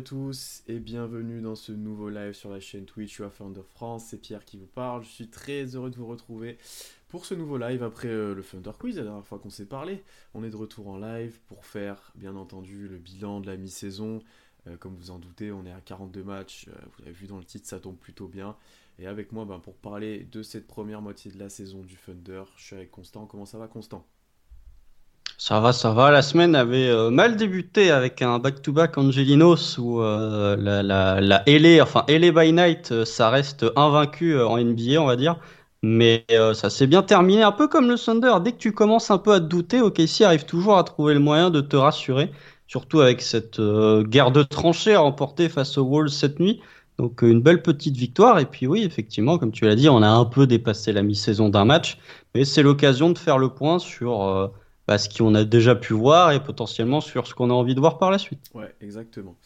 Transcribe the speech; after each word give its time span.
tous 0.00 0.62
et 0.66 0.78
bienvenue 0.78 1.42
dans 1.42 1.54
ce 1.54 1.72
nouveau 1.72 2.08
live 2.08 2.32
sur 2.32 2.50
la 2.50 2.58
chaîne 2.58 2.86
Twitch 2.86 3.18
UFA 3.20 3.44
de 3.54 3.60
France. 3.60 4.06
C'est 4.08 4.16
Pierre 4.16 4.44
qui 4.44 4.56
vous 4.56 4.66
parle. 4.66 5.04
Je 5.04 5.10
suis 5.10 5.28
très 5.28 5.64
heureux 5.76 5.90
de 5.90 5.96
vous 5.96 6.06
retrouver 6.06 6.56
pour 7.08 7.26
ce 7.26 7.34
nouveau 7.34 7.58
live 7.58 7.82
après 7.82 8.08
euh, 8.08 8.34
le 8.34 8.42
Thunder 8.42 8.70
Quiz, 8.78 8.96
la 8.96 9.02
dernière 9.02 9.26
fois 9.26 9.38
qu'on 9.38 9.50
s'est 9.50 9.66
parlé. 9.66 10.02
On 10.32 10.42
est 10.42 10.48
de 10.48 10.56
retour 10.56 10.88
en 10.88 10.96
live 10.96 11.38
pour 11.48 11.66
faire 11.66 12.12
bien 12.14 12.34
entendu 12.36 12.88
le 12.88 12.96
bilan 12.96 13.40
de 13.40 13.48
la 13.48 13.58
mi-saison. 13.58 14.20
Euh, 14.68 14.76
comme 14.78 14.94
vous 14.94 15.10
en 15.10 15.18
doutez, 15.18 15.52
on 15.52 15.66
est 15.66 15.72
à 15.72 15.80
42 15.80 16.22
matchs. 16.22 16.66
Euh, 16.68 16.72
vous 16.96 17.02
avez 17.02 17.12
vu 17.12 17.26
dans 17.26 17.38
le 17.38 17.44
titre, 17.44 17.68
ça 17.68 17.78
tombe 17.78 17.98
plutôt 17.98 18.26
bien. 18.26 18.56
Et 18.98 19.06
avec 19.06 19.32
moi, 19.32 19.44
ben, 19.44 19.58
pour 19.58 19.74
parler 19.74 20.24
de 20.32 20.42
cette 20.42 20.66
première 20.66 21.02
moitié 21.02 21.30
de 21.30 21.38
la 21.38 21.50
saison 21.50 21.82
du 21.82 21.96
Thunder, 21.96 22.44
je 22.56 22.64
suis 22.64 22.76
avec 22.76 22.90
Constant. 22.90 23.26
Comment 23.26 23.44
ça 23.44 23.58
va, 23.58 23.68
Constant? 23.68 24.06
Ça 25.42 25.58
va, 25.58 25.72
ça 25.72 25.90
va. 25.94 26.10
La 26.10 26.20
semaine 26.20 26.54
avait 26.54 26.90
euh, 26.90 27.08
mal 27.08 27.34
débuté 27.34 27.90
avec 27.90 28.20
un 28.20 28.38
back-to-back 28.38 28.98
Angelinos 28.98 29.78
où 29.78 30.02
euh, 30.02 30.54
la, 30.58 30.82
la, 30.82 31.18
la 31.22 31.42
enfin 31.82 32.04
LA 32.08 32.30
by 32.30 32.52
Night, 32.52 32.92
euh, 32.92 33.06
ça 33.06 33.30
reste 33.30 33.64
invaincu 33.74 34.38
en 34.38 34.58
NBA, 34.58 35.00
on 35.00 35.06
va 35.06 35.16
dire. 35.16 35.38
Mais 35.82 36.26
ça 36.52 36.68
s'est 36.68 36.86
bien 36.86 37.02
terminé, 37.02 37.42
un 37.42 37.52
peu 37.52 37.66
comme 37.66 37.88
le 37.88 37.96
Thunder. 37.96 38.34
Dès 38.44 38.52
que 38.52 38.58
tu 38.58 38.72
commences 38.72 39.10
un 39.10 39.16
peu 39.16 39.32
à 39.32 39.40
te 39.40 39.46
douter, 39.46 39.80
OKC 39.80 40.20
arrive 40.20 40.44
toujours 40.44 40.76
à 40.76 40.84
trouver 40.84 41.14
le 41.14 41.20
moyen 41.20 41.48
de 41.48 41.62
te 41.62 41.74
rassurer, 41.74 42.30
surtout 42.66 43.00
avec 43.00 43.22
cette 43.22 43.58
guerre 44.02 44.30
de 44.32 44.42
tranchées 44.42 44.96
remportée 44.96 45.48
face 45.48 45.78
aux 45.78 45.86
Wolves 45.86 46.10
cette 46.10 46.38
nuit. 46.38 46.60
Donc 46.98 47.22
une 47.22 47.40
belle 47.40 47.62
petite 47.62 47.96
victoire. 47.96 48.40
Et 48.40 48.44
puis 48.44 48.66
oui, 48.66 48.82
effectivement, 48.84 49.38
comme 49.38 49.52
tu 49.52 49.64
l'as 49.64 49.74
dit, 49.74 49.88
on 49.88 50.02
a 50.02 50.08
un 50.08 50.26
peu 50.26 50.46
dépassé 50.46 50.92
la 50.92 51.00
mi-saison 51.02 51.48
d'un 51.48 51.64
match, 51.64 51.96
mais 52.34 52.44
c'est 52.44 52.62
l'occasion 52.62 53.08
de 53.08 53.16
faire 53.16 53.38
le 53.38 53.48
point 53.48 53.78
sur 53.78 54.52
ce 54.98 55.08
qu'on 55.08 55.34
a 55.34 55.44
déjà 55.44 55.74
pu 55.74 55.92
voir 55.92 56.32
et 56.32 56.42
potentiellement 56.42 57.00
sur 57.00 57.26
ce 57.26 57.34
qu'on 57.34 57.50
a 57.50 57.52
envie 57.52 57.74
de 57.74 57.80
voir 57.80 57.98
par 57.98 58.10
la 58.10 58.18
suite. 58.18 58.50
Ouais, 58.54 58.74
exactement. 58.80 59.36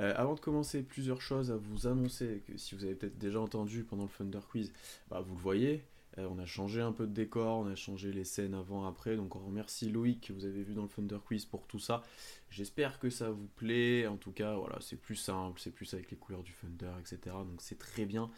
Euh, 0.00 0.12
avant 0.16 0.34
de 0.34 0.40
commencer, 0.40 0.82
plusieurs 0.82 1.20
choses 1.20 1.50
à 1.50 1.56
vous 1.56 1.86
annoncer 1.86 2.42
que 2.46 2.56
si 2.56 2.74
vous 2.74 2.84
avez 2.84 2.94
peut-être 2.94 3.18
déjà 3.18 3.40
entendu 3.40 3.84
pendant 3.84 4.04
le 4.04 4.08
Thunder 4.08 4.44
Quiz, 4.50 4.72
bah, 5.08 5.22
vous 5.24 5.34
le 5.34 5.40
voyez. 5.40 5.84
Euh, 6.18 6.28
on 6.30 6.38
a 6.38 6.46
changé 6.46 6.80
un 6.80 6.92
peu 6.92 7.06
de 7.06 7.12
décor, 7.12 7.58
on 7.58 7.66
a 7.66 7.74
changé 7.74 8.12
les 8.12 8.24
scènes 8.24 8.54
avant, 8.54 8.86
après. 8.86 9.16
Donc 9.16 9.36
on 9.36 9.40
remercie 9.40 9.90
Loïc 9.90 10.28
que 10.28 10.32
vous 10.32 10.44
avez 10.44 10.62
vu 10.62 10.74
dans 10.74 10.82
le 10.82 10.88
Thunder 10.88 11.18
Quiz 11.24 11.44
pour 11.44 11.66
tout 11.66 11.78
ça. 11.78 12.02
J'espère 12.50 12.98
que 12.98 13.10
ça 13.10 13.30
vous 13.30 13.48
plaît. 13.56 14.06
En 14.06 14.16
tout 14.16 14.30
cas, 14.32 14.54
voilà, 14.54 14.76
c'est 14.80 14.96
plus 14.96 15.16
simple, 15.16 15.60
c'est 15.60 15.72
plus 15.72 15.92
avec 15.94 16.10
les 16.10 16.16
couleurs 16.16 16.42
du 16.42 16.52
Thunder, 16.52 16.92
etc. 17.00 17.18
Donc 17.38 17.60
c'est 17.60 17.78
très 17.78 18.04
bien. 18.04 18.30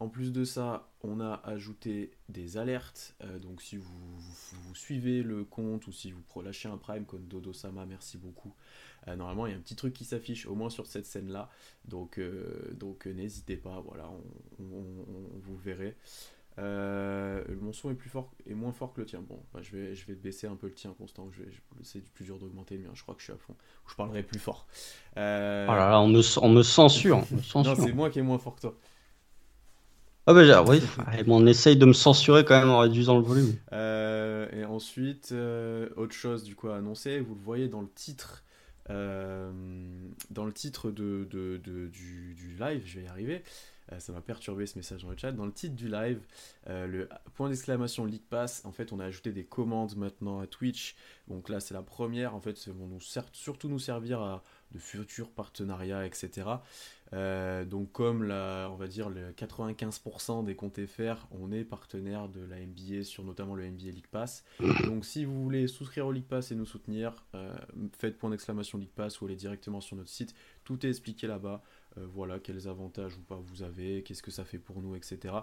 En 0.00 0.08
plus 0.08 0.32
de 0.32 0.44
ça, 0.44 0.88
on 1.02 1.20
a 1.20 1.40
ajouté 1.44 2.12
des 2.28 2.56
alertes. 2.56 3.16
Euh, 3.24 3.38
donc 3.40 3.60
si 3.62 3.76
vous, 3.76 3.84
vous- 4.16 4.60
vous 4.62 4.74
suivez 4.74 5.22
le 5.24 5.42
compte 5.44 5.86
ou 5.88 5.92
si 5.92 6.12
vous 6.12 6.22
lâchez 6.42 6.68
un 6.68 6.76
prime 6.76 7.04
comme 7.04 7.26
Dodo 7.26 7.52
Sama, 7.52 7.84
merci 7.84 8.16
beaucoup. 8.16 8.54
Euh, 9.08 9.16
normalement, 9.16 9.46
il 9.46 9.52
y 9.52 9.54
a 9.54 9.58
un 9.58 9.60
petit 9.60 9.74
truc 9.76 9.94
qui 9.94 10.04
s'affiche 10.04 10.46
au 10.46 10.54
moins 10.54 10.70
sur 10.70 10.86
cette 10.86 11.06
scène-là. 11.06 11.48
Donc, 11.84 12.18
euh, 12.18 12.72
donc 12.74 13.06
n'hésitez 13.06 13.56
pas. 13.56 13.80
Voilà, 13.86 14.08
on, 14.08 14.62
on- 14.62 14.76
on- 14.76 15.34
on 15.34 15.38
vous 15.40 15.54
le 15.54 15.62
verrez. 15.62 15.96
Mon 17.60 17.72
son 17.72 17.90
est 17.90 17.94
plus 17.94 18.10
fort 18.10 18.32
et 18.46 18.54
moins 18.54 18.72
fort 18.72 18.92
que 18.92 19.00
le 19.00 19.06
tien. 19.06 19.20
Bon, 19.20 19.40
bah, 19.52 19.60
je 19.62 19.70
vais 19.76 19.94
je 19.94 20.06
vais 20.06 20.14
baisser 20.14 20.46
un 20.46 20.56
peu 20.56 20.66
le 20.66 20.74
tien 20.74 20.92
constant. 20.96 21.30
Je 21.30 21.42
je- 21.44 21.60
c'est 21.82 22.00
plus 22.12 22.24
dur 22.24 22.38
d'augmenter 22.38 22.76
le 22.76 22.84
mien. 22.84 22.90
Je 22.94 23.02
crois 23.02 23.14
que 23.14 23.20
je 23.20 23.24
suis 23.26 23.32
à 23.32 23.36
fond. 23.36 23.54
Je 23.88 23.94
parlerai 23.94 24.22
plus 24.22 24.38
fort. 24.40 24.66
Oh 25.16 25.18
là 25.20 25.66
là, 25.90 26.00
on 26.00 26.08
me, 26.08 26.20
on 26.42 26.48
me 26.48 26.62
censure. 26.62 27.24
censure. 27.42 27.76
c'est 27.76 27.92
moi 27.92 28.10
qui 28.10 28.18
est 28.18 28.22
moins 28.22 28.38
fort 28.38 28.56
que 28.56 28.62
toi. 28.62 28.76
Ah 30.30 30.34
bah 30.34 30.62
oui, 30.68 30.82
on 31.26 31.46
essaye 31.46 31.76
de 31.78 31.86
me 31.86 31.94
censurer 31.94 32.44
quand 32.44 32.58
même 32.60 32.68
en 32.68 32.80
réduisant 32.80 33.16
le 33.16 33.24
volume. 33.24 33.54
Euh, 33.72 34.46
et 34.52 34.66
ensuite, 34.66 35.30
euh, 35.32 35.88
autre 35.96 36.12
chose 36.12 36.44
du 36.44 36.54
coup 36.54 36.68
à 36.68 36.76
annoncer, 36.76 37.18
vous 37.20 37.34
le 37.34 37.40
voyez 37.40 37.68
dans 37.68 37.80
le 37.80 37.88
titre, 37.88 38.44
euh, 38.90 39.50
dans 40.30 40.44
le 40.44 40.52
titre 40.52 40.90
de, 40.90 41.26
de- 41.30 41.56
de- 41.64 41.86
du, 41.86 42.34
du 42.34 42.54
live, 42.60 42.82
je 42.84 42.98
vais 42.98 43.06
y 43.06 43.08
arriver, 43.08 43.42
ça 44.00 44.12
m'a 44.12 44.20
perturbé 44.20 44.66
ce 44.66 44.76
message 44.76 45.02
dans 45.02 45.08
le 45.08 45.16
chat, 45.16 45.32
dans 45.32 45.46
le 45.46 45.52
titre 45.52 45.74
du 45.74 45.88
live, 45.88 46.20
le 46.66 47.08
point 47.34 47.48
d'exclamation 47.48 48.04
League 48.04 48.20
Pass, 48.28 48.60
en 48.66 48.70
fait 48.72 48.92
on 48.92 49.00
a 49.00 49.06
ajouté 49.06 49.32
des 49.32 49.44
commandes 49.44 49.96
maintenant 49.96 50.40
à 50.40 50.46
Twitch, 50.46 50.94
donc 51.26 51.48
là 51.48 51.58
c'est 51.58 51.72
la 51.72 51.80
première, 51.80 52.34
en 52.34 52.40
fait 52.40 52.58
ça 52.58 52.70
va 52.70 52.84
nous 52.86 53.00
surtout 53.32 53.68
nous 53.70 53.78
servir 53.78 54.20
à 54.20 54.42
de 54.72 54.78
futurs 54.78 55.30
partenariats, 55.30 56.04
etc. 56.04 56.46
Euh, 57.12 57.64
donc 57.64 57.92
comme 57.92 58.22
la, 58.22 58.68
on 58.70 58.76
va 58.76 58.86
dire 58.86 59.08
le 59.08 59.32
95% 59.32 60.44
des 60.44 60.54
comptes 60.54 60.84
FR, 60.84 61.26
on 61.30 61.52
est 61.52 61.64
partenaire 61.64 62.28
de 62.28 62.40
la 62.40 62.56
NBA 62.60 63.04
sur 63.04 63.24
notamment 63.24 63.54
le 63.54 63.68
NBA 63.68 63.90
League 63.90 64.08
Pass. 64.10 64.44
Donc 64.84 65.04
si 65.04 65.24
vous 65.24 65.42
voulez 65.42 65.66
souscrire 65.68 66.06
au 66.06 66.12
League 66.12 66.26
Pass 66.28 66.52
et 66.52 66.54
nous 66.54 66.66
soutenir, 66.66 67.24
euh, 67.34 67.54
faites 67.98 68.18
point 68.18 68.30
d'exclamation 68.30 68.78
League 68.78 68.92
Pass 68.94 69.20
ou 69.20 69.26
allez 69.26 69.36
directement 69.36 69.80
sur 69.80 69.96
notre 69.96 70.10
site. 70.10 70.34
Tout 70.64 70.84
est 70.84 70.90
expliqué 70.90 71.26
là-bas. 71.26 71.62
Euh, 71.98 72.06
voilà 72.14 72.38
quels 72.38 72.68
avantages 72.68 73.16
ou 73.16 73.20
pas 73.20 73.38
vous 73.42 73.62
avez, 73.62 74.02
qu'est-ce 74.02 74.22
que 74.22 74.30
ça 74.30 74.44
fait 74.44 74.58
pour 74.58 74.80
nous, 74.80 74.94
etc. 74.94 75.34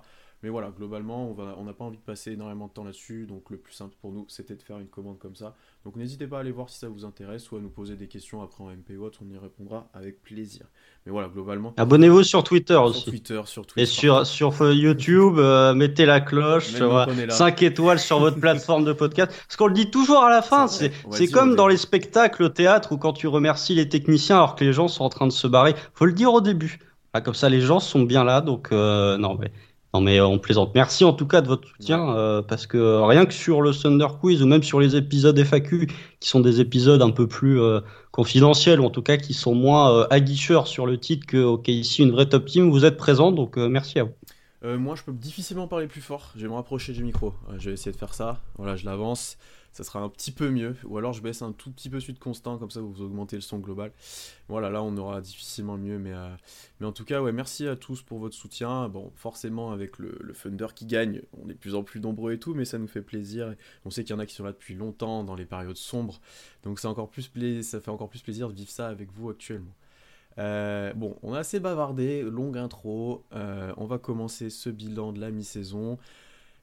Mais 0.43 0.49
voilà, 0.49 0.69
globalement, 0.69 1.29
on 1.29 1.33
va, 1.33 1.55
on 1.57 1.63
n'a 1.63 1.73
pas 1.73 1.85
envie 1.85 1.97
de 1.97 2.03
passer 2.03 2.33
énormément 2.33 2.67
de 2.67 2.71
temps 2.73 2.83
là-dessus. 2.83 3.25
Donc 3.25 3.49
le 3.49 3.57
plus 3.57 3.73
simple 3.73 3.95
pour 4.01 4.11
nous, 4.11 4.25
c'était 4.27 4.55
de 4.55 4.61
faire 4.61 4.77
une 4.79 4.87
commande 4.87 5.17
comme 5.17 5.35
ça. 5.35 5.55
Donc 5.85 5.95
n'hésitez 5.95 6.27
pas 6.27 6.37
à 6.37 6.39
aller 6.41 6.51
voir 6.51 6.69
si 6.69 6.77
ça 6.77 6.89
vous 6.89 7.05
intéresse 7.05 7.51
ou 7.51 7.55
à 7.55 7.59
nous 7.59 7.69
poser 7.69 7.95
des 7.95 8.07
questions 8.07 8.41
après 8.41 8.63
en 8.63 8.69
MP 8.69 8.97
ou 8.97 9.03
autre, 9.03 9.19
on 9.25 9.33
y 9.33 9.37
répondra 9.37 9.89
avec 9.93 10.21
plaisir. 10.21 10.65
Mais 11.05 11.11
voilà, 11.11 11.29
globalement, 11.29 11.73
Abonnez-vous 11.77 12.23
sur 12.23 12.43
Twitter 12.43 12.73
sur 12.73 12.83
aussi. 12.83 13.09
Twitter, 13.09 13.41
sur 13.45 13.65
Twitter. 13.65 13.81
Et 13.81 13.85
sur, 13.85 14.25
sur 14.25 14.61
euh, 14.61 14.73
YouTube, 14.73 15.37
euh, 15.37 15.73
mettez 15.73 16.05
la 16.05 16.19
cloche, 16.19 16.71
Maintenant 16.73 16.89
voilà, 16.89 17.05
qu'on 17.05 17.19
est 17.19 17.25
là. 17.27 17.33
5 17.33 17.61
étoiles 17.63 17.99
sur 17.99 18.19
votre 18.19 18.39
plateforme 18.39 18.85
de 18.85 18.93
podcast. 18.93 19.31
Parce 19.47 19.55
qu'on 19.55 19.67
le 19.67 19.73
dit 19.73 19.91
toujours 19.91 20.23
à 20.23 20.29
la 20.29 20.41
fin, 20.41 20.67
C'est 20.67 20.91
comme 21.31 21.55
dans 21.55 21.67
les 21.67 21.77
spectacles 21.77 22.43
au 22.43 22.49
théâtre 22.49 22.91
ou 22.91 22.97
quand 22.97 23.13
tu 23.13 23.27
remercies 23.27 23.75
les 23.75 23.87
techniciens 23.87 24.37
alors 24.37 24.55
que 24.55 24.63
les 24.63 24.73
gens 24.73 24.87
sont 24.87 25.03
en 25.03 25.09
train 25.09 25.27
de 25.27 25.31
se 25.31 25.47
barrer. 25.47 25.75
Faut 25.93 26.05
le 26.05 26.13
dire 26.13 26.33
au 26.33 26.41
début. 26.45 26.79
Comme 27.23 27.33
ça, 27.33 27.47
les 27.49 27.61
gens 27.61 27.79
sont 27.79 28.03
bien 28.03 28.23
là. 28.25 28.41
Donc, 28.41 28.69
euh, 28.73 29.17
non, 29.17 29.37
mais, 29.39 29.51
non, 29.93 30.01
mais 30.01 30.19
euh, 30.19 30.27
on 30.27 30.37
plaisante. 30.37 30.75
Merci 30.75 31.05
en 31.05 31.13
tout 31.13 31.25
cas 31.25 31.39
de 31.41 31.47
votre 31.47 31.65
soutien. 31.67 32.13
euh, 32.15 32.41
parce 32.41 32.67
que 32.67 33.01
rien 33.05 33.25
que 33.25 33.33
sur 33.33 33.61
le 33.61 33.73
Thunder 33.73 34.07
Quiz 34.19 34.41
ou 34.43 34.47
même 34.47 34.63
sur 34.63 34.81
les 34.81 34.97
épisodes 34.97 35.37
FAQ, 35.39 35.87
qui 36.19 36.29
sont 36.29 36.41
des 36.41 36.59
épisodes 36.59 37.01
un 37.01 37.11
peu 37.11 37.25
plus 37.27 37.61
euh, 37.61 37.79
confidentiels 38.11 38.81
ou 38.81 38.85
en 38.85 38.89
tout 38.89 39.01
cas 39.01 39.15
qui 39.17 39.33
sont 39.33 39.55
moins 39.55 40.05
aguicheurs 40.09 40.67
sur 40.67 40.85
le 40.85 40.99
titre 40.99 41.25
que 41.25 41.41
OK, 41.41 41.69
ici, 41.69 42.03
une 42.03 42.11
vraie 42.11 42.27
top 42.27 42.45
team, 42.45 42.69
vous 42.69 42.83
êtes 42.83 42.97
présents. 42.97 43.31
Donc, 43.31 43.55
merci 43.57 43.99
à 43.99 44.03
vous. 44.03 44.13
Moi, 44.77 44.95
je 44.95 45.03
peux 45.03 45.13
difficilement 45.13 45.67
parler 45.67 45.87
plus 45.87 46.01
fort. 46.01 46.31
Je 46.35 46.41
vais 46.41 46.47
me 46.49 46.55
rapprocher 46.55 46.91
du 46.91 47.03
micro. 47.03 47.33
Je 47.57 47.69
vais 47.69 47.73
essayer 47.75 47.91
de 47.91 47.97
faire 47.97 48.15
ça. 48.15 48.41
Voilà, 48.57 48.75
je 48.75 48.83
l'avance. 48.85 49.37
Ça 49.75 49.83
sera 49.83 49.99
un 49.99 50.07
petit 50.07 50.31
peu 50.31 50.49
mieux. 50.49 50.73
Ou 50.85 50.97
alors, 50.97 51.11
je 51.11 51.21
baisse 51.21 51.41
un 51.41 51.51
tout 51.51 51.69
petit 51.69 51.89
peu 51.89 51.99
celui 51.99 52.13
de 52.13 52.19
constant. 52.19 52.57
Comme 52.57 52.71
ça, 52.71 52.79
vous 52.79 53.01
augmentez 53.01 53.35
le 53.35 53.41
son 53.41 53.59
global. 53.59 53.91
Voilà, 54.47 54.69
là, 54.69 54.81
on 54.81 54.95
aura 54.95 55.19
difficilement 55.19 55.77
mieux. 55.77 55.99
Mais, 55.99 56.13
euh, 56.13 56.33
mais 56.79 56.87
en 56.87 56.93
tout 56.93 57.03
cas, 57.03 57.21
ouais, 57.21 57.33
merci 57.33 57.67
à 57.67 57.75
tous 57.75 58.01
pour 58.01 58.19
votre 58.19 58.35
soutien. 58.35 58.87
Bon, 58.87 59.11
forcément, 59.17 59.73
avec 59.73 59.99
le, 59.99 60.17
le 60.21 60.33
Thunder 60.33 60.67
qui 60.73 60.85
gagne, 60.85 61.23
on 61.33 61.49
est 61.49 61.55
de 61.55 61.59
plus 61.59 61.75
en 61.75 61.83
plus 61.83 61.99
nombreux 61.99 62.31
et 62.31 62.39
tout. 62.39 62.53
Mais 62.53 62.63
ça 62.63 62.77
nous 62.77 62.87
fait 62.87 63.01
plaisir. 63.01 63.53
On 63.83 63.89
sait 63.89 64.05
qu'il 64.05 64.15
y 64.15 64.17
en 64.17 64.19
a 64.19 64.25
qui 64.25 64.33
sont 64.33 64.45
là 64.45 64.53
depuis 64.53 64.75
longtemps, 64.75 65.25
dans 65.25 65.35
les 65.35 65.43
périodes 65.43 65.75
sombres. 65.75 66.21
Donc, 66.63 66.79
encore 66.85 67.09
plus 67.09 67.29
ça 67.61 67.81
fait 67.81 67.91
encore 67.91 68.07
plus 68.07 68.21
plaisir 68.21 68.47
de 68.47 68.53
vivre 68.53 68.71
ça 68.71 68.87
avec 68.87 69.11
vous 69.11 69.29
actuellement. 69.29 69.75
Euh, 70.37 70.93
bon, 70.93 71.17
on 71.21 71.33
a 71.33 71.39
assez 71.39 71.59
bavardé, 71.59 72.21
longue 72.21 72.57
intro. 72.57 73.25
Euh, 73.33 73.73
on 73.75 73.87
va 73.87 73.97
commencer 73.97 74.49
ce 74.49 74.69
bilan 74.69 75.11
de 75.11 75.19
la 75.19 75.31
mi-saison. 75.31 75.97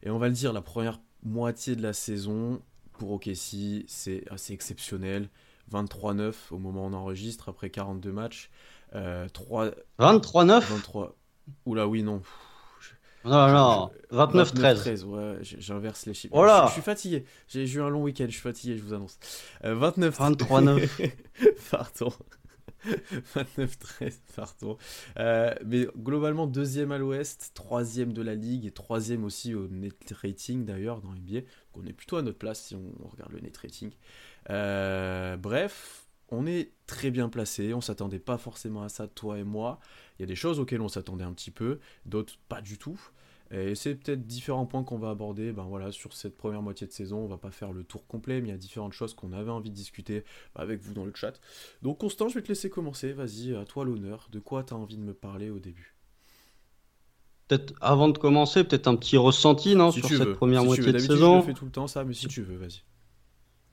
Et 0.03 0.09
on 0.09 0.17
va 0.17 0.29
le 0.29 0.35
dire, 0.35 0.55
la 0.55 0.63
première 0.63 0.99
moitié 1.25 1.77
de 1.77 1.83
la 1.83 1.93
saison 1.93 2.63
pour 3.03 3.11
OKC, 3.11 3.85
c'est 3.89 4.23
assez 4.31 4.53
exceptionnel. 4.53 5.29
23-9 5.73 6.35
au 6.53 6.59
moment 6.59 6.85
où 6.85 6.91
on 6.91 6.93
enregistre, 6.93 7.49
après 7.49 7.69
42 7.69 8.13
matchs. 8.13 8.49
Euh, 8.95 9.27
3, 9.33 9.71
23-9 9.99 10.61
23. 10.61 11.17
Oula, 11.67 11.89
oui, 11.89 12.05
non. 12.05 12.23
Non, 13.25 13.49
non, 13.53 13.91
Je- 14.11 14.17
29-13. 14.17 14.75
13, 14.77 15.05
ouais, 15.05 15.39
j'inverse 15.43 16.07
les 16.07 16.15
chiffres. 16.15 16.35
Oh 16.37 16.45
là 16.45 16.63
je, 16.63 16.69
je 16.69 16.73
suis 16.75 16.83
fatigué. 16.83 17.25
J'ai 17.49 17.69
eu 17.69 17.83
un 17.83 17.89
long 17.89 18.03
week-end, 18.03 18.27
je 18.27 18.33
suis 18.33 18.41
fatigué, 18.41 18.77
je 18.79 18.83
vous 18.85 18.95
annonce. 18.95 19.19
Euh, 19.65 19.75
29 19.75 20.17
23-9. 20.21 21.11
pardon. 21.73 22.13
29-13, 23.35 24.19
pardon. 24.35 24.77
Euh, 25.19 25.55
mais 25.65 25.87
globalement, 25.97 26.47
deuxième 26.47 26.93
à 26.93 26.99
l'ouest, 26.99 27.53
troisième 27.55 28.13
de 28.13 28.23
la 28.23 28.35
ligue 28.35 28.67
et 28.67 28.71
troisième 28.71 29.25
aussi 29.25 29.55
au 29.55 29.69
net 29.69 30.13
rating 30.21 30.65
d'ailleurs 30.65 31.01
dans 31.01 31.13
NBA. 31.13 31.41
Donc 31.41 31.85
on 31.85 31.87
est 31.87 31.93
plutôt 31.93 32.17
à 32.17 32.23
notre 32.23 32.39
place 32.39 32.61
si 32.61 32.75
on, 32.75 33.09
regarde 33.09 33.33
le 33.33 33.41
net 33.41 33.57
rating. 33.57 33.91
Euh, 34.51 35.37
bref, 35.37 36.07
on 36.31 36.47
est 36.47 36.73
très 36.87 37.11
bien 37.11 37.29
placé. 37.29 37.75
On 37.75 37.81
s'attendait 37.81 38.19
pas 38.19 38.39
forcément 38.39 38.83
à 38.83 38.89
ça, 38.89 39.07
toi 39.07 39.39
et 39.39 39.45
moi. 39.45 39.79
Il 40.19 40.23
y 40.23 40.25
a 40.25 40.27
des 40.27 40.37
choses 40.37 40.59
auxquelles 40.59 40.81
on 40.81 40.89
s'attendait 40.89 41.25
un 41.25 41.33
petit 41.33 41.51
peu, 41.51 41.79
d'autres 42.07 42.39
pas 42.49 42.61
du 42.61 42.79
tout. 42.79 43.01
Et 43.53 43.75
c'est 43.75 43.95
peut-être 43.95 44.27
différents 44.27 44.65
points 44.65 44.83
qu'on 44.83 44.99
va 44.99 45.11
aborder 45.11 45.53
ben 45.53 45.65
voilà, 45.65 45.93
sur 45.93 46.15
cette 46.15 46.37
première 46.37 46.63
moitié 46.63 46.87
de 46.87 46.93
saison. 46.93 47.19
On 47.19 47.27
va 47.27 47.37
pas 47.37 47.51
faire 47.51 47.71
le 47.73 47.85
tour 47.85 48.07
complet, 48.07 48.41
mais 48.41 48.49
il 48.49 48.51
y 48.51 48.55
a 48.55 48.59
différentes 48.59 48.95
choses 48.95 49.13
qu'on 49.15 49.33
avait 49.33 49.51
envie 49.51 49.71
de 49.71 49.75
discuter 49.75 50.25
avec 50.55 50.81
vous 50.81 50.95
dans 50.95 51.05
le 51.05 51.13
chat. 51.15 51.39
Donc 51.83 51.99
Constant, 51.99 52.29
je 52.29 52.35
vais 52.35 52.43
te 52.43 52.49
laisser 52.49 52.71
commencer. 52.71 53.13
Vas-y, 53.13 53.55
à 53.55 53.65
toi 53.65 53.85
l'honneur. 53.85 54.29
De 54.33 54.39
quoi 54.39 54.65
tu 54.65 54.73
as 54.73 54.77
envie 54.77 54.97
de 54.97 55.03
me 55.03 55.13
parler 55.13 55.51
au 55.51 55.59
début? 55.59 55.95
Peut-être 57.47 57.75
avant 57.83 58.09
de 58.09 58.17
commencer, 58.17 58.65
peut-être 58.65 58.89
un 58.89 58.97
petit 58.97 59.19
ressenti 59.19 59.77
non, 59.77 59.91
sur 59.93 60.09
cette 60.09 60.33
première 60.33 60.65
moitié 60.65 60.91
de 60.91 60.99
saison. 60.99 61.43
Je 61.43 61.47
fais 61.47 61.53
tout 61.53 61.67
le 61.67 61.71
temps 61.71 61.87
ça, 61.87 62.05
mais 62.05 62.15
si 62.15 62.29
tu 62.29 62.43
veux, 62.43 62.57
vas-y. 62.57 62.83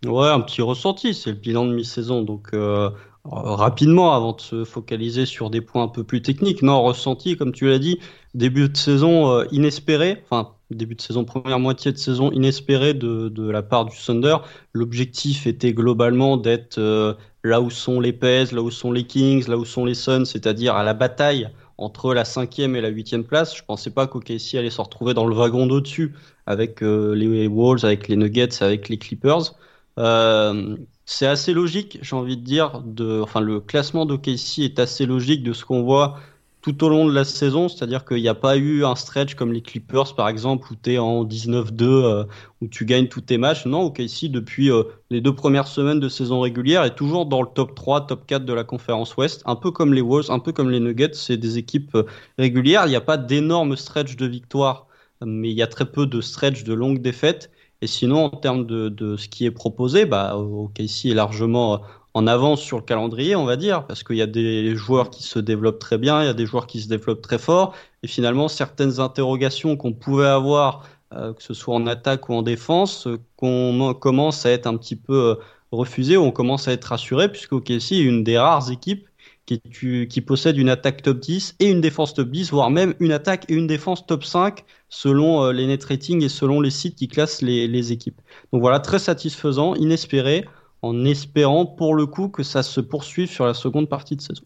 Ouais, 0.05 0.27
un 0.27 0.41
petit 0.41 0.61
ressenti, 0.61 1.13
c'est 1.13 1.31
le 1.31 1.37
bilan 1.37 1.65
de 1.65 1.73
mi-saison. 1.73 2.21
Donc, 2.21 2.49
euh, 2.53 2.89
rapidement, 3.31 4.13
avant 4.13 4.33
de 4.33 4.41
se 4.41 4.63
focaliser 4.63 5.25
sur 5.25 5.49
des 5.49 5.61
points 5.61 5.83
un 5.83 5.87
peu 5.87 6.03
plus 6.03 6.21
techniques, 6.21 6.61
non, 6.61 6.81
ressenti, 6.81 7.37
comme 7.37 7.51
tu 7.51 7.67
l'as 7.67 7.79
dit, 7.79 7.99
début 8.33 8.69
de 8.69 8.77
saison 8.77 9.31
euh, 9.31 9.45
inespéré, 9.51 10.21
enfin, 10.23 10.53
début 10.71 10.95
de 10.95 11.01
saison, 11.01 11.25
première 11.25 11.59
moitié 11.59 11.91
de 11.91 11.97
saison 11.97 12.31
inespéré 12.31 12.93
de, 12.93 13.29
de 13.29 13.49
la 13.49 13.61
part 13.61 13.85
du 13.85 13.95
Thunder. 13.95 14.37
L'objectif 14.73 15.47
était 15.47 15.73
globalement 15.73 16.37
d'être 16.37 16.79
euh, 16.79 17.13
là 17.43 17.61
où 17.61 17.69
sont 17.69 17.99
les 17.99 18.13
Pez, 18.13 18.45
là 18.51 18.61
où 18.61 18.71
sont 18.71 18.91
les 18.91 19.05
Kings, 19.05 19.47
là 19.47 19.57
où 19.57 19.65
sont 19.65 19.85
les 19.85 19.95
Suns, 19.95 20.25
c'est-à-dire 20.25 20.75
à 20.75 20.83
la 20.83 20.93
bataille 20.93 21.49
entre 21.77 22.13
la 22.13 22.25
cinquième 22.25 22.75
et 22.75 22.81
la 22.81 22.89
huitième 22.89 23.23
place. 23.23 23.55
Je 23.55 23.63
pensais 23.63 23.91
pas 23.91 24.07
qu'OKC 24.07 24.55
allait 24.55 24.69
se 24.69 24.81
retrouver 24.81 25.13
dans 25.13 25.25
le 25.25 25.35
wagon 25.35 25.65
d'au-dessus 25.65 26.13
avec 26.45 26.81
les 26.81 27.47
Wolves, 27.47 27.85
avec 27.85 28.09
les 28.09 28.17
Nuggets, 28.17 28.61
avec 28.61 28.89
les 28.89 28.97
Clippers. 28.97 29.53
Euh, 29.99 30.77
c'est 31.11 31.25
assez 31.25 31.53
logique, 31.53 31.97
j'ai 32.03 32.15
envie 32.15 32.38
de 32.38 32.44
dire. 32.44 32.83
Enfin, 33.23 33.41
le 33.41 33.59
classement 33.59 34.06
d'OKC 34.06 34.59
est 34.59 34.77
assez 34.77 35.07
logique 35.07 35.41
de 35.41 35.53
ce 35.53 35.65
qu'on 35.65 35.81
voit 35.81 36.19
tout 36.61 36.83
au 36.83 36.89
long 36.89 37.07
de 37.07 37.11
la 37.11 37.23
saison, 37.23 37.67
c'est-à-dire 37.67 38.06
qu'il 38.06 38.21
n'y 38.21 38.27
a 38.27 38.35
pas 38.35 38.57
eu 38.57 38.85
un 38.85 38.95
stretch 38.95 39.33
comme 39.33 39.51
les 39.51 39.61
Clippers 39.61 40.13
par 40.13 40.29
exemple 40.29 40.71
où 40.71 40.75
tu 40.75 40.94
es 40.94 40.97
en 41.00 41.25
19-2 41.25 41.83
euh, 41.83 42.23
où 42.61 42.67
tu 42.67 42.85
gagnes 42.85 43.07
tous 43.07 43.21
tes 43.21 43.39
matchs. 43.39 43.65
Non, 43.65 43.85
OKC 43.85 44.25
depuis 44.29 44.69
euh, 44.69 44.83
les 45.09 45.19
deux 45.19 45.33
premières 45.33 45.67
semaines 45.67 46.00
de 46.00 46.09
saison 46.09 46.41
régulière 46.41 46.83
est 46.83 46.95
toujours 46.95 47.25
dans 47.25 47.41
le 47.41 47.47
top 47.56 47.73
3, 47.73 48.06
top 48.06 48.27
4 48.27 48.45
de 48.45 48.53
la 48.53 48.63
conférence 48.63 49.17
Ouest, 49.17 49.41
un 49.47 49.56
peu 49.56 49.71
comme 49.71 49.95
les 49.95 50.01
Wolves, 50.01 50.29
un 50.29 50.39
peu 50.39 50.51
comme 50.51 50.69
les 50.69 50.79
Nuggets, 50.79 51.13
c'est 51.13 51.38
des 51.38 51.57
équipes 51.57 51.97
régulières, 52.38 52.85
il 52.85 52.89
n'y 52.89 52.95
a 52.95 53.01
pas 53.01 53.17
d'énormes 53.17 53.75
stretch 53.77 54.15
de 54.15 54.27
victoire, 54.27 54.85
mais 55.25 55.50
il 55.50 55.56
y 55.56 55.63
a 55.63 55.67
très 55.67 55.85
peu 55.85 56.06
de 56.06 56.21
stretch 56.21 56.63
de 56.63 56.73
longues 56.73 57.01
défaites 57.01 57.50
et 57.81 57.87
sinon, 57.87 58.25
en 58.25 58.29
termes 58.29 58.65
de, 58.65 58.89
de 58.89 59.17
ce 59.17 59.27
qui 59.29 59.45
est 59.45 59.51
proposé, 59.51 60.05
bah, 60.05 60.37
OKC 60.37 61.05
est 61.05 61.13
largement 61.13 61.81
en 62.13 62.27
avance 62.27 62.61
sur 62.61 62.77
le 62.77 62.83
calendrier, 62.83 63.35
on 63.35 63.45
va 63.45 63.55
dire, 63.55 63.85
parce 63.85 64.03
qu'il 64.03 64.17
y 64.17 64.21
a 64.21 64.27
des 64.27 64.75
joueurs 64.75 65.09
qui 65.09 65.23
se 65.23 65.39
développent 65.39 65.79
très 65.79 65.97
bien, 65.97 66.21
il 66.21 66.25
y 66.25 66.29
a 66.29 66.33
des 66.33 66.45
joueurs 66.45 66.67
qui 66.67 66.81
se 66.81 66.87
développent 66.89 67.21
très 67.21 67.37
fort, 67.37 67.73
et 68.03 68.07
finalement, 68.07 68.47
certaines 68.47 68.99
interrogations 68.99 69.77
qu'on 69.77 69.93
pouvait 69.93 70.27
avoir, 70.27 70.85
euh, 71.13 71.33
que 71.33 71.43
ce 71.43 71.53
soit 71.53 71.75
en 71.75 71.87
attaque 71.87 72.29
ou 72.29 72.33
en 72.33 72.41
défense, 72.41 73.07
qu'on 73.37 73.93
commence 73.99 74.45
à 74.45 74.51
être 74.51 74.67
un 74.67 74.77
petit 74.77 74.95
peu 74.95 75.31
euh, 75.31 75.35
refusées 75.71 76.17
ou 76.17 76.23
on 76.23 76.31
commence 76.31 76.67
à 76.67 76.73
être 76.73 76.85
rassuré, 76.85 77.31
puisque 77.31 77.53
OKC 77.53 77.93
est 77.93 78.03
une 78.03 78.23
des 78.23 78.37
rares 78.37 78.71
équipes 78.71 79.08
qui, 79.57 80.21
possède 80.21 80.57
une 80.57 80.69
attaque 80.69 81.01
top 81.01 81.19
10 81.19 81.55
et 81.59 81.69
une 81.69 81.81
défense 81.81 82.13
top 82.13 82.29
10, 82.29 82.51
voire 82.51 82.69
même 82.69 82.93
une 82.99 83.11
attaque 83.11 83.45
et 83.49 83.53
une 83.53 83.67
défense 83.67 84.05
top 84.05 84.23
5 84.23 84.63
selon 84.89 85.43
euh, 85.43 85.51
les 85.51 85.67
net 85.67 85.83
ratings 85.83 86.23
et 86.23 86.29
selon 86.29 86.61
les 86.61 86.69
sites 86.69 86.95
qui 86.95 87.07
classent 87.07 87.41
les, 87.41 87.91
équipes. 87.91 88.21
Donc 88.51 88.61
voilà, 88.61 88.79
très 88.79 88.99
satisfaisant, 88.99 89.75
inespéré, 89.75 90.45
en 90.81 91.05
espérant 91.05 91.65
pour 91.65 91.95
le 91.95 92.05
coup 92.05 92.29
que 92.29 92.43
ça 92.43 92.63
se 92.63 92.79
poursuive 92.79 93.29
sur 93.29 93.45
la 93.45 93.53
seconde 93.53 93.89
partie 93.89 94.15
de 94.15 94.21
saison. 94.21 94.43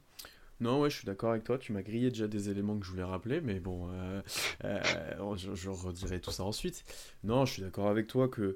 Non, 0.59 0.79
ouais, 0.79 0.89
je 0.89 0.95
suis 0.95 1.05
d'accord 1.05 1.31
avec 1.31 1.43
toi. 1.43 1.57
Tu 1.57 1.73
m'as 1.73 1.81
grillé 1.81 2.09
déjà 2.09 2.27
des 2.27 2.49
éléments 2.49 2.77
que 2.77 2.85
je 2.85 2.91
voulais 2.91 3.03
rappeler, 3.03 3.41
mais 3.41 3.59
bon, 3.59 3.89
euh, 3.91 4.21
euh, 4.63 4.79
je, 5.35 5.69
redirai 5.69 6.21
tout 6.21 6.31
ça 6.31 6.43
ensuite. 6.43 6.85
Non, 7.23 7.45
je 7.45 7.53
suis 7.53 7.61
d'accord 7.61 7.87
avec 7.89 8.07
toi 8.07 8.29
que 8.29 8.55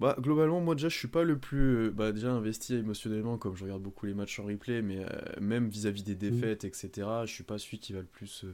bah, 0.00 0.16
globalement, 0.18 0.60
moi 0.60 0.74
déjà, 0.74 0.88
je 0.88 0.96
suis 0.96 1.08
pas 1.08 1.22
le 1.22 1.38
plus 1.38 1.76
euh, 1.76 1.90
bah, 1.90 2.12
déjà 2.12 2.30
investi 2.32 2.74
émotionnellement, 2.74 3.38
comme 3.38 3.54
je 3.54 3.64
regarde 3.64 3.82
beaucoup 3.82 4.06
les 4.06 4.14
matchs 4.14 4.40
en 4.40 4.44
replay, 4.44 4.82
mais 4.82 4.98
euh, 4.98 5.08
même 5.40 5.68
vis-à-vis 5.68 6.02
des 6.02 6.14
mmh. 6.14 6.30
défaites, 6.30 6.64
etc., 6.64 6.90
je 7.24 7.32
suis 7.32 7.44
pas 7.44 7.58
celui 7.58 7.78
qui 7.78 7.92
va 7.92 8.00
le 8.00 8.06
plus 8.06 8.44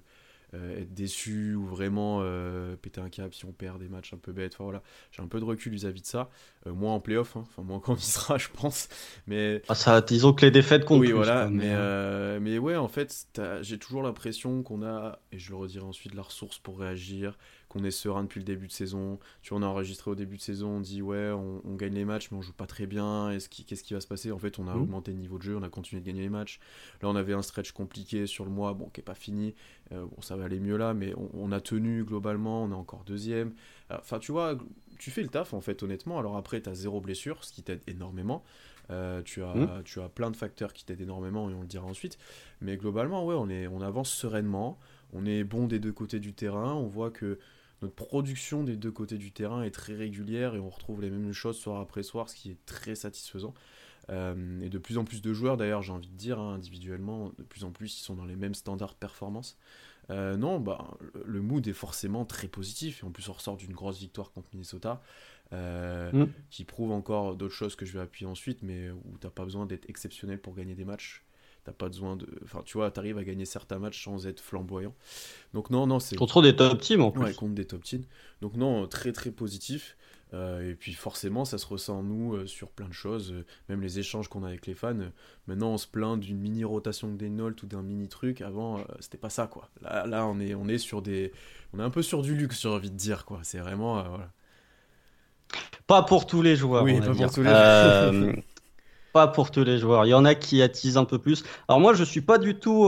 euh, 0.54 0.80
être 0.80 0.94
déçu 0.94 1.56
ou 1.56 1.66
vraiment 1.66 2.20
euh, 2.22 2.76
péter 2.76 3.00
un 3.00 3.08
cap 3.08 3.34
si 3.34 3.44
on 3.46 3.52
perd 3.52 3.80
des 3.80 3.88
matchs 3.88 4.14
un 4.14 4.16
peu 4.16 4.32
bêtes. 4.32 4.54
Enfin, 4.54 4.64
voilà, 4.64 4.82
j'ai 5.10 5.20
un 5.20 5.26
peu 5.26 5.40
de 5.40 5.44
recul 5.44 5.72
vis-à-vis 5.72 6.02
de 6.02 6.06
ça. 6.06 6.30
Euh, 6.66 6.72
moins 6.72 6.94
en 6.94 7.00
playoff, 7.00 7.36
hein. 7.36 7.44
enfin 7.46 7.62
moins 7.62 7.80
quand 7.84 7.96
il 7.96 8.04
sera, 8.04 8.38
je 8.38 8.48
pense. 8.48 8.88
Mais 9.26 9.62
ah, 9.68 9.74
ça, 9.74 10.00
disons 10.00 10.32
que 10.32 10.46
les 10.46 10.52
défaites 10.52 10.84
comptent. 10.84 11.00
Oui, 11.00 11.10
voilà. 11.10 11.48
mais, 11.48 12.38
mais, 12.38 12.58
ouais, 12.58 12.76
en 12.76 12.88
fait, 12.88 13.26
j'ai 13.62 13.78
toujours 13.78 14.02
l'impression 14.02 14.62
qu'on 14.62 14.84
a, 14.84 15.18
et 15.32 15.38
je 15.38 15.50
le 15.50 15.56
redirai 15.56 15.84
ensuite, 15.84 16.14
la 16.14 16.22
ressource 16.22 16.58
pour 16.58 16.78
réagir, 16.78 17.36
qu'on 17.68 17.84
est 17.84 17.90
serein 17.90 18.22
depuis 18.22 18.38
le 18.38 18.44
début 18.44 18.66
de 18.66 18.72
saison. 18.72 19.18
Tu 19.42 19.50
vois, 19.50 19.58
on 19.58 19.62
a 19.62 19.66
enregistré 19.66 20.10
au 20.10 20.14
début 20.14 20.36
de 20.36 20.42
saison, 20.42 20.76
on 20.76 20.80
dit 20.80 21.02
ouais, 21.02 21.30
on, 21.30 21.74
gagne 21.74 21.94
les 21.94 22.04
matchs, 22.04 22.30
mais 22.30 22.38
on 22.38 22.42
joue 22.42 22.52
pas 22.52 22.66
très 22.66 22.86
bien. 22.86 23.30
Est-ce 23.30 23.48
qu'est-ce 23.48 23.82
qui 23.82 23.94
va 23.94 24.00
se 24.00 24.06
passer? 24.06 24.32
En 24.32 24.38
fait, 24.38 24.58
on 24.58 24.68
a 24.68 24.74
mmh. 24.74 24.82
augmenté 24.82 25.12
le 25.12 25.18
niveau 25.18 25.38
de 25.38 25.42
jeu, 25.42 25.56
on 25.56 25.62
a 25.62 25.68
continué 25.68 26.00
de 26.00 26.06
gagner 26.06 26.22
les 26.22 26.28
matchs. 26.28 26.60
Là, 27.02 27.08
on 27.08 27.16
avait 27.16 27.34
un 27.34 27.42
stretch 27.42 27.72
compliqué 27.72 28.26
sur 28.26 28.44
le 28.44 28.50
mois, 28.50 28.74
bon, 28.74 28.88
qui 28.88 29.00
est 29.00 29.04
pas 29.04 29.14
fini. 29.14 29.54
bon, 29.90 30.20
ça 30.20 30.36
va 30.36 30.44
aller 30.44 30.60
mieux 30.60 30.76
là, 30.76 30.94
mais 30.94 31.14
on, 31.34 31.52
a 31.52 31.60
tenu 31.60 32.04
globalement, 32.04 32.64
on 32.64 32.70
est 32.70 32.74
encore 32.74 33.04
deuxième. 33.04 33.54
Enfin, 33.90 34.18
tu 34.18 34.32
vois, 34.32 34.56
tu 34.98 35.10
fais 35.10 35.22
le 35.22 35.28
taf 35.28 35.54
en 35.54 35.60
fait, 35.60 35.82
honnêtement. 35.82 36.18
Alors 36.18 36.36
après, 36.36 36.60
tu 36.60 36.68
as 36.68 36.74
zéro 36.74 37.00
blessure, 37.00 37.44
ce 37.44 37.52
qui 37.52 37.62
t'aide 37.62 37.82
énormément. 37.86 38.44
Euh, 38.90 39.22
tu, 39.22 39.42
as, 39.42 39.54
mmh. 39.54 39.82
tu 39.84 40.00
as 40.00 40.08
plein 40.08 40.30
de 40.30 40.36
facteurs 40.36 40.72
qui 40.72 40.84
t'aident 40.84 41.00
énormément 41.00 41.50
et 41.50 41.54
on 41.54 41.60
le 41.60 41.66
dira 41.66 41.86
ensuite. 41.86 42.18
Mais 42.60 42.76
globalement, 42.76 43.24
ouais, 43.24 43.34
on, 43.36 43.48
est, 43.48 43.66
on 43.66 43.80
avance 43.80 44.10
sereinement. 44.10 44.78
On 45.12 45.26
est 45.26 45.44
bon 45.44 45.66
des 45.66 45.78
deux 45.78 45.92
côtés 45.92 46.20
du 46.20 46.32
terrain. 46.32 46.74
On 46.74 46.86
voit 46.86 47.10
que 47.10 47.38
notre 47.82 47.94
production 47.94 48.64
des 48.64 48.76
deux 48.76 48.90
côtés 48.90 49.18
du 49.18 49.32
terrain 49.32 49.62
est 49.62 49.70
très 49.70 49.94
régulière 49.94 50.54
et 50.54 50.60
on 50.60 50.70
retrouve 50.70 51.02
les 51.02 51.10
mêmes 51.10 51.32
choses 51.32 51.58
soir 51.58 51.80
après 51.80 52.02
soir, 52.02 52.28
ce 52.28 52.36
qui 52.36 52.50
est 52.50 52.66
très 52.66 52.94
satisfaisant. 52.94 53.54
Euh, 54.10 54.60
et 54.60 54.68
de 54.68 54.78
plus 54.78 54.98
en 54.98 55.04
plus 55.04 55.20
de 55.20 55.32
joueurs, 55.32 55.56
d'ailleurs, 55.56 55.82
j'ai 55.82 55.92
envie 55.92 56.08
de 56.08 56.16
dire, 56.16 56.38
hein, 56.38 56.54
individuellement, 56.54 57.32
de 57.38 57.42
plus 57.42 57.64
en 57.64 57.72
plus, 57.72 57.98
ils 57.98 58.02
sont 58.02 58.14
dans 58.14 58.24
les 58.24 58.36
mêmes 58.36 58.54
standards 58.54 58.92
de 58.92 58.98
performance. 58.98 59.58
Euh, 60.10 60.36
non, 60.36 60.60
bah, 60.60 60.96
le 61.24 61.40
mood 61.40 61.66
est 61.66 61.72
forcément 61.72 62.24
très 62.24 62.48
positif. 62.48 63.02
Et 63.02 63.06
en 63.06 63.10
plus, 63.10 63.28
on 63.28 63.32
ressort 63.32 63.56
d'une 63.56 63.72
grosse 63.72 63.98
victoire 63.98 64.30
contre 64.32 64.48
Minnesota, 64.52 65.02
euh, 65.52 66.12
mm. 66.12 66.32
qui 66.50 66.64
prouve 66.64 66.92
encore 66.92 67.34
d'autres 67.34 67.54
choses 67.54 67.74
que 67.74 67.84
je 67.84 67.92
vais 67.92 68.00
appuyer 68.00 68.30
ensuite, 68.30 68.62
mais 68.62 68.90
où 68.90 69.18
t'as 69.18 69.30
pas 69.30 69.44
besoin 69.44 69.66
d'être 69.66 69.90
exceptionnel 69.90 70.40
pour 70.40 70.54
gagner 70.54 70.74
des 70.74 70.84
matchs. 70.84 71.25
T'as 71.66 71.72
pas 71.72 71.88
besoin 71.88 72.14
de. 72.14 72.28
Enfin, 72.44 72.62
tu 72.64 72.78
vois, 72.78 72.92
t'arrives 72.92 73.18
à 73.18 73.24
gagner 73.24 73.44
certains 73.44 73.80
matchs 73.80 74.04
sans 74.04 74.28
être 74.28 74.38
flamboyant. 74.38 74.94
Donc, 75.52 75.70
non, 75.70 75.88
non, 75.88 75.98
c'est. 75.98 76.14
Contre 76.14 76.40
des 76.40 76.54
top 76.54 76.80
teams 76.80 77.02
en 77.02 77.10
plus. 77.10 77.24
Ouais, 77.24 77.34
contre 77.34 77.54
des 77.54 77.64
top 77.64 77.82
teams. 77.82 78.04
Donc, 78.40 78.54
non, 78.54 78.86
très, 78.86 79.10
très 79.10 79.32
positif. 79.32 79.96
Euh, 80.32 80.70
et 80.70 80.74
puis 80.76 80.92
forcément, 80.92 81.44
ça 81.44 81.58
se 81.58 81.66
ressent 81.66 81.98
en 81.98 82.02
nous 82.04 82.34
euh, 82.34 82.46
sur 82.46 82.70
plein 82.70 82.86
de 82.86 82.92
choses, 82.92 83.32
euh, 83.32 83.44
même 83.68 83.80
les 83.80 83.98
échanges 83.98 84.28
qu'on 84.28 84.44
a 84.44 84.48
avec 84.48 84.66
les 84.66 84.74
fans. 84.74 84.94
maintenant, 85.48 85.70
on 85.70 85.78
se 85.78 85.88
plaint 85.88 86.20
d'une 86.20 86.38
mini 86.38 86.62
rotation 86.62 87.08
de 87.08 87.16
Daynault 87.16 87.56
ou 87.64 87.66
d'un 87.66 87.82
mini 87.82 88.06
truc. 88.06 88.42
Avant, 88.42 88.84
c'était 89.00 89.18
pas 89.18 89.30
ça, 89.30 89.48
quoi. 89.48 89.68
Là, 89.82 90.06
là, 90.06 90.24
on 90.24 90.38
est, 90.38 90.54
on 90.54 90.68
est 90.68 90.78
sur 90.78 91.02
des, 91.02 91.32
on 91.72 91.80
est 91.80 91.82
un 91.82 91.90
peu 91.90 92.02
sur 92.02 92.22
du 92.22 92.36
luxe, 92.36 92.62
j'ai 92.62 92.68
envie 92.68 92.92
de 92.92 92.96
dire, 92.96 93.24
quoi. 93.24 93.40
C'est 93.42 93.58
vraiment, 93.58 94.04
voilà. 94.04 94.30
Pas 95.88 96.04
pour 96.04 96.26
tous 96.26 96.42
les 96.42 96.54
joueurs. 96.54 96.84
Oui, 96.84 97.00
pas 97.00 97.12
pour 97.12 97.32
tous 97.32 97.42
les 97.42 97.50
joueurs. 97.50 98.34
pas 99.16 99.28
pour 99.28 99.50
tous 99.50 99.64
les 99.64 99.78
joueurs. 99.78 100.04
Il 100.04 100.10
y 100.10 100.14
en 100.14 100.26
a 100.26 100.34
qui 100.34 100.60
attisent 100.62 100.98
un 100.98 101.06
peu 101.06 101.18
plus. 101.18 101.42
Alors 101.68 101.80
moi, 101.80 101.94
je 101.94 102.04
suis 102.04 102.20
pas 102.20 102.38
du 102.38 102.58
tout. 102.58 102.84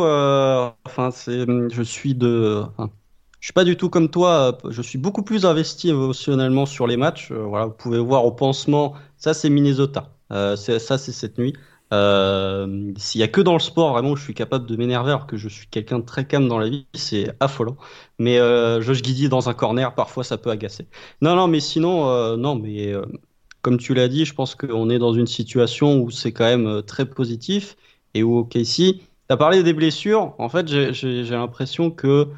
Enfin, 0.87 1.11
c'est, 1.11 1.47
je 1.71 1.83
suis 1.83 2.15
de. 2.15 2.63
Je 3.41 3.47
suis 3.47 3.53
pas 3.53 3.65
du 3.65 3.77
tout 3.77 3.89
comme 3.89 4.11
toi. 4.11 4.59
Je 4.69 4.83
suis 4.83 4.99
beaucoup 4.99 5.23
plus 5.23 5.47
investi 5.47 5.89
émotionnellement 5.91 6.67
sur 6.67 6.87
les 6.87 6.97
matchs. 6.97 7.31
Euh, 7.31 7.45
voilà, 7.45 7.67
vous 7.67 7.73
pouvez 7.73 7.99
voir 7.99 8.25
au 8.25 8.33
pansement. 8.33 8.95
Ça, 9.17 9.33
c'est 9.33 9.49
Minnesota. 9.49 10.11
Euh, 10.33 10.57
ça, 10.57 10.99
c'est 10.99 11.13
cette 11.13 11.39
nuit. 11.39 11.55
Euh, 11.95 12.93
S'il 12.99 13.21
y 13.21 13.25
a 13.25 13.29
que 13.29 13.41
dans 13.41 13.55
le 13.55 13.61
sport, 13.61 13.93
vraiment, 13.93 14.15
je 14.17 14.23
suis 14.23 14.35
capable 14.35 14.67
de 14.67 14.77
m'énerver 14.77 15.11
alors 15.13 15.27
que 15.27 15.37
je 15.37 15.49
suis 15.49 15.67
quelqu'un 15.69 16.01
de 16.01 16.05
très 16.05 16.27
calme 16.27 16.49
dans 16.49 16.59
la 16.59 16.69
vie, 16.69 16.87
c'est 16.95 17.31
affolant. 17.41 17.77
Mais 18.19 18.39
euh, 18.39 18.81
Josh 18.83 19.03
Giddy 19.03 19.29
dans 19.29 19.49
un 19.49 19.55
corner, 19.55 19.95
parfois, 19.95 20.25
ça 20.25 20.37
peut 20.37 20.51
agacer. 20.51 20.87
Non, 21.23 21.35
non, 21.37 21.49
mais 21.49 21.61
sinon, 21.61 22.09
euh, 22.11 22.37
non, 22.37 22.57
mais 22.57 22.93
comme 23.62 23.79
tu 23.79 23.95
l'as 23.95 24.09
dit, 24.09 24.25
je 24.25 24.35
pense 24.35 24.55
qu'on 24.55 24.91
est 24.91 24.99
dans 24.99 25.12
une 25.12 25.27
situation 25.27 26.00
où 26.00 26.11
c'est 26.11 26.33
quand 26.33 26.45
même 26.45 26.83
très 26.83 27.07
positif 27.07 27.77
et 28.15 28.23
où, 28.23 28.38
ok, 28.38 28.57
si, 28.65 29.00
tu 29.29 29.35
as 29.35 29.37
parlé 29.37 29.62
des 29.62 29.73
blessures. 29.75 30.35
En 30.38 30.49
fait, 30.49 30.69
j'ai 30.69 31.25
l'impression 31.31 31.91
que 31.91 32.29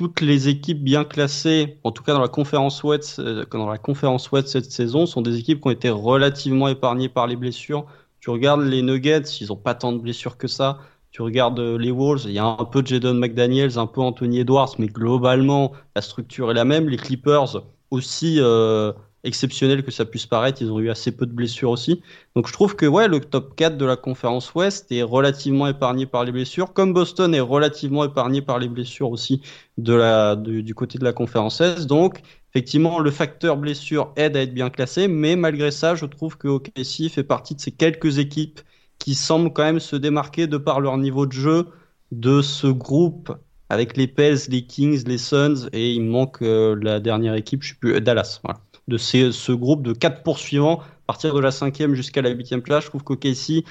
toutes 0.00 0.22
les 0.22 0.48
équipes 0.48 0.82
bien 0.82 1.04
classées, 1.04 1.78
en 1.84 1.92
tout 1.92 2.02
cas 2.02 2.14
dans 2.14 2.22
la 2.22 2.28
conférence 2.28 2.82
Ouest, 2.82 3.18
euh, 3.18 3.44
dans 3.52 3.68
la 3.68 3.76
conférence 3.76 4.30
Ouest 4.30 4.48
cette 4.48 4.72
saison, 4.72 5.04
sont 5.04 5.20
des 5.20 5.38
équipes 5.38 5.60
qui 5.60 5.68
ont 5.68 5.72
été 5.72 5.90
relativement 5.90 6.68
épargnées 6.68 7.10
par 7.10 7.26
les 7.26 7.36
blessures. 7.36 7.84
Tu 8.20 8.30
regardes 8.30 8.62
les 8.62 8.80
Nuggets, 8.80 9.24
ils 9.42 9.48
n'ont 9.48 9.56
pas 9.56 9.74
tant 9.74 9.92
de 9.92 9.98
blessures 9.98 10.38
que 10.38 10.48
ça. 10.48 10.78
Tu 11.10 11.20
regardes 11.20 11.60
euh, 11.60 11.76
les 11.76 11.90
Wolves, 11.90 12.22
il 12.24 12.32
y 12.32 12.38
a 12.38 12.46
un 12.46 12.64
peu 12.64 12.80
de 12.80 12.86
Jadon 12.86 13.12
McDaniels, 13.12 13.78
un 13.78 13.86
peu 13.86 14.00
Anthony 14.00 14.40
Edwards, 14.40 14.74
mais 14.78 14.86
globalement, 14.86 15.72
la 15.94 16.00
structure 16.00 16.50
est 16.50 16.54
la 16.54 16.64
même. 16.64 16.88
Les 16.88 16.96
Clippers 16.96 17.62
aussi, 17.90 18.36
euh, 18.38 18.92
exceptionnel 19.24 19.82
que 19.84 19.90
ça 19.90 20.04
puisse 20.04 20.26
paraître, 20.26 20.62
ils 20.62 20.70
ont 20.70 20.80
eu 20.80 20.90
assez 20.90 21.12
peu 21.12 21.26
de 21.26 21.32
blessures 21.32 21.70
aussi. 21.70 22.02
Donc 22.34 22.46
je 22.48 22.52
trouve 22.52 22.76
que 22.76 22.86
ouais, 22.86 23.08
le 23.08 23.20
top 23.20 23.54
4 23.56 23.76
de 23.76 23.84
la 23.84 23.96
conférence 23.96 24.54
Ouest 24.54 24.90
est 24.92 25.02
relativement 25.02 25.66
épargné 25.66 26.06
par 26.06 26.24
les 26.24 26.32
blessures, 26.32 26.72
comme 26.72 26.92
Boston 26.92 27.34
est 27.34 27.40
relativement 27.40 28.04
épargné 28.04 28.42
par 28.42 28.58
les 28.58 28.68
blessures 28.68 29.10
aussi 29.10 29.42
du 29.76 30.74
côté 30.74 30.98
de 30.98 31.04
la 31.04 31.12
conférence 31.12 31.60
Est. 31.60 31.86
Donc 31.86 32.22
effectivement, 32.50 32.98
le 33.00 33.10
facteur 33.10 33.56
blessure 33.56 34.12
aide 34.16 34.36
à 34.36 34.42
être 34.42 34.54
bien 34.54 34.70
classé, 34.70 35.08
mais 35.08 35.36
malgré 35.36 35.70
ça, 35.70 35.94
je 35.94 36.06
trouve 36.06 36.36
que 36.36 36.48
OKC 36.48 37.08
fait 37.10 37.24
partie 37.24 37.54
de 37.54 37.60
ces 37.60 37.72
quelques 37.72 38.18
équipes 38.18 38.60
qui 38.98 39.14
semblent 39.14 39.52
quand 39.52 39.64
même 39.64 39.80
se 39.80 39.96
démarquer 39.96 40.46
de 40.46 40.56
par 40.58 40.80
leur 40.80 40.98
niveau 40.98 41.26
de 41.26 41.32
jeu 41.32 41.66
de 42.12 42.42
ce 42.42 42.66
groupe 42.66 43.32
avec 43.68 43.96
les 43.96 44.08
Pels, 44.08 44.38
les 44.48 44.66
Kings, 44.66 45.04
les 45.06 45.18
Suns 45.18 45.68
et 45.72 45.92
il 45.92 46.02
manque 46.02 46.42
euh, 46.42 46.76
la 46.82 47.00
dernière 47.00 47.34
équipe, 47.34 47.62
je 47.62 47.70
sais 47.70 47.76
plus, 47.80 48.00
Dallas. 48.00 48.40
Voilà 48.42 48.60
de 48.90 48.98
ce 48.98 49.52
groupe 49.52 49.82
de 49.82 49.92
quatre 49.92 50.22
poursuivants, 50.22 50.80
à 50.80 51.06
partir 51.06 51.34
de 51.34 51.40
la 51.40 51.50
cinquième 51.50 51.94
jusqu'à 51.94 52.20
la 52.20 52.30
huitième 52.30 52.62
place. 52.62 52.84
Je 52.84 52.90
trouve 52.90 53.02
qu'OKC 53.02 53.64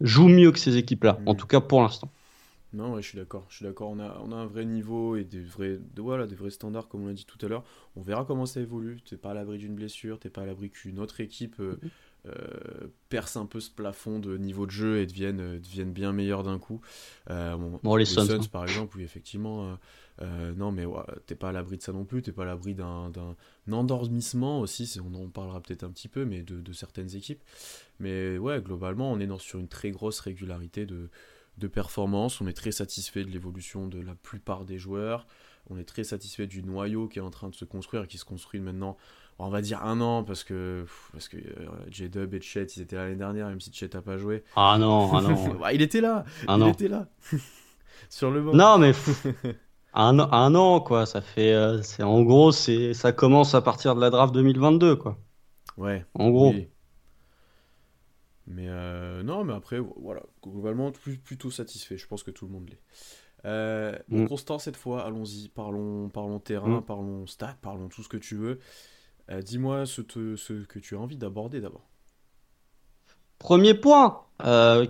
joue 0.00 0.28
mieux 0.28 0.50
que 0.52 0.58
ces 0.58 0.76
équipes-là, 0.76 1.20
en 1.26 1.34
mm. 1.34 1.36
tout 1.36 1.46
cas 1.46 1.60
pour 1.60 1.82
l'instant. 1.82 2.10
Non, 2.72 2.92
ouais, 2.94 3.02
je 3.02 3.08
suis 3.08 3.18
d'accord. 3.18 3.46
Je 3.48 3.56
suis 3.56 3.64
d'accord. 3.64 3.90
On 3.90 3.98
a, 4.00 4.20
on 4.22 4.32
a 4.32 4.36
un 4.36 4.46
vrai 4.46 4.64
niveau 4.64 5.16
et 5.16 5.24
des 5.24 5.40
vrais, 5.40 5.78
de, 5.78 6.02
voilà, 6.02 6.26
des 6.26 6.34
vrais 6.34 6.50
standards, 6.50 6.88
comme 6.88 7.04
on 7.04 7.06
l'a 7.06 7.14
dit 7.14 7.24
tout 7.24 7.38
à 7.44 7.48
l'heure. 7.48 7.64
On 7.96 8.02
verra 8.02 8.24
comment 8.24 8.44
ça 8.44 8.60
évolue. 8.60 9.00
T'es 9.08 9.16
pas 9.16 9.30
à 9.30 9.34
l'abri 9.34 9.58
d'une 9.58 9.74
blessure, 9.74 10.18
t'es 10.18 10.28
pas 10.28 10.42
à 10.42 10.46
l'abri 10.46 10.70
qu'une 10.70 10.98
autre 10.98 11.20
équipe 11.20 11.56
euh, 11.60 11.76
mm-hmm. 11.76 11.88
euh, 12.26 12.88
perce 13.08 13.36
un 13.36 13.46
peu 13.46 13.60
ce 13.60 13.70
plafond 13.70 14.18
de 14.18 14.36
niveau 14.36 14.66
de 14.66 14.72
jeu 14.72 14.98
et 14.98 15.06
devienne, 15.06 15.40
euh, 15.40 15.58
devienne 15.58 15.92
bien 15.92 16.12
meilleur 16.12 16.42
d'un 16.42 16.58
coup. 16.58 16.80
bon, 17.28 17.96
les, 17.96 18.04
Suns, 18.04 18.28
hein. 18.30 18.40
par 18.52 18.64
exemple, 18.64 18.98
oui, 18.98 19.04
effectivement. 19.04 19.78
Non, 20.20 20.72
mais 20.72 20.84
t'es 21.26 21.34
pas 21.34 21.50
à 21.50 21.52
l'abri 21.52 21.76
de 21.76 21.82
ça 21.82 21.92
non 21.92 22.04
plus. 22.04 22.22
T'es 22.22 22.32
pas 22.32 22.42
à 22.42 22.46
l'abri 22.46 22.74
d'un 22.74 23.12
endormissement 23.70 24.60
aussi. 24.60 24.98
On 25.04 25.14
en 25.14 25.28
parlera 25.28 25.60
peut-être 25.60 25.84
un 25.84 25.90
petit 25.90 26.08
peu, 26.08 26.24
mais 26.24 26.42
de, 26.42 26.60
de, 26.60 26.72
certaines 26.72 27.14
équipes. 27.14 27.42
Mais 28.00 28.38
ouais, 28.38 28.60
globalement, 28.60 29.10
on 29.12 29.20
est 29.20 29.26
dans, 29.26 29.38
sur 29.38 29.58
une 29.58 29.68
très 29.68 29.90
grosse 29.90 30.20
régularité 30.20 30.86
de 30.86 31.10
de 31.58 31.68
performance. 31.68 32.40
On 32.40 32.46
est 32.46 32.56
très 32.56 32.72
satisfait 32.72 33.24
de 33.24 33.30
l'évolution 33.30 33.86
de 33.88 34.00
la 34.00 34.14
plupart 34.14 34.64
des 34.64 34.78
joueurs. 34.78 35.26
On 35.68 35.78
est 35.78 35.84
très 35.84 36.04
satisfait 36.04 36.46
du 36.46 36.62
noyau 36.62 37.08
qui 37.08 37.18
est 37.18 37.22
en 37.22 37.30
train 37.30 37.48
de 37.48 37.54
se 37.54 37.64
construire 37.64 38.04
et 38.04 38.06
qui 38.06 38.18
se 38.18 38.24
construit 38.24 38.60
maintenant, 38.60 38.96
on 39.38 39.48
va 39.48 39.60
dire 39.62 39.82
un 39.82 40.00
an, 40.00 40.22
parce 40.22 40.44
que, 40.44 40.86
parce 41.12 41.28
que 41.28 41.38
euh, 41.38 41.68
J-Dub 41.90 42.34
et 42.34 42.40
Chet, 42.40 42.66
ils 42.76 42.82
étaient 42.82 42.96
l'année 42.96 43.16
dernière, 43.16 43.48
même 43.48 43.60
si 43.60 43.72
Chet 43.72 43.90
n'a 43.92 44.02
pas 44.02 44.16
joué. 44.16 44.44
Ah 44.54 44.76
non, 44.78 45.10
ah 45.12 45.20
non. 45.22 45.68
Il 45.72 45.82
était 45.82 46.00
là. 46.00 46.24
Ah 46.46 46.56
il 46.60 46.68
était 46.68 46.88
là. 46.88 47.08
Sur 48.10 48.30
le 48.30 48.42
banc. 48.42 48.54
Non, 48.54 48.78
mais 48.78 48.92
un, 49.96 50.18
un 50.18 50.54
an, 50.54 50.80
quoi. 50.80 51.06
Ça 51.06 51.20
fait. 51.20 51.52
Euh, 51.52 51.82
c'est 51.82 52.02
en 52.02 52.22
gros, 52.22 52.52
c'est 52.52 52.94
ça 52.94 53.12
commence 53.12 53.54
à 53.54 53.62
partir 53.62 53.94
de 53.94 54.00
la 54.00 54.10
draft 54.10 54.32
2022, 54.34 54.96
quoi. 54.96 55.18
Ouais. 55.76 56.04
En 56.14 56.30
gros. 56.30 56.54
Mais 58.46 58.68
euh, 58.68 59.22
non, 59.22 59.44
mais 59.44 59.54
après, 59.54 59.80
voilà, 59.80 60.22
globalement, 60.42 60.92
plutôt 60.92 61.50
satisfait. 61.50 61.98
Je 61.98 62.06
pense 62.06 62.22
que 62.22 62.30
tout 62.30 62.46
le 62.46 62.52
monde 62.52 62.68
l'est. 62.70 62.80
Euh, 63.44 63.96
mm. 64.08 64.26
Constant, 64.26 64.58
cette 64.58 64.76
fois, 64.76 65.04
allons-y. 65.04 65.48
Parlons, 65.48 66.08
parlons 66.08 66.38
terrain, 66.38 66.80
mm. 66.80 66.84
parlons 66.84 67.26
stats, 67.26 67.56
parlons 67.60 67.88
tout 67.88 68.02
ce 68.02 68.08
que 68.08 68.16
tu 68.16 68.36
veux. 68.36 68.60
Euh, 69.30 69.42
dis-moi 69.42 69.86
ce, 69.86 70.02
ce, 70.36 70.64
que 70.64 70.78
tu 70.78 70.94
as 70.94 70.98
envie 70.98 71.16
d'aborder 71.16 71.60
d'abord. 71.60 71.88
Premier 73.38 73.74
point 73.74 74.22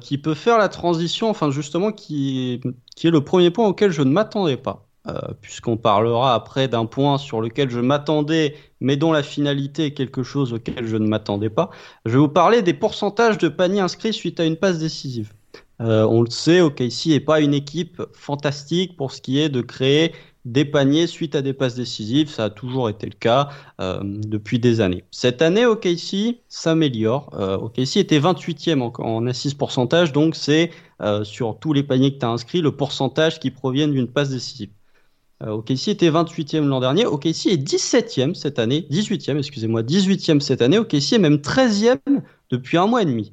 qui 0.00 0.18
peut 0.18 0.34
faire 0.34 0.58
la 0.58 0.68
transition, 0.68 1.30
enfin 1.30 1.50
justement, 1.50 1.92
qui, 1.92 2.60
qui 2.94 3.06
est 3.06 3.10
le 3.10 3.24
premier 3.24 3.50
point 3.50 3.66
auquel 3.66 3.90
je 3.90 4.02
ne 4.02 4.10
m'attendais 4.10 4.56
pas. 4.56 4.85
Euh, 5.08 5.20
puisqu'on 5.40 5.76
parlera 5.76 6.34
après 6.34 6.66
d'un 6.66 6.84
point 6.84 7.16
sur 7.16 7.40
lequel 7.40 7.70
je 7.70 7.78
m'attendais, 7.78 8.56
mais 8.80 8.96
dont 8.96 9.12
la 9.12 9.22
finalité 9.22 9.86
est 9.86 9.90
quelque 9.92 10.24
chose 10.24 10.52
auquel 10.52 10.84
je 10.84 10.96
ne 10.96 11.06
m'attendais 11.06 11.50
pas. 11.50 11.70
Je 12.06 12.12
vais 12.12 12.18
vous 12.18 12.28
parler 12.28 12.60
des 12.60 12.74
pourcentages 12.74 13.38
de 13.38 13.48
paniers 13.48 13.78
inscrits 13.78 14.12
suite 14.12 14.40
à 14.40 14.44
une 14.44 14.56
passe 14.56 14.80
décisive. 14.80 15.32
Euh, 15.80 16.04
on 16.06 16.22
le 16.22 16.30
sait, 16.30 16.60
OKC 16.60 17.06
n'est 17.06 17.20
pas 17.20 17.40
une 17.40 17.54
équipe 17.54 18.02
fantastique 18.14 18.96
pour 18.96 19.12
ce 19.12 19.20
qui 19.20 19.38
est 19.38 19.48
de 19.48 19.60
créer 19.60 20.12
des 20.44 20.64
paniers 20.64 21.06
suite 21.06 21.36
à 21.36 21.42
des 21.42 21.52
passes 21.52 21.76
décisives. 21.76 22.28
Ça 22.28 22.46
a 22.46 22.50
toujours 22.50 22.88
été 22.88 23.06
le 23.06 23.14
cas 23.14 23.50
euh, 23.80 24.00
depuis 24.02 24.58
des 24.58 24.80
années. 24.80 25.04
Cette 25.12 25.40
année, 25.40 25.66
OKC 25.66 26.40
s'améliore. 26.48 27.30
OKC 27.62 27.98
était 27.98 28.18
28e 28.18 28.80
en, 28.80 28.92
en 29.04 29.26
assise 29.28 29.54
pourcentage, 29.54 30.12
donc 30.12 30.34
c'est 30.34 30.72
sur 31.22 31.58
tous 31.60 31.72
les 31.72 31.84
paniers 31.84 32.14
que 32.14 32.18
tu 32.18 32.26
as 32.26 32.30
inscrits 32.30 32.60
le 32.60 32.72
pourcentage 32.72 33.38
qui 33.38 33.52
proviennent 33.52 33.92
d'une 33.92 34.08
passe 34.08 34.30
décisive. 34.30 34.70
Euh, 35.42 35.50
OKC 35.50 35.88
était 35.88 36.10
28e 36.10 36.66
l'an 36.66 36.80
dernier. 36.80 37.06
OKC 37.06 37.46
est 37.46 37.62
17e 37.62 38.34
cette 38.34 38.58
année. 38.58 38.86
18e, 38.90 39.38
excusez-moi. 39.38 39.82
18e 39.82 40.40
cette 40.40 40.62
année. 40.62 40.78
OKC 40.78 41.12
est 41.12 41.18
même 41.18 41.36
13e 41.36 41.98
depuis 42.50 42.78
un 42.78 42.86
mois 42.86 43.02
et 43.02 43.04
demi. 43.04 43.32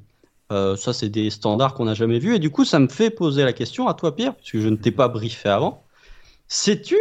Euh, 0.52 0.76
ça, 0.76 0.92
c'est 0.92 1.08
des 1.08 1.30
standards 1.30 1.74
qu'on 1.74 1.86
n'a 1.86 1.94
jamais 1.94 2.18
vus. 2.18 2.34
Et 2.34 2.38
du 2.38 2.50
coup, 2.50 2.64
ça 2.64 2.78
me 2.78 2.88
fait 2.88 3.10
poser 3.10 3.44
la 3.44 3.52
question 3.52 3.88
à 3.88 3.94
toi, 3.94 4.14
Pierre, 4.14 4.34
puisque 4.34 4.58
je 4.58 4.68
ne 4.68 4.76
t'ai 4.76 4.90
pas 4.90 5.08
briefé 5.08 5.48
avant. 5.48 5.82
Sais-tu 6.48 6.96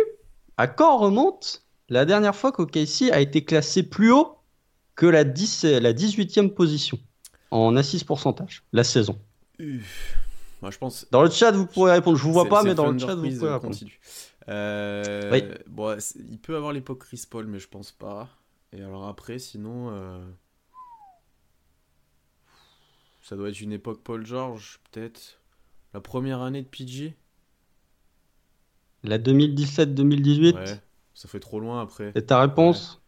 à 0.56 0.68
quand 0.68 0.98
remonte 0.98 1.64
la 1.90 2.06
dernière 2.06 2.36
fois 2.36 2.52
qu'OKC 2.52 3.12
a 3.12 3.20
été 3.20 3.44
classé 3.44 3.84
plus 3.84 4.12
haut 4.12 4.38
que 4.96 5.06
la, 5.06 5.24
10, 5.24 5.66
la 5.66 5.94
18e 5.94 6.50
position 6.50 6.98
en 7.52 7.76
assise 7.76 8.04
pourcentage, 8.04 8.64
la 8.72 8.84
saison? 8.84 9.18
Moi, 9.60 10.72
je 10.72 10.78
pense... 10.78 11.08
Dans 11.12 11.24
le 11.24 11.30
chat, 11.30 11.52
vous 11.52 11.66
pourrez 11.66 11.92
répondre. 11.92 12.18
Je 12.18 12.24
vous 12.24 12.32
vois 12.32 12.48
pas, 12.48 12.64
mais 12.64 12.74
dans 12.74 12.90
le 12.90 12.98
chat, 12.98 13.16
vous 13.16 13.30
pouvez 13.30 13.50
répondre. 13.50 13.76
Euh, 14.50 15.58
bon, 15.68 15.98
il 16.16 16.40
peut 16.40 16.56
avoir 16.56 16.74
l'époque 16.74 17.00
Chris 17.00 17.24
Paul, 17.30 17.48
mais 17.48 17.60
je 17.60 17.68
pense 17.68 17.92
pas. 17.92 18.30
Et 18.72 18.82
alors 18.82 19.08
après, 19.08 19.40
sinon, 19.40 19.92
euh, 19.92 20.26
ça 23.22 23.36
doit 23.36 23.50
être 23.50 23.62
une 23.62 23.72
époque 23.72 24.02
Paul 24.04 24.26
George, 24.26 24.80
peut-être. 24.92 25.40
La 25.94 26.02
première 26.02 26.42
année 26.42 26.62
de 26.62 26.68
PG. 26.68 27.16
La 29.04 29.20
2017-2018. 29.20 30.56
Ouais, 30.56 30.82
ça 31.14 31.28
fait 31.28 31.40
trop 31.40 31.60
loin 31.60 31.82
après. 31.82 32.12
Et 32.16 32.26
ta 32.26 32.40
réponse? 32.42 33.02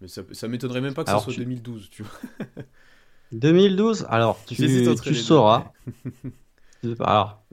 Mais 0.00 0.08
ça, 0.08 0.22
ça 0.32 0.48
m'étonnerait 0.48 0.80
même 0.80 0.94
pas 0.94 1.04
que 1.04 1.10
ce 1.10 1.18
soit 1.18 1.34
2012, 1.34 1.90
tu 1.90 2.02
vois. 2.02 2.18
2012 3.32 4.06
Alors, 4.08 4.42
tu, 4.46 4.56
tu 4.56 5.14
sauras. 5.14 5.72
alors, 7.00 7.44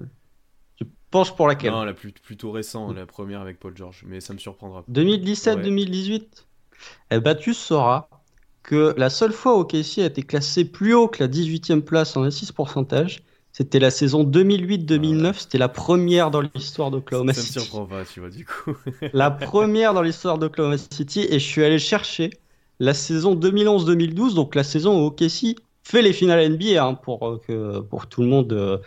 penche 1.11 1.35
pour 1.35 1.47
laquelle 1.47 1.71
Non, 1.71 1.83
la 1.83 1.93
plus, 1.93 2.11
plutôt 2.11 2.51
récente, 2.51 2.95
la 2.95 3.05
première 3.05 3.41
avec 3.41 3.59
Paul 3.59 3.75
George, 3.75 4.03
mais 4.07 4.19
ça 4.21 4.33
me 4.33 4.39
surprendra. 4.39 4.83
2017-2018 4.91 6.23
Eh 7.11 7.19
ben, 7.19 7.35
tu 7.35 7.53
sauras 7.53 8.07
que 8.63 8.93
la 8.97 9.09
seule 9.09 9.33
fois 9.33 9.57
où 9.57 9.61
OKC 9.61 9.99
a 9.99 10.05
été 10.05 10.21
classé 10.21 10.65
plus 10.65 10.93
haut 10.93 11.07
que 11.07 11.23
la 11.23 11.29
18e 11.29 11.81
place 11.81 12.15
en 12.17 12.23
assist 12.23 12.51
pourcentage, 12.53 13.23
c'était 13.51 13.79
la 13.79 13.89
saison 13.89 14.23
2008-2009, 14.23 15.33
c'était 15.39 15.57
la 15.57 15.69
première 15.69 16.31
dans 16.31 16.41
l'histoire 16.41 16.91
d'Oklahoma 16.91 17.33
City. 17.33 17.53
Ça 17.53 17.59
me 17.59 17.63
surprend 17.65 17.85
pas, 17.85 18.05
tu 18.05 18.19
vois, 18.19 18.29
du 18.29 18.45
coup. 18.45 18.75
la 19.13 19.31
première 19.31 19.93
dans 19.93 20.01
l'histoire 20.01 20.37
d'Oklahoma 20.37 20.77
City, 20.77 21.21
et 21.29 21.39
je 21.39 21.45
suis 21.45 21.63
allé 21.63 21.79
chercher 21.79 22.29
la 22.79 22.93
saison 22.93 23.35
2011-2012, 23.35 24.35
donc 24.35 24.55
la 24.55 24.63
saison 24.63 25.01
où 25.01 25.07
OKC 25.07 25.55
fait 25.83 26.01
les 26.01 26.13
finales 26.13 26.47
NBA, 26.53 26.83
hein, 26.83 26.93
pour, 26.93 27.27
euh, 27.27 27.41
que, 27.47 27.79
pour 27.79 28.07
tout 28.07 28.21
le 28.21 28.27
monde 28.27 28.53
euh, 28.53 28.77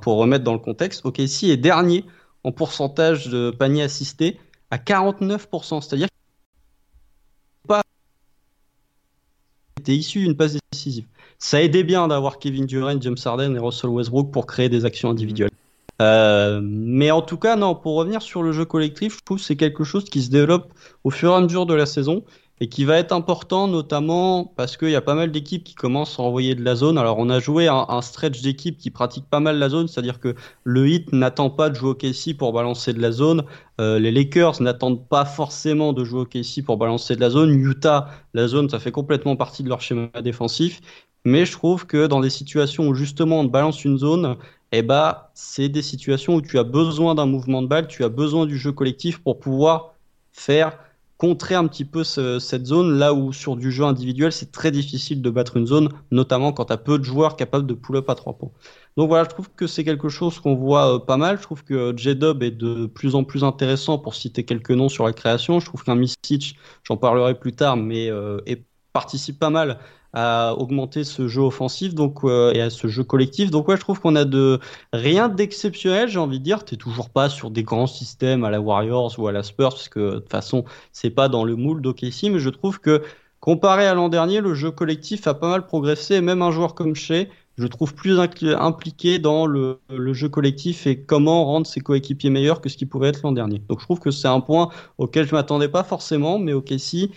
pour 0.00 0.16
remettre 0.16 0.44
dans 0.44 0.52
le 0.52 0.58
contexte, 0.58 1.04
OKC 1.04 1.44
est 1.44 1.56
dernier 1.56 2.04
en 2.44 2.52
pourcentage 2.52 3.28
de 3.28 3.50
paniers 3.50 3.82
assistés 3.82 4.38
à 4.70 4.78
49%. 4.78 5.80
C'est-à-dire 5.80 6.08
qu'il 6.08 7.68
pas 7.68 7.82
été 9.78 9.94
issu 9.94 10.20
d'une 10.20 10.36
passe 10.36 10.56
décisive. 10.72 11.06
Ça 11.38 11.62
aidait 11.62 11.84
bien 11.84 12.08
d'avoir 12.08 12.38
Kevin 12.38 12.66
Durant, 12.66 13.00
James 13.00 13.16
Harden 13.24 13.56
et 13.56 13.58
Russell 13.58 13.90
Westbrook 13.90 14.30
pour 14.30 14.46
créer 14.46 14.68
des 14.68 14.84
actions 14.84 15.10
individuelles. 15.10 15.50
Euh, 16.00 16.60
mais 16.62 17.10
en 17.10 17.22
tout 17.22 17.36
cas, 17.36 17.56
non, 17.56 17.74
pour 17.74 17.96
revenir 17.96 18.22
sur 18.22 18.42
le 18.42 18.52
jeu 18.52 18.64
collectif, 18.64 19.16
je 19.18 19.24
trouve 19.24 19.38
que 19.38 19.44
c'est 19.44 19.56
quelque 19.56 19.84
chose 19.84 20.04
qui 20.04 20.22
se 20.22 20.30
développe 20.30 20.72
au 21.04 21.10
fur 21.10 21.32
et 21.32 21.34
à 21.34 21.40
mesure 21.40 21.66
de 21.66 21.74
la 21.74 21.86
saison 21.86 22.24
et 22.60 22.68
qui 22.68 22.84
va 22.84 22.98
être 22.98 23.12
important 23.12 23.68
notamment 23.68 24.44
parce 24.44 24.76
qu'il 24.76 24.90
y 24.90 24.94
a 24.94 25.00
pas 25.00 25.14
mal 25.14 25.32
d'équipes 25.32 25.64
qui 25.64 25.74
commencent 25.74 26.20
à 26.20 26.22
envoyer 26.22 26.54
de 26.54 26.62
la 26.62 26.74
zone. 26.74 26.98
Alors 26.98 27.18
on 27.18 27.30
a 27.30 27.40
joué 27.40 27.68
un, 27.68 28.02
stretch 28.02 28.42
d'équipes 28.42 28.76
qui 28.76 28.90
pratiquent 28.90 29.28
pas 29.28 29.40
mal 29.40 29.58
la 29.58 29.70
zone, 29.70 29.88
c'est-à-dire 29.88 30.20
que 30.20 30.34
le 30.64 30.88
hit 30.88 31.12
n'attend 31.14 31.48
pas 31.48 31.70
de 31.70 31.74
jouer 31.74 31.90
au 31.90 31.94
KC 31.94 32.34
pour 32.36 32.52
balancer 32.52 32.92
de 32.92 33.00
la 33.00 33.12
zone. 33.12 33.44
Euh, 33.80 33.98
les 33.98 34.10
Lakers 34.12 34.60
n'attendent 34.60 35.08
pas 35.08 35.24
forcément 35.24 35.94
de 35.94 36.04
jouer 36.04 36.20
au 36.20 36.26
KC 36.26 36.62
pour 36.62 36.76
balancer 36.76 37.16
de 37.16 37.20
la 37.20 37.30
zone. 37.30 37.50
Utah, 37.50 38.10
la 38.34 38.46
zone, 38.46 38.68
ça 38.68 38.78
fait 38.78 38.92
complètement 38.92 39.36
partie 39.36 39.62
de 39.62 39.70
leur 39.70 39.80
schéma 39.80 40.08
défensif. 40.22 40.82
Mais 41.24 41.46
je 41.46 41.52
trouve 41.52 41.86
que 41.86 42.06
dans 42.06 42.20
des 42.20 42.30
situations 42.30 42.88
où 42.88 42.94
justement 42.94 43.40
on 43.40 43.44
balance 43.44 43.84
une 43.84 43.98
zone, 43.98 44.36
eh 44.72 44.82
bah, 44.82 45.30
c'est 45.34 45.68
des 45.68 45.82
situations 45.82 46.34
où 46.34 46.42
tu 46.42 46.58
as 46.58 46.64
besoin 46.64 47.14
d'un 47.14 47.26
mouvement 47.26 47.62
de 47.62 47.66
balle, 47.68 47.88
tu 47.88 48.04
as 48.04 48.08
besoin 48.10 48.46
du 48.46 48.58
jeu 48.58 48.72
collectif 48.72 49.18
pour 49.22 49.38
pouvoir 49.40 49.94
faire 50.32 50.78
contrer 51.20 51.54
un 51.54 51.66
petit 51.66 51.84
peu 51.84 52.02
cette 52.02 52.64
zone, 52.64 52.98
là 52.98 53.12
où 53.12 53.30
sur 53.34 53.54
du 53.54 53.70
jeu 53.70 53.84
individuel, 53.84 54.32
c'est 54.32 54.52
très 54.52 54.70
difficile 54.70 55.20
de 55.20 55.28
battre 55.28 55.58
une 55.58 55.66
zone, 55.66 55.90
notamment 56.10 56.54
quand 56.54 56.64
tu 56.64 56.72
as 56.72 56.78
peu 56.78 56.98
de 56.98 57.04
joueurs 57.04 57.36
capables 57.36 57.66
de 57.66 57.74
pull-up 57.74 58.08
à 58.08 58.14
trois 58.14 58.38
points. 58.38 58.52
Donc 58.96 59.08
voilà, 59.08 59.24
je 59.24 59.28
trouve 59.28 59.50
que 59.54 59.66
c'est 59.66 59.84
quelque 59.84 60.08
chose 60.08 60.40
qu'on 60.40 60.54
voit 60.54 60.94
euh, 60.94 60.98
pas 60.98 61.18
mal. 61.18 61.36
Je 61.36 61.42
trouve 61.42 61.62
que 61.62 61.94
J-Dub 61.94 62.42
est 62.42 62.50
de 62.52 62.86
plus 62.86 63.14
en 63.14 63.24
plus 63.24 63.44
intéressant 63.44 63.98
pour 63.98 64.14
citer 64.14 64.44
quelques 64.44 64.70
noms 64.70 64.88
sur 64.88 65.04
la 65.04 65.12
création. 65.12 65.60
Je 65.60 65.66
trouve 65.66 65.84
qu'un 65.84 65.94
Misic, 65.94 66.56
j'en 66.84 66.96
parlerai 66.96 67.38
plus 67.38 67.52
tard, 67.52 67.76
mais 67.76 68.10
euh, 68.10 68.38
participe 68.94 69.38
pas 69.38 69.50
mal 69.50 69.78
à 70.12 70.54
augmenter 70.56 71.04
ce 71.04 71.28
jeu 71.28 71.42
offensif 71.42 71.94
donc 71.94 72.24
euh, 72.24 72.52
et 72.52 72.60
à 72.60 72.70
ce 72.70 72.88
jeu 72.88 73.04
collectif. 73.04 73.50
Donc 73.50 73.68
ouais, 73.68 73.76
je 73.76 73.80
trouve 73.80 74.00
qu'on 74.00 74.16
a 74.16 74.24
de 74.24 74.58
rien 74.92 75.28
d'exceptionnel, 75.28 76.08
j'ai 76.08 76.18
envie 76.18 76.38
de 76.38 76.44
dire. 76.44 76.64
T'es 76.64 76.76
toujours 76.76 77.10
pas 77.10 77.28
sur 77.28 77.50
des 77.50 77.62
grands 77.62 77.86
systèmes 77.86 78.44
à 78.44 78.50
la 78.50 78.60
Warriors 78.60 79.14
ou 79.18 79.28
à 79.28 79.32
la 79.32 79.42
Spurs 79.42 79.70
parce 79.70 79.88
que 79.88 80.00
de 80.00 80.18
toute 80.18 80.30
façon 80.30 80.64
c'est 80.92 81.10
pas 81.10 81.28
dans 81.28 81.44
le 81.44 81.56
moule 81.56 81.80
d'OKC, 81.82 82.24
mais 82.30 82.38
je 82.38 82.50
trouve 82.50 82.80
que 82.80 83.02
comparé 83.40 83.86
à 83.86 83.94
l'an 83.94 84.08
dernier, 84.08 84.40
le 84.40 84.54
jeu 84.54 84.70
collectif 84.70 85.26
a 85.26 85.34
pas 85.34 85.48
mal 85.48 85.66
progressé. 85.66 86.16
Et 86.16 86.20
même 86.20 86.42
un 86.42 86.50
joueur 86.50 86.74
comme 86.74 86.94
Shea, 86.94 87.26
je 87.60 87.66
trouve 87.66 87.94
plus 87.94 88.18
impliqué 88.18 89.18
dans 89.18 89.46
le, 89.46 89.80
jeu 90.12 90.28
collectif 90.28 90.86
et 90.86 91.00
comment 91.00 91.44
rendre 91.44 91.66
ses 91.66 91.80
coéquipiers 91.80 92.30
meilleurs 92.30 92.60
que 92.60 92.68
ce 92.68 92.76
qui 92.76 92.86
pouvait 92.86 93.08
être 93.08 93.22
l'an 93.22 93.32
dernier. 93.32 93.60
Donc 93.68 93.80
je 93.80 93.84
trouve 93.84 94.00
que 94.00 94.10
c'est 94.10 94.28
un 94.28 94.40
point 94.40 94.70
auquel 94.98 95.26
je 95.26 95.34
m'attendais 95.34 95.68
pas 95.68 95.84
forcément, 95.84 96.38
mais 96.38 96.52
OKC 96.52 97.10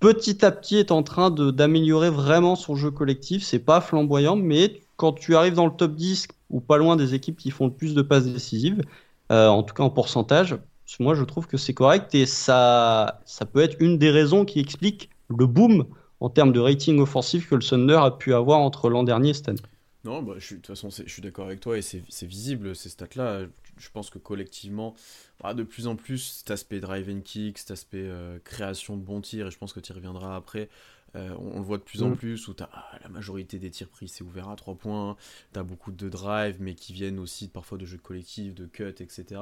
petit 0.00 0.44
à 0.44 0.50
petit 0.50 0.76
est 0.76 0.90
en 0.90 1.02
train 1.02 1.30
d'améliorer 1.30 2.10
vraiment 2.10 2.56
son 2.56 2.74
jeu 2.74 2.90
collectif. 2.90 3.44
C'est 3.44 3.60
pas 3.60 3.80
flamboyant, 3.80 4.36
mais 4.36 4.80
quand 4.96 5.12
tu 5.12 5.36
arrives 5.36 5.54
dans 5.54 5.66
le 5.66 5.72
top 5.72 5.94
10 5.94 6.28
ou 6.50 6.60
pas 6.60 6.78
loin 6.78 6.96
des 6.96 7.14
équipes 7.14 7.38
qui 7.38 7.50
font 7.50 7.66
le 7.66 7.72
plus 7.72 7.94
de 7.94 8.02
passes 8.02 8.26
décisives, 8.26 8.82
euh, 9.30 9.48
en 9.48 9.62
tout 9.62 9.74
cas 9.74 9.82
en 9.82 9.90
pourcentage, 9.90 10.58
moi 10.98 11.14
je 11.14 11.22
trouve 11.22 11.46
que 11.46 11.56
c'est 11.56 11.74
correct 11.74 12.14
et 12.14 12.26
ça, 12.26 13.20
peut 13.52 13.60
être 13.60 13.76
une 13.80 13.98
des 13.98 14.10
raisons 14.10 14.44
qui 14.44 14.58
explique 14.58 15.10
le 15.28 15.46
boom 15.46 15.86
en 16.18 16.28
termes 16.28 16.52
de 16.52 16.60
rating 16.60 16.98
offensif 16.98 17.48
que 17.48 17.54
le 17.54 17.62
Thunder 17.62 18.00
a 18.02 18.10
pu 18.10 18.34
avoir 18.34 18.58
entre 18.58 18.90
l'an 18.90 19.04
dernier 19.04 19.30
et 19.30 19.34
cette 19.34 19.48
année. 19.48 19.60
Non, 20.04 20.22
bah, 20.22 20.34
de 20.34 20.40
toute 20.40 20.66
façon, 20.66 20.88
je 20.90 21.10
suis 21.10 21.22
d'accord 21.22 21.46
avec 21.46 21.60
toi 21.60 21.78
et 21.78 21.82
c'est 21.82 22.26
visible 22.26 22.74
ces 22.74 22.88
stats-là. 22.88 23.42
Je 23.80 23.90
pense 23.90 24.10
que 24.10 24.18
collectivement, 24.18 24.94
bah, 25.40 25.54
de 25.54 25.62
plus 25.62 25.86
en 25.86 25.96
plus, 25.96 26.18
cet 26.18 26.50
aspect 26.50 26.80
drive 26.80 27.08
and 27.10 27.22
kick, 27.22 27.58
cet 27.58 27.70
aspect 27.70 28.04
euh, 28.04 28.38
création 28.44 28.96
de 28.96 29.02
bons 29.02 29.20
tirs, 29.20 29.46
et 29.46 29.50
je 29.50 29.58
pense 29.58 29.72
que 29.72 29.80
tu 29.80 29.92
y 29.92 29.94
reviendras 29.94 30.36
après, 30.36 30.68
euh, 31.16 31.34
on, 31.38 31.58
le 31.58 31.64
voit 31.64 31.78
de 31.78 31.82
plus 31.82 32.02
en 32.02 32.10
mm. 32.10 32.16
plus 32.16 32.48
où 32.48 32.54
as, 32.60 32.68
ah, 32.72 32.98
la 33.02 33.08
majorité 33.08 33.58
des 33.58 33.70
tirs 33.70 33.88
pris, 33.88 34.08
c'est 34.08 34.22
ouvert 34.22 34.48
à 34.48 34.56
3 34.56 34.76
points, 34.76 35.16
tu 35.52 35.58
as 35.58 35.62
beaucoup 35.62 35.90
de 35.90 36.08
drive, 36.08 36.58
mais 36.60 36.74
qui 36.74 36.92
viennent 36.92 37.18
aussi 37.18 37.48
parfois 37.48 37.78
de 37.78 37.86
jeux 37.86 37.98
collectifs, 37.98 38.54
de 38.54 38.66
cuts, 38.66 38.88
etc. 39.00 39.40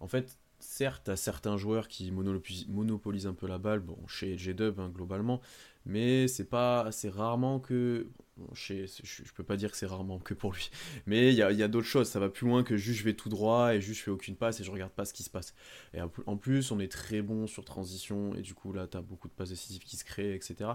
En 0.00 0.08
fait, 0.08 0.36
certes, 0.58 1.08
à 1.08 1.16
certains 1.16 1.56
joueurs 1.56 1.88
qui 1.88 2.10
monopolisent 2.10 3.26
un 3.26 3.34
peu 3.34 3.46
la 3.46 3.58
balle, 3.58 3.80
bon, 3.80 3.98
chez 4.08 4.36
J-Dub 4.36 4.80
hein, 4.80 4.90
globalement, 4.92 5.40
mais 5.86 6.26
c'est 6.26 6.48
pas, 6.48 6.90
c'est 6.90 7.08
rarement 7.08 7.60
que, 7.60 8.08
je, 8.52 8.86
je, 9.04 9.32
peux 9.32 9.44
pas 9.44 9.56
dire 9.56 9.70
que 9.70 9.76
c'est 9.76 9.86
rarement 9.86 10.18
que 10.18 10.34
pour 10.34 10.52
lui, 10.52 10.70
mais 11.06 11.32
il 11.32 11.36
y 11.36 11.42
a, 11.42 11.68
d'autres 11.68 11.86
choses, 11.86 12.08
ça 12.08 12.18
va 12.18 12.28
plus 12.28 12.46
loin 12.46 12.64
que 12.64 12.76
juste 12.76 12.98
je 12.98 13.04
vais 13.04 13.14
tout 13.14 13.28
droit 13.28 13.74
et 13.74 13.80
juste 13.80 14.00
je 14.00 14.04
fais 14.04 14.10
aucune 14.10 14.36
passe 14.36 14.60
et 14.60 14.64
je 14.64 14.70
regarde 14.70 14.90
pas 14.90 15.04
ce 15.04 15.14
qui 15.14 15.22
se 15.22 15.30
passe. 15.30 15.54
Et 15.94 16.00
en 16.00 16.36
plus, 16.36 16.70
on 16.72 16.80
est 16.80 16.90
très 16.90 17.22
bon 17.22 17.46
sur 17.46 17.64
transition 17.64 18.34
et 18.34 18.42
du 18.42 18.54
coup 18.54 18.72
là, 18.72 18.86
tu 18.88 18.96
as 18.96 19.00
beaucoup 19.00 19.28
de 19.28 19.32
passes 19.32 19.50
décisives 19.50 19.84
qui 19.84 19.96
se 19.96 20.04
créent, 20.04 20.34
etc. 20.34 20.70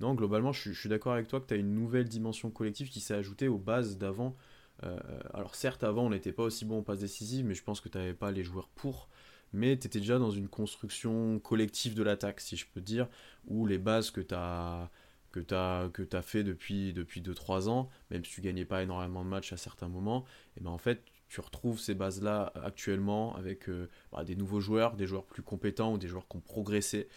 Donc 0.00 0.18
globalement, 0.18 0.52
je, 0.52 0.72
suis 0.72 0.88
d'accord 0.88 1.12
avec 1.12 1.26
toi 1.26 1.40
que 1.40 1.46
tu 1.46 1.54
as 1.54 1.58
une 1.58 1.74
nouvelle 1.74 2.08
dimension 2.08 2.50
collective 2.50 2.88
qui 2.88 3.00
s'est 3.00 3.14
ajoutée 3.14 3.48
aux 3.48 3.58
bases 3.58 3.98
d'avant. 3.98 4.36
Euh, 4.84 4.98
alors 5.34 5.54
certes, 5.54 5.84
avant, 5.84 6.06
on 6.06 6.10
n'était 6.10 6.32
pas 6.32 6.44
aussi 6.44 6.64
bon 6.64 6.78
en 6.78 6.82
passes 6.82 7.00
décisives, 7.00 7.44
mais 7.44 7.54
je 7.54 7.62
pense 7.62 7.80
que 7.80 7.88
tu 7.88 7.98
n'avais 7.98 8.14
pas 8.14 8.30
les 8.30 8.44
joueurs 8.44 8.68
pour 8.68 9.08
mais 9.52 9.78
tu 9.78 9.86
étais 9.86 10.00
déjà 10.00 10.18
dans 10.18 10.30
une 10.30 10.48
construction 10.48 11.38
collective 11.40 11.94
de 11.94 12.02
l'attaque, 12.02 12.40
si 12.40 12.56
je 12.56 12.66
peux 12.72 12.80
dire, 12.80 13.08
où 13.46 13.66
les 13.66 13.78
bases 13.78 14.10
que 14.10 14.20
tu 14.20 14.34
as 14.34 14.90
que 15.32 15.88
que 15.88 16.20
fait 16.20 16.44
depuis, 16.44 16.92
depuis 16.92 17.22
2-3 17.22 17.68
ans, 17.68 17.88
même 18.10 18.24
si 18.24 18.32
tu 18.32 18.40
gagnais 18.42 18.66
pas 18.66 18.82
énormément 18.82 19.24
de 19.24 19.30
matchs 19.30 19.52
à 19.52 19.56
certains 19.56 19.88
moments, 19.88 20.24
et 20.56 20.60
ben 20.60 20.70
en 20.70 20.78
fait, 20.78 21.02
tu 21.32 21.40
retrouves 21.40 21.80
ces 21.80 21.94
bases-là 21.94 22.52
actuellement 22.62 23.34
avec 23.36 23.70
euh, 23.70 23.88
bah, 24.12 24.22
des 24.22 24.36
nouveaux 24.36 24.60
joueurs, 24.60 24.96
des 24.96 25.06
joueurs 25.06 25.24
plus 25.24 25.42
compétents 25.42 25.94
ou 25.94 25.98
des 25.98 26.06
joueurs 26.06 26.28
qui 26.28 26.36
ont 26.36 26.40
progressé. 26.40 27.08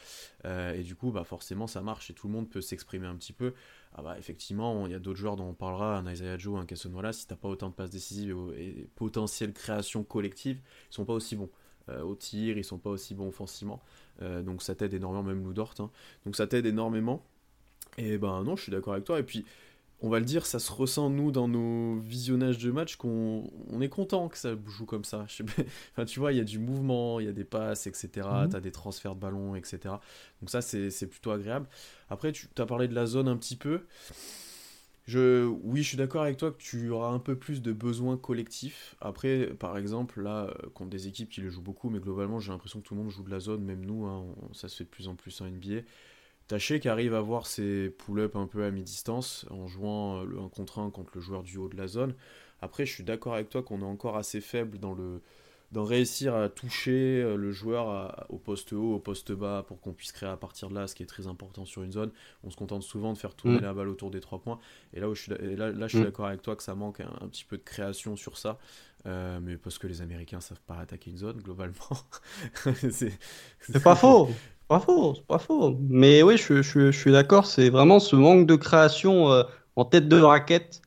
Euh, 0.46 0.74
et 0.74 0.84
du 0.84 0.96
coup, 0.96 1.12
bah, 1.12 1.26
forcément, 1.26 1.68
ça 1.68 1.82
marche 1.82 2.10
et 2.10 2.14
tout 2.14 2.28
le 2.28 2.34
monde 2.34 2.50
peut 2.50 2.62
s'exprimer 2.62 3.08
un 3.08 3.18
petit 3.18 3.34
peu. 3.34 3.54
Ah 3.94 4.02
bah, 4.02 4.18
effectivement, 4.18 4.86
il 4.88 4.94
y 4.94 4.96
a 4.96 5.00
d'autres 5.00 5.20
joueurs 5.20 5.36
dont 5.36 5.50
on 5.50 5.54
parlera, 5.54 5.98
un 5.98 6.10
Isaiah 6.10 6.38
Joe, 6.38 6.58
un 6.58 6.66
Casson 6.66 6.94
Wallace, 6.94 7.20
si 7.20 7.28
tu 7.28 7.34
n'as 7.34 7.38
pas 7.38 7.50
autant 7.50 7.68
de 7.68 7.74
passes 7.74 7.90
décisives 7.90 8.34
et, 8.56 8.68
et 8.68 8.90
potentielle 8.96 9.52
création 9.52 10.06
collective, 10.06 10.62
ils 10.90 10.94
sont 10.94 11.04
pas 11.04 11.14
aussi 11.14 11.36
bons. 11.36 11.50
Euh, 11.90 12.02
au 12.02 12.16
tir, 12.16 12.58
ils 12.58 12.64
sont 12.64 12.78
pas 12.78 12.90
aussi 12.90 13.14
bons 13.14 13.28
offensivement. 13.28 13.82
Euh, 14.22 14.42
donc 14.42 14.62
ça 14.62 14.76
t'aide 14.76 14.94
énormément, 14.94 15.24
même 15.24 15.44
Loudort. 15.44 15.74
Hein. 15.80 15.90
Donc 16.26 16.36
ça 16.36 16.48
t'aide 16.48 16.66
énormément. 16.66 17.24
Et 17.98 18.18
ben 18.18 18.44
non, 18.44 18.56
je 18.56 18.64
suis 18.64 18.72
d'accord 18.72 18.94
avec 18.94 19.06
toi. 19.06 19.20
Et 19.20 19.24
puis, 19.24 19.46
on 20.02 20.10
va 20.10 20.20
le 20.20 20.26
dire, 20.26 20.46
ça 20.46 20.60
se 20.60 20.72
ressent 20.72 21.10
nous 21.10 21.32
dans 21.32 21.48
nos 21.48 21.96
visionnages 22.00 22.58
de 22.58 22.70
match 22.70 22.98
qu'on 22.98 23.50
on 23.72 23.82
est 23.82 23.90
content 23.90 24.28
que 24.28 24.38
ça 24.38 24.56
joue 24.68 24.86
comme 24.86 25.06
ça. 25.06 25.26
enfin, 25.92 26.06
tu 26.06 26.20
vois, 26.20 26.34
il 26.34 26.38
y 26.38 26.42
a 26.42 26.44
du 26.44 26.60
mouvement, 26.60 27.20
il 27.20 27.28
y 27.28 27.30
a 27.30 27.34
des 27.34 27.46
passes, 27.46 27.88
etc. 27.88 28.28
Mhm. 28.30 28.50
Tu 28.50 28.56
as 28.56 28.62
des 28.62 28.72
transferts 28.72 29.16
de 29.16 29.22
ballon, 29.22 29.56
etc. 29.56 29.96
Donc 30.42 30.50
ça, 30.50 30.62
c'est 30.62 31.08
plutôt 31.08 31.32
agréable. 31.32 31.68
Après, 32.10 32.32
tu 32.32 32.48
as 32.58 32.66
parlé 32.66 32.88
de 32.88 32.96
la 32.96 33.06
zone 33.06 33.28
un 33.28 33.38
petit 33.38 33.56
peu. 33.56 33.86
Je, 35.06 35.46
oui, 35.46 35.84
je 35.84 35.90
suis 35.90 35.98
d'accord 35.98 36.24
avec 36.24 36.38
toi 36.38 36.52
que 36.52 36.58
tu 36.58 36.90
auras 36.90 37.10
un 37.10 37.20
peu 37.20 37.36
plus 37.38 37.62
de 37.62 37.72
besoins 37.74 38.18
collectifs. 38.18 38.96
Après, 39.02 39.48
par 39.60 39.78
exemple, 39.78 40.22
là, 40.22 40.48
euh, 40.48 40.70
contre 40.74 40.90
des 40.90 41.08
équipes 41.08 41.30
qui 41.30 41.42
le 41.42 41.50
jouent 41.50 41.62
beaucoup, 41.62 41.92
mais 41.92 42.00
globalement, 42.00 42.40
j'ai 42.40 42.52
l'impression 42.52 42.82
que 42.82 42.88
tout 42.88 42.96
le 42.96 43.02
monde 43.02 43.12
joue 43.12 43.24
de 43.24 43.30
la 43.30 43.40
zone, 43.40 43.64
même 43.64 43.86
nous, 43.86 44.06
hein, 44.06 44.26
ça 44.54 44.68
se 44.68 44.78
fait 44.78 44.84
de 44.84 44.90
plus 44.90 45.08
en 45.08 45.16
plus 45.16 45.40
en 45.42 45.46
NBA. 45.46 45.82
Taché 46.48 46.80
qui 46.80 46.90
arrive 46.90 47.14
à 47.14 47.22
voir 47.22 47.46
ses 47.48 47.90
pull-ups 47.90 48.36
un 48.36 48.48
peu 48.48 48.64
à 48.64 48.72
mi-distance 48.72 49.46
en 49.52 49.68
jouant 49.68 50.22
euh, 50.22 50.26
le 50.26 50.40
1 50.40 50.50
contre 50.50 50.80
1 50.80 50.90
contre 50.92 51.12
le 51.16 51.22
joueur 51.22 51.44
du 51.44 51.58
haut 51.58 51.70
de 51.70 51.78
la 51.78 51.88
zone. 51.88 52.16
Après, 52.62 52.86
je 52.86 52.94
suis 52.94 53.04
d'accord 53.04 53.36
avec 53.36 53.50
toi 53.50 53.62
qu'on 53.62 53.82
est 53.82 53.86
encore 53.86 54.18
assez 54.18 54.42
faible 54.42 54.80
dans 54.80 54.94
le, 54.96 55.22
d'en 55.72 55.84
réussir 55.84 56.36
à 56.36 56.50
toucher 56.50 57.22
euh, 57.22 57.36
le 57.36 57.52
joueur 57.52 58.26
au 58.30 58.38
poste 58.38 58.74
haut, 58.74 58.96
au 58.96 59.00
poste 59.00 59.32
bas, 59.32 59.64
pour 59.68 59.80
qu'on 59.82 59.94
puisse 59.94 60.12
créer 60.12 60.30
à 60.30 60.38
partir 60.38 60.70
de 60.70 60.76
là, 60.76 60.88
ce 60.88 60.96
qui 60.96 61.04
est 61.04 61.08
très 61.08 61.28
important 61.28 61.66
sur 61.66 61.84
une 61.84 61.92
zone. 61.92 62.12
On 62.44 62.50
se 62.50 62.56
contente 62.56 62.84
souvent 62.84 63.14
de 63.14 63.18
faire 63.18 63.36
tourner 63.36 63.58
mm. 63.58 63.64
la 63.64 63.74
balle 63.74 63.90
autour 63.90 64.12
des 64.12 64.20
trois 64.20 64.40
points. 64.40 64.60
Et 64.94 65.00
là, 65.00 65.10
où 65.10 65.16
je 65.16 65.24
suis, 65.24 65.32
là, 65.32 65.72
là, 65.72 65.88
je 65.88 65.96
suis 65.96 66.00
mm. 66.00 66.06
d'accord 66.06 66.28
avec 66.28 66.42
toi 66.42 66.56
que 66.56 66.64
ça 66.64 66.76
manque 66.76 67.02
un, 67.02 67.28
petit 67.28 67.46
peu 67.46 67.58
de 67.58 67.64
création 67.64 68.16
sur 68.16 68.38
ça. 68.38 68.58
Euh, 69.06 69.40
mais 69.42 69.58
parce 69.58 69.78
que 69.78 69.88
les 69.88 70.02
Américains 70.02 70.40
savent 70.40 70.62
pas 70.66 70.78
attaquer 70.78 71.12
une 71.12 71.18
zone, 71.18 71.38
globalement. 71.38 71.76
c'est 72.90 73.84
pas 73.84 73.96
faux 73.96 74.30
pas 74.68 74.80
faux, 74.80 75.14
c'est 75.16 75.28
pas 75.28 75.38
faux. 75.38 75.78
Mais 75.90 76.24
oui, 76.24 76.38
je, 76.38 76.64
je, 76.64 76.92
je 76.92 76.98
suis 76.98 77.12
d'accord, 77.12 77.46
c'est 77.46 77.70
vraiment 77.70 78.00
ce 78.00 78.16
manque 78.16 78.48
de 78.48 78.56
création 78.56 79.32
euh, 79.32 79.44
en 79.76 79.86
tête 79.86 80.08
de 80.08 80.20
raquette 80.20 80.82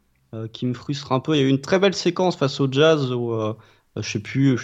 qui 0.53 0.67
me 0.67 0.75
frustre 0.75 1.13
un 1.13 1.21
peu. 1.21 1.35
Il 1.35 1.41
y 1.41 1.43
a 1.43 1.47
eu 1.47 1.49
une 1.49 1.63
très 1.63 1.79
belle 1.79 1.95
séquence 1.95 2.37
face 2.37 2.61
au 2.61 2.71
Jazz 2.71 3.13
où 3.13 3.33
je 4.03 4.11
sais 4.11 4.21
plus, 4.21 4.57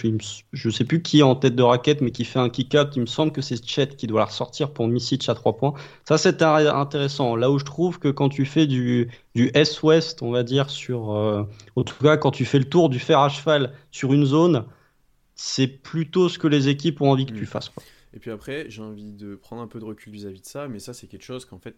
je, 0.53 0.69
sais 0.69 0.83
plus 0.83 1.01
qui 1.01 1.19
est 1.19 1.23
en 1.23 1.35
tête 1.35 1.55
de 1.55 1.63
raquette, 1.63 2.01
mais 2.01 2.11
qui 2.11 2.25
fait 2.25 2.39
un 2.39 2.49
kick-out. 2.49 2.95
Il 2.95 3.01
me 3.01 3.05
semble 3.05 3.31
que 3.31 3.41
c'est 3.41 3.63
Chet 3.65 3.87
qui 3.87 4.07
doit 4.07 4.19
la 4.19 4.25
ressortir 4.25 4.71
pour 4.71 4.87
Misic 4.87 5.27
à 5.29 5.35
3 5.35 5.57
points. 5.57 5.73
Ça, 6.07 6.17
c'est 6.17 6.41
intéressant. 6.41 7.35
Là 7.35 7.51
où 7.51 7.59
je 7.59 7.65
trouve 7.65 7.99
que 7.99 8.09
quand 8.09 8.29
tu 8.29 8.45
fais 8.45 8.67
du, 8.67 9.09
du 9.35 9.51
S-Ouest, 9.53 10.21
on 10.21 10.31
va 10.31 10.43
dire, 10.43 10.69
sur. 10.69 11.11
Euh, 11.11 11.43
en 11.75 11.83
tout 11.83 12.01
cas, 12.03 12.17
quand 12.17 12.31
tu 12.31 12.45
fais 12.45 12.59
le 12.59 12.65
tour 12.65 12.89
du 12.89 12.99
fer 12.99 13.19
à 13.19 13.29
cheval 13.29 13.73
sur 13.91 14.13
une 14.13 14.25
zone, 14.25 14.65
c'est 15.35 15.67
plutôt 15.67 16.29
ce 16.29 16.39
que 16.39 16.47
les 16.47 16.69
équipes 16.69 17.01
ont 17.01 17.11
envie 17.11 17.25
que 17.25 17.33
tu 17.33 17.43
mm. 17.43 17.47
fasses. 17.47 17.71
Et 18.13 18.19
puis 18.19 18.31
après, 18.31 18.65
j'ai 18.69 18.81
envie 18.81 19.11
de 19.11 19.35
prendre 19.35 19.61
un 19.61 19.67
peu 19.67 19.79
de 19.79 19.85
recul 19.85 20.13
vis-à-vis 20.13 20.41
de 20.41 20.45
ça, 20.45 20.67
mais 20.67 20.79
ça, 20.79 20.93
c'est 20.93 21.07
quelque 21.07 21.25
chose 21.25 21.45
qu'en 21.45 21.59
fait, 21.59 21.75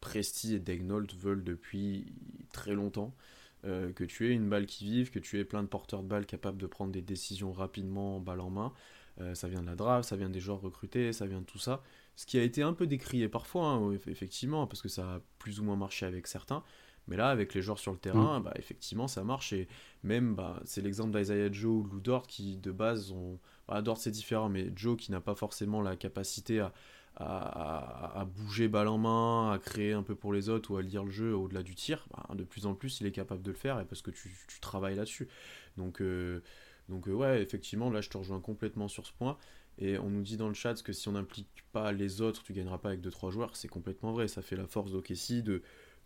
Presti 0.00 0.54
et 0.54 0.58
Degnold 0.58 1.10
veulent 1.18 1.44
depuis 1.44 2.12
très 2.52 2.74
longtemps. 2.74 3.14
Euh, 3.64 3.92
que 3.92 4.02
tu 4.02 4.28
aies 4.28 4.34
une 4.34 4.48
balle 4.48 4.66
qui 4.66 4.84
vive, 4.84 5.10
que 5.10 5.20
tu 5.20 5.38
aies 5.38 5.44
plein 5.44 5.62
de 5.62 5.68
porteurs 5.68 6.02
de 6.02 6.08
balles 6.08 6.26
capables 6.26 6.58
de 6.58 6.66
prendre 6.66 6.90
des 6.90 7.02
décisions 7.02 7.52
rapidement, 7.52 8.18
balle 8.18 8.40
en 8.40 8.50
main. 8.50 8.72
Euh, 9.20 9.34
ça 9.34 9.46
vient 9.46 9.60
de 9.60 9.66
la 9.66 9.76
draft, 9.76 10.08
ça 10.08 10.16
vient 10.16 10.30
des 10.30 10.40
joueurs 10.40 10.60
recrutés, 10.60 11.12
ça 11.12 11.26
vient 11.26 11.40
de 11.40 11.46
tout 11.46 11.58
ça. 11.58 11.82
Ce 12.16 12.26
qui 12.26 12.38
a 12.38 12.42
été 12.42 12.62
un 12.62 12.72
peu 12.72 12.86
décrié 12.86 13.28
parfois, 13.28 13.68
hein, 13.68 13.92
effectivement, 14.06 14.66
parce 14.66 14.82
que 14.82 14.88
ça 14.88 15.14
a 15.14 15.20
plus 15.38 15.60
ou 15.60 15.64
moins 15.64 15.76
marché 15.76 16.06
avec 16.06 16.26
certains. 16.26 16.64
Mais 17.08 17.16
là, 17.16 17.30
avec 17.30 17.54
les 17.54 17.62
joueurs 17.62 17.78
sur 17.78 17.92
le 17.92 17.98
terrain, 17.98 18.40
mm. 18.40 18.42
bah, 18.44 18.52
effectivement, 18.56 19.08
ça 19.08 19.24
marche. 19.24 19.52
Et 19.52 19.68
même, 20.02 20.34
bah, 20.34 20.60
c'est 20.64 20.82
l'exemple 20.82 21.16
d'Isaiah 21.16 21.50
Joe 21.52 21.84
ou 21.84 21.84
Lou 21.84 22.00
Dort 22.00 22.26
qui, 22.26 22.56
de 22.56 22.72
base, 22.72 23.12
ont. 23.12 23.38
Bah, 23.68 23.82
Dort, 23.82 23.98
c'est 23.98 24.10
différent, 24.10 24.48
mais 24.48 24.72
Joe 24.74 24.96
qui 24.96 25.10
n'a 25.12 25.20
pas 25.20 25.34
forcément 25.34 25.82
la 25.82 25.96
capacité 25.96 26.60
à, 26.60 26.72
à, 27.16 28.26
bouger 28.36 28.68
balle 28.68 28.88
en 28.88 28.98
main, 28.98 29.52
à 29.52 29.58
créer 29.58 29.92
un 29.92 30.02
peu 30.02 30.14
pour 30.14 30.32
les 30.32 30.48
autres 30.48 30.72
ou 30.72 30.76
à 30.76 30.82
lire 30.82 31.04
le 31.04 31.10
jeu 31.10 31.34
au-delà 31.34 31.62
du 31.62 31.74
tir, 31.74 32.06
bah, 32.10 32.34
de 32.34 32.44
plus 32.44 32.66
en 32.66 32.74
plus 32.74 33.00
il 33.00 33.06
est 33.06 33.12
capable 33.12 33.42
de 33.42 33.50
le 33.50 33.56
faire 33.56 33.78
et 33.80 33.84
parce 33.84 34.02
que 34.02 34.10
tu, 34.10 34.30
travailles 34.60 34.96
là-dessus. 34.96 35.28
Donc, 35.76 36.00
euh, 36.00 36.40
donc 36.88 37.08
euh, 37.08 37.12
ouais, 37.12 37.42
effectivement, 37.42 37.90
là 37.90 38.00
je 38.00 38.08
te 38.08 38.16
rejoins 38.16 38.40
complètement 38.40 38.88
sur 38.88 39.06
ce 39.06 39.12
point. 39.12 39.36
Et 39.78 39.98
on 39.98 40.10
nous 40.10 40.22
dit 40.22 40.36
dans 40.36 40.48
le 40.48 40.54
chat 40.54 40.82
que 40.82 40.92
si 40.92 41.08
on 41.08 41.12
n'implique 41.12 41.64
pas 41.72 41.92
les 41.92 42.20
autres, 42.20 42.42
tu 42.42 42.52
gagneras 42.52 42.78
pas 42.78 42.90
avec 42.90 43.00
2-3 43.00 43.30
joueurs. 43.30 43.56
C'est 43.56 43.68
complètement 43.68 44.12
vrai. 44.12 44.28
Ça 44.28 44.42
fait 44.42 44.56
la 44.56 44.66
force 44.66 44.92
d'Okessi 44.92 45.42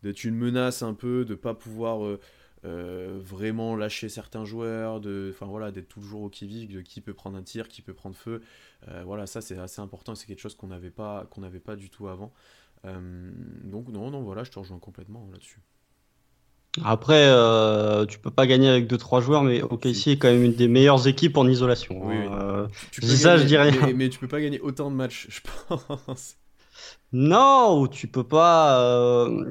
d'être 0.03 0.25
une 0.25 0.37
menace 0.37 0.83
un 0.83 0.95
peu, 0.95 1.25
de 1.25 1.35
pas 1.35 1.55
pouvoir 1.55 2.05
euh, 2.05 2.21
euh, 2.64 3.19
vraiment 3.23 3.77
lâcher 3.77 4.09
certains 4.09 4.45
joueurs, 4.45 5.01
de, 5.01 5.31
enfin 5.33 5.47
voilà, 5.47 5.71
d'être 5.71 5.88
toujours 5.88 6.23
au 6.23 6.29
qui-vive, 6.29 6.73
de 6.73 6.81
qui 6.81 7.01
peut 7.01 7.14
prendre 7.14 7.37
un 7.37 7.42
tir, 7.42 7.69
qui 7.69 7.83
peut 7.83 7.95
prendre 7.95 8.16
feu. 8.16 8.42
Euh, 8.88 9.03
voilà, 9.05 9.27
ça 9.27 9.40
c'est 9.40 9.59
assez 9.59 9.81
important, 9.81 10.14
c'est 10.14 10.27
quelque 10.27 10.40
chose 10.40 10.55
qu'on 10.55 10.69
n'avait 10.69 10.90
pas, 10.90 11.27
qu'on 11.31 11.42
n'avait 11.42 11.61
pas 11.61 11.77
du 11.77 11.90
tout 11.90 12.09
avant. 12.09 12.33
Euh, 12.85 13.31
donc 13.64 13.88
non, 13.88 14.11
non, 14.11 14.23
voilà, 14.23 14.45
je 14.45 14.51
te 14.51 14.59
rejoins 14.59 14.79
complètement 14.79 15.29
là-dessus. 15.33 15.61
Après, 16.85 17.25
tu 18.07 18.19
peux 18.19 18.31
pas 18.31 18.47
gagner 18.47 18.69
avec 18.69 18.87
2-3 18.87 19.23
joueurs, 19.23 19.42
mais 19.42 19.62
OKC 19.62 20.09
est 20.09 20.19
quand 20.19 20.29
même 20.29 20.42
une 20.42 20.53
des 20.53 20.69
meilleures 20.69 21.09
équipes 21.09 21.38
en 21.38 21.49
isolation. 21.49 22.07
Oui, 22.07 22.16
hein. 22.16 22.69
ça, 23.01 23.38
je 23.38 23.45
dis 23.45 23.57
rien. 23.57 23.73
Mais, 23.87 23.95
mais, 23.95 24.09
tu 24.11 24.19
peux 24.19 24.29
pas 24.29 24.42
gagner 24.42 24.61
autant 24.61 24.90
de 24.90 24.97
matchs, 24.97 25.27
je 25.31 25.40
pense. 25.40 26.37
Non, 27.12 27.87
tu 27.87 28.09
peux 28.09 28.25
pas. 28.25 28.81
euh, 28.83 29.45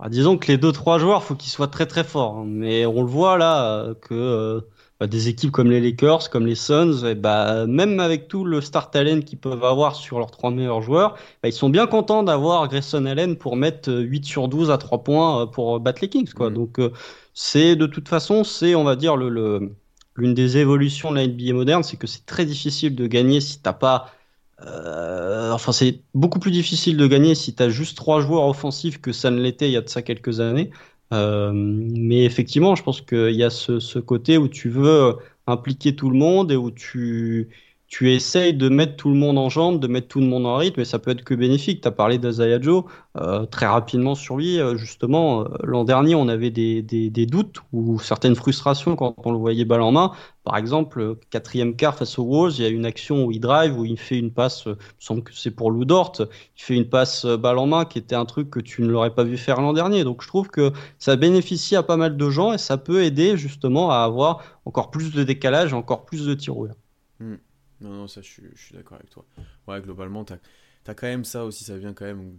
ah, 0.00 0.08
disons 0.08 0.38
que 0.38 0.46
les 0.48 0.58
deux 0.58 0.72
trois 0.72 0.98
joueurs, 0.98 1.22
faut 1.24 1.34
qu'ils 1.36 1.50
soient 1.50 1.68
très 1.68 1.86
très 1.86 2.04
forts. 2.04 2.38
hein. 2.38 2.44
Mais 2.46 2.86
on 2.86 3.02
le 3.02 3.08
voit 3.08 3.36
là 3.38 3.64
euh, 3.84 3.94
que 3.94 4.14
euh, 4.14 4.60
bah, 4.98 5.06
des 5.06 5.28
équipes 5.28 5.50
comme 5.50 5.70
les 5.70 5.80
Lakers, 5.80 6.30
comme 6.30 6.46
les 6.46 6.54
Suns, 6.54 7.04
eh 7.06 7.14
bah, 7.14 7.66
même 7.66 8.00
avec 8.00 8.28
tout 8.28 8.44
le 8.44 8.60
star 8.60 8.90
talent 8.90 9.20
qu'ils 9.20 9.38
peuvent 9.38 9.64
avoir 9.64 9.96
sur 9.96 10.18
leurs 10.18 10.30
trois 10.30 10.50
meilleurs 10.50 10.82
joueurs, 10.82 11.14
bah, 11.42 11.48
ils 11.48 11.52
sont 11.52 11.68
bien 11.70 11.86
contents 11.86 12.22
d'avoir 12.22 12.66
Grayson 12.68 13.04
Allen 13.06 13.36
pour 13.36 13.56
mettre 13.56 13.90
euh, 13.90 14.00
8 14.00 14.24
sur 14.24 14.48
12 14.48 14.70
à 14.70 14.78
3 14.78 15.04
points 15.04 15.42
euh, 15.42 15.46
pour 15.46 15.76
euh, 15.76 15.78
battre 15.78 16.00
les 16.02 16.08
Kings. 16.08 16.32
Quoi. 16.32 16.50
Mhm. 16.50 16.54
Donc 16.54 16.78
euh, 16.78 16.92
c'est 17.34 17.76
de 17.76 17.86
toute 17.86 18.08
façon, 18.08 18.44
c'est 18.44 18.74
on 18.74 18.84
va 18.84 18.96
dire 18.96 19.16
le, 19.16 19.28
le- 19.28 19.76
l'une 20.16 20.34
des 20.34 20.56
évolutions 20.58 21.10
de 21.10 21.16
la 21.16 21.24
NBA 21.24 21.52
moderne, 21.54 21.82
c'est 21.82 21.96
que 21.96 22.06
c'est 22.06 22.26
très 22.26 22.44
difficile 22.44 22.94
de 22.94 23.06
gagner 23.06 23.40
si 23.40 23.60
t'as 23.62 23.72
pas 23.72 24.10
euh, 24.66 25.52
enfin, 25.52 25.72
c'est 25.72 26.02
beaucoup 26.14 26.38
plus 26.38 26.50
difficile 26.50 26.96
de 26.96 27.06
gagner 27.06 27.34
si 27.34 27.54
tu 27.54 27.62
as 27.62 27.70
juste 27.70 27.96
trois 27.96 28.20
joueurs 28.20 28.44
offensifs 28.46 29.00
que 29.00 29.12
ça 29.12 29.30
ne 29.30 29.40
l'était 29.40 29.68
il 29.68 29.72
y 29.72 29.76
a 29.76 29.80
de 29.80 29.88
ça 29.88 30.02
quelques 30.02 30.40
années. 30.40 30.70
Euh, 31.12 31.52
mais 31.54 32.24
effectivement, 32.24 32.74
je 32.76 32.82
pense 32.82 33.00
qu'il 33.00 33.34
y 33.34 33.42
a 33.42 33.50
ce, 33.50 33.80
ce 33.80 33.98
côté 33.98 34.38
où 34.38 34.48
tu 34.48 34.68
veux 34.68 35.16
impliquer 35.46 35.96
tout 35.96 36.10
le 36.10 36.16
monde 36.18 36.52
et 36.52 36.56
où 36.56 36.70
tu, 36.70 37.48
tu 37.90 38.14
essayes 38.14 38.54
de 38.54 38.68
mettre 38.68 38.94
tout 38.94 39.08
le 39.08 39.16
monde 39.16 39.36
en 39.36 39.48
jambes, 39.48 39.80
de 39.80 39.88
mettre 39.88 40.06
tout 40.06 40.20
le 40.20 40.26
monde 40.26 40.46
en 40.46 40.56
rythme, 40.56 40.80
et 40.80 40.84
ça 40.84 41.00
peut 41.00 41.10
être 41.10 41.24
que 41.24 41.34
bénéfique. 41.34 41.80
Tu 41.82 41.88
as 41.88 41.90
parlé 41.90 42.18
d'Azaya 42.18 42.60
Joe, 42.60 42.84
euh, 43.16 43.46
très 43.46 43.66
rapidement 43.66 44.14
sur 44.14 44.36
lui. 44.36 44.60
euh, 44.60 44.76
justement, 44.76 45.42
euh, 45.42 45.48
l'an 45.64 45.82
dernier, 45.82 46.14
on 46.14 46.28
avait 46.28 46.50
des, 46.50 46.82
des, 46.82 47.26
doutes 47.26 47.56
ou 47.72 47.98
certaines 47.98 48.36
frustrations 48.36 48.94
quand 48.94 49.16
on 49.24 49.32
le 49.32 49.38
voyait 49.38 49.64
balle 49.64 49.82
en 49.82 49.90
main. 49.90 50.12
Par 50.44 50.56
exemple, 50.56 51.16
quatrième 51.30 51.74
quart 51.74 51.96
face 51.96 52.16
aux 52.20 52.24
Wolves, 52.24 52.54
il 52.58 52.62
y 52.62 52.64
a 52.64 52.68
une 52.68 52.86
action 52.86 53.24
où 53.24 53.32
il 53.32 53.40
drive, 53.40 53.76
où 53.76 53.84
il 53.84 53.98
fait 53.98 54.18
une 54.18 54.30
passe, 54.30 54.62
il 54.66 54.70
me 54.70 54.76
semble 55.00 55.24
que 55.24 55.32
c'est 55.34 55.50
pour 55.50 55.72
Lou 55.72 55.84
Dort, 55.84 56.12
il 56.20 56.62
fait 56.62 56.76
une 56.76 56.88
passe 56.88 57.26
balle 57.26 57.58
en 57.58 57.66
main 57.66 57.84
qui 57.86 57.98
était 57.98 58.14
un 58.14 58.24
truc 58.24 58.50
que 58.50 58.60
tu 58.60 58.82
ne 58.82 58.88
l'aurais 58.88 59.14
pas 59.14 59.24
vu 59.24 59.36
faire 59.36 59.60
l'an 59.60 59.72
dernier. 59.72 60.04
Donc 60.04 60.22
je 60.22 60.28
trouve 60.28 60.48
que 60.48 60.72
ça 61.00 61.16
bénéficie 61.16 61.74
à 61.74 61.82
pas 61.82 61.96
mal 61.96 62.16
de 62.16 62.30
gens 62.30 62.52
et 62.52 62.58
ça 62.58 62.78
peut 62.78 63.02
aider 63.02 63.36
justement 63.36 63.90
à 63.90 63.96
avoir 63.96 64.44
encore 64.64 64.92
plus 64.92 65.12
de 65.12 65.24
décalage, 65.24 65.74
encore 65.74 66.04
plus 66.04 66.24
de 66.24 66.34
tirs. 66.34 66.54
Non, 67.80 67.90
non, 67.90 68.08
ça, 68.08 68.20
je 68.22 68.28
suis, 68.28 68.42
je 68.54 68.62
suis 68.62 68.74
d'accord 68.74 68.98
avec 68.98 69.10
toi. 69.10 69.24
Ouais, 69.66 69.80
globalement, 69.80 70.24
t'as 70.24 70.36
as 70.86 70.94
quand 70.94 71.06
même 71.06 71.24
ça 71.24 71.44
aussi, 71.44 71.62
ça 71.64 71.78
vient 71.78 71.92
quand 71.94 72.04
même 72.06 72.36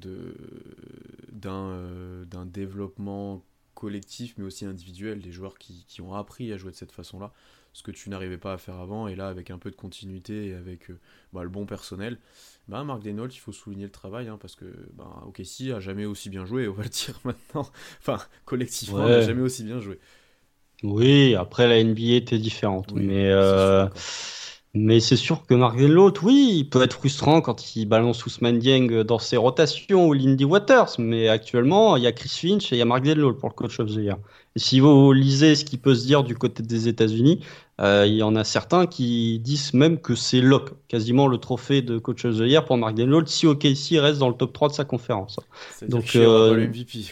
d'un 1.31 1.71
euh, 1.71 2.25
développement 2.45 3.43
collectif, 3.75 4.33
mais 4.37 4.43
aussi 4.45 4.65
individuel, 4.65 5.21
des 5.21 5.31
joueurs 5.31 5.57
qui, 5.57 5.85
qui 5.87 6.01
ont 6.01 6.13
appris 6.13 6.51
à 6.51 6.57
jouer 6.57 6.71
de 6.71 6.75
cette 6.75 6.91
façon-là, 6.91 7.31
ce 7.73 7.83
que 7.83 7.91
tu 7.91 8.09
n'arrivais 8.09 8.37
pas 8.37 8.53
à 8.53 8.57
faire 8.57 8.75
avant, 8.75 9.07
et 9.07 9.15
là, 9.15 9.29
avec 9.29 9.49
un 9.49 9.57
peu 9.57 9.71
de 9.71 9.75
continuité 9.75 10.47
et 10.49 10.53
avec 10.53 10.89
euh, 10.91 10.99
bah, 11.33 11.43
le 11.43 11.49
bon 11.49 11.65
personnel, 11.65 12.19
bah, 12.67 12.83
Marc 12.83 13.01
Desnault, 13.01 13.29
il 13.29 13.39
faut 13.39 13.53
souligner 13.53 13.85
le 13.85 13.91
travail, 13.91 14.27
hein, 14.27 14.37
parce 14.39 14.55
que 14.55 14.65
bah, 14.93 15.23
OKC 15.25 15.71
a 15.71 15.79
jamais 15.79 16.05
aussi 16.05 16.29
bien 16.29 16.45
joué, 16.45 16.67
on 16.67 16.73
va 16.73 16.83
le 16.83 16.89
dire 16.89 17.19
maintenant. 17.25 17.69
Enfin, 17.99 18.19
collectivement, 18.45 19.07
Ouais. 19.07 19.09
n'a 19.09 19.21
jamais 19.21 19.41
aussi 19.41 19.63
bien 19.63 19.79
joué. 19.79 19.99
Oui, 20.83 21.35
après 21.35 21.67
la 21.67 21.79
NBA 21.79 22.15
était 22.15 22.39
différente, 22.39 22.91
Oui, 22.91 22.95
mais 22.95 23.29
euh, 23.29 23.87
sûr. 23.87 24.03
Mais 24.73 25.01
c'est 25.01 25.17
sûr 25.17 25.45
que 25.45 25.53
Mark 25.53 25.77
Denloat, 25.77 26.13
oui, 26.23 26.53
il 26.59 26.69
peut 26.69 26.81
être 26.81 26.93
frustrant 26.93 27.41
quand 27.41 27.75
il 27.75 27.85
balance 27.87 28.25
Ousmane 28.25 28.57
Dieng 28.57 29.03
dans 29.03 29.19
ses 29.19 29.35
rotations 29.35 30.07
ou 30.07 30.13
Lindy 30.13 30.45
Waters, 30.45 30.91
mais 30.97 31.27
actuellement, 31.27 31.97
il 31.97 32.03
y 32.03 32.07
a 32.07 32.13
Chris 32.13 32.29
Finch 32.29 32.71
et 32.71 32.77
il 32.77 32.79
y 32.79 32.81
a 32.81 32.85
Mark 32.85 33.03
Denloat 33.03 33.33
pour 33.33 33.49
le 33.49 33.53
coach 33.53 33.81
of 33.81 33.89
the 33.89 33.97
year. 33.97 34.17
Et 34.55 34.59
si 34.59 34.79
vous 34.79 35.11
lisez 35.11 35.55
ce 35.55 35.65
qui 35.65 35.77
peut 35.77 35.93
se 35.93 36.05
dire 36.05 36.23
du 36.23 36.37
côté 36.37 36.63
des 36.63 36.87
États-Unis, 36.87 37.41
euh, 37.81 38.05
il 38.07 38.13
y 38.15 38.23
en 38.23 38.33
a 38.37 38.45
certains 38.45 38.85
qui 38.87 39.39
disent 39.39 39.73
même 39.73 39.97
que 39.99 40.15
c'est 40.15 40.39
lock, 40.39 40.69
quasiment 40.87 41.27
le 41.27 41.37
trophée 41.37 41.81
de 41.81 41.97
coach 41.97 42.23
of 42.23 42.37
the 42.37 42.41
year 42.47 42.63
pour 42.63 42.77
Mark 42.77 42.95
Denloat 42.95 43.25
si 43.25 43.47
OKC 43.47 43.97
reste 43.99 44.19
dans 44.19 44.29
le 44.29 44.35
top 44.35 44.53
3 44.53 44.69
de 44.69 44.73
sa 44.73 44.85
conférence. 44.85 45.37
Donc, 45.89 46.03
euh, 46.15 46.53
MVP. 46.67 47.05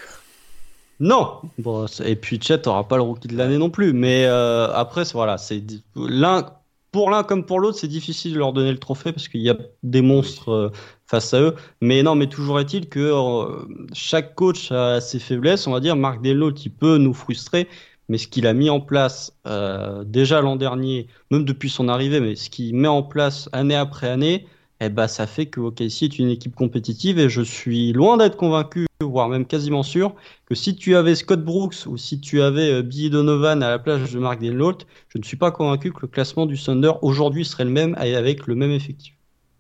Non, 1.02 1.36
bon, 1.58 1.86
et 2.06 2.16
puis 2.18 2.40
Chet 2.42 2.68
aura 2.68 2.86
pas 2.88 2.98
le 2.98 3.04
rookie 3.04 3.30
de 3.30 3.38
l'année 3.38 3.58
non 3.58 3.70
plus. 3.70 3.94
Mais 3.94 4.26
euh, 4.26 4.68
après, 4.74 5.06
c'est- 5.06 5.14
voilà, 5.14 5.38
c'est 5.38 5.64
l'un 5.96 6.46
pour 6.92 7.10
l'un 7.10 7.24
comme 7.24 7.46
pour 7.46 7.60
l'autre, 7.60 7.78
c'est 7.78 7.88
difficile 7.88 8.34
de 8.34 8.40
leur 8.40 8.54
donner 8.54 8.72
le 8.72 8.80
trophée 8.80 9.12
parce 9.12 9.28
qu'il 9.28 9.42
y 9.42 9.50
a 9.50 9.58
des 9.84 10.02
monstres 10.02 10.50
euh, 10.50 10.70
face 11.08 11.34
à 11.34 11.42
eux. 11.42 11.56
Mais 11.82 12.04
non, 12.04 12.16
mais 12.16 12.28
toujours 12.28 12.60
est-il 12.60 12.90
que 12.90 13.00
euh, 13.00 13.66
chaque 13.94 14.36
coach 14.36 14.72
a 14.72 15.00
ses 15.02 15.20
faiblesses. 15.20 15.68
On 15.68 15.72
va 15.72 15.80
dire, 15.80 15.96
Marc 15.96 16.22
Delot, 16.22 16.52
il 16.52 16.72
peut 16.72 16.98
nous 16.98 17.14
frustrer, 17.14 17.68
mais 18.08 18.18
ce 18.18 18.28
qu'il 18.28 18.48
a 18.48 18.54
mis 18.54 18.70
en 18.70 18.80
place 18.80 19.38
euh, 19.48 20.04
déjà 20.04 20.42
l'an 20.42 20.56
dernier, 20.56 21.08
même 21.32 21.46
depuis 21.46 21.70
son 21.70 21.90
arrivée, 21.90 22.20
mais 22.20 22.36
ce 22.36 22.50
qu'il 22.50 22.76
met 22.76 22.88
en 22.88 23.04
place 23.04 23.50
année 23.52 23.76
après 23.76 24.10
année, 24.10 24.48
eh 24.82 24.90
ben, 24.90 25.08
ça 25.08 25.28
fait 25.28 25.48
que 25.48 25.60
OKC 25.60 26.04
est 26.06 26.20
une 26.20 26.30
équipe 26.30 26.56
compétitive 26.56 27.20
et 27.20 27.30
je 27.30 27.42
suis 27.42 27.92
loin 27.94 28.18
d'être 28.18 28.38
convaincu, 28.38 28.88
voire 29.02 29.30
même 29.30 29.46
quasiment 29.46 29.84
sûr, 29.84 30.16
que 30.46 30.56
si 30.56 30.76
tu 30.76 30.96
avais 30.96 31.16
Scott 31.16 31.44
Brooks 31.44 31.86
ou 31.88 31.98
si 31.98 32.20
tu 32.22 32.42
avais 32.42 32.72
euh, 32.72 32.82
Billy 32.82 33.10
Donovan 33.10 33.62
à 33.64 33.70
la 33.70 33.80
place 33.80 34.12
de 34.12 34.20
Mark 34.20 34.42
Denloat, 34.42 34.80
je 35.10 35.18
ne 35.18 35.24
suis 35.24 35.38
pas 35.38 35.52
convaincu 35.52 35.92
que 35.92 36.00
le 36.02 36.08
classement 36.08 36.46
du 36.46 36.58
Thunder 36.62 36.94
aujourd'hui 37.02 37.46
serait 37.46 37.66
le 37.66 37.72
même 37.72 37.96
et 38.02 38.16
avec 38.16 38.48
le 38.48 38.56
même 38.56 38.72
effectif. 38.72 39.14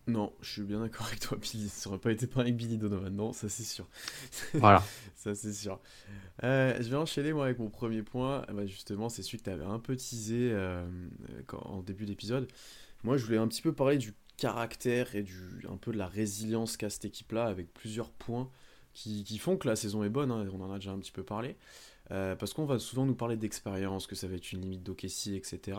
Non, 0.07 0.33
je 0.41 0.49
suis 0.49 0.63
bien 0.63 0.79
d'accord 0.79 1.05
avec 1.05 1.19
toi, 1.19 1.37
Billy. 1.37 1.69
Ça 1.69 1.89
aurait 1.89 1.99
pas 1.99 2.11
été 2.11 2.25
pareil 2.25 2.47
avec 2.47 2.57
Billy 2.57 2.77
Donovan, 2.77 3.15
non, 3.15 3.31
ça 3.31 3.47
c'est 3.47 3.63
sûr. 3.63 3.87
Voilà. 4.53 4.83
Ça 5.15 5.35
c'est 5.35 5.51
sûr. 5.53 5.79
Euh, 6.43 6.75
je 6.81 6.89
vais 6.89 6.95
enchaîner 6.95 7.33
moi 7.33 7.45
avec 7.45 7.59
mon 7.59 7.69
premier 7.69 8.03
point. 8.03 8.43
Ah 8.47 8.53
bah, 8.53 8.65
justement, 8.65 9.09
c'est 9.09 9.21
celui 9.23 9.39
que 9.39 9.43
tu 9.43 9.49
avais 9.49 9.65
un 9.65 9.79
peu 9.79 9.97
teasé 9.97 10.51
euh, 10.53 10.85
quand- 11.47 11.61
en 11.65 11.81
début 11.81 12.05
d'épisode. 12.05 12.47
Moi, 13.03 13.17
je 13.17 13.25
voulais 13.25 13.37
un 13.37 13.47
petit 13.47 13.61
peu 13.61 13.73
parler 13.73 13.97
du 13.97 14.13
caractère 14.39 15.15
et 15.15 15.23
du, 15.23 15.65
un 15.69 15.77
peu 15.77 15.91
de 15.91 15.97
la 15.97 16.07
résilience 16.07 16.77
qu'a 16.77 16.89
cette 16.89 17.05
équipe-là 17.05 17.45
avec 17.45 17.73
plusieurs 17.73 18.09
points 18.09 18.49
qui, 18.93 19.23
qui 19.23 19.37
font 19.37 19.57
que 19.57 19.67
la 19.67 19.75
saison 19.75 20.03
est 20.03 20.09
bonne. 20.09 20.31
hein, 20.31 20.47
on 20.53 20.61
en 20.61 20.71
a 20.71 20.75
déjà 20.75 20.91
un 20.91 20.99
petit 20.99 21.11
peu 21.11 21.23
parlé. 21.23 21.55
Euh, 22.11 22.35
parce 22.35 22.53
qu'on 22.53 22.65
va 22.65 22.79
souvent 22.79 23.05
nous 23.05 23.15
parler 23.15 23.37
d'expérience, 23.37 24.07
que 24.07 24.15
ça 24.15 24.27
va 24.27 24.35
être 24.35 24.51
une 24.51 24.61
limite 24.61 24.83
d'OKC, 24.83 25.27
etc. 25.35 25.77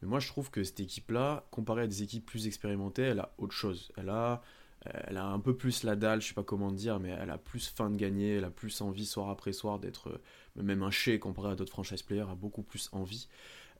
Mais 0.00 0.08
moi, 0.08 0.20
je 0.20 0.28
trouve 0.28 0.50
que 0.50 0.64
cette 0.64 0.80
équipe-là, 0.80 1.46
comparée 1.50 1.82
à 1.82 1.86
des 1.86 2.02
équipes 2.02 2.24
plus 2.24 2.46
expérimentées, 2.46 3.02
elle 3.02 3.20
a 3.20 3.34
autre 3.38 3.54
chose. 3.54 3.92
Elle 3.98 4.08
a, 4.08 4.42
elle 4.84 5.16
a 5.16 5.26
un 5.26 5.40
peu 5.40 5.54
plus 5.56 5.82
la 5.82 5.96
dalle, 5.96 6.22
je 6.22 6.28
sais 6.28 6.34
pas 6.34 6.42
comment 6.44 6.72
dire, 6.72 6.98
mais 7.00 7.10
elle 7.10 7.30
a 7.30 7.38
plus 7.38 7.68
faim 7.68 7.90
de 7.90 7.96
gagner, 7.96 8.36
elle 8.36 8.44
a 8.44 8.50
plus 8.50 8.80
envie 8.80 9.06
soir 9.06 9.30
après 9.30 9.52
soir 9.52 9.78
d'être, 9.78 10.08
euh, 10.08 10.62
même 10.62 10.82
un 10.82 10.90
chez 10.90 11.18
comparé 11.18 11.50
à 11.50 11.54
d'autres 11.56 11.72
franchise 11.72 12.02
players, 12.02 12.26
a 12.30 12.34
beaucoup 12.34 12.62
plus 12.62 12.88
envie. 12.92 13.28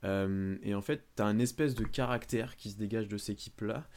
Euh, 0.03 0.57
et 0.63 0.75
en 0.75 0.81
fait, 0.81 1.03
tu 1.15 1.21
as 1.21 1.25
un 1.25 1.39
espèce 1.39 1.75
de 1.75 1.83
caractère 1.83 2.55
qui 2.55 2.71
se 2.71 2.77
dégage 2.77 3.07
de 3.07 3.17
cette 3.17 3.35
équipe-là, 3.35 3.87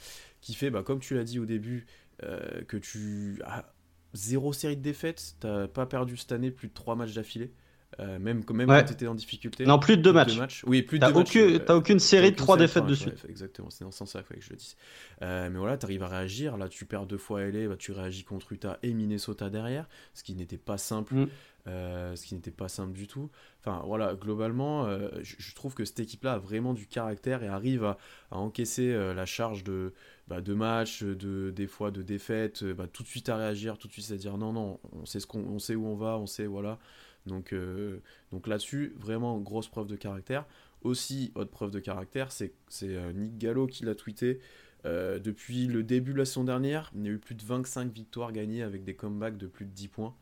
qui 0.41 0.55
fait, 0.55 0.71
bah, 0.71 0.83
comme 0.83 1.01
tu 1.01 1.15
l'as 1.15 1.25
dit 1.25 1.39
au 1.39 1.47
début, 1.47 1.87
euh, 2.23 2.63
que 2.65 2.77
tu 2.77 3.41
as 3.45 3.73
zéro 4.13 4.53
série 4.53 4.77
de 4.77 4.83
défaites, 4.83 5.37
t'as 5.41 5.69
pas 5.69 5.87
perdu 5.87 6.17
cette 6.17 6.33
année 6.33 6.51
plus 6.51 6.69
de 6.69 6.75
3 6.75 6.97
matchs 6.97 7.15
d'affilée, 7.15 7.53
euh, 8.01 8.19
même, 8.19 8.43
même 8.53 8.69
Ouais. 8.69 8.81
quand 8.81 8.87
tu 8.87 8.93
étais 8.95 9.07
en 9.07 9.15
difficulté. 9.15 9.67
Non, 9.67 9.79
plus 9.79 9.97
de 9.97 10.03
deux 10.03 10.13
Plus 10.13 10.39
matchs. 10.39 10.65
Oui, 10.67 10.83
plus 10.83 10.99
de 10.99 11.07
deux 11.07 11.13
matchs, 11.13 11.29
aucune, 11.37 11.55
euh, 11.55 11.59
t'as 11.59 11.75
aucune 11.77 11.99
série 11.99 12.31
de 12.33 12.37
trois 12.37 12.57
défaites 12.57 12.87
de 12.87 12.95
ouais, 12.95 13.15
exactement, 13.29 13.69
c'est 13.71 13.85
dans 13.85 13.91
ce 13.91 13.99
sens-là 13.99 14.23
que 14.23 14.35
je 14.41 14.51
le 14.51 14.57
dise. 14.57 14.77
Euh, 15.23 15.51
mais 15.51 15.59
voilà, 15.59 15.77
tu 15.77 15.87
arrives 15.87 16.03
à 16.03 16.09
réagir. 16.09 16.57
Là, 16.57 16.69
tu 16.69 16.85
perds 16.87 17.07
deux 17.07 17.19
fois 17.19 17.43
LA, 17.45 17.69
bah, 17.69 17.77
tu 17.79 17.93
réagis 17.93 18.25
contre 18.25 18.53
Utah 18.53 18.79
et 18.83 18.93
Minnesota 18.95 19.51
derrière, 19.51 19.89
ce 20.15 20.23
qui 20.25 20.35
n'était 20.35 20.57
pas 20.59 20.79
simple. 20.79 21.15
Mm. 21.15 21.29
euh, 21.67 22.17
ce 22.17 22.25
qui 22.25 22.35
n'était 22.35 22.51
pas 22.51 22.69
simple 22.69 22.93
du 22.93 23.07
tout. 23.07 23.29
Enfin 23.63 23.83
voilà, 23.85 24.15
globalement, 24.15 24.89
je, 25.23 25.35
je 25.39 25.55
trouve 25.55 25.75
que 25.75 25.85
cette 25.85 26.01
équipe-là 26.01 26.33
a 26.35 26.39
vraiment 26.39 26.73
du 26.73 26.87
caractère 26.87 27.43
et 27.43 27.49
arrive 27.49 27.85
à, 27.85 27.99
à 28.31 28.39
encaisser 28.39 28.91
la 29.15 29.27
charge 29.27 29.63
de, 29.63 29.93
bah, 30.27 30.41
de 30.41 30.55
matchs, 30.55 31.03
de, 31.03 31.51
des 31.51 31.67
fois 31.67 31.91
de 31.91 32.01
défaites, 32.01 32.65
bah, 32.65 32.87
tout 32.91 33.03
de 33.03 33.09
suite 33.09 33.29
à 33.29 33.37
réagir, 33.37 33.77
tout 33.77 33.89
de 33.89 33.93
suite 33.93 34.11
à 34.11 34.17
dire 34.17 34.39
non, 34.39 34.55
non, 34.55 34.81
on 34.93 35.05
sait, 35.05 35.21
ce 35.21 35.27
qu'on, 35.27 35.41
on 35.41 35.59
sait 35.59 35.75
où 35.75 35.87
on 35.87 35.97
va, 35.97 36.17
on 36.17 36.27
sait, 36.27 36.47
voilà. 36.47 36.79
Donc, 37.27 37.53
euh, 37.53 38.01
donc 38.33 38.47
là-dessus, 38.47 38.95
vraiment 38.99 39.39
grosse 39.39 39.69
preuve 39.69 39.87
de 39.87 39.97
caractère. 39.97 40.47
Aussi, 40.83 41.31
autre 41.35 41.51
preuve 41.51 41.71
de 41.71 41.79
caractère, 41.79 42.33
c'est, 42.33 42.53
euh, 42.83 43.13
Nick 43.13 43.39
Gallo 43.39 43.67
qui 43.67 43.85
l'a 43.85 43.95
tweeté. 43.95 44.41
Euh, 44.87 45.19
depuis 45.19 45.67
le 45.67 45.83
début 45.83 46.15
de 46.15 46.19
la 46.19 46.25
saison 46.25 46.45
dernière, 46.45 46.91
il 46.97 47.05
y 47.05 47.09
a 47.09 47.13
eu 47.13 47.19
plus 47.19 47.35
de 47.35 47.43
25 47.45 47.93
victoires 47.93 48.33
gagnées 48.33 48.63
avec 48.63 48.83
des 48.83 48.95
comebacks 48.95 49.37
de 49.37 49.47
plus 49.47 49.67
de 49.67 49.71
10 49.73 49.89
points. 49.89 50.15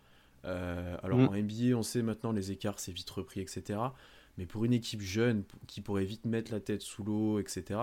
Euh, 0.45 0.97
alors 1.03 1.19
Mm. 1.19 1.29
en 1.29 1.35
NBA, 1.35 1.77
on 1.77 1.83
sait 1.83 2.03
maintenant 2.03 2.33
les 2.33 2.51
écarts, 2.51 2.81
c'est 2.81 2.93
vite 2.93 3.09
repris, 3.11 3.41
etc. 3.41 3.79
Mais 4.37 4.47
pour 4.47 4.65
une 4.65 4.73
équipe 4.73 5.01
jeune 5.01 5.45
qui 5.69 5.81
pourrait 5.81 6.05
vite 6.05 6.25
mettre 6.25 6.53
la 6.53 6.61
tête 6.61 6.83
sous 6.83 7.05
l'eau, 7.05 7.39
etc., 7.39 7.81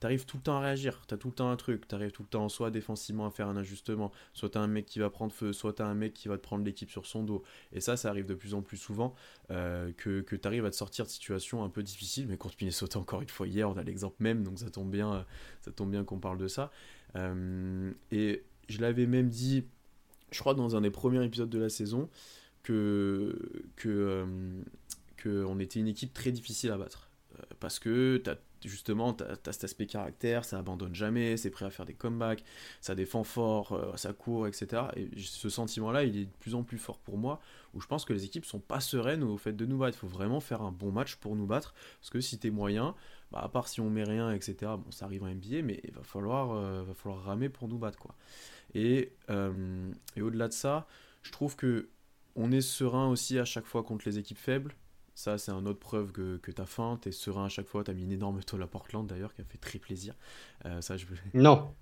t'arrives 0.00 0.26
tout 0.26 0.36
le 0.36 0.42
temps 0.42 0.56
à 0.56 0.60
réagir, 0.60 1.02
t'as 1.06 1.16
tout 1.16 1.28
le 1.28 1.34
temps 1.34 1.50
un 1.50 1.56
truc, 1.56 1.88
t'arrives 1.88 2.12
tout 2.12 2.22
le 2.22 2.28
temps 2.28 2.48
soit 2.48 2.70
défensivement 2.70 3.26
à 3.26 3.30
faire 3.30 3.48
un 3.48 3.56
ajustement, 3.56 4.12
soit 4.34 4.50
t'as 4.50 4.60
un 4.60 4.66
mec 4.66 4.86
qui 4.86 4.98
va 4.98 5.10
prendre 5.10 5.32
feu, 5.32 5.52
soit 5.52 5.74
t'as 5.74 5.86
un 5.86 5.94
mec 5.94 6.12
qui 6.12 6.28
va 6.28 6.36
te 6.36 6.42
prendre 6.42 6.64
l'équipe 6.64 6.90
sur 6.90 7.06
son 7.06 7.22
dos. 7.22 7.42
Et 7.72 7.80
ça, 7.80 7.96
ça 7.96 8.10
arrive 8.10 8.26
de 8.26 8.34
plus 8.34 8.54
en 8.54 8.62
plus 8.62 8.76
souvent 8.76 9.14
euh, 9.50 9.92
que, 9.96 10.20
t'arrives 10.36 10.64
à 10.64 10.70
te 10.70 10.76
sortir 10.76 11.06
de 11.06 11.10
situations 11.10 11.64
un 11.64 11.70
peu 11.70 11.82
difficiles. 11.82 12.26
Mais 12.28 12.36
contre 12.36 12.56
Minnesota, 12.60 12.98
encore 12.98 13.22
une 13.22 13.28
fois, 13.28 13.46
hier, 13.46 13.68
on 13.68 13.76
a 13.76 13.82
l'exemple 13.82 14.16
même, 14.20 14.42
donc 14.42 14.58
ça 14.58 14.70
tombe 14.70 14.90
bien, 14.90 15.12
euh, 15.12 15.22
ça 15.62 15.72
tombe 15.72 15.90
bien 15.90 16.04
qu'on 16.04 16.18
parle 16.18 16.38
de 16.38 16.48
ça. 16.48 16.70
Euh, 17.16 17.92
et 18.10 18.44
je 18.68 18.80
l'avais 18.80 19.06
même 19.06 19.28
dit, 19.28 19.64
je 20.30 20.40
crois, 20.40 20.54
dans 20.54 20.76
un 20.76 20.82
des 20.82 20.90
premiers 20.90 21.24
épisodes 21.24 21.50
de 21.50 21.58
la 21.58 21.68
saison, 21.68 22.10
que, 22.62 23.64
que, 23.76 24.26
que 25.16 25.44
on 25.44 25.58
était 25.60 25.78
une 25.78 25.86
équipe 25.86 26.12
très 26.12 26.32
difficile 26.32 26.70
à 26.72 26.76
battre. 26.76 27.10
Parce 27.60 27.78
que 27.78 28.20
t'as 28.22 28.36
justement, 28.64 29.12
tu 29.12 29.24
as, 29.24 29.52
cet 29.52 29.64
aspect 29.64 29.86
caractère, 29.86 30.44
ça 30.44 30.58
abandonne 30.58 30.94
jamais, 30.94 31.36
c'est 31.36 31.50
prêt 31.50 31.64
à 31.64 31.70
faire 31.70 31.86
des 31.86 31.94
comebacks, 31.94 32.44
ça 32.80 32.94
défend 32.94 33.24
fort, 33.24 33.72
euh, 33.72 33.96
ça 33.96 34.12
court, 34.12 34.46
etc. 34.46 34.82
Et 34.96 35.08
ce 35.20 35.48
sentiment-là, 35.48 36.04
il 36.04 36.16
est 36.16 36.24
de 36.24 36.36
plus 36.40 36.54
en 36.54 36.62
plus 36.62 36.78
fort 36.78 36.98
pour 36.98 37.18
moi, 37.18 37.40
où 37.74 37.80
je 37.80 37.86
pense 37.86 38.04
que 38.04 38.12
les 38.12 38.24
équipes 38.24 38.44
sont 38.44 38.60
pas 38.60 38.80
sereines 38.80 39.22
au 39.22 39.36
fait 39.36 39.52
de 39.52 39.66
nous 39.66 39.78
battre. 39.78 39.96
Il 39.98 40.00
faut 40.00 40.06
vraiment 40.06 40.40
faire 40.40 40.62
un 40.62 40.72
bon 40.72 40.92
match 40.92 41.16
pour 41.16 41.36
nous 41.36 41.46
battre, 41.46 41.74
parce 42.00 42.10
que 42.10 42.20
si 42.20 42.38
tu 42.38 42.48
es 42.48 42.50
moyen, 42.50 42.94
bah, 43.32 43.40
à 43.42 43.48
part 43.48 43.68
si 43.68 43.80
on 43.80 43.90
met 43.90 44.04
rien, 44.04 44.32
etc., 44.32 44.56
bon, 44.62 44.90
ça 44.90 45.04
arrive 45.04 45.22
en 45.22 45.28
NBA, 45.28 45.62
mais 45.62 45.80
il 45.84 45.92
va 45.92 46.02
falloir, 46.02 46.52
euh, 46.52 46.82
va 46.82 46.94
falloir 46.94 47.22
ramer 47.24 47.48
pour 47.48 47.68
nous 47.68 47.78
battre. 47.78 47.98
quoi. 47.98 48.14
Et, 48.74 49.12
euh, 49.30 49.90
et 50.16 50.22
au-delà 50.22 50.48
de 50.48 50.52
ça, 50.52 50.86
je 51.22 51.32
trouve 51.32 51.56
que 51.56 51.88
on 52.36 52.52
est 52.52 52.60
serein 52.60 53.08
aussi 53.08 53.38
à 53.38 53.44
chaque 53.44 53.64
fois 53.64 53.82
contre 53.82 54.06
les 54.06 54.18
équipes 54.18 54.38
faibles. 54.38 54.74
Ça, 55.16 55.38
c'est 55.38 55.50
une 55.50 55.66
autre 55.66 55.80
preuve 55.80 56.12
que, 56.12 56.36
que 56.36 56.50
tu 56.50 56.60
as 56.60 56.66
faim, 56.66 56.98
tu 57.00 57.08
es 57.08 57.12
serein 57.12 57.46
à 57.46 57.48
chaque 57.48 57.68
fois. 57.68 57.82
Tu 57.82 57.90
as 57.90 57.94
mis 57.94 58.02
une 58.02 58.12
énorme 58.12 58.44
toile 58.44 58.62
à 58.62 58.66
Portland 58.66 59.06
d'ailleurs, 59.06 59.32
qui 59.32 59.40
a 59.40 59.44
fait 59.44 59.56
très 59.56 59.78
plaisir. 59.78 60.14
Euh, 60.66 60.82
ça, 60.82 60.98
je... 60.98 61.06
Non, 61.32 61.74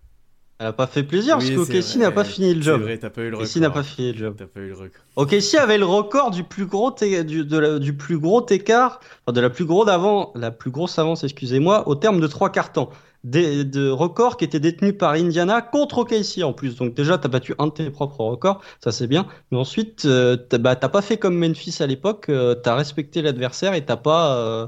elle 0.61 0.67
n'a 0.67 0.73
pas 0.73 0.87
fait 0.87 1.03
plaisir 1.03 1.39
parce 1.39 1.51
qu'OKC 1.51 1.97
n'a 1.97 2.13
pas 2.13 2.23
fini 2.23 2.55
le 2.55 2.63
job. 2.63 2.81
C'est 2.81 2.85
vrai, 2.85 2.99
t'as 2.99 3.11
pas 3.11 3.23
eu 3.23 3.31
le 3.31 3.37
record. 3.39 3.61
n'a 3.61 3.71
pas 3.71 3.83
fini 3.83 4.13
le 4.13 4.19
job. 4.19 4.35
T'as 4.39 4.47
pas 4.47 4.61
eu 4.61 4.69
le 4.69 4.75
record. 4.75 5.03
OKC 5.17 5.55
avait 5.57 5.79
le 5.79 5.85
record 5.85 6.31
du 6.31 6.45
plus 6.45 6.67
gros, 6.67 6.93
du, 6.93 7.45
de 7.45 7.79
du 7.79 7.97
plus 7.97 8.19
gros 8.19 8.47
écart, 8.49 9.01
enfin 9.27 9.33
de 9.33 9.41
la 9.41 9.51
plus, 9.51 9.65
grosse 9.65 9.89
avant, 9.89 10.33
la 10.37 10.53
plus 10.53 10.71
grosse 10.71 10.99
avance, 10.99 11.25
excusez-moi, 11.25 11.89
au 11.89 11.97
terme 11.97 12.21
de 12.21 12.27
trois 12.29 12.51
cartons 12.51 12.89
des, 13.25 13.65
de 13.65 13.89
records 13.89 14.37
qui 14.37 14.45
étaient 14.45 14.61
détenus 14.61 14.95
par 14.97 15.13
Indiana 15.13 15.63
contre 15.63 15.99
OKC 15.99 16.45
en 16.45 16.53
plus. 16.53 16.77
Donc 16.77 16.95
déjà, 16.95 17.19
tu 17.19 17.27
as 17.27 17.31
battu 17.31 17.55
un 17.59 17.67
de 17.67 17.73
tes 17.73 17.91
propres 17.91 18.21
records, 18.21 18.61
ça 18.83 18.93
c'est 18.93 19.07
bien. 19.07 19.27
Mais 19.51 19.59
ensuite, 19.59 20.05
euh, 20.05 20.37
bah, 20.53 20.77
pas 20.77 21.03
fait 21.03 21.17
comme 21.17 21.37
Memphis 21.37 21.77
à 21.81 21.87
l'époque, 21.87 22.27
euh, 22.29 22.55
tu 22.63 22.69
as 22.69 22.77
respecté 22.77 23.23
l'adversaire 23.23 23.75
et 23.75 23.85
t'as 23.85 23.97
pas, 23.97 24.37
euh, 24.37 24.67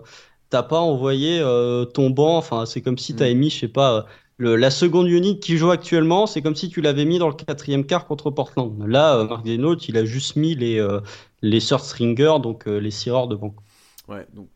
t'as 0.51 0.63
pas 0.63 0.81
envoyé 0.81 1.41
ton 1.95 2.11
banc. 2.11 2.39
Enfin, 2.39 2.67
c'est 2.67 2.81
comme 2.81 2.99
si 2.99 3.15
mm. 3.15 3.35
mis, 3.35 3.51
je 3.51 3.61
sais 3.61 3.69
pas, 3.69 4.07
la 4.39 4.71
seconde 4.71 5.09
unit 5.09 5.41
qui 5.41 5.57
joue 5.57 5.71
actuellement, 5.71 6.27
c'est 6.27 6.43
comme 6.43 6.57
si 6.57 6.69
tu 6.69 6.81
l'avais 6.81 7.05
mis 7.05 7.19
dans 7.19 7.29
le 7.29 7.35
quatrième 7.35 7.87
quart 7.87 8.07
contre 8.07 8.31
Portland. 8.31 8.87
Là, 8.87 9.25
Mark 9.25 9.45
Denote, 9.45 9.89
il 9.89 9.97
a 9.97 10.05
juste 10.05 10.37
mis 10.37 10.55
les, 10.55 10.87
les 11.43 11.61
third 11.61 11.81
stringers, 11.81 12.37
donc 12.43 12.67
les 12.67 12.91
sireurs 12.91 13.29
devant. 13.29 13.55
Ouais, 14.09 14.27
donc 14.35 14.49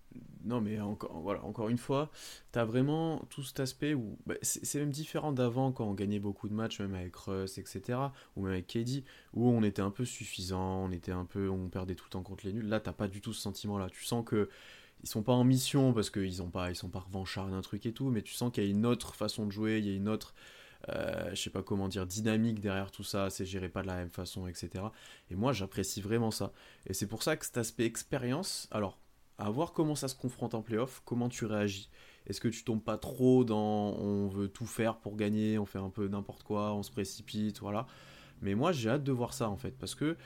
non, 0.45 0.61
mais 0.61 0.81
encore, 0.81 1.21
voilà, 1.21 1.45
encore 1.45 1.69
une 1.69 1.79
fois, 1.79 2.11
tu 2.53 2.59
as 2.59 2.65
vraiment 2.65 3.23
tout 3.31 3.43
cet 3.43 3.61
aspect 3.61 3.95
où 3.95 4.17
bah, 4.27 4.35
c'est 4.43 4.79
même 4.79 4.91
différent 4.91 5.33
d'avant 5.33 5.73
quand 5.73 5.85
on 5.85 5.95
gagnait 5.95 6.19
beaucoup 6.19 6.49
de 6.49 6.55
matchs, 6.55 6.81
même 6.81 6.95
avec 6.95 7.15
Russ, 7.17 7.59
etc., 7.59 7.99
ou 8.37 8.43
même 8.43 8.53
avec 8.53 8.67
KD, 8.67 9.05
où 9.35 9.49
on 9.49 9.63
était 9.63 9.83
un 9.83 9.91
peu 9.91 10.05
suffisant, 10.05 10.85
on 10.85 10.93
était 10.93 11.13
un 11.13 11.25
peu, 11.25 11.49
on 11.49 11.69
perdait 11.69 11.95
tout 11.95 12.07
le 12.07 12.11
temps 12.11 12.23
contre 12.23 12.47
les 12.47 12.53
nuls. 12.53 12.69
Là, 12.69 12.81
t'as 12.81 12.93
pas 12.93 13.09
du 13.09 13.21
tout 13.21 13.33
ce 13.33 13.41
sentiment-là. 13.43 13.89
Tu 13.91 14.05
sens 14.05 14.25
que 14.25 14.49
ils 15.03 15.09
sont 15.09 15.23
pas 15.23 15.33
en 15.33 15.45
mission 15.45 15.93
parce 15.93 16.11
qu'ils 16.11 16.43
ont 16.43 16.51
pas, 16.51 16.71
ils 16.71 16.77
sont 16.77 16.89
pas 16.89 17.01
revanchards 17.01 17.49
d'un 17.49 17.61
truc 17.63 17.87
et 17.87 17.93
tout, 17.93 18.11
mais 18.11 18.23
tu 18.23 18.35
sens 18.35 18.53
qu'il 18.53 18.65
y 18.65 18.67
a 18.67 18.71
une 18.71 18.87
autre 18.87 19.15
façon 19.15 19.47
de 19.47 19.53
jouer, 19.53 19.79
il 19.79 19.87
y 19.87 19.91
a 19.91 19.95
une 19.95 20.09
autre, 20.09 20.35
euh, 20.89 21.31
je 21.31 21.41
sais 21.41 21.51
pas 21.51 21.63
comment 21.63 21.89
dire, 21.89 22.07
dynamique 22.07 22.61
derrière 22.61 22.91
tout 22.91 23.05
ça, 23.05 23.31
c'est 23.31 23.47
géré 23.47 23.69
pas 23.69 23.83
de 23.83 23.87
la 23.87 23.97
même 23.97 24.11
façon, 24.11 24.47
etc. 24.47 24.85
Et 25.31 25.37
moi, 25.37 25.53
j'apprécie 25.53 26.01
vraiment 26.01 26.31
ça. 26.31 26.53
Et 26.87 26.95
c'est 26.95 27.07
pour 27.07 27.23
ça 27.23 27.37
que 27.37 27.47
cet 27.47 27.57
aspect 27.59 27.85
expérience, 27.87 28.69
alors 28.71 28.99
à 29.39 29.49
voir 29.49 29.73
comment 29.73 29.95
ça 29.95 30.09
se 30.09 30.15
confronte 30.15 30.55
en 30.55 30.63
playoff, 30.63 31.03
comment 31.05 31.29
tu 31.29 31.47
réagis. 31.47 31.89
Est-ce 32.27 32.41
que 32.41 32.49
tu 32.49 32.63
tombes 32.63 32.83
pas 32.83 32.99
trop 32.99 33.45
dans 33.45 33.95
on 33.99 34.29
veut 34.29 34.49
tout 34.49 34.67
faire 34.67 34.99
pour 34.99 35.17
gagner, 35.17 35.59
on 35.59 35.65
fait 35.65 35.79
un 35.79 35.89
peu 35.89 36.07
n'importe 36.09 36.43
quoi, 36.43 36.75
on 36.75 36.83
se 36.83 36.91
précipite, 36.91 37.61
voilà. 37.61 37.87
Mais 38.43 38.55
moi 38.55 38.73
j'ai 38.73 38.91
hâte 38.91 39.05
de 39.05 39.13
voir 39.13 39.33
ça 39.33 39.49
en 39.49 39.57
fait, 39.57 39.73
parce 39.73 39.95
que 39.95 40.17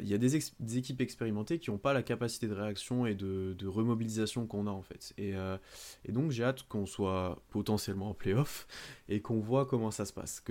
il 0.00 0.08
y 0.08 0.14
a 0.14 0.18
des, 0.18 0.36
équipes 0.76 1.00
expérimentées 1.00 1.58
qui 1.58 1.70
n'ont 1.70 1.78
pas 1.78 1.92
la 1.92 2.02
capacité 2.02 2.48
de 2.48 2.54
réaction 2.54 3.06
et 3.06 3.14
de, 3.14 3.66
remobilisation 3.66 4.46
qu'on 4.46 4.66
a 4.66 4.70
en 4.70 4.82
fait. 4.82 5.12
Et, 5.18 5.34
euh, 5.34 5.56
et 6.04 6.12
donc 6.12 6.30
j'ai 6.30 6.44
hâte 6.44 6.64
qu'on 6.64 6.86
soit 6.86 7.42
potentiellement 7.50 8.10
en 8.10 8.14
playoff 8.14 8.66
et 9.08 9.20
qu'on 9.20 9.40
voit 9.40 9.66
comment 9.66 9.90
ça 9.90 10.04
se 10.04 10.12
passe. 10.12 10.42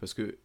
Parce 0.00 0.14
que 0.14 0.38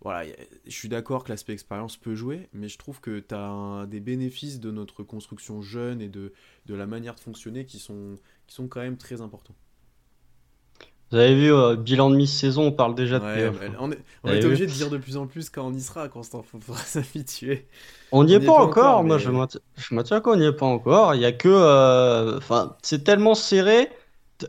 voilà, 0.00 0.30
je 0.66 0.70
suis 0.70 0.88
d'accord 0.90 1.24
que 1.24 1.30
l'aspect 1.30 1.54
expérience 1.54 1.96
peut 1.96 2.14
jouer, 2.14 2.48
mais 2.52 2.68
je 2.68 2.76
trouve 2.76 3.00
que 3.00 3.20
tu 3.20 3.34
as 3.34 3.86
des 3.88 4.00
bénéfices 4.00 4.60
de 4.60 4.70
notre 4.70 5.02
construction 5.02 5.62
jeune 5.62 6.02
et 6.02 6.10
de, 6.10 6.34
de 6.66 6.74
la 6.74 6.86
manière 6.86 7.14
de 7.14 7.20
fonctionner 7.20 7.64
qui 7.64 7.78
sont, 7.78 8.16
qui 8.46 8.54
sont 8.54 8.68
quand 8.68 8.80
même 8.80 8.98
très 8.98 9.22
importants. 9.22 9.54
Vous 11.14 11.20
avez 11.20 11.36
vu, 11.36 11.54
euh, 11.54 11.76
bilan 11.76 12.10
de 12.10 12.16
mi-saison, 12.16 12.64
on 12.64 12.72
parle 12.72 12.96
déjà 12.96 13.20
de 13.20 13.24
ouais, 13.24 13.52
On 13.78 13.92
est, 13.92 13.98
on 14.24 14.32
est 14.32 14.44
obligé 14.44 14.66
de 14.66 14.72
dire 14.72 14.90
de 14.90 14.98
plus 14.98 15.16
en 15.16 15.28
plus 15.28 15.48
quand 15.48 15.64
on 15.64 15.72
y 15.72 15.80
sera, 15.80 16.08
Constant, 16.08 16.44
il 16.52 16.60
faudra 16.60 16.82
s'habituer. 16.82 17.68
On 18.10 18.24
n'y 18.24 18.32
est, 18.32 18.40
pas, 18.40 18.50
encore, 18.50 19.04
moi 19.04 19.18
je 19.18 19.30
je 19.76 19.94
maintiens 19.94 20.20
qu'on 20.20 20.34
n'y 20.34 20.46
est 20.46 20.52
pas 20.52 20.66
encore. 20.66 21.14
Il 21.14 21.20
y 21.20 21.24
a 21.24 21.30
que. 21.30 21.48
Euh, 21.48 22.38
enfin, 22.38 22.74
c'est 22.82 23.04
tellement 23.04 23.36
serré 23.36 23.90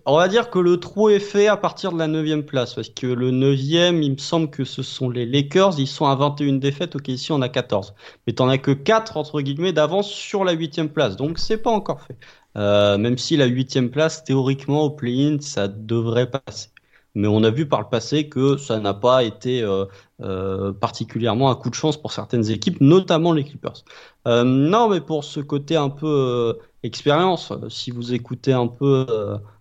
on 0.06 0.17
va 0.17 0.28
dire 0.28 0.49
que 0.49 0.60
le 0.60 0.80
trou 0.80 1.10
est 1.10 1.19
fait 1.19 1.47
à 1.47 1.58
partir 1.58 1.91
de 1.91 1.99
la 1.99 2.08
9 2.08 2.41
place, 2.41 2.73
parce 2.73 2.89
que 2.89 3.08
le 3.08 3.32
9 3.32 3.56
il 3.60 4.12
me 4.12 4.17
semble 4.17 4.49
que 4.49 4.63
ce 4.63 4.82
sont 4.82 5.10
les 5.10 5.25
Lakers, 5.25 5.80
ils 5.80 5.88
sont 5.88 6.08
à 6.08 6.15
21 6.15 6.54
défaites, 6.54 6.95
ok, 6.95 7.08
ici 7.08 7.32
on 7.32 7.41
a 7.41 7.49
14. 7.49 7.93
Mais 8.25 8.34
t'en 8.34 8.49
as 8.49 8.58
que 8.58 8.71
4, 8.71 9.17
entre 9.17 9.41
guillemets, 9.41 9.73
d'avance 9.73 10.10
sur 10.10 10.43
la 10.43 10.54
8 10.54 10.91
place, 10.91 11.15
donc 11.15 11.38
c'est 11.38 11.58
pas 11.58 11.69
encore 11.69 12.01
fait. 12.01 12.17
Euh, 12.58 12.98
même 12.98 13.18
si 13.18 13.38
la 13.38 13.46
8 13.46 13.91
place, 13.91 14.24
théoriquement, 14.24 14.84
au 14.84 14.89
play-in, 14.89 15.38
ça 15.41 15.68
devrait 15.68 16.30
passer. 16.30 16.70
Mais 17.13 17.28
on 17.28 17.44
a 17.44 17.50
vu 17.50 17.68
par 17.68 17.82
le 17.82 17.88
passé 17.88 18.28
que 18.28 18.58
ça 18.58 18.80
n'a 18.80 18.94
pas 18.94 19.24
été 19.24 19.62
euh, 19.62 19.86
euh, 20.22 20.74
particulièrement 20.74 21.50
un 21.50 21.56
coup 21.56 21.70
de 21.70 21.76
chance 21.76 21.96
pour 22.00 22.12
certaines 22.12 22.50
équipes, 22.52 22.82
notamment 22.82 23.32
les 23.32 23.46
Clippers. 23.46 23.84
non, 24.26 24.89
mais 24.89 25.02
pour 25.02 25.24
ce 25.24 25.39
côté 25.39 25.76
un 25.78 25.89
peu 25.89 26.58
expérience, 26.84 27.54
si 27.70 27.91
vous 27.91 28.13
écoutez 28.13 28.54
un 28.54 28.68
peu 28.68 29.08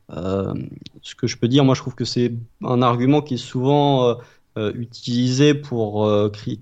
ce 0.08 1.14
que 1.14 1.26
je 1.26 1.36
peux 1.36 1.48
dire, 1.48 1.64
moi 1.64 1.74
je 1.74 1.80
trouve 1.80 1.94
que 1.94 2.04
c'est 2.04 2.32
un 2.62 2.82
argument 2.82 3.22
qui 3.22 3.34
est 3.34 3.36
souvent 3.36 4.16
euh, 4.56 4.68
euh, 4.68 4.72
utilisé 4.76 5.52
pour, 5.52 6.08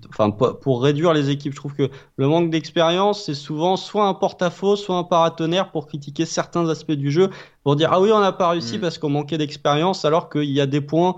enfin, 0.09 0.31
pour 0.31 0.81
réduire 0.81 1.13
les 1.13 1.29
équipes. 1.29 1.53
Je 1.53 1.57
trouve 1.57 1.75
que 1.75 1.89
le 2.17 2.27
manque 2.27 2.49
d'expérience, 2.49 3.25
c'est 3.25 3.35
souvent 3.35 3.77
soit 3.77 4.07
un 4.07 4.13
porte-à-faux, 4.13 4.75
soit 4.75 4.97
un 4.97 5.03
paratonnerre 5.03 5.71
pour 5.71 5.87
critiquer 5.87 6.25
certains 6.25 6.67
aspects 6.69 6.91
du 6.91 7.11
jeu, 7.11 7.29
pour 7.63 7.75
dire 7.75 7.89
ah 7.91 8.01
oui, 8.01 8.11
on 8.11 8.19
n'a 8.19 8.31
pas 8.31 8.49
réussi 8.49 8.77
mm. 8.77 8.81
parce 8.81 8.97
qu'on 8.97 9.09
manquait 9.09 9.37
d'expérience, 9.37 10.05
alors 10.05 10.29
qu'il 10.29 10.49
y 10.49 10.61
a 10.61 10.65
des 10.65 10.81
points 10.81 11.15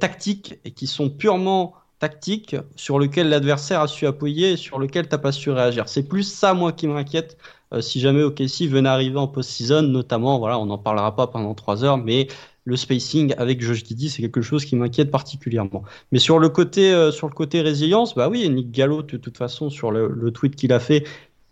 tactiques 0.00 0.58
et 0.64 0.72
qui 0.72 0.88
sont 0.88 1.10
purement 1.10 1.74
tactiques 2.00 2.56
sur 2.74 2.98
lesquels 2.98 3.28
l'adversaire 3.28 3.80
a 3.80 3.86
su 3.86 4.04
appuyer 4.04 4.52
et 4.52 4.56
sur 4.56 4.80
lesquels 4.80 5.06
tu 5.06 5.14
n'as 5.14 5.18
pas 5.18 5.30
su 5.30 5.50
réagir. 5.50 5.88
C'est 5.88 6.02
plus 6.02 6.24
ça, 6.24 6.54
moi, 6.54 6.72
qui 6.72 6.88
m'inquiète 6.88 7.36
euh, 7.72 7.80
si 7.80 8.00
jamais 8.00 8.22
OKC 8.22 8.66
venait 8.68 8.88
arriver 8.88 9.18
en 9.18 9.28
post-season, 9.28 9.82
notamment, 9.82 10.38
voilà, 10.38 10.58
on 10.58 10.66
n'en 10.66 10.78
parlera 10.78 11.14
pas 11.14 11.28
pendant 11.28 11.54
trois 11.54 11.84
heures, 11.84 11.98
mais 11.98 12.26
le 12.64 12.76
spacing 12.76 13.34
avec 13.38 13.62
Josh 13.62 13.84
Giddy, 13.84 14.10
c'est 14.10 14.22
quelque 14.22 14.42
chose 14.42 14.64
qui 14.64 14.76
m'inquiète 14.76 15.10
particulièrement. 15.10 15.82
Mais 16.12 16.18
sur 16.18 16.38
le 16.38 16.48
côté, 16.48 16.92
euh, 16.92 17.10
sur 17.10 17.28
le 17.28 17.32
côté 17.34 17.62
résilience, 17.62 18.14
bah 18.14 18.28
oui, 18.28 18.48
Nick 18.48 18.70
Gallo, 18.70 19.02
de 19.02 19.16
toute 19.16 19.36
façon, 19.36 19.70
sur 19.70 19.90
le, 19.90 20.30
tweet 20.30 20.56
qu'il 20.56 20.72
a 20.72 20.80
fait, 20.80 21.04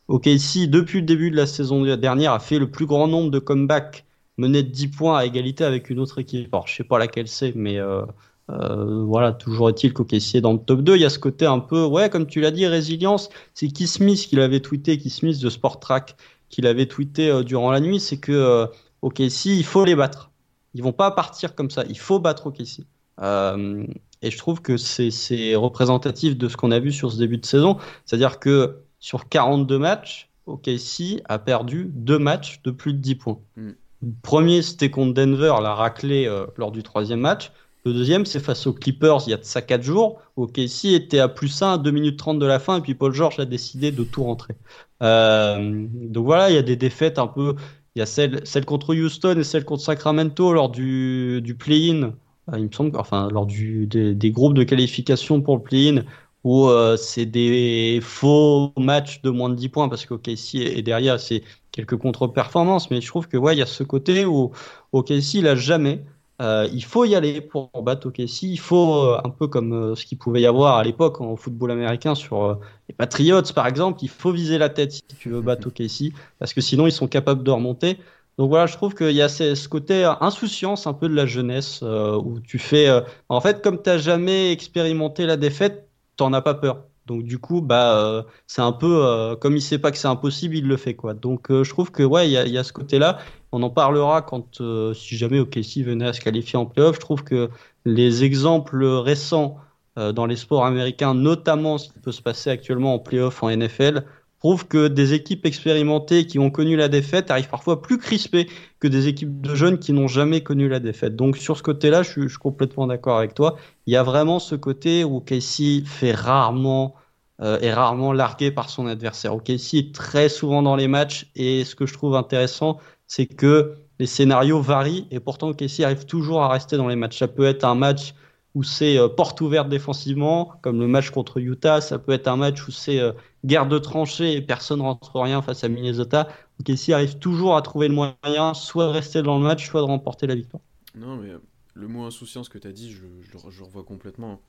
OKC, 0.08 0.68
depuis 0.68 1.00
le 1.00 1.06
début 1.06 1.30
de 1.30 1.36
la 1.36 1.46
saison 1.46 1.82
dernière, 1.96 2.32
a 2.32 2.38
fait 2.38 2.58
le 2.58 2.70
plus 2.70 2.86
grand 2.86 3.08
nombre 3.08 3.30
de 3.30 3.38
comebacks 3.38 4.04
menés 4.36 4.62
de 4.62 4.70
10 4.70 4.88
points 4.88 5.18
à 5.18 5.24
égalité 5.24 5.64
avec 5.64 5.90
une 5.90 5.98
autre 5.98 6.18
équipe. 6.18 6.52
Alors, 6.52 6.66
je 6.66 6.76
sais 6.76 6.84
pas 6.84 6.98
laquelle 6.98 7.28
c'est, 7.28 7.54
mais 7.54 7.78
euh, 7.78 8.02
euh, 8.50 9.04
voilà, 9.04 9.32
toujours 9.32 9.68
est-il 9.68 9.92
qu'OKC 9.92 10.36
est 10.36 10.40
dans 10.40 10.52
le 10.52 10.58
top 10.58 10.82
2. 10.82 10.96
Il 10.96 11.02
y 11.02 11.04
a 11.04 11.10
ce 11.10 11.18
côté 11.18 11.46
un 11.46 11.58
peu, 11.58 11.84
ouais, 11.84 12.08
comme 12.08 12.26
tu 12.26 12.40
l'as 12.40 12.50
dit, 12.50 12.66
résilience. 12.66 13.30
C'est 13.54 13.68
Keith 13.68 13.88
Smith 13.88 14.26
qui 14.28 14.36
l'avait 14.36 14.60
tweeté, 14.60 14.96
Keith 14.98 15.12
Smith 15.12 15.40
de 15.42 15.50
Sport 15.50 15.80
Track, 15.80 16.16
qui 16.48 16.62
l'avait 16.62 16.86
tweeté 16.86 17.42
durant 17.44 17.70
la 17.70 17.80
nuit, 17.80 18.00
c'est 18.00 18.18
que 18.18 18.32
euh, 18.32 18.66
OKC, 19.02 19.46
il 19.46 19.64
faut 19.64 19.84
les 19.84 19.94
battre. 19.94 20.30
Ils 20.74 20.82
vont 20.82 20.92
pas 20.92 21.10
partir 21.10 21.54
comme 21.54 21.70
ça. 21.70 21.84
Il 21.88 21.98
faut 21.98 22.18
battre 22.18 22.46
OKC. 22.46 22.86
Euh, 23.20 23.86
et 24.22 24.30
je 24.30 24.38
trouve 24.38 24.62
que 24.62 24.76
c'est 24.76 25.54
représentatif 25.54 26.36
de 26.36 26.48
ce 26.48 26.56
qu'on 26.56 26.70
a 26.70 26.78
vu 26.78 26.92
sur 26.92 27.10
ce 27.12 27.18
début 27.18 27.38
de 27.38 27.46
saison. 27.46 27.78
C'est-à-dire 28.04 28.38
que 28.38 28.78
sur 29.00 29.28
42 29.28 29.78
matchs, 29.78 30.30
OKC 30.46 31.22
a 31.26 31.38
perdu 31.38 31.90
deux 31.92 32.18
matchs 32.18 32.60
de 32.62 32.70
plus 32.70 32.92
de 32.92 32.98
10 32.98 33.14
points. 33.16 33.38
Mm. 33.56 33.70
Le 34.02 34.12
premier, 34.22 34.62
c'était 34.62 34.90
contre 34.90 35.14
Denver, 35.14 35.54
la 35.60 35.74
raclée 35.74 36.32
lors 36.56 36.70
du 36.70 36.84
troisième 36.84 37.20
match. 37.20 37.50
Le 37.84 37.92
deuxième, 37.94 38.26
c'est 38.26 38.40
face 38.40 38.66
aux 38.66 38.72
Clippers 38.72 39.22
il 39.26 39.30
y 39.30 39.32
a 39.32 39.36
de 39.36 39.44
ça 39.44 39.62
4 39.62 39.82
jours, 39.82 40.20
Casey 40.52 40.92
était 40.92 41.20
à 41.20 41.28
plus 41.28 41.62
1 41.62 41.74
à 41.74 41.78
2 41.78 41.90
minutes 41.90 42.18
30 42.18 42.38
de 42.38 42.46
la 42.46 42.58
fin, 42.58 42.78
et 42.78 42.80
puis 42.80 42.94
Paul 42.94 43.12
George 43.12 43.38
a 43.40 43.44
décidé 43.44 43.92
de 43.92 44.04
tout 44.04 44.24
rentrer. 44.24 44.54
Euh, 45.02 45.86
donc 45.92 46.24
voilà, 46.24 46.50
il 46.50 46.54
y 46.54 46.58
a 46.58 46.62
des 46.62 46.76
défaites 46.76 47.18
un 47.18 47.28
peu. 47.28 47.54
Il 47.94 48.00
y 48.00 48.02
a 48.02 48.06
celle, 48.06 48.64
contre 48.64 48.94
Houston 48.94 49.36
et 49.38 49.44
celle 49.44 49.64
contre 49.64 49.82
Sacramento 49.82 50.52
lors 50.52 50.70
du, 50.70 51.40
du 51.42 51.54
play-in. 51.54 52.14
Euh, 52.52 52.58
il 52.58 52.66
me 52.66 52.72
semble, 52.72 52.96
enfin, 52.98 53.28
lors 53.30 53.46
du, 53.46 53.86
des, 53.86 54.30
groupes 54.30 54.54
de 54.54 54.64
qualification 54.64 55.40
pour 55.42 55.56
le 55.56 55.62
play-in, 55.62 56.04
où 56.44 56.68
euh, 56.68 56.96
c'est 56.96 57.26
des 57.26 58.00
faux 58.02 58.72
matchs 58.76 59.20
de 59.22 59.30
moins 59.30 59.48
de 59.50 59.54
10 59.54 59.68
points, 59.70 59.88
parce 59.88 60.06
qu'OKC 60.06 60.54
est 60.56 60.82
derrière, 60.82 61.18
c'est 61.20 61.42
quelques 61.72 61.96
contre-performances, 61.96 62.90
mais 62.90 63.00
je 63.00 63.06
trouve 63.08 63.28
que 63.28 63.36
ouais, 63.36 63.54
il 63.56 63.58
y 63.58 63.62
a 63.62 63.66
ce 63.66 63.82
côté 63.82 64.24
où 64.24 64.52
OKC, 64.92 65.34
il 65.34 65.48
a 65.48 65.56
jamais 65.56 66.04
euh, 66.40 66.68
il 66.72 66.84
faut 66.84 67.04
y 67.04 67.14
aller 67.16 67.40
pour 67.40 67.70
battre 67.82 68.08
OKC. 68.08 68.42
Il 68.42 68.60
faut, 68.60 68.94
euh, 68.94 69.20
un 69.24 69.30
peu 69.30 69.48
comme 69.48 69.72
euh, 69.72 69.94
ce 69.96 70.04
qu'il 70.04 70.18
pouvait 70.18 70.40
y 70.40 70.46
avoir 70.46 70.76
à 70.76 70.84
l'époque 70.84 71.20
en 71.20 71.36
football 71.36 71.72
américain 71.72 72.14
sur 72.14 72.60
les 72.88 72.94
Patriots, 72.94 73.42
par 73.54 73.66
exemple, 73.66 73.98
il 74.02 74.08
faut 74.08 74.30
viser 74.32 74.58
la 74.58 74.68
tête 74.68 74.92
si 74.92 75.02
tu 75.18 75.30
veux 75.30 75.40
battre 75.40 75.68
OKC, 75.68 76.12
parce 76.38 76.54
que 76.54 76.60
sinon 76.60 76.86
ils 76.86 76.92
sont 76.92 77.08
capables 77.08 77.42
de 77.42 77.50
remonter. 77.50 77.98
Donc 78.38 78.50
voilà, 78.50 78.66
je 78.66 78.74
trouve 78.74 78.94
qu'il 78.94 79.10
y 79.10 79.22
a 79.22 79.28
ce, 79.28 79.68
côté 79.68 80.04
insouciance 80.20 80.86
un 80.86 80.94
peu 80.94 81.08
de 81.08 81.14
la 81.14 81.26
jeunesse 81.26 81.82
où 81.82 82.38
tu 82.40 82.58
fais. 82.58 82.88
en 83.28 83.40
fait, 83.40 83.62
comme 83.62 83.82
tu 83.82 83.90
n'as 83.90 83.98
jamais 83.98 84.52
expérimenté 84.52 85.26
la 85.26 85.36
défaite, 85.36 85.88
tu 86.16 86.24
n'en 86.24 86.32
as 86.32 86.42
pas 86.42 86.54
peur. 86.54 86.87
Donc 87.08 87.24
du 87.24 87.38
coup, 87.38 87.60
bah, 87.60 88.24
c'est 88.46 88.62
un 88.62 88.72
peu 88.72 89.36
comme 89.40 89.56
il 89.56 89.62
sait 89.62 89.78
pas 89.78 89.90
que 89.90 89.98
c'est 89.98 90.08
impossible, 90.08 90.56
il 90.56 90.66
le 90.68 90.76
fait 90.76 90.94
quoi. 90.94 91.14
Donc 91.14 91.46
je 91.50 91.68
trouve 91.68 91.90
que 91.90 92.02
ouais, 92.04 92.28
il 92.28 92.32
y, 92.32 92.58
a, 92.58 92.64
ce 92.64 92.72
côté-là. 92.72 93.18
On 93.50 93.62
en 93.62 93.70
parlera 93.70 94.22
quand, 94.22 94.62
si 94.94 95.16
jamais 95.16 95.40
OKC 95.40 95.82
venait 95.84 96.06
à 96.06 96.12
se 96.12 96.20
qualifier 96.20 96.58
en 96.58 96.66
playoff. 96.66 96.96
Je 96.96 97.00
trouve 97.00 97.24
que 97.24 97.50
les 97.84 98.24
exemples 98.24 98.84
récents 98.84 99.58
euh, 99.98 100.12
dans 100.12 100.26
les 100.26 100.36
sports 100.36 100.64
américains, 100.64 101.12
notamment 101.12 101.76
ce 101.76 101.88
qui 101.88 101.98
peut 101.98 102.12
se 102.12 102.22
passer 102.22 102.50
actuellement 102.50 102.94
en 102.94 103.00
playoff 103.00 103.42
en 103.42 103.50
NFL, 103.50 104.04
prouvent 104.38 104.66
que 104.66 104.88
des 104.88 105.14
équipes 105.14 105.46
expérimentées 105.46 106.26
qui 106.26 106.38
ont 106.38 106.50
connu 106.50 106.76
la 106.76 106.88
défaite 106.88 107.30
arrivent 107.30 107.48
parfois 107.48 107.82
plus 107.82 107.98
crispées 107.98 108.48
que 108.78 108.86
des 108.86 109.08
équipes 109.08 109.40
de 109.40 109.54
jeunes 109.54 109.78
qui 109.78 109.92
n'ont 109.92 110.06
jamais 110.06 110.42
connu 110.42 110.68
la 110.68 110.80
défaite. 110.80 111.16
Donc 111.16 111.36
sur 111.36 111.56
ce 111.56 111.62
côté-là, 111.62 112.02
je, 112.02 112.28
suis 112.28 112.38
complètement 112.38 112.86
d'accord 112.86 113.18
avec 113.18 113.34
toi. 113.34 113.56
Il 113.86 113.92
y 113.92 113.96
a 113.96 114.02
vraiment 114.02 114.38
ce 114.38 114.54
côté 114.54 115.04
où 115.04 115.20
Casey 115.20 115.82
fait 115.84 116.12
rarement 116.12 116.94
euh, 117.40 117.58
est 117.60 117.72
rarement 117.72 118.12
largué 118.12 118.50
par 118.50 118.68
son 118.68 118.86
adversaire. 118.86 119.32
Casey 119.44 119.78
est 119.78 119.94
très 119.94 120.28
souvent 120.28 120.62
dans 120.62 120.74
les 120.74 120.88
matchs 120.88 121.30
et 121.36 121.64
ce 121.64 121.76
que 121.76 121.86
je 121.86 121.92
trouve 121.92 122.16
intéressant, 122.16 122.78
c'est 123.06 123.26
que 123.26 123.74
les 124.00 124.06
scénarios 124.06 124.60
varient 124.60 125.06
et 125.10 125.20
pourtant 125.20 125.52
Casey 125.52 125.84
arrive 125.84 126.04
toujours 126.04 126.42
à 126.42 126.48
rester 126.48 126.76
dans 126.76 126.88
les 126.88 126.96
matchs. 126.96 127.18
Ça 127.18 127.28
peut 127.28 127.44
être 127.44 127.64
un 127.64 127.74
match 127.74 128.14
où 128.54 128.62
c'est 128.62 128.98
euh, 128.98 129.08
porte 129.08 129.40
ouverte 129.40 129.68
défensivement, 129.68 130.52
comme 130.62 130.80
le 130.80 130.88
match 130.88 131.10
contre 131.10 131.38
Utah. 131.38 131.80
Ça 131.80 131.98
peut 131.98 132.12
être 132.12 132.26
un 132.28 132.36
match 132.36 132.66
où 132.66 132.72
c'est 132.72 132.98
euh, 132.98 133.12
guerre 133.44 133.66
de 133.66 133.78
tranchées 133.78 134.34
et 134.34 134.42
personne 134.42 134.80
rentre 134.80 135.20
rien 135.20 135.42
face 135.42 135.64
à 135.64 135.68
Minnesota. 135.68 136.28
Donc 136.58 136.76
arrive 136.90 137.18
toujours 137.18 137.56
à 137.56 137.62
trouver 137.62 137.88
le 137.88 137.94
moyen, 137.94 138.54
soit 138.54 138.86
de 138.86 138.92
rester 138.92 139.22
dans 139.22 139.38
le 139.38 139.44
match, 139.44 139.68
soit 139.68 139.80
de 139.80 139.86
remporter 139.86 140.26
la 140.26 140.34
victoire. 140.34 140.62
Non, 140.94 141.16
mais 141.16 141.30
euh, 141.30 141.38
le 141.74 141.88
mot 141.88 142.04
insouciance 142.04 142.48
que 142.48 142.58
tu 142.58 142.66
as 142.66 142.72
dit, 142.72 142.90
je, 142.90 143.02
je, 143.22 143.32
le 143.32 143.64
revois 143.64 143.84
complètement. 143.84 144.40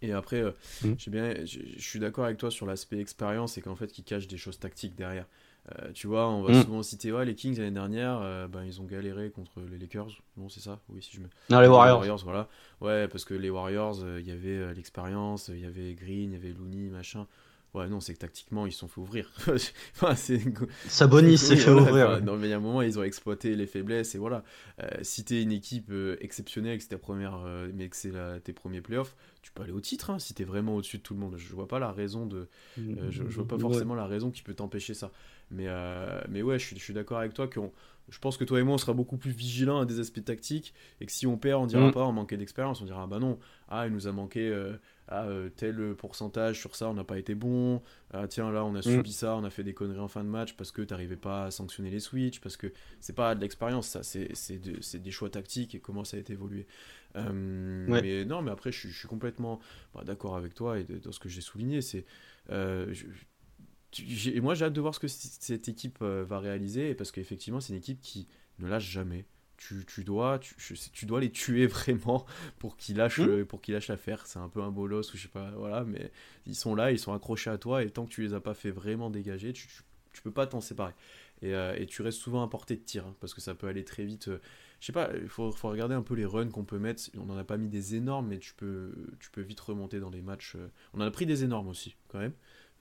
Et 0.00 0.12
après, 0.12 0.42
mm. 0.82 0.94
bien, 1.08 1.34
je, 1.44 1.60
suis 1.78 1.98
d'accord 1.98 2.24
avec 2.24 2.38
toi 2.38 2.50
sur 2.50 2.66
l'aspect 2.66 2.98
expérience 2.98 3.58
et 3.58 3.60
qu'en 3.60 3.76
fait, 3.76 3.88
qui 3.88 4.02
cache 4.02 4.26
des 4.26 4.38
choses 4.38 4.58
tactiques 4.58 4.96
derrière. 4.96 5.26
Euh, 5.70 5.92
tu 5.94 6.08
vois, 6.08 6.28
on 6.28 6.42
va 6.42 6.52
mm. 6.52 6.62
souvent 6.64 6.82
citer 6.82 7.12
ouais, 7.12 7.24
les 7.24 7.36
Kings 7.36 7.56
l'année 7.56 7.70
dernière, 7.70 8.18
euh, 8.20 8.48
ben, 8.48 8.64
ils 8.64 8.80
ont 8.80 8.84
galéré 8.84 9.30
contre 9.30 9.60
les 9.70 9.78
Lakers. 9.78 10.08
Non, 10.36 10.48
c'est 10.48 10.60
ça? 10.60 10.80
Oui, 10.88 11.02
si 11.02 11.16
je 11.16 11.20
me. 11.20 11.28
Non, 11.50 11.60
les 11.60 11.68
Warriors. 11.68 12.24
voilà. 12.24 12.48
Ouais, 12.80 13.06
parce 13.06 13.24
que 13.24 13.34
les 13.34 13.48
Warriors, 13.48 14.02
euh, 14.02 14.20
il 14.20 14.26
y 14.26 14.32
avait 14.32 14.74
l'expérience, 14.74 15.48
il 15.48 15.60
y 15.60 15.64
avait 15.64 15.94
Green, 15.94 16.32
il 16.32 16.32
y 16.32 16.36
avait 16.36 16.52
Looney, 16.52 16.90
machin. 16.90 17.26
Ouais, 17.74 17.88
non, 17.88 18.00
c'est 18.00 18.12
que 18.12 18.18
tactiquement, 18.18 18.66
ils 18.66 18.72
se 18.72 18.80
sont 18.80 18.88
fait 18.88 19.00
ouvrir. 19.00 19.32
enfin, 19.96 20.14
Sabonis 20.88 21.38
s'est 21.38 21.56
fait 21.56 21.70
ouvrir. 21.70 22.22
non, 22.22 22.36
mais 22.36 22.48
il 22.48 22.50
y 22.50 22.52
a 22.52 22.58
un 22.58 22.60
moment, 22.60 22.82
ils 22.82 22.98
ont 22.98 23.02
exploité 23.02 23.56
les 23.56 23.66
faiblesses. 23.66 24.14
Et 24.14 24.18
voilà, 24.18 24.44
euh, 24.82 24.88
si 25.00 25.24
t'es 25.24 25.42
une 25.42 25.52
équipe 25.52 25.88
euh, 25.90 26.18
exceptionnelle, 26.20 26.76
que 26.76 26.82
c'est 26.82 26.90
ta 26.90 26.98
première, 26.98 27.40
euh, 27.46 27.70
mais 27.72 27.88
que 27.88 27.96
c'est 27.96 28.12
tes 28.44 28.52
premiers 28.52 28.82
playoffs, 28.82 29.16
tu 29.40 29.52
peux 29.52 29.62
aller 29.62 29.72
au 29.72 29.80
titre. 29.80 30.10
Hein, 30.10 30.18
si 30.18 30.34
t'es 30.34 30.44
vraiment 30.44 30.76
au-dessus 30.76 30.98
de 30.98 31.02
tout 31.02 31.14
le 31.14 31.20
monde. 31.20 31.36
Je 31.38 31.54
vois 31.54 31.66
pas 31.66 31.78
la 31.78 31.92
raison 31.92 32.26
de. 32.26 32.46
je, 32.76 33.10
je, 33.10 33.22
vois 33.22 33.48
pas 33.48 33.58
forcément 33.58 33.94
la 33.94 34.06
raison 34.06 34.30
qui 34.30 34.42
peut 34.42 34.54
t'empêcher 34.54 34.92
ça. 34.92 35.10
Mais, 35.50 35.68
mais 36.28 36.42
ouais, 36.42 36.58
je 36.58 36.66
suis, 36.66 36.78
je 36.78 36.82
suis 36.82 36.94
d'accord 36.94 37.18
avec 37.18 37.32
toi 37.32 37.48
je 38.08 38.18
pense 38.18 38.36
que 38.36 38.44
toi 38.44 38.58
et 38.58 38.62
moi, 38.64 38.74
on 38.74 38.78
sera 38.78 38.92
beaucoup 38.92 39.16
plus 39.16 39.30
vigilants 39.30 39.78
à 39.78 39.86
des 39.86 40.00
aspects 40.00 40.24
tactiques. 40.24 40.74
Et 41.00 41.06
que 41.06 41.12
si 41.12 41.26
on 41.26 41.38
perd, 41.38 41.62
on 41.62 41.66
dira 41.66 41.88
mm. 41.88 41.92
pas 41.92 42.04
on 42.04 42.12
manquait 42.12 42.36
d'expérience. 42.36 42.82
On 42.82 42.84
dira, 42.84 43.06
bah 43.06 43.18
non, 43.18 43.38
ah, 43.68 43.86
il 43.86 43.92
nous 43.92 44.06
a 44.06 44.12
manqué 44.12 44.52
ah, 45.14 45.24
euh, 45.26 45.50
tel 45.50 45.94
pourcentage 45.94 46.58
sur 46.58 46.74
ça, 46.74 46.88
on 46.88 46.94
n'a 46.94 47.04
pas 47.04 47.18
été 47.18 47.34
bon. 47.34 47.82
Ah, 48.12 48.26
tiens, 48.26 48.50
là, 48.50 48.64
on 48.64 48.74
a 48.74 48.78
mm. 48.78 48.82
subi 48.82 49.12
ça, 49.12 49.36
on 49.36 49.44
a 49.44 49.50
fait 49.50 49.62
des 49.62 49.74
conneries 49.74 50.00
en 50.00 50.08
fin 50.08 50.24
de 50.24 50.28
match 50.28 50.54
parce 50.54 50.72
que 50.72 50.80
tu 50.80 50.92
n'arrivais 50.92 51.16
pas 51.16 51.44
à 51.44 51.50
sanctionner 51.50 51.90
les 51.90 52.00
switches, 52.00 52.40
parce 52.40 52.56
que 52.56 52.72
c'est 53.00 53.14
pas 53.14 53.34
de 53.34 53.40
l'expérience, 53.40 53.88
ça, 53.88 54.02
c'est 54.02 54.58
de, 54.58 54.98
des 54.98 55.10
choix 55.10 55.28
tactiques 55.28 55.74
et 55.74 55.80
comment 55.80 56.04
ça 56.04 56.16
a 56.16 56.20
été 56.20 56.32
évolué. 56.32 56.66
Euh, 57.16 57.30
mais 57.88 58.24
non, 58.24 58.40
mais 58.40 58.50
après, 58.50 58.72
je, 58.72 58.88
suis 58.88 59.08
complètement 59.08 59.60
bah, 59.94 60.02
d'accord 60.04 60.36
avec 60.36 60.54
toi 60.54 60.78
et 60.78 60.84
dans 60.84 61.12
ce 61.12 61.20
que 61.20 61.28
j'ai 61.28 61.42
souligné. 61.42 61.82
C'est. 61.82 62.06
Euh, 62.50 62.94
moi, 64.40 64.54
j'ai 64.54 64.64
hâte 64.64 64.72
de 64.72 64.80
voir 64.80 64.94
ce 64.94 65.00
que 65.00 65.08
cette 65.08 65.68
équipe 65.68 66.02
va 66.02 66.38
réaliser, 66.38 66.94
parce 66.94 67.12
qu'effectivement, 67.12 67.60
c'est 67.60 67.74
une 67.74 67.78
équipe 67.78 68.00
qui 68.00 68.28
ne 68.58 68.66
lâche 68.66 68.88
jamais 68.88 69.26
tu, 69.86 70.04
dois, 70.04 70.38
tu, 70.38 71.06
dois 71.06 71.20
les 71.20 71.30
tuer 71.30 71.66
vraiment 71.68 72.26
pour 72.58 72.76
qu'ils 72.76 72.96
lâchent, 72.96 73.20
mmh. 73.20 73.44
pour 73.46 73.60
qu'ils 73.60 73.74
lâchent 73.74 73.88
l'affaire. 73.88 74.26
C'est 74.26 74.38
un 74.38 74.48
peu 74.48 74.62
un 74.62 74.70
bolos 74.70 75.12
ou 75.12 75.16
je 75.16 75.22
sais 75.22 75.28
pas, 75.28 75.50
voilà, 75.52 75.84
mais 75.84 76.10
ils 76.46 76.54
sont 76.54 76.74
là, 76.74 76.92
ils 76.92 76.98
sont 76.98 77.12
accrochés 77.12 77.50
à 77.50 77.58
toi 77.58 77.82
et 77.82 77.90
tant 77.90 78.06
que 78.06 78.10
tu 78.10 78.22
les 78.22 78.34
as 78.34 78.40
pas 78.40 78.54
fait 78.54 78.70
vraiment 78.70 79.10
dégager, 79.10 79.52
tu, 79.52 79.68
tu, 80.12 80.22
peux 80.22 80.30
pas 80.30 80.46
t'en 80.46 80.60
séparer. 80.60 80.94
Et, 81.42 81.54
euh, 81.54 81.74
et, 81.76 81.86
tu 81.86 82.02
restes 82.02 82.18
souvent 82.18 82.42
à 82.42 82.48
portée 82.48 82.76
de 82.76 82.82
tir 82.82 83.06
hein, 83.06 83.16
parce 83.20 83.34
que 83.34 83.40
ça 83.40 83.54
peut 83.54 83.66
aller 83.66 83.84
très 83.84 84.04
vite. 84.04 84.28
Euh, 84.28 84.40
je 84.80 84.86
sais 84.86 84.92
pas, 84.92 85.10
il 85.14 85.28
faut, 85.28 85.52
faut, 85.52 85.68
regarder 85.68 85.94
un 85.94 86.02
peu 86.02 86.14
les 86.14 86.24
runs 86.24 86.50
qu'on 86.50 86.64
peut 86.64 86.78
mettre. 86.78 87.04
On 87.16 87.26
n'en 87.26 87.36
a 87.36 87.44
pas 87.44 87.56
mis 87.56 87.68
des 87.68 87.94
énormes, 87.94 88.26
mais 88.28 88.38
tu 88.38 88.52
peux, 88.54 88.92
tu 89.20 89.30
peux 89.30 89.40
vite 89.40 89.60
remonter 89.60 90.00
dans 90.00 90.10
les 90.10 90.22
matchs. 90.22 90.56
Euh. 90.56 90.68
On 90.92 91.00
en 91.00 91.04
a 91.04 91.10
pris 91.12 91.24
des 91.24 91.44
énormes 91.44 91.68
aussi, 91.68 91.94
quand 92.08 92.18
même. 92.18 92.32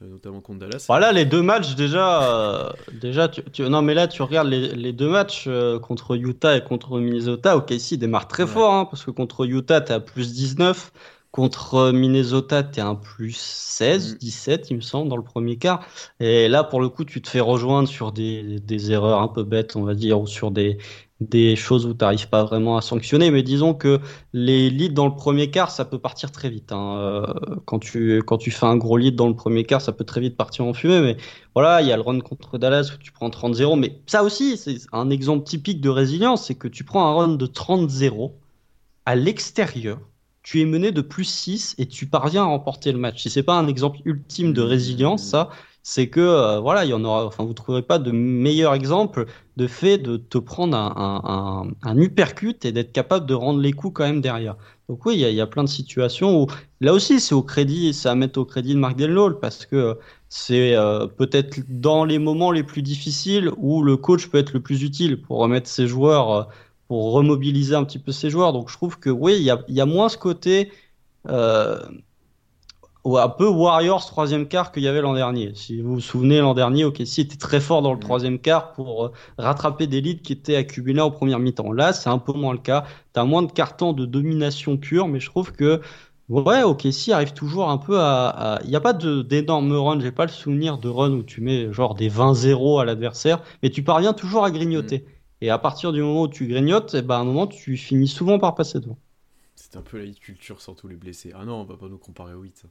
Euh, 0.01 0.07
notamment 0.07 0.41
contre 0.41 0.59
Dallas. 0.59 0.85
Voilà 0.87 1.11
les 1.11 1.25
deux 1.25 1.41
matchs 1.41 1.75
déjà. 1.75 2.23
Euh, 2.23 2.69
déjà 2.93 3.27
tu, 3.27 3.61
non 3.63 3.81
mais 3.81 3.93
là 3.93 4.07
tu 4.07 4.21
regardes 4.21 4.47
les, 4.47 4.93
deux 4.93 5.09
matchs 5.09 5.45
euh, 5.47 5.79
contre 5.79 6.15
Utah 6.15 6.57
et 6.57 6.63
contre 6.63 6.99
Minnesota. 6.99 7.57
OKC 7.57 7.95
démarre 7.95 8.27
très 8.27 8.47
fort 8.47 8.73
hein, 8.73 8.85
parce 8.85 9.03
que 9.03 9.11
contre 9.11 9.45
Utah 9.45 9.81
t'es 9.81 9.93
à 9.93 9.99
plus 9.99 10.33
19. 10.33 10.91
Contre 11.31 11.93
Minnesota, 11.93 12.61
t'es 12.61 12.81
un 12.81 12.95
plus 12.95 13.37
16, 13.37 14.17
17, 14.17 14.63
mm. 14.63 14.67
il 14.69 14.75
me 14.75 14.81
semble, 14.81 15.07
dans 15.07 15.15
le 15.15 15.23
premier 15.23 15.55
quart. 15.55 15.79
Et 16.19 16.49
là, 16.49 16.65
pour 16.65 16.81
le 16.81 16.89
coup, 16.89 17.05
tu 17.05 17.21
te 17.21 17.29
fais 17.29 17.39
rejoindre 17.39 17.87
sur 17.87 18.11
des, 18.11 18.59
des 18.59 18.91
erreurs 18.91 19.21
un 19.21 19.29
peu 19.29 19.45
bêtes, 19.45 19.77
on 19.77 19.83
va 19.83 19.93
dire, 19.93 20.19
ou 20.19 20.27
sur 20.27 20.51
des, 20.51 20.77
des 21.21 21.55
choses 21.55 21.85
où 21.85 21.93
tu 21.93 22.03
n'arrives 22.03 22.27
pas 22.27 22.43
vraiment 22.43 22.77
à 22.77 22.81
sanctionner, 22.81 23.29
mais 23.29 23.43
disons 23.43 23.75
que 23.75 23.99
les 24.33 24.69
leads 24.71 24.93
dans 24.93 25.05
le 25.05 25.15
premier 25.15 25.51
quart, 25.51 25.69
ça 25.69 25.85
peut 25.85 25.99
partir 25.99 26.31
très 26.31 26.49
vite. 26.49 26.71
Hein. 26.71 26.97
Euh, 26.97 27.25
quand, 27.65 27.79
tu, 27.79 28.23
quand 28.25 28.37
tu 28.37 28.49
fais 28.49 28.65
un 28.65 28.75
gros 28.75 28.97
lead 28.97 29.15
dans 29.15 29.27
le 29.27 29.35
premier 29.35 29.63
quart, 29.63 29.81
ça 29.81 29.91
peut 29.91 30.03
très 30.03 30.19
vite 30.19 30.35
partir 30.35 30.65
en 30.65 30.73
fumée, 30.73 30.99
mais 30.99 31.17
voilà, 31.53 31.81
il 31.81 31.87
y 31.87 31.91
a 31.91 31.95
le 31.95 32.01
run 32.01 32.19
contre 32.19 32.57
Dallas 32.57 32.91
où 32.95 32.97
tu 32.97 33.11
prends 33.11 33.29
30-0, 33.29 33.79
mais 33.79 34.01
ça 34.07 34.23
aussi, 34.23 34.57
c'est 34.57 34.77
un 34.91 35.11
exemple 35.11 35.45
typique 35.45 35.79
de 35.79 35.89
résilience, 35.89 36.47
c'est 36.47 36.55
que 36.55 36.67
tu 36.67 36.83
prends 36.83 37.05
un 37.05 37.13
run 37.13 37.35
de 37.35 37.45
30-0 37.45 38.31
à 39.05 39.15
l'extérieur, 39.15 39.99
tu 40.41 40.59
es 40.59 40.65
mené 40.65 40.91
de 40.91 41.01
plus 41.01 41.25
6 41.25 41.75
et 41.77 41.85
tu 41.85 42.07
parviens 42.07 42.43
à 42.43 42.47
remporter 42.47 42.91
le 42.91 42.97
match. 42.97 43.21
Si 43.21 43.29
c'est 43.29 43.43
pas 43.43 43.53
un 43.53 43.67
exemple 43.67 43.99
ultime 44.05 44.53
de 44.53 44.61
résilience, 44.61 45.23
ça, 45.23 45.49
c'est 45.83 46.09
que 46.09 46.19
euh, 46.19 46.59
voilà, 46.59 46.85
il 46.85 46.89
y 46.89 46.93
en 46.93 47.03
aura, 47.03 47.25
enfin, 47.25 47.43
vous 47.43 47.53
trouverez 47.53 47.81
pas 47.81 47.99
de 47.99 48.11
meilleur 48.11 48.73
exemple 48.73 49.25
de 49.57 49.67
fait 49.67 49.97
de 49.97 50.17
te 50.17 50.37
prendre 50.37 50.77
un, 50.77 50.93
un, 50.95 51.89
un, 51.89 51.97
uppercut 51.97 52.63
et 52.65 52.71
d'être 52.71 52.91
capable 52.91 53.25
de 53.25 53.33
rendre 53.33 53.59
les 53.59 53.73
coups 53.73 53.93
quand 53.95 54.03
même 54.05 54.21
derrière. 54.21 54.55
Donc 54.89 55.05
oui, 55.05 55.13
il 55.15 55.33
y, 55.33 55.41
a 55.41 55.47
plein 55.47 55.63
de 55.63 55.69
situations 55.69 56.41
où 56.41 56.47
là 56.81 56.93
aussi 56.93 57.19
c'est 57.21 57.33
au 57.33 57.43
crédit, 57.43 57.93
c'est 57.93 58.09
à 58.09 58.15
mettre 58.15 58.39
au 58.39 58.45
crédit 58.45 58.73
de 58.73 58.79
Mark 58.79 58.97
Delnol 58.97 59.39
parce 59.39 59.65
que 59.65 59.97
c'est 60.29 60.75
euh, 60.75 61.07
peut-être 61.07 61.61
dans 61.69 62.03
les 62.03 62.19
moments 62.19 62.51
les 62.51 62.63
plus 62.63 62.81
difficiles 62.81 63.51
où 63.57 63.83
le 63.83 63.97
coach 63.97 64.27
peut 64.27 64.37
être 64.37 64.53
le 64.53 64.59
plus 64.61 64.83
utile 64.83 65.21
pour 65.21 65.37
remettre 65.39 65.69
ses 65.69 65.87
joueurs, 65.87 66.31
euh, 66.31 66.43
pour 66.87 67.13
remobiliser 67.13 67.75
un 67.75 67.85
petit 67.85 67.99
peu 67.99 68.11
ses 68.11 68.29
joueurs. 68.29 68.53
Donc 68.53 68.69
je 68.69 68.75
trouve 68.75 68.99
que 68.99 69.09
oui, 69.09 69.35
il 69.37 69.43
y 69.43 69.49
a, 69.49 69.63
y 69.69 69.79
a, 69.81 69.85
moins 69.85 70.09
ce 70.09 70.17
côté 70.17 70.71
euh, 71.29 71.79
un 73.05 73.29
peu 73.29 73.47
Warriors 73.47 74.05
troisième 74.05 74.47
quart 74.47 74.71
qu'il 74.71 74.83
y 74.83 74.87
avait 74.87 75.01
l'an 75.01 75.13
dernier. 75.13 75.53
Si 75.55 75.81
vous 75.81 75.95
vous 75.95 75.99
souvenez, 76.01 76.39
l'an 76.39 76.53
dernier, 76.53 76.85
OKC 76.85 77.19
était 77.19 77.37
très 77.37 77.59
fort 77.59 77.81
dans 77.81 77.91
le 77.91 77.97
mm. 77.97 78.01
troisième 78.01 78.39
quart 78.39 78.73
pour 78.73 79.05
euh, 79.05 79.11
rattraper 79.37 79.87
des 79.87 80.01
leads 80.01 80.21
qui 80.21 80.33
étaient 80.33 80.55
accumulés 80.55 81.01
en 81.01 81.11
première 81.11 81.39
mi-temps. 81.39 81.71
Là, 81.71 81.93
c'est 81.93 82.09
un 82.09 82.19
peu 82.19 82.33
moins 82.33 82.53
le 82.53 82.59
cas. 82.59 82.85
Tu 83.13 83.19
as 83.19 83.25
moins 83.25 83.41
de 83.41 83.51
cartons 83.51 83.93
de 83.93 84.05
domination 84.05 84.77
pure, 84.77 85.07
mais 85.07 85.19
je 85.19 85.29
trouve 85.29 85.51
que 85.51 85.81
ouais, 86.29 86.63
OKC 86.63 87.09
arrive 87.11 87.33
toujours 87.33 87.69
un 87.69 87.77
peu 87.77 87.99
à. 87.99 88.59
Il 88.63 88.69
n'y 88.69 88.75
a 88.75 88.81
pas 88.81 88.93
d'énormes 88.93 89.73
runs, 89.73 89.99
j'ai 89.99 90.11
pas 90.11 90.25
le 90.25 90.31
souvenir 90.31 90.77
de 90.77 90.89
run 90.89 91.11
où 91.11 91.23
tu 91.23 91.41
mets 91.41 91.73
genre 91.73 91.95
des 91.95 92.09
20-0 92.09 92.81
à 92.81 92.85
l'adversaire, 92.85 93.41
mais 93.63 93.69
tu 93.69 93.83
parviens 93.83 94.13
toujours 94.13 94.45
à 94.45 94.51
grignoter. 94.51 94.99
Mm. 94.99 95.11
Et 95.43 95.49
à 95.49 95.57
partir 95.57 95.91
du 95.91 96.01
moment 96.01 96.23
où 96.23 96.27
tu 96.27 96.47
grignotes, 96.47 96.93
eh 96.93 97.01
ben, 97.01 97.15
à 97.15 97.19
un 97.19 97.23
moment, 97.23 97.47
tu 97.47 97.75
finis 97.75 98.07
souvent 98.07 98.37
par 98.37 98.53
passer 98.53 98.79
devant. 98.79 98.97
C'est 99.55 99.75
un 99.75 99.81
peu 99.81 100.03
la 100.03 100.11
culture 100.11 100.61
sans 100.61 100.75
tous 100.75 100.87
les 100.87 100.95
blessés. 100.95 101.33
Ah 101.35 101.45
non, 101.45 101.61
on 101.61 101.63
va 101.63 101.77
pas 101.77 101.87
nous 101.87 101.97
comparer 101.97 102.33
au 102.33 102.41
8. 102.41 102.65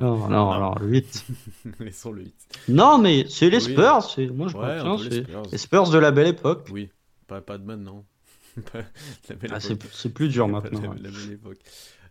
Non, 0.00 0.28
non, 0.28 0.50
alors 0.50 0.78
le 0.78 0.88
8. 0.88 1.26
Laissons 1.80 2.12
le 2.12 2.22
8. 2.22 2.34
Non, 2.68 2.98
mais 2.98 3.26
c'est 3.28 3.50
les 3.50 3.60
Spurs. 3.60 4.02
c'est 4.02 4.26
Moi, 4.28 4.48
je 4.48 4.56
ouais, 4.56 4.78
crois 4.78 4.98
c'est 4.98 5.52
les 5.52 5.58
Spurs 5.58 5.90
de 5.90 5.98
la 5.98 6.10
belle 6.10 6.28
époque. 6.28 6.68
Oui, 6.70 6.90
pas, 7.26 7.40
pas 7.40 7.58
de 7.58 7.64
maintenant. 7.64 8.04
ah, 8.74 9.60
c'est 9.60 10.12
plus 10.12 10.28
dur 10.28 10.48
maintenant. 10.48 10.94
La, 10.94 11.02
la, 11.02 11.10
belle 11.10 11.32
époque. 11.32 11.58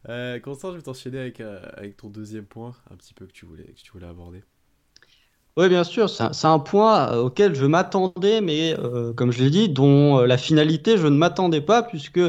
Euh, 0.10 0.40
Constant, 0.40 0.72
je 0.72 0.78
vais 0.78 0.84
t'enchaîner 0.84 1.20
avec, 1.20 1.42
euh, 1.42 1.62
avec 1.74 1.98
ton 1.98 2.10
deuxième 2.10 2.46
point, 2.46 2.74
un 2.90 2.96
petit 2.96 3.14
peu 3.14 3.26
que 3.26 3.32
tu 3.32 3.46
voulais, 3.46 3.66
que 3.66 3.82
tu 3.82 3.92
voulais 3.92 4.08
aborder. 4.08 4.44
Oui, 5.58 5.68
bien 5.68 5.84
sûr, 5.84 6.10
c'est 6.10 6.46
un, 6.46 6.60
point 6.60 7.12
euh, 7.12 7.24
auquel 7.24 7.56
je 7.56 7.66
m'attendais, 7.66 8.40
mais 8.40 8.74
euh, 8.80 9.12
comme 9.14 9.32
je 9.32 9.44
l'ai 9.44 9.50
dit, 9.50 9.68
dont 9.68 10.20
la 10.22 10.38
finalité, 10.38 10.98
je 10.98 11.08
ne 11.08 11.18
m'attendais 11.18 11.60
pas, 11.60 11.84
puisque 11.84 12.22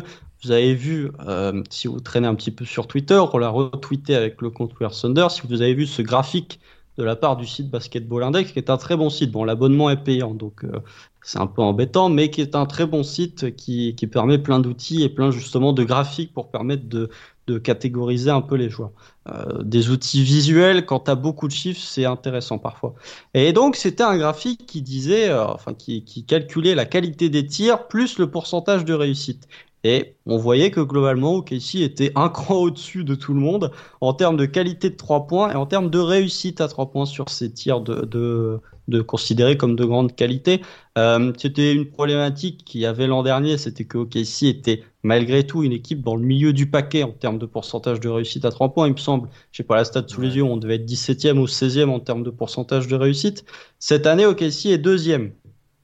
vous 0.42 0.50
avez 0.50 0.74
vu, 0.74 1.10
euh, 1.26 1.62
si 1.70 1.86
vous 1.86 2.00
traînez 2.00 2.26
un 2.26 2.34
petit 2.34 2.50
peu 2.50 2.64
sur 2.64 2.86
Twitter, 2.86 3.20
on 3.32 3.38
l'a 3.38 3.48
retweeté 3.48 4.16
avec 4.16 4.42
le 4.42 4.50
compte 4.50 4.72
Wear 4.80 4.92
si 4.92 5.42
vous 5.48 5.62
avez 5.62 5.74
vu 5.74 5.86
ce 5.86 6.02
graphique 6.02 6.60
de 6.98 7.04
la 7.04 7.16
part 7.16 7.36
du 7.36 7.46
site 7.46 7.70
Basketball 7.70 8.22
Index, 8.24 8.52
qui 8.52 8.58
est 8.58 8.68
un 8.68 8.76
très 8.76 8.96
bon 8.96 9.08
site. 9.08 9.30
Bon, 9.30 9.44
l'abonnement 9.44 9.88
est 9.88 10.02
payant, 10.02 10.34
donc 10.34 10.64
euh, 10.64 10.80
c'est 11.22 11.38
un 11.38 11.46
peu 11.46 11.62
embêtant, 11.62 12.08
mais 12.08 12.28
qui 12.30 12.40
est 12.40 12.54
un 12.54 12.66
très 12.66 12.86
bon 12.86 13.02
site 13.02 13.54
qui, 13.56 13.94
qui 13.94 14.06
permet 14.06 14.38
plein 14.38 14.58
d'outils 14.58 15.02
et 15.02 15.08
plein 15.08 15.30
justement 15.30 15.72
de 15.72 15.84
graphiques 15.84 16.34
pour 16.34 16.50
permettre 16.50 16.88
de, 16.88 17.08
de 17.46 17.58
catégoriser 17.58 18.30
un 18.30 18.42
peu 18.42 18.56
les 18.56 18.68
joueurs. 18.68 18.90
Euh, 19.28 19.62
des 19.62 19.90
outils 19.90 20.22
visuels, 20.22 20.84
quand 20.84 21.00
tu 21.00 21.10
as 21.12 21.14
beaucoup 21.14 21.46
de 21.46 21.52
chiffres, 21.52 21.80
c'est 21.80 22.04
intéressant 22.04 22.58
parfois. 22.58 22.94
Et 23.32 23.52
donc, 23.52 23.76
c'était 23.76 24.02
un 24.02 24.18
graphique 24.18 24.66
qui 24.66 24.82
disait, 24.82 25.32
enfin, 25.32 25.72
qui, 25.72 26.04
qui, 26.04 26.24
calculait 26.24 26.74
la 26.74 26.84
qualité 26.84 27.30
des 27.30 27.46
tirs 27.46 27.86
plus 27.86 28.18
le 28.18 28.30
pourcentage 28.30 28.84
de 28.84 28.92
réussite. 28.92 29.48
Et 29.84 30.16
on 30.26 30.36
voyait 30.36 30.70
que 30.70 30.80
globalement, 30.80 31.34
OKC 31.36 31.76
était 31.76 32.12
un 32.14 32.28
cran 32.30 32.56
au-dessus 32.56 33.04
de 33.04 33.14
tout 33.14 33.34
le 33.34 33.40
monde 33.40 33.72
en 34.00 34.14
termes 34.14 34.36
de 34.36 34.46
qualité 34.46 34.90
de 34.90 34.96
3 34.96 35.26
points 35.26 35.50
et 35.50 35.56
en 35.56 35.66
termes 35.66 35.90
de 35.90 35.98
réussite 35.98 36.60
à 36.60 36.68
3 36.68 36.90
points 36.90 37.06
sur 37.06 37.28
ces 37.28 37.52
tirs 37.52 37.80
de, 37.80 38.04
de, 38.04 38.60
de 38.88 39.00
considérés 39.02 39.56
comme 39.56 39.76
de 39.76 39.84
grande 39.84 40.14
qualité. 40.14 40.62
Euh, 40.98 41.32
c'était 41.36 41.72
une 41.72 41.86
problématique 41.86 42.64
qu'il 42.64 42.80
y 42.80 42.86
avait 42.86 43.06
l'an 43.06 43.22
dernier, 43.22 43.58
c'était 43.58 43.84
que 43.84 43.98
OKC 43.98 44.44
était 44.44 44.84
malgré 45.02 45.44
tout 45.46 45.64
une 45.64 45.72
équipe 45.72 46.02
dans 46.02 46.14
le 46.16 46.22
milieu 46.22 46.52
du 46.52 46.70
paquet 46.70 47.02
en 47.02 47.10
termes 47.12 47.38
de 47.38 47.46
pourcentage 47.46 47.98
de 47.98 48.08
réussite 48.08 48.44
à 48.44 48.50
3 48.50 48.72
points, 48.72 48.86
il 48.86 48.92
me 48.92 48.98
semble. 48.98 49.28
Je 49.50 49.58
sais 49.58 49.62
pas 49.64 49.76
la 49.76 49.84
stat 49.84 50.04
sous 50.06 50.20
les 50.20 50.36
yeux, 50.36 50.44
on 50.44 50.56
devait 50.56 50.76
être 50.76 50.86
17e 50.86 51.38
ou 51.38 51.46
16e 51.46 51.88
en 51.88 52.00
termes 52.00 52.22
de 52.22 52.30
pourcentage 52.30 52.86
de 52.86 52.94
réussite. 52.96 53.44
Cette 53.78 54.06
année, 54.06 54.26
OKC 54.26 54.66
est 54.66 54.78
deuxième 54.78 55.32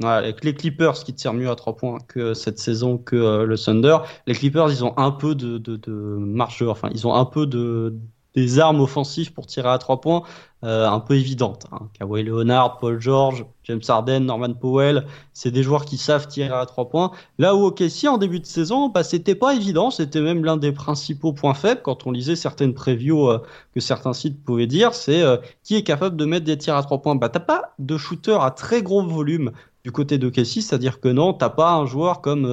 avec 0.05 0.45
les 0.45 0.55
Clippers 0.55 0.95
qui 1.05 1.15
tirent 1.15 1.35
mieux 1.35 1.51
à 1.51 1.57
3 1.57 1.77
points 1.77 1.99
que 2.07 2.35
cette 2.35 2.59
saison 2.59 2.99
que 2.99 3.17
euh, 3.17 3.45
le 3.45 3.59
Thunder. 3.59 3.99
Les 4.27 4.35
Clippers, 4.35 4.71
ils 4.71 4.85
ont 4.85 4.97
un 4.97 5.11
peu 5.11 5.35
de, 5.35 5.59
de, 5.59 5.77
de 5.77 6.69
enfin, 6.69 6.91
ils 6.93 7.07
ont 7.07 7.15
un 7.15 7.25
peu 7.25 7.47
de, 7.47 7.97
des 8.35 8.61
armes 8.61 8.81
offensives 8.81 9.33
pour 9.33 9.47
tirer 9.47 9.69
à 9.69 9.79
3 9.79 10.01
points 10.01 10.23
euh, 10.65 10.89
un 10.89 11.01
peu 11.01 11.15
évidentes. 11.15 11.67
Hein. 11.73 11.89
Kawhi 11.99 12.23
Leonard, 12.23 12.79
Paul 12.79 13.01
George, 13.01 13.45
James 13.65 13.81
Harden, 13.87 14.21
Norman 14.21 14.55
Powell, 14.55 15.07
c'est 15.33 15.51
des 15.51 15.65
joueurs 15.65 15.85
qui 15.85 15.97
savent 15.97 16.29
tirer 16.29 16.55
à 16.55 16.65
3 16.65 16.89
points. 16.89 17.11
Là 17.39 17.57
où 17.57 17.65
OKC, 17.65 18.07
en 18.09 18.19
début 18.19 18.39
de 18.39 18.47
saison, 18.47 18.89
bah, 18.89 19.03
c'était 19.03 19.35
pas 19.35 19.55
évident, 19.55 19.91
c'était 19.91 20.21
même 20.21 20.45
l'un 20.45 20.57
des 20.57 20.73
principaux 20.73 21.33
points 21.33 21.55
faibles 21.55 21.83
quand 21.83 22.07
on 22.07 22.13
lisait 22.13 22.37
certaines 22.37 22.75
previews 22.75 23.29
euh, 23.29 23.43
que 23.75 23.81
certains 23.81 24.13
sites 24.13 24.45
pouvaient 24.45 24.69
dire, 24.69 24.95
c'est 24.95 25.25
qui 25.65 25.75
est 25.75 25.83
capable 25.83 26.17
de 26.17 26.25
mettre 26.25 26.45
des 26.45 26.59
tirs 26.59 26.77
à 26.77 26.83
3 26.83 27.03
points. 27.03 27.17
Bah, 27.17 27.29
t'as 27.29 27.41
pas 27.41 27.75
de 27.81 27.97
shooter 27.97 28.39
à 28.41 28.51
très 28.53 28.83
gros 28.83 29.03
volume 29.05 29.53
du 29.89 29.93
côté 29.93 30.19
de 30.19 30.29
Casey, 30.29 30.61
c'est-à-dire 30.61 31.01
que 31.01 31.09
non, 31.09 31.33
t'as 31.33 31.49
pas 31.49 31.73
un 31.73 31.87
joueur 31.87 32.21
comme 32.21 32.45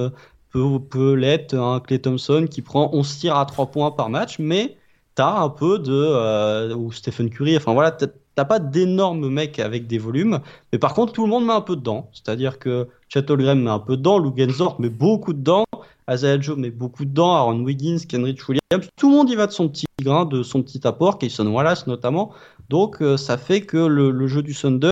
euh, 0.54 0.78
peut, 0.78 1.12
l'être 1.12 1.52
un 1.52 1.80
Clay 1.80 1.98
Thompson 1.98 2.46
qui 2.50 2.62
prend 2.62 2.88
11 2.94 3.18
tirs 3.18 3.36
à 3.36 3.44
3 3.44 3.66
points 3.66 3.90
par 3.90 4.08
match, 4.08 4.38
mais 4.38 4.78
t'as 5.14 5.38
un 5.42 5.50
peu 5.50 5.78
de 5.78 5.92
euh, 5.92 6.74
ou 6.74 6.92
Stephen 6.92 7.28
Curry, 7.28 7.58
enfin 7.58 7.74
voilà, 7.74 7.90
t'as 7.90 8.44
pas 8.46 8.58
d'énormes 8.58 9.28
mecs 9.28 9.58
avec 9.58 9.86
des 9.86 9.98
volumes, 9.98 10.40
mais 10.72 10.78
par 10.78 10.94
contre 10.94 11.12
tout 11.12 11.24
le 11.24 11.28
monde 11.28 11.44
met 11.44 11.52
un 11.52 11.60
peu 11.60 11.76
dedans, 11.76 12.08
c'est-à-dire 12.14 12.58
que 12.58 12.88
Chet 13.10 13.30
Holmgren 13.30 13.62
met 13.62 13.70
un 13.70 13.80
peu 13.80 13.98
dedans, 13.98 14.16
Lou 14.16 14.32
Gensdorf 14.34 14.78
met 14.78 14.88
beaucoup 14.88 15.34
dedans, 15.34 15.66
Isaiah 16.10 16.40
Joe 16.40 16.56
met 16.56 16.70
beaucoup 16.70 17.04
dedans, 17.04 17.34
Aaron 17.34 17.62
Wiggins, 17.64 17.98
Kenrich 18.08 18.48
Williams, 18.48 18.88
tout 18.96 19.10
le 19.10 19.14
monde 19.14 19.28
y 19.28 19.36
va 19.36 19.46
de 19.46 19.52
son 19.52 19.68
petit 19.68 19.84
grain, 20.00 20.24
de 20.24 20.42
son 20.42 20.62
petit 20.62 20.86
apport, 20.86 21.18
Kayson 21.18 21.48
Wallace 21.48 21.86
notamment, 21.86 22.32
donc 22.70 23.02
euh, 23.02 23.18
ça 23.18 23.36
fait 23.36 23.60
que 23.60 23.76
le, 23.76 24.26
jeu 24.26 24.42
du 24.42 24.54
Thunder 24.54 24.90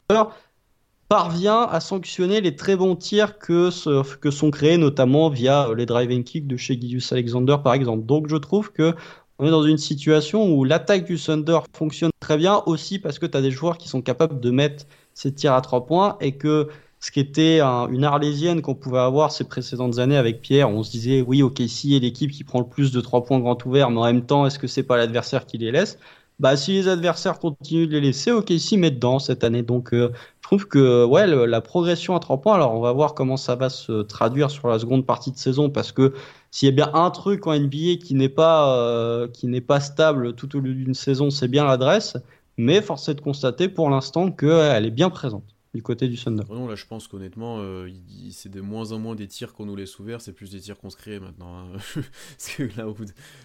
parvient 1.09 1.63
à 1.63 1.81
sanctionner 1.81 2.41
les 2.41 2.57
très 2.57 2.77
bons 2.77 2.97
tirs 2.97 3.39
que, 3.39 3.71
sont 3.71 4.51
créés, 4.51 4.79
notamment 4.79 5.29
via 5.29 5.69
euh, 5.69 5.75
les 5.75 5.87
driving 5.87 6.25
kicks 6.25 6.47
de 6.47 6.57
chez 6.57 6.81
Gideus 6.81 7.13
Alexander, 7.13 7.57
par 7.63 7.75
exemple. 7.75 8.05
Donc, 8.07 8.29
je 8.29 8.37
trouve 8.37 8.73
que 8.73 8.95
on 9.39 9.47
est 9.47 9.51
dans 9.51 9.65
une 9.65 9.79
situation 9.79 10.53
où 10.55 10.65
l'attaque 10.65 11.05
du 11.05 11.19
Thunder 11.19 11.59
fonctionne 11.73 12.11
très 12.21 12.37
bien 12.37 12.63
aussi 12.67 13.01
parce 13.01 13.19
que 13.19 13.27
tu 13.27 13.37
as 13.37 13.43
des 13.43 13.51
joueurs 13.51 13.79
qui 13.79 13.89
sont 13.89 14.01
capables 14.01 14.39
de 14.39 14.51
mettre 14.51 14.85
ces 15.13 15.35
tirs 15.35 15.55
à 15.55 15.61
trois 15.61 15.87
points 15.87 16.17
et 16.21 16.37
que 16.37 16.69
ce 17.01 17.11
qui 17.11 17.21
était 17.21 17.61
une 17.61 18.05
arlésienne 18.05 18.63
qu'on 18.63 18.75
pouvait 18.75 19.01
avoir 19.01 19.31
ces 19.33 19.45
précédentes 19.45 19.99
années 19.99 20.17
avec 20.17 20.41
Pierre, 20.41 20.71
on 20.71 20.83
se 20.83 20.91
disait 20.91 21.21
oui, 21.21 21.43
ok, 21.43 21.61
si 21.67 21.95
est 21.95 21.99
l'équipe 21.99 22.31
qui 22.31 22.45
prend 22.45 22.61
le 22.61 22.67
plus 22.67 22.93
de 22.93 23.01
trois 23.01 23.25
points 23.25 23.41
grand 23.41 23.63
ouvert, 23.67 23.91
mais 23.91 23.99
en 23.99 24.05
même 24.05 24.25
temps, 24.25 24.47
est-ce 24.47 24.59
que 24.59 24.67
c'est 24.67 24.85
pas 24.85 24.97
l'adversaire 24.97 25.47
qui 25.47 25.59
les 25.59 25.71
laisse? 25.71 25.99
Bah, 26.41 26.57
si 26.57 26.73
les 26.73 26.89
adversaires 26.89 27.39
continuent 27.39 27.87
de 27.87 27.93
les 27.93 28.01
laisser, 28.01 28.33
OKC 28.33 28.73
met 28.77 28.91
dedans 28.91 29.19
cette 29.19 29.45
année. 29.45 29.63
Donc, 29.63 29.95
euh, 29.95 30.13
je 30.41 30.43
trouve 30.43 30.67
que 30.67 31.05
ouais, 31.05 31.27
la 31.27 31.61
progression 31.61 32.17
à 32.17 32.21
3 32.21 32.41
points, 32.41 32.55
alors 32.55 32.75
on 32.75 32.81
va 32.81 32.93
voir 32.93 33.15
comment 33.15 33.37
ça 33.37 33.55
va 33.55 33.71
se 33.71 34.03
traduire 34.03 34.51
sur 34.51 34.69
la 34.69 34.79
seconde 34.79 35.07
partie 35.07 35.31
de 35.31 35.39
saison, 35.39 35.71
parce 35.71 35.93
que 35.93 36.13
s'il 36.51 36.69
y 36.69 36.73
a 36.73 36.75
bien 36.75 36.91
un 36.95 37.11
truc 37.11 37.47
en 37.47 37.59
NBA 37.59 37.97
qui 38.03 38.15
n'est 38.15 38.29
pas, 38.29 38.77
euh, 38.79 39.29
qui 39.29 39.47
n'est 39.47 39.61
pas 39.61 39.81
stable 39.81 40.35
tout 40.35 40.57
au 40.57 40.61
long 40.61 40.73
d'une 40.73 40.95
saison, 40.95 41.31
c'est 41.31 41.49
bien 41.49 41.65
l'adresse. 41.65 42.17
Mais 42.57 42.83
force 42.83 43.09
est 43.09 43.15
de 43.15 43.21
constater 43.21 43.69
pour 43.69 43.91
l'instant 43.91 44.31
qu'elle 44.31 44.87
est 44.87 44.91
bien 44.91 45.11
présente 45.11 45.54
du 45.75 45.83
côté 45.83 46.09
du 46.09 46.17
Thunder. 46.17 46.45
Non, 46.51 46.69
là 46.69 46.75
je 46.77 46.87
pense 46.87 47.09
qu'honnêtement, 47.09 47.59
euh, 47.59 47.91
c'est 48.31 48.51
de 48.51 48.61
moins 48.61 48.93
en 48.93 48.99
moins 48.99 49.15
des 49.15 49.27
tirs 49.27 49.53
qu'on 49.53 49.67
nous 49.67 49.77
laisse 49.77 49.99
ouverts, 49.99 50.21
c'est 50.21 50.33
plus 50.33 50.51
des 50.51 50.61
tirs 50.61 50.79
qu'on 50.79 50.91
se 50.91 50.97
crée 50.97 51.19
maintenant. 51.19 51.59
Hein. 51.59 51.79
que 52.57 52.63
là, 52.77 52.87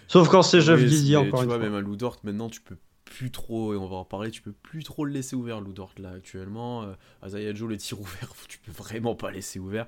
Sauf 0.08 0.28
quand 0.28 0.42
c'est 0.42 0.60
Jeff 0.60 0.82
Dizzy 0.84 1.16
encore 1.16 1.40
tu 1.40 1.46
vois, 1.46 1.58
même 1.58 1.74
à 1.74 1.80
Lou 1.80 1.96
Dort, 1.96 2.18
maintenant 2.22 2.48
tu 2.48 2.60
peux 2.60 2.76
plus 3.04 3.32
trop, 3.32 3.74
et 3.74 3.76
on 3.76 3.88
va 3.88 3.96
en 3.96 4.04
parler, 4.04 4.30
tu 4.30 4.40
peux 4.40 4.52
plus 4.52 4.84
trop 4.84 5.04
le 5.04 5.12
laisser 5.12 5.34
ouvert, 5.34 5.60
Lou 5.60 5.72
Dort 5.72 5.92
là 5.98 6.12
actuellement. 6.12 6.84
Euh, 6.84 6.94
Azaya 7.20 7.52
Joe, 7.52 7.68
les 7.68 7.76
tirs 7.76 8.00
ouverts, 8.00 8.32
tu 8.48 8.58
peux 8.58 8.72
vraiment 8.72 9.14
pas 9.14 9.30
laisser 9.30 9.58
ouvert. 9.58 9.86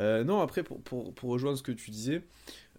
Euh, 0.00 0.24
non, 0.24 0.40
après, 0.40 0.62
pour, 0.62 0.82
pour, 0.82 1.14
pour, 1.14 1.30
rejoindre 1.30 1.56
ce 1.56 1.62
que 1.62 1.72
tu 1.72 1.90
disais, 1.90 2.22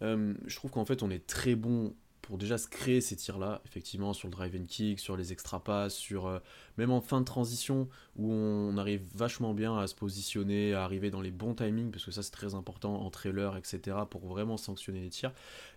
euh, 0.01 0.33
je 0.45 0.55
trouve 0.57 0.71
qu'en 0.71 0.85
fait 0.85 1.01
on 1.01 1.09
est 1.09 1.25
très 1.25 1.55
bon 1.55 1.95
pour 2.27 2.37
déjà 2.37 2.57
se 2.57 2.67
créer 2.67 2.99
ces 2.99 3.15
tirs-là, 3.15 3.61
effectivement, 3.65 4.11
sur 4.11 4.27
le 4.27 4.33
drive 4.33 4.53
and 4.59 4.65
kick, 4.67 4.99
sur 4.99 5.15
les 5.15 5.31
extra 5.31 5.63
passes, 5.63 5.95
sur 5.95 6.27
euh, 6.27 6.39
même 6.77 6.91
en 6.91 6.99
fin 6.99 7.21
de 7.21 7.25
transition, 7.25 7.87
où 8.17 8.33
on 8.33 8.75
arrive 8.75 9.01
vachement 9.15 9.53
bien 9.53 9.77
à 9.77 9.87
se 9.87 9.95
positionner, 9.95 10.73
à 10.73 10.83
arriver 10.83 11.09
dans 11.09 11.21
les 11.21 11.31
bons 11.31 11.55
timings, 11.55 11.89
parce 11.89 12.03
que 12.03 12.11
ça 12.11 12.23
c'est 12.23 12.31
très 12.31 12.53
important 12.53 13.01
en 13.01 13.09
trailer, 13.09 13.55
etc., 13.55 13.95
pour 14.09 14.27
vraiment 14.27 14.57
sanctionner 14.57 14.99
les 14.99 15.09
tirs. 15.09 15.31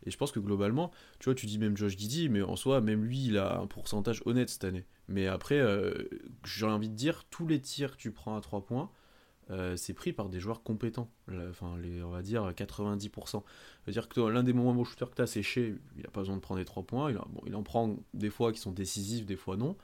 Et 0.05 0.11
je 0.11 0.16
pense 0.16 0.32
que 0.32 0.40
globalement, 0.40 0.90
tu 1.20 1.26
vois, 1.26 1.36
tu 1.36 1.46
dis 1.46 1.57
même 1.57 1.76
Josh 1.76 1.94
Didi, 1.94 2.28
mais 2.28 2.42
en 2.42 2.57
soi, 2.57 2.80
même 2.80 3.05
lui, 3.05 3.26
il 3.26 3.38
a 3.38 3.61
un 3.61 3.68
pourcentage 3.68 4.20
honnête 4.26 4.51
cette 4.51 4.64
année. 4.64 4.86
Mais 5.07 5.28
après, 5.28 5.61
euh, 5.61 5.94
j'ai 6.44 6.66
envie 6.66 6.88
de 6.88 6.96
dire, 6.96 7.26
tous 7.30 7.46
les 7.46 7.61
tirs 7.61 7.92
que 7.92 8.03
tu 8.03 8.11
prends 8.11 8.36
à 8.36 8.40
3 8.40 8.64
points, 8.64 8.90
euh, 9.51 9.76
c'est 9.76 9.94
pris 9.94 10.12
par 10.12 10.28
des 10.28 10.40
joueurs 10.40 10.62
compétents. 10.62 11.11
Enfin, 11.51 11.76
les, 11.80 12.03
on 12.03 12.11
va 12.11 12.22
dire 12.22 12.51
90%. 12.51 13.42
C'est-à-dire 13.84 14.09
que 14.09 14.20
l'un 14.20 14.42
des 14.42 14.53
moments 14.53 14.84
shooter 14.84 15.07
que 15.07 15.16
tu 15.16 15.22
as 15.22 15.26
séché, 15.26 15.74
il 15.96 16.03
n'a 16.03 16.11
pas 16.11 16.20
besoin 16.20 16.36
de 16.36 16.40
prendre 16.40 16.59
les 16.59 16.64
3 16.64 16.82
points. 16.84 17.11
Il, 17.11 17.16
bon, 17.16 17.42
il 17.46 17.55
en 17.57 17.62
prend 17.62 17.96
des 18.14 18.30
fois 18.30 18.53
qui 18.53 18.61
sont 18.61 18.72
décisifs, 18.72 19.26
des 19.26 19.36
fois 19.36 19.57
non. 19.57 19.76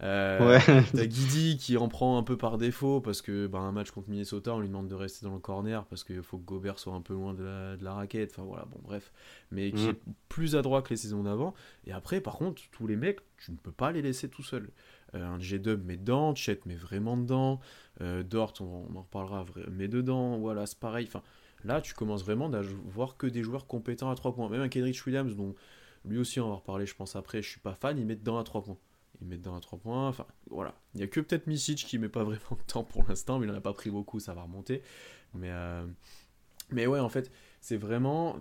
Euh, 0.00 0.60
T'as 0.94 1.06
Guidi 1.06 1.56
qui 1.56 1.76
en 1.76 1.88
prend 1.88 2.18
un 2.18 2.22
peu 2.22 2.36
par 2.36 2.56
défaut 2.56 3.00
parce 3.00 3.20
que 3.20 3.48
bah, 3.48 3.58
un 3.58 3.72
match 3.72 3.90
contre 3.90 4.08
Minnesota, 4.08 4.54
on 4.54 4.60
lui 4.60 4.68
demande 4.68 4.86
de 4.86 4.94
rester 4.94 5.26
dans 5.26 5.34
le 5.34 5.40
corner 5.40 5.84
parce 5.86 6.04
qu'il 6.04 6.22
faut 6.22 6.38
que 6.38 6.44
Gobert 6.44 6.78
soit 6.78 6.94
un 6.94 7.00
peu 7.00 7.14
loin 7.14 7.34
de 7.34 7.76
la, 7.80 7.94
raquette. 7.94 8.30
Enfin 8.32 8.44
voilà, 8.44 8.64
bon 8.66 8.78
bref. 8.82 9.12
Mais 9.50 9.72
qui 9.72 9.86
mm. 9.86 9.90
est 9.90 10.00
plus 10.28 10.54
adroit 10.54 10.82
que 10.82 10.90
les 10.90 10.96
saisons 10.96 11.24
d'avant. 11.24 11.54
Et 11.86 11.92
après, 11.92 12.20
par 12.20 12.36
contre, 12.36 12.62
tous 12.70 12.86
les 12.86 12.96
mecs, 12.96 13.18
tu 13.38 13.50
ne 13.50 13.56
peux 13.56 13.72
pas 13.72 13.90
les 13.90 14.02
laisser 14.02 14.28
tout 14.28 14.42
seuls. 14.42 14.70
Euh, 15.14 15.26
un 15.26 15.38
J-Dub 15.38 15.84
met 15.86 15.96
dedans, 15.96 16.34
Chet 16.34 16.60
met 16.66 16.74
vraiment 16.74 17.16
dedans, 17.16 17.60
euh, 18.00 18.22
Dort, 18.22 18.54
on, 18.60 18.96
en 18.96 19.02
reparlera, 19.02 19.44
met 19.70 19.88
dedans, 19.88 20.38
voilà, 20.38 20.66
c'est 20.66 20.78
pareil. 20.78 21.06
Enfin, 21.06 21.22
là, 21.64 21.80
tu 21.80 21.94
commences 21.94 22.24
vraiment 22.24 22.52
à 22.52 22.60
voir 22.84 23.16
que 23.16 23.26
des 23.26 23.42
joueurs 23.42 23.66
compétents 23.66 24.10
à 24.10 24.14
3 24.14 24.34
points. 24.34 24.48
Même 24.48 24.60
un 24.60 24.68
Kendrick 24.68 25.00
Williams, 25.06 25.36
dont 25.36 25.54
lui 26.04 26.18
aussi 26.18 26.40
on 26.40 26.48
va 26.48 26.56
reparler, 26.56 26.86
je 26.86 26.94
pense, 26.94 27.16
après, 27.16 27.42
je 27.42 27.48
suis 27.48 27.60
pas 27.60 27.74
fan, 27.74 27.98
il 27.98 28.06
met 28.06 28.16
dedans 28.16 28.38
à 28.38 28.44
3 28.44 28.62
points. 28.62 28.78
Il 29.20 29.26
met 29.26 29.36
dedans 29.36 29.56
à 29.56 29.60
3 29.60 29.78
points, 29.78 30.08
enfin, 30.08 30.26
voilà. 30.50 30.74
Il 30.94 31.00
y 31.00 31.04
a 31.04 31.06
que 31.06 31.20
peut-être 31.20 31.46
Misic 31.46 31.78
qui 31.78 31.98
met 31.98 32.08
pas 32.08 32.24
vraiment 32.24 32.40
de 32.52 32.72
temps 32.72 32.84
pour 32.84 33.04
l'instant, 33.08 33.38
mais 33.38 33.46
il 33.46 33.50
en 33.50 33.56
a 33.56 33.60
pas 33.60 33.72
pris 33.72 33.90
beaucoup, 33.90 34.20
ça 34.20 34.34
va 34.34 34.42
remonter. 34.42 34.82
Mais, 35.34 35.50
euh, 35.50 35.84
mais 36.70 36.86
ouais, 36.86 37.00
en 37.00 37.08
fait, 37.08 37.30
c'est 37.60 37.76
vraiment. 37.76 38.40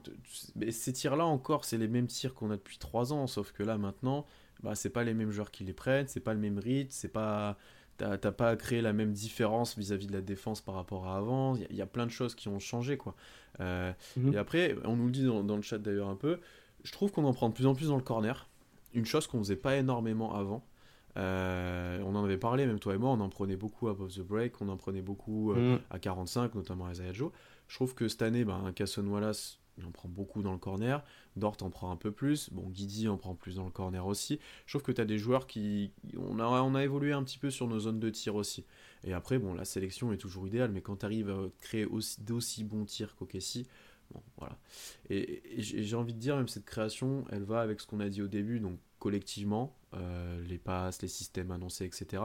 Ces 0.69 0.93
tirs-là 0.93 1.25
encore, 1.25 1.65
c'est 1.65 1.77
les 1.77 1.87
mêmes 1.87 2.07
tirs 2.07 2.33
qu'on 2.33 2.51
a 2.51 2.57
depuis 2.57 2.77
3 2.77 3.13
ans, 3.13 3.27
sauf 3.27 3.51
que 3.51 3.63
là, 3.63 3.77
maintenant 3.77 4.25
bah, 4.63 4.75
c'est 4.75 4.89
pas 4.89 5.03
les 5.03 5.13
mêmes 5.13 5.31
joueurs 5.31 5.51
qui 5.51 5.63
les 5.63 5.73
prennent, 5.73 6.07
c'est 6.07 6.19
pas 6.19 6.33
le 6.33 6.39
même 6.39 6.59
rythme, 6.59 6.89
c'est 6.91 7.07
pas 7.07 7.57
t'as 7.97 8.31
pas 8.31 8.55
créé 8.55 8.81
la 8.81 8.93
même 8.93 9.11
différence 9.11 9.77
vis-à-vis 9.77 10.07
de 10.07 10.13
la 10.13 10.21
défense 10.21 10.61
par 10.61 10.75
rapport 10.75 11.07
à 11.07 11.17
avant. 11.17 11.55
Il 11.69 11.75
y, 11.75 11.81
a 11.81 11.85
plein 11.85 12.05
de 12.05 12.11
choses 12.11 12.35
qui 12.35 12.47
ont 12.47 12.59
changé, 12.59 12.97
quoi. 12.97 13.15
Euh, 13.59 13.91
mhm. 14.15 14.33
Et 14.33 14.37
après, 14.37 14.75
on 14.85 14.95
nous 14.95 15.05
le 15.05 15.11
dit 15.11 15.25
dans, 15.25 15.55
le 15.55 15.61
chat 15.61 15.77
d'ailleurs 15.77 16.09
un 16.09 16.15
peu, 16.15 16.39
je 16.83 16.91
trouve 16.91 17.11
qu'on 17.11 17.25
en 17.25 17.33
prend 17.33 17.49
de 17.49 17.53
plus 17.53 17.65
en 17.65 17.73
plus 17.73 17.87
dans 17.87 17.95
le 17.95 18.03
corner. 18.03 18.47
Une 18.93 19.05
chose 19.05 19.27
qu'on 19.27 19.39
faisait 19.39 19.55
pas 19.55 19.75
énormément 19.75 20.33
avant. 20.33 20.63
Euh, 21.17 21.99
on 22.05 22.15
en 22.15 22.23
avait 22.23 22.37
parlé, 22.37 22.67
même 22.67 22.79
toi 22.79 22.93
et 22.93 22.97
moi, 22.97 23.09
on 23.09 23.19
en 23.19 23.29
prenait 23.29 23.55
beaucoup 23.55 23.87
à 23.87 23.91
above 23.91 24.13
the 24.13 24.21
break, 24.21 24.61
on 24.61 24.69
en 24.69 24.77
prenait 24.77 25.01
beaucoup 25.01 25.51
euh, 25.51 25.73
mhm. 25.73 25.79
à 25.89 25.97
45, 25.97 26.53
notamment 26.55 26.85
à 26.85 26.93
Joe. 27.13 27.31
Je 27.67 27.75
trouve 27.75 27.95
que 27.95 28.07
cette 28.07 28.21
année, 28.21 28.45
ben, 28.45 28.71
Casson 28.75 29.05
Wallace, 29.07 29.59
il 29.77 29.85
en 29.85 29.91
prend 29.91 30.09
beaucoup 30.09 30.41
dans 30.41 30.51
le 30.51 30.57
corner. 30.57 31.03
Dort 31.35 31.57
en 31.61 31.69
prend 31.69 31.91
un 31.91 31.95
peu 31.95 32.11
plus. 32.11 32.49
Bon, 32.51 32.63
Guidi 32.69 33.07
en 33.07 33.17
prend 33.17 33.35
plus 33.35 33.55
dans 33.55 33.65
le 33.65 33.71
corner 33.71 34.05
aussi. 34.05 34.39
Je 34.65 34.71
trouve 34.71 34.83
que 34.83 34.91
tu 34.91 35.01
as 35.01 35.05
des 35.05 35.17
joueurs 35.17 35.47
qui. 35.47 35.91
On 36.17 36.39
a, 36.39 36.83
évolué 36.83 37.13
un 37.13 37.23
petit 37.23 37.37
peu 37.37 37.49
sur 37.49 37.67
nos 37.67 37.79
zones 37.79 37.99
de 37.99 38.09
tir 38.09 38.35
aussi. 38.35 38.65
Et 39.03 39.13
après, 39.13 39.37
bon, 39.37 39.53
la 39.53 39.65
sélection 39.65 40.11
est 40.11 40.17
toujours 40.17 40.47
idéale, 40.47 40.71
mais 40.71 40.81
quand 40.81 40.97
tu 40.97 41.05
arrives 41.05 41.29
à 41.29 41.39
créer 41.61 41.85
aussi, 41.85 42.21
d'aussi 42.21 42.63
bons 42.63 42.85
tirs 42.85 43.15
qu'Okessi, 43.15 43.67
bon, 44.11 44.21
voilà. 44.37 44.57
Et, 45.09 45.43
j'ai 45.57 45.95
envie 45.95 46.13
de 46.13 46.19
dire, 46.19 46.35
même 46.35 46.47
cette 46.47 46.65
création, 46.65 47.25
elle 47.31 47.43
va 47.43 47.61
avec 47.61 47.79
ce 47.79 47.87
qu'on 47.87 47.99
a 47.99 48.09
dit 48.09 48.21
au 48.21 48.27
début, 48.27 48.59
donc 48.59 48.79
collectivement, 48.99 49.75
les 50.47 50.57
passes, 50.57 51.01
les 51.01 51.07
systèmes 51.07 51.51
annoncés, 51.51 51.85
etc. 51.85 52.23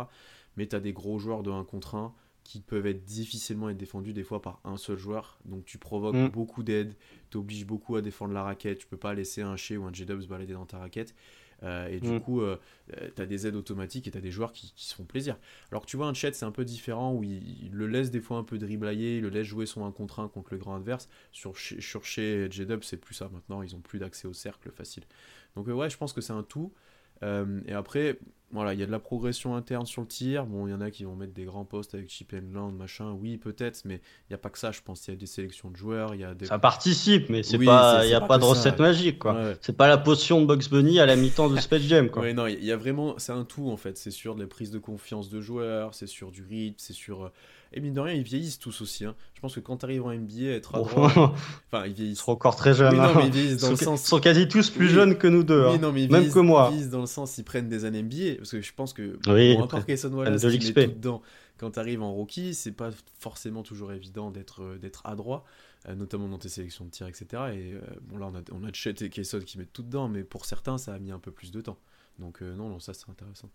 Mais 0.57 0.67
tu 0.67 0.77
as 0.77 0.81
des 0.81 0.93
gros 0.93 1.19
joueurs 1.19 1.43
de 1.43 1.51
1 1.51 1.65
contre 1.65 1.95
1 1.95 2.15
qui 2.45 2.61
peuvent 2.61 2.87
être 2.87 3.05
difficilement 3.05 3.69
être 3.71 3.77
défendus 3.77 4.13
des 4.13 4.25
fois 4.25 4.43
par 4.43 4.61
un 4.65 4.77
seul 4.77 4.99
joueur. 4.99 5.39
Donc 5.45 5.65
tu 5.65 5.79
provoques 5.79 6.17
mm. 6.17 6.29
beaucoup 6.29 6.63
d'aide, 6.63 6.95
tu 7.31 7.39
obliges 7.39 7.67
beaucoup 7.67 7.97
à 7.97 8.03
défendre 8.03 8.35
la 8.35 8.43
raquette, 8.43 8.79
tu 8.79 8.87
peux 8.87 8.97
pas 8.97 9.15
laisser 9.15 9.43
un 9.43 9.57
Shea 9.57 9.77
ou 9.77 9.85
un 9.85 9.93
J-Dub 9.93 10.21
se 10.21 10.27
balader 10.27 10.55
dans 10.55 10.67
ta 10.67 10.79
raquette. 10.79 11.15
Euh, 11.63 11.89
et 11.89 12.01
du 12.01 12.11
mm. 12.11 12.21
coup, 12.21 12.41
euh, 12.41 12.59
euh, 12.97 13.09
tu 13.15 13.23
as 13.23 13.27
des 13.27 13.47
aides 13.47 13.55
automatiques 13.55 14.09
et 14.09 14.11
tu 14.11 14.19
as 14.19 14.21
des 14.21 14.31
joueurs 14.31 14.53
qui, 14.53 14.73
se 14.77 14.95
font 14.95 15.05
plaisir. 15.05 15.39
Alors 15.71 15.83
que 15.83 15.87
tu 15.87 15.97
vois, 15.97 16.07
un 16.07 16.15
chat, 16.15 16.33
c'est 16.33 16.45
un 16.45 16.51
peu 16.51 16.65
différent 16.65 17.15
où 17.15 17.23
il, 17.23 17.71
le 17.73 17.87
laisse 17.87 18.11
des 18.11 18.21
fois 18.21 18.39
un 18.39 18.45
peu 18.45 18.59
driblailler, 18.59 19.19
il 19.19 19.23
le 19.23 19.29
laisse 19.29 19.47
jouer 19.47 19.67
son 19.67 19.85
1 19.87 19.93
contre 19.93 20.21
1 20.21 20.29
contre 20.29 20.53
le 20.53 20.59
grand 20.59 20.75
adverse. 20.75 21.09
Sur, 21.31 21.57
sur 21.57 22.05
chez 22.05 22.49
J-Dub, 22.51 22.83
c'est 22.83 22.97
plus 22.97 23.15
ça 23.15 23.29
maintenant, 23.33 23.63
ils 23.63 23.77
ont 23.77 23.81
plus 23.81 23.99
d'accès 23.99 24.27
au 24.27 24.33
cercle 24.33 24.71
facile. 24.73 25.05
Donc, 25.55 25.67
ouais, 25.69 25.91
je 25.91 25.97
pense 25.97 26.13
que 26.13 26.21
c'est 26.21 26.33
un 26.33 26.43
tout. 26.43 26.73
Et 27.23 27.73
après, 27.73 28.19
voilà, 28.53 28.75
il 28.75 28.81
y 28.81 28.83
a 28.83 28.87
de 28.87 28.91
la 28.91 28.99
progression 28.99 29.57
interne 29.57 29.87
sur 29.87 30.03
le 30.03 30.07
tir. 30.07 30.45
Bon, 30.45 30.67
il 30.67 30.73
y 30.73 30.75
en 30.75 30.83
a 30.83 30.91
qui 30.91 31.05
vont 31.05 31.17
mettre 31.17 31.33
des 31.33 31.45
grands 31.45 31.65
postes 31.65 31.95
avec 31.95 32.11
Chip 32.11 32.35
and 32.35 32.53
Land, 32.53 32.73
machin. 32.73 33.17
Oui, 33.19 33.39
peut-être, 33.39 33.81
mais 33.87 33.95
il 33.95 34.33
n'y 34.33 34.35
a 34.35 34.39
pas 34.39 34.51
que 34.51 34.59
ça. 34.59 34.73
Je 34.73 34.83
pense 34.83 35.01
qu'il 35.01 35.15
y 35.15 35.17
a 35.17 35.21
des 35.21 35.27
sélections 35.27 35.71
de 35.71 35.77
joueurs. 35.77 36.15
Il 36.15 36.21
y 36.21 36.25
a 36.25 36.35
des... 36.35 36.47
Ça 36.47 36.59
participe, 36.59 37.31
mais 37.31 37.43
c'est 37.43 37.59
pas, 37.59 38.05
il 38.05 38.09
n'y 38.09 38.15
a 38.15 38.21
pas, 38.21 38.37
de 38.37 38.45
recette 38.45 38.79
magique, 38.79 39.21
quoi. 39.21 39.55
C'est 39.63 39.77
pas 39.77 39.89
la 39.89 39.97
potion 39.97 40.43
de 40.43 40.47
Bugs 40.47 40.69
Bunny 40.71 41.01
à 41.01 41.07
la 41.07 41.17
mi-temps 41.17 41.49
de 41.49 41.57
Space 41.61 41.83
Jam, 41.83 42.11
quoi. 42.11 42.31
non, 42.35 42.47
il 42.47 42.63
y 42.63 42.73
a 42.73 42.77
vraiment, 42.77 43.15
c'est 43.17 43.33
un 43.33 43.45
tout 43.45 43.71
en 43.71 43.79
fait. 43.79 43.97
C'est 43.97 44.11
sur 44.11 44.37
les 44.37 44.47
prises 44.47 44.71
de 44.71 44.79
confiance 44.79 45.31
de 45.31 45.41
joueurs, 45.41 45.95
c'est 45.95 46.07
sur 46.07 46.31
du 46.31 46.43
rythme, 46.43 46.77
c'est 46.77 46.93
sur 46.93 47.25
euh, 47.25 47.29
et 47.75 47.81
mine 47.81 47.95
de 47.95 48.01
rien, 48.01 48.15
ils 48.15 48.23
vieillissent 48.23 48.59
tous 48.59 48.81
aussi. 48.83 49.05
Hein. 49.05 49.15
Je 49.35 49.41
pense 49.41 49.55
que 49.55 49.61
quand 49.61 49.79
tu 49.79 49.85
arrives 49.85 50.05
en 50.05 50.13
NBA, 50.13 50.51
être 50.51 50.75
à 50.75 50.79
droite. 50.79 51.13
enfin, 51.17 51.87
ils 51.87 51.93
vieillissent. 51.93 52.19
Ils 52.19 52.23
sont 52.23 52.33
encore 52.33 52.57
très 52.57 52.75
jeunes. 52.75 52.99
Hein. 52.99 53.13
ils 53.35 53.57
dans 53.57 53.71
le 53.71 53.77
sens. 53.77 54.05
Ils 54.05 54.09
sont 54.09 54.21
quasi 54.21 54.49
tous 54.49 54.71
plus 54.71 54.89
jeunes 54.89 55.17
que 55.17 55.27
nous 55.27 55.43
deux. 55.43 55.67
Hein. 55.67 55.79
Non, 55.79 55.93
mais 55.93 56.07
Même 56.09 56.31
que 56.31 56.39
moi. 56.39 56.69
Ils 56.69 56.75
vieillissent 56.75 56.91
dans 56.91 57.01
le 57.01 57.07
sens, 57.07 57.39
ils 57.39 57.45
prennent 57.45 57.69
des 57.69 57.85
années 57.85 58.03
NBA. 58.03 58.37
Parce 58.39 58.51
que 58.51 58.61
je 58.61 58.73
pense 58.75 58.93
que. 58.93 59.19
Oui, 59.27 59.57
bon, 59.57 59.63
encore 59.63 59.85
Kayson 59.87 60.13
Wallace, 60.13 60.43
de 60.43 60.51
qui 60.51 60.73
met 60.73 60.87
tout 60.87 60.93
dedans. 60.93 61.23
Quand 61.59 61.73
tu 61.73 61.79
arrives 61.79 62.03
en 62.03 62.13
rookie, 62.13 62.55
c'est 62.55 62.73
pas 62.73 62.91
forcément 63.19 63.63
toujours 63.63 63.93
évident 63.93 64.31
d'être 64.31 64.63
euh, 64.63 64.79
d'être 64.79 65.07
adroit. 65.07 65.45
Euh, 65.89 65.95
notamment 65.95 66.29
dans 66.29 66.39
tes 66.39 66.49
sélections 66.49 66.85
de 66.85 66.91
tir, 66.91 67.09
etc. 67.09 67.25
Et 67.53 67.73
euh, 67.75 67.81
bon, 68.03 68.19
là, 68.19 68.31
on 68.33 68.37
a, 68.37 68.43
on 68.53 68.65
a 68.65 68.73
Chet 68.73 68.95
et 69.01 69.11
Kayson 69.11 69.41
qui 69.41 69.59
mettent 69.59 69.73
tout 69.73 69.83
dedans, 69.83 70.09
mais 70.09 70.23
pour 70.23 70.45
certains, 70.45 70.79
ça 70.79 70.95
a 70.95 70.99
mis 70.99 71.11
un 71.11 71.19
peu 71.19 71.33
plus 71.33 71.51
de 71.51 71.61
temps. 71.61 71.79
Donc, 72.19 72.41
non, 72.41 72.69
non, 72.69 72.79
ça, 72.79 72.95
c'est 72.95 73.09
intéressant. 73.09 73.51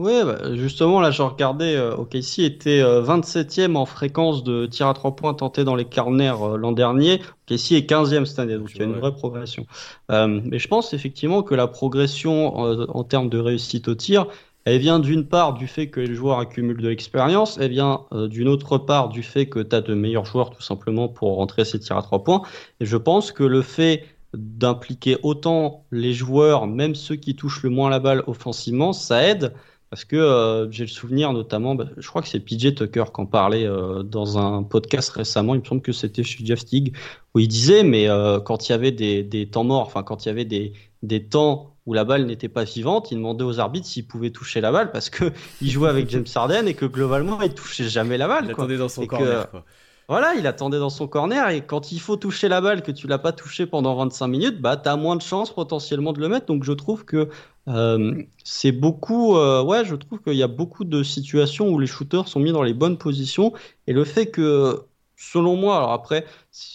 Ouais, 0.00 0.24
bah, 0.24 0.56
justement, 0.56 0.98
là, 1.02 1.10
je 1.10 1.20
regardais, 1.20 1.76
euh, 1.76 1.94
OKC 1.94 2.38
était 2.38 2.80
27e 2.80 3.72
euh, 3.72 3.80
en 3.80 3.84
fréquence 3.84 4.42
de 4.42 4.64
tir 4.64 4.86
à 4.86 4.94
3 4.94 5.14
points 5.14 5.34
tenté 5.34 5.62
dans 5.62 5.74
les 5.74 5.84
corners 5.84 6.42
euh, 6.42 6.56
l'an 6.56 6.72
dernier. 6.72 7.20
OKC 7.44 7.72
est 7.72 7.90
15e 7.90 8.24
cette 8.24 8.38
année, 8.38 8.56
donc 8.56 8.70
il 8.74 8.78
y 8.78 8.80
a 8.80 8.86
une 8.86 8.94
vraie 8.94 9.12
progression. 9.12 9.66
mais 10.08 10.58
je 10.58 10.68
pense 10.68 10.94
effectivement 10.94 11.42
que 11.42 11.54
la 11.54 11.66
progression 11.66 12.56
en 12.56 13.04
termes 13.04 13.28
de 13.28 13.38
réussite 13.38 13.88
au 13.88 13.94
tir, 13.94 14.26
elle 14.64 14.78
vient 14.78 15.00
d'une 15.00 15.26
part 15.26 15.52
du 15.52 15.66
fait 15.66 15.90
que 15.90 16.00
les 16.00 16.14
joueurs 16.14 16.38
accumulent 16.38 16.80
de 16.80 16.88
l'expérience, 16.88 17.58
elle 17.58 17.72
vient 17.72 18.06
d'une 18.12 18.48
autre 18.48 18.78
part 18.78 19.08
du 19.10 19.22
fait 19.22 19.46
que 19.46 19.58
tu 19.58 19.76
as 19.76 19.82
de 19.82 19.94
meilleurs 19.94 20.24
joueurs 20.24 20.50
tout 20.50 20.62
simplement 20.62 21.08
pour 21.08 21.36
rentrer 21.36 21.66
ces 21.66 21.78
tirs 21.78 21.98
à 21.98 22.02
3 22.02 22.24
points. 22.24 22.42
Et 22.78 22.86
je 22.86 22.96
pense 22.96 23.32
que 23.32 23.44
le 23.44 23.60
fait 23.60 24.04
d'impliquer 24.32 25.18
autant 25.22 25.84
les 25.90 26.14
joueurs, 26.14 26.66
même 26.66 26.94
ceux 26.94 27.16
qui 27.16 27.34
touchent 27.34 27.64
le 27.64 27.70
moins 27.70 27.90
la 27.90 27.98
balle 27.98 28.22
offensivement, 28.28 28.92
ça 28.92 29.24
aide 29.24 29.52
parce 29.90 30.04
que 30.04 30.14
euh, 30.14 30.70
j'ai 30.70 30.84
le 30.84 30.88
souvenir 30.88 31.32
notamment, 31.32 31.74
bah, 31.74 31.86
je 31.96 32.08
crois 32.08 32.22
que 32.22 32.28
c'est 32.28 32.38
PJ 32.38 32.76
Tucker 32.76 33.04
qui 33.12 33.20
en 33.20 33.26
parlait 33.26 33.66
euh, 33.66 34.04
dans 34.04 34.38
un 34.38 34.62
podcast 34.62 35.10
récemment, 35.10 35.56
il 35.56 35.60
me 35.60 35.64
semble 35.64 35.82
que 35.82 35.90
c'était 35.90 36.22
chez 36.22 36.46
Jeff 36.46 36.60
Stig, 36.60 36.96
où 37.34 37.40
il 37.40 37.48
disait, 37.48 37.82
mais 37.82 38.08
euh, 38.08 38.38
quand 38.38 38.68
il 38.68 38.72
y 38.72 38.74
avait 38.74 38.92
des, 38.92 39.24
des, 39.24 39.50
temps 39.50 39.64
morts, 39.64 39.82
enfin 39.82 40.04
quand 40.04 40.24
il 40.24 40.28
y 40.28 40.30
avait 40.30 40.44
des, 40.44 40.72
des 41.02 41.24
temps 41.26 41.74
où 41.86 41.92
la 41.92 42.04
balle 42.04 42.24
n'était 42.26 42.48
pas 42.48 42.62
vivante, 42.62 43.10
il 43.10 43.16
demandait 43.16 43.42
aux 43.42 43.58
arbitres 43.58 43.88
s'ils 43.88 44.06
pouvaient 44.06 44.30
toucher 44.30 44.60
la 44.60 44.70
balle 44.70 44.92
parce 44.92 45.10
que 45.10 45.32
il 45.60 45.70
jouait 45.70 45.88
avec 45.88 46.08
James 46.08 46.26
Harden 46.32 46.68
et 46.68 46.74
que 46.74 46.86
globalement 46.86 47.42
il 47.42 47.52
touchait 47.52 47.88
jamais 47.88 48.16
la 48.16 48.28
balle. 48.28 48.44
Il 48.44 48.52
attendait 48.52 48.76
dans 48.76 48.88
son 48.88 49.06
corner. 49.06 49.50
quoi. 49.50 49.64
Voilà, 50.10 50.34
il 50.34 50.44
attendait 50.48 50.80
dans 50.80 50.90
son 50.90 51.06
corner 51.06 51.50
et 51.50 51.60
quand 51.60 51.92
il 51.92 52.00
faut 52.00 52.16
toucher 52.16 52.48
la 52.48 52.60
balle 52.60 52.82
que 52.82 52.90
tu 52.90 53.06
l'as 53.06 53.18
pas 53.18 53.30
touché 53.30 53.64
pendant 53.64 53.94
25 53.94 54.26
minutes, 54.26 54.60
bah 54.60 54.76
tu 54.76 54.88
as 54.88 54.96
moins 54.96 55.14
de 55.14 55.22
chances 55.22 55.54
potentiellement 55.54 56.12
de 56.12 56.18
le 56.18 56.28
mettre. 56.28 56.46
Donc 56.46 56.64
je 56.64 56.72
trouve 56.72 57.04
que 57.04 57.28
euh, 57.70 58.22
c'est 58.44 58.72
beaucoup, 58.72 59.36
euh, 59.36 59.62
ouais, 59.62 59.84
je 59.84 59.94
trouve 59.94 60.20
qu'il 60.20 60.34
y 60.34 60.42
a 60.42 60.48
beaucoup 60.48 60.84
de 60.84 61.02
situations 61.02 61.68
où 61.68 61.78
les 61.78 61.86
shooters 61.86 62.28
sont 62.28 62.40
mis 62.40 62.52
dans 62.52 62.62
les 62.62 62.74
bonnes 62.74 62.98
positions 62.98 63.52
et 63.86 63.92
le 63.92 64.04
fait 64.04 64.30
que, 64.30 64.82
selon 65.16 65.56
moi, 65.56 65.76
alors 65.76 65.92
après, 65.92 66.26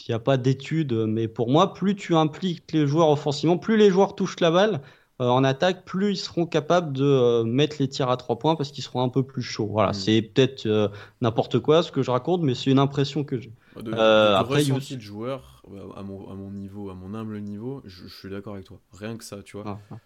il 0.07 0.11
n'y 0.11 0.15
a 0.15 0.19
pas 0.19 0.37
d'études, 0.37 0.93
mais 0.93 1.27
pour 1.27 1.49
moi, 1.49 1.73
plus 1.73 1.95
tu 1.95 2.15
impliques 2.15 2.71
les 2.71 2.87
joueurs 2.87 3.09
offensivement, 3.09 3.57
plus 3.57 3.77
les 3.77 3.89
joueurs 3.89 4.15
touchent 4.15 4.39
la 4.39 4.51
balle 4.51 4.81
euh, 5.21 5.27
en 5.27 5.43
attaque, 5.43 5.85
plus 5.85 6.11
ils 6.11 6.17
seront 6.17 6.45
capables 6.45 6.93
de 6.93 7.43
mettre 7.43 7.77
les 7.79 7.87
tirs 7.87 8.09
à 8.09 8.17
trois 8.17 8.37
points 8.37 8.55
parce 8.55 8.71
qu'ils 8.71 8.83
seront 8.83 9.01
un 9.01 9.09
peu 9.09 9.23
plus 9.23 9.41
chauds. 9.41 9.69
Voilà, 9.71 9.91
mm. 9.91 9.93
c'est 9.93 10.21
peut-être 10.21 10.91
n'importe 11.21 11.59
quoi 11.59 11.83
ce 11.83 11.91
que 11.91 12.03
je 12.03 12.11
raconte, 12.11 12.41
mais 12.41 12.55
c'est 12.55 12.71
une 12.71 12.79
impression 12.79 13.23
que 13.23 13.39
j'ai. 13.39 13.53
De, 13.81 13.91
après, 13.93 14.59
ressenti 14.59 14.95
de 14.95 15.01
joueur, 15.01 15.63
à 15.97 16.03
mon, 16.03 16.29
à 16.29 16.35
mon, 16.35 16.51
niveau, 16.51 16.89
à 16.89 16.93
mon 16.93 17.13
humble 17.13 17.39
niveau, 17.41 17.81
je, 17.85 18.07
suis 18.07 18.29
d'accord 18.29 18.53
avec 18.53 18.65
toi. 18.65 18.79
Rien 18.93 19.17
que 19.17 19.23
ça, 19.23 19.41
tu 19.43 19.57
vois. 19.57 19.65
Ah, 19.67 19.79
ah. 19.91 19.97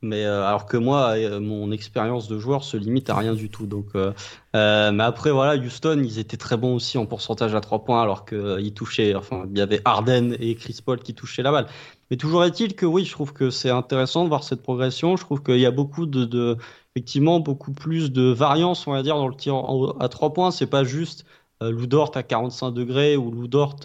Mais 0.00 0.24
euh, 0.24 0.46
alors 0.46 0.66
que 0.66 0.76
moi, 0.76 1.16
euh, 1.16 1.40
mon 1.40 1.72
expérience 1.72 2.28
de 2.28 2.38
joueur 2.38 2.62
se 2.62 2.76
limite 2.76 3.10
à 3.10 3.16
rien 3.16 3.34
du 3.34 3.50
tout. 3.50 3.66
Donc, 3.66 3.88
euh, 3.96 4.12
mais 4.54 5.02
après 5.02 5.30
voilà, 5.32 5.60
Houston, 5.60 6.00
ils 6.04 6.18
étaient 6.18 6.36
très 6.36 6.56
bons 6.56 6.76
aussi 6.76 6.98
en 6.98 7.06
pourcentage 7.06 7.54
à 7.54 7.60
3 7.60 7.84
points, 7.84 8.00
alors 8.00 8.24
qu'ils 8.24 8.74
touchaient. 8.74 9.14
Enfin, 9.14 9.46
il 9.50 9.58
y 9.58 9.60
avait 9.60 9.80
Harden 9.84 10.36
et 10.38 10.54
Chris 10.54 10.78
Paul 10.84 11.00
qui 11.00 11.14
touchaient 11.14 11.42
la 11.42 11.50
balle. 11.50 11.66
Mais 12.10 12.16
toujours 12.16 12.44
est-il 12.44 12.74
que 12.74 12.86
oui, 12.86 13.04
je 13.04 13.12
trouve 13.12 13.32
que 13.32 13.50
c'est 13.50 13.70
intéressant 13.70 14.24
de 14.24 14.28
voir 14.28 14.44
cette 14.44 14.62
progression. 14.62 15.16
Je 15.16 15.24
trouve 15.24 15.42
qu'il 15.42 15.58
y 15.58 15.66
a 15.66 15.70
beaucoup 15.70 16.06
de, 16.06 16.56
effectivement 16.94 17.40
beaucoup 17.40 17.72
plus 17.72 18.12
de 18.12 18.30
variance, 18.30 18.86
on 18.86 18.92
va 18.92 19.02
dire, 19.02 19.16
dans 19.16 19.28
le 19.28 19.34
tir 19.34 19.56
à 20.00 20.08
3 20.08 20.32
points. 20.32 20.50
C'est 20.50 20.66
pas 20.66 20.84
juste 20.84 21.24
Lou 21.60 21.86
Dort 21.86 22.12
à 22.14 22.22
45 22.22 22.70
degrés 22.70 23.16
ou 23.16 23.30
Lou 23.30 23.48
Dort 23.48 23.76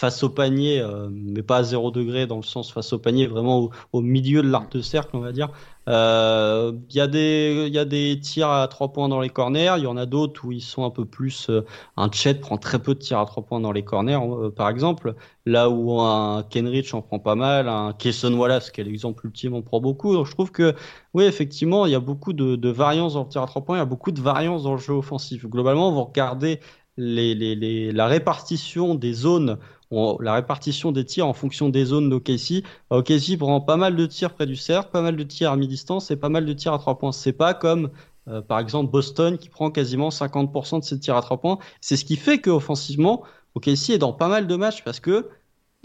face 0.00 0.22
au 0.22 0.30
panier, 0.30 0.80
euh, 0.80 1.08
mais 1.12 1.42
pas 1.42 1.58
à 1.58 1.62
0 1.62 1.90
degré 1.90 2.26
dans 2.26 2.36
le 2.36 2.42
sens 2.42 2.72
face 2.72 2.94
au 2.94 2.98
panier, 2.98 3.26
vraiment 3.26 3.68
au, 3.92 4.00
milieu 4.00 4.40
de 4.40 4.48
l'arc 4.48 4.72
de 4.72 4.80
cercle, 4.80 5.10
on 5.12 5.20
va 5.20 5.30
dire. 5.30 5.50
Euh, 5.88 6.72
il 6.88 6.96
y, 6.96 7.00
a 7.00 7.06
des, 7.06 7.68
y 7.70 7.78
a 7.78 7.84
des 7.84 8.18
tirs 8.18 8.48
à 8.48 8.66
3 8.66 8.94
points 8.94 9.10
dans 9.10 9.20
les 9.20 9.28
corners, 9.28 9.74
il 9.76 9.82
y 9.82 9.86
en 9.86 9.98
a 9.98 10.06
d'autres 10.06 10.46
où 10.46 10.52
ils 10.52 10.62
sont 10.62 10.86
un 10.86 10.90
peu 10.90 11.04
plus. 11.04 11.50
Euh, 11.50 11.66
un 11.98 12.10
Chet 12.10 12.36
prend 12.36 12.56
très 12.56 12.78
peu 12.78 12.94
de 12.94 13.00
tirs 13.00 13.18
à 13.18 13.26
3 13.26 13.42
points 13.42 13.60
dans 13.60 13.72
les 13.72 13.84
corners, 13.84 14.18
par 14.56 14.70
exemple. 14.70 15.14
Là 15.44 15.68
où 15.68 16.00
un 16.00 16.44
Kenrich 16.44 16.94
en 16.94 17.02
prend 17.02 17.18
pas 17.18 17.34
mal, 17.34 17.68
un 17.68 17.92
Kesson 17.92 18.32
Wallace, 18.32 18.70
qui 18.70 18.80
est 18.80 18.84
l'exemple 18.84 19.26
ultime, 19.26 19.52
en 19.54 19.60
prend 19.60 19.80
beaucoup. 19.82 20.14
Donc 20.14 20.24
je 20.24 20.32
trouve 20.32 20.50
que, 20.50 20.74
oui, 21.12 21.24
effectivement, 21.24 21.84
il 21.84 21.92
y 21.92 21.94
a 21.94 22.00
beaucoup 22.00 22.32
de, 22.32 22.56
de 22.56 22.68
variance 22.70 23.14
dans 23.14 23.24
le 23.24 23.28
tir 23.28 23.42
à 23.42 23.46
3 23.46 23.64
points, 23.66 23.76
il 23.76 23.80
y 23.80 23.82
a 23.82 23.84
beaucoup 23.84 24.12
de 24.12 24.20
variance 24.22 24.62
dans 24.62 24.72
le 24.72 24.78
jeu 24.78 24.94
offensif. 24.94 25.44
Globalement, 25.44 25.92
vous 25.92 26.04
regardez 26.04 26.60
les, 26.96 27.34
les, 27.34 27.54
les, 27.54 27.92
la 27.92 28.06
répartition 28.06 28.94
des 28.94 29.12
zones 29.12 29.58
la 29.90 30.34
répartition 30.34 30.92
des 30.92 31.04
tirs 31.04 31.26
en 31.26 31.32
fonction 31.32 31.68
des 31.68 31.84
zones 31.84 32.08
d'OKC. 32.10 32.64
OKC 32.90 33.36
prend 33.38 33.60
pas 33.60 33.76
mal 33.76 33.96
de 33.96 34.06
tirs 34.06 34.34
près 34.34 34.46
du 34.46 34.56
cercle, 34.56 34.90
pas 34.90 35.02
mal 35.02 35.16
de 35.16 35.22
tirs 35.24 35.50
à 35.50 35.56
mi-distance 35.56 36.10
et 36.10 36.16
pas 36.16 36.28
mal 36.28 36.46
de 36.46 36.52
tirs 36.52 36.72
à 36.72 36.78
3 36.78 36.98
points. 36.98 37.12
C'est 37.12 37.32
pas 37.32 37.54
comme 37.54 37.90
euh, 38.28 38.40
par 38.40 38.60
exemple 38.60 38.90
Boston 38.90 39.38
qui 39.38 39.48
prend 39.48 39.70
quasiment 39.70 40.10
50% 40.10 40.80
de 40.80 40.84
ses 40.84 40.98
tirs 40.98 41.16
à 41.16 41.22
3 41.22 41.40
points. 41.40 41.58
C'est 41.80 41.96
ce 41.96 42.04
qui 42.04 42.16
fait 42.16 42.40
qu'offensivement, 42.40 43.22
OKC 43.54 43.90
est 43.90 43.98
dans 43.98 44.12
pas 44.12 44.28
mal 44.28 44.46
de 44.46 44.56
matchs 44.56 44.84
parce 44.84 45.00
que 45.00 45.28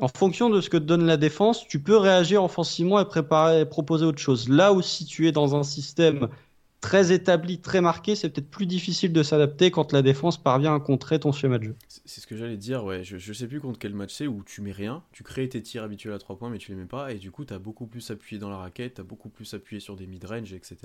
en 0.02 0.10
fonction 0.10 0.50
de 0.50 0.60
ce 0.60 0.70
que 0.70 0.78
te 0.78 0.84
donne 0.84 1.06
la 1.06 1.18
défense, 1.18 1.66
tu 1.68 1.82
peux 1.82 1.98
réagir 1.98 2.44
offensivement 2.44 3.00
et 3.00 3.06
préparer 3.06 3.66
proposer 3.66 4.06
autre 4.06 4.20
chose. 4.20 4.50
Là 4.50 4.74
où 4.74 4.82
si 4.82 5.06
tu 5.06 5.28
es 5.28 5.32
dans 5.32 5.56
un 5.56 5.64
système 5.64 6.28
très 6.86 7.12
établi, 7.12 7.58
très 7.60 7.82
marqué, 7.82 8.16
c'est 8.16 8.30
peut-être 8.30 8.50
plus 8.50 8.68
difficile 8.68 9.12
de 9.12 9.24
s'adapter 9.24 9.72
quand 9.72 9.92
la 9.92 10.04
défense 10.04 10.38
parvient 10.38 10.76
à 10.76 10.80
contrer 10.80 11.20
ton 11.20 11.32
schéma 11.32 11.58
de 11.58 11.64
jeu. 11.64 11.76
C'est 11.88 12.22
ce 12.22 12.28
que 12.28 12.38
j'allais 12.38 12.58
dire, 12.58 12.84
ouais. 12.84 13.04
Je, 13.04 13.18
je, 13.18 13.34
sais 13.34 13.48
plus 13.48 13.60
contre 13.60 13.80
quel 13.80 13.96
match 13.96 14.14
c'est 14.14 14.28
où 14.28 14.44
tu 14.44 14.62
mets 14.62 14.72
rien, 14.72 15.04
tu 15.12 15.24
crées 15.24 15.50
tes 15.50 15.64
tirs 15.64 15.82
habituels 15.82 16.14
à 16.14 16.20
3 16.20 16.38
points, 16.38 16.52
mais 16.52 16.60
tu 16.60 16.72
les 16.72 16.78
mets 16.78 16.86
pas, 16.86 17.12
et 17.12 17.16
du 17.16 17.32
coup, 17.32 17.44
tu 17.44 17.56
as 17.56 17.58
beaucoup 17.58 17.88
plus 17.88 18.12
appuyé 18.12 18.40
dans 18.40 18.52
la 18.52 18.58
raquette, 18.58 18.96
tu 18.96 19.02
as 19.02 19.04
beaucoup 19.04 19.30
plus 19.30 19.52
appuyé 19.56 19.80
sur 19.80 19.96
des 19.96 20.06
mid-range, 20.06 20.54
etc. 20.54 20.78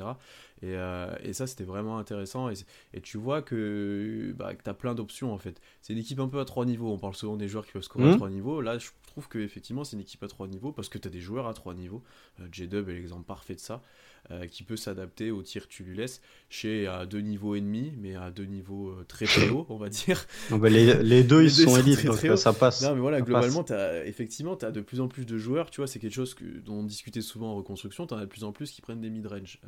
Et, 0.63 0.75
euh, 0.75 1.15
et 1.23 1.35
ça, 1.35 1.47
c'était 1.47 1.65
vraiment 1.65 1.99
intéressant. 1.99 2.49
Et, 2.49 2.55
et, 2.95 3.03
tu 3.03 3.19
vois 3.19 3.43
que, 3.43 4.35
bah, 4.39 4.53
tu 4.55 4.71
as 4.71 4.75
plein 4.75 4.95
d'options 4.95 5.35
en 5.35 5.39
fait. 5.39 5.61
C'est 5.83 5.93
une 5.93 5.99
équipe 5.99 6.21
un 6.21 6.29
peu 6.29 6.41
à 6.41 6.47
3 6.47 6.65
niveaux. 6.65 6.91
On 6.91 6.99
parle 6.99 7.15
souvent 7.15 7.37
des 7.37 7.47
joueurs 7.47 7.67
qui 7.67 7.73
peuvent 7.73 7.83
scorer 7.83 8.11
à 8.11 8.17
3 8.17 8.29
mmh. 8.29 8.33
niveaux. 8.33 8.63
Là, 8.63 8.79
je 8.79 8.89
trouve 9.07 9.29
que 9.29 9.39
effectivement, 9.39 9.85
c'est 9.85 9.97
une 9.97 10.03
équipe 10.03 10.23
à 10.23 10.29
3 10.29 10.47
niveaux 10.47 10.73
parce 10.73 10.89
que 10.89 10.97
tu 10.97 11.09
as 11.09 11.11
des 11.11 11.21
joueurs 11.21 11.47
à 11.47 11.53
3 11.53 11.75
niveaux. 11.75 12.03
Euh, 12.41 12.47
J-Dub 12.51 12.89
est 12.89 12.95
l'exemple 12.95 13.27
parfait 13.27 13.55
de 13.55 13.61
ça. 13.61 13.83
Euh, 14.31 14.47
qui 14.47 14.63
peut 14.63 14.77
s'adapter 14.77 15.33
au 15.33 15.43
tir 15.43 15.67
que 15.67 15.73
tu 15.73 15.83
lui 15.83 15.97
laisses, 15.97 16.21
chez 16.51 16.87
à 16.87 17.05
deux 17.05 17.21
niveaux 17.21 17.57
et 17.57 17.61
demi, 17.61 17.95
mais 17.97 18.15
à 18.15 18.31
deux 18.31 18.45
niveaux 18.45 18.91
euh, 18.91 19.05
très 19.09 19.25
très 19.25 19.49
hauts, 19.51 19.67
on 19.71 19.77
va 19.77 19.89
dire. 19.89 20.25
Bah, 20.51 20.69
les, 20.69 21.03
les, 21.03 21.25
deux, 21.25 21.43
ils 21.45 21.51
sont 21.51 21.77
élites, 21.77 22.05
donc 22.05 22.23
euh, 22.25 22.37
ça 22.37 22.53
passe. 22.53 22.81
Non, 22.83 22.95
mais 22.95 23.01
voilà, 23.01 23.23
globalement, 23.23 23.65
as, 23.71 24.05
effectivement, 24.05 24.55
tu 24.55 24.67
as 24.67 24.71
de 24.71 24.83
plus 24.83 25.01
en 25.01 25.09
plus 25.09 25.25
de 25.25 25.37
joueurs, 25.37 25.71
tu 25.71 25.81
vois, 25.81 25.89
c'est 25.89 25.99
quelque 25.99 26.15
chose 26.15 26.35
que, 26.35 26.45
dont 26.45 26.75
on 26.75 26.85
discutait 26.85 27.23
souvent 27.23 27.53
en 27.53 27.57
reconstruction, 27.57 28.07
tu 28.07 28.15
en 28.15 28.19
as 28.19 28.21
de 28.21 28.27
plus 28.27 28.45
en 28.45 28.53
plus 28.53 28.71
qui 28.71 28.83
prennent 28.83 29.01
des 29.01 29.11
mid-range, 29.11 29.59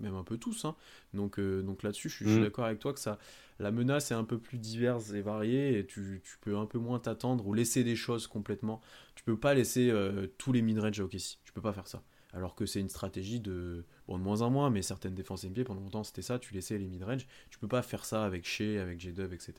même 0.00 0.16
un 0.16 0.24
peu 0.24 0.36
tous. 0.36 0.64
Hein. 0.64 0.74
Donc, 1.14 1.38
donc 1.38 1.84
là-dessus, 1.84 2.08
je 2.08 2.16
suis, 2.16 2.24
mm. 2.24 2.42
d'accord 2.42 2.64
avec 2.64 2.80
toi 2.80 2.92
que 2.92 3.00
ça, 3.00 3.18
la 3.60 3.70
menace 3.70 4.10
est 4.10 4.14
un 4.14 4.24
peu 4.24 4.38
plus 4.38 4.58
diverse 4.58 5.12
et 5.12 5.20
variée, 5.20 5.78
et 5.78 5.86
tu, 5.86 6.22
tu 6.24 6.38
peux 6.40 6.56
un 6.56 6.66
peu 6.66 6.78
moins 6.78 6.98
t'attendre 6.98 7.46
ou 7.46 7.54
laisser 7.54 7.84
des 7.84 7.94
choses 7.94 8.26
complètement. 8.26 8.80
Tu 9.14 9.22
peux 9.22 9.36
pas 9.36 9.54
laisser 9.54 9.92
tous 10.38 10.52
les 10.52 10.62
mid-range 10.62 10.98
à 10.98 11.04
OKC, 11.04 11.38
tu 11.44 11.52
peux 11.52 11.62
pas 11.62 11.72
faire 11.72 11.86
ça. 11.86 12.02
Alors 12.38 12.54
que 12.54 12.64
c'est 12.66 12.80
une 12.80 12.88
stratégie 12.88 13.40
de, 13.40 13.84
bon, 14.06 14.18
de 14.18 14.22
moins 14.22 14.42
en 14.42 14.50
moins, 14.50 14.70
mais 14.70 14.80
certaines 14.82 15.14
défenses 15.14 15.44
NBA, 15.44 15.64
pendant 15.64 15.80
longtemps 15.80 16.04
c'était 16.04 16.22
ça, 16.22 16.38
tu 16.38 16.54
laissais 16.54 16.78
les 16.78 16.86
mid-range, 16.86 17.26
tu 17.50 17.58
peux 17.58 17.68
pas 17.68 17.82
faire 17.82 18.04
ça 18.04 18.24
avec 18.24 18.46
Shea, 18.46 18.80
avec 18.80 19.00
J-Dub, 19.00 19.32
etc. 19.32 19.54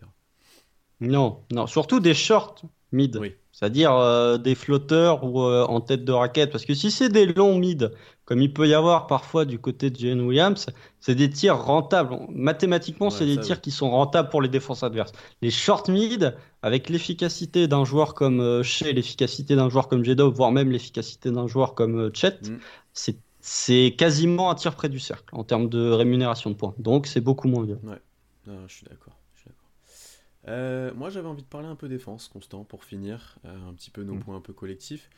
Non, 1.01 1.43
non, 1.51 1.65
surtout 1.67 1.99
des 1.99 2.13
shorts 2.13 2.61
mid, 2.91 3.15
Oui. 3.17 3.33
c'est-à-dire 3.51 3.93
euh, 3.93 4.37
des 4.37 4.55
flotteurs 4.55 5.23
ou 5.23 5.41
euh, 5.43 5.63
en 5.65 5.79
tête 5.79 6.03
de 6.03 6.11
raquette, 6.11 6.51
parce 6.51 6.65
que 6.65 6.73
si 6.73 6.91
c'est 6.91 7.09
des 7.09 7.25
longs 7.25 7.57
mid, 7.57 7.91
comme 8.25 8.41
il 8.41 8.51
peut 8.53 8.67
y 8.67 8.73
avoir 8.73 9.07
parfois 9.07 9.45
du 9.45 9.59
côté 9.59 9.89
de 9.91 9.95
Jalen 9.97 10.21
Williams, 10.21 10.65
c'est 10.99 11.15
des 11.15 11.29
tirs 11.29 11.57
rentables. 11.57 12.17
Mathématiquement, 12.29 13.07
Ouais, 13.07 13.11
c'est 13.11 13.25
des 13.25 13.39
tirs 13.39 13.55
oui. 13.57 13.61
qui 13.61 13.71
sont 13.71 13.89
rentables 13.91 14.29
pour 14.29 14.41
les 14.41 14.49
défenses 14.49 14.83
adverses. 14.83 15.11
Les 15.41 15.51
short 15.51 15.87
mid, 15.89 16.35
avec 16.61 16.89
l'efficacité 16.89 17.67
d'un 17.67 17.85
joueur 17.85 18.13
comme 18.13 18.39
euh, 18.41 18.63
Shea, 18.63 18.91
l'efficacité 18.91 19.55
d'un 19.55 19.69
joueur 19.69 19.87
comme 19.87 20.03
J-Dub, 20.03 20.33
voire 20.33 20.51
même 20.51 20.71
l'efficacité 20.71 21.31
d'un 21.31 21.47
joueur 21.47 21.75
comme 21.75 21.97
euh, 21.99 22.11
Chet, 22.13 22.39
Mm. 22.43 22.57
c'est 22.93 23.17
c'est 23.41 23.95
quasiment 23.97 24.51
un 24.51 24.55
tir 24.55 24.75
près 24.75 24.89
du 24.89 24.99
cercle 24.99 25.33
en 25.33 25.45
termes 25.45 25.69
de 25.69 25.91
rémunération 25.91 26.49
de 26.49 26.55
points. 26.55 26.75
Donc 26.77 27.07
c'est 27.07 27.21
beaucoup 27.21 27.47
moins 27.47 27.63
bien. 27.63 27.79
Non, 28.45 28.67
je 28.67 28.73
suis 28.73 28.85
d'accord. 28.85 29.18
Euh, 30.47 30.93
moi, 30.93 31.09
j'avais 31.09 31.27
envie 31.27 31.43
de 31.43 31.47
parler 31.47 31.67
un 31.67 31.75
peu 31.75 31.89
défense, 31.89 32.27
Constant, 32.27 32.63
pour 32.63 32.83
finir, 32.85 33.37
euh, 33.45 33.69
un 33.69 33.73
petit 33.73 33.89
peu 33.91 34.03
nos 34.03 34.15
Mm. 34.15 34.19
points 34.19 34.35
un 34.37 34.41
peu 34.41 34.53
collectifs. 34.53 35.09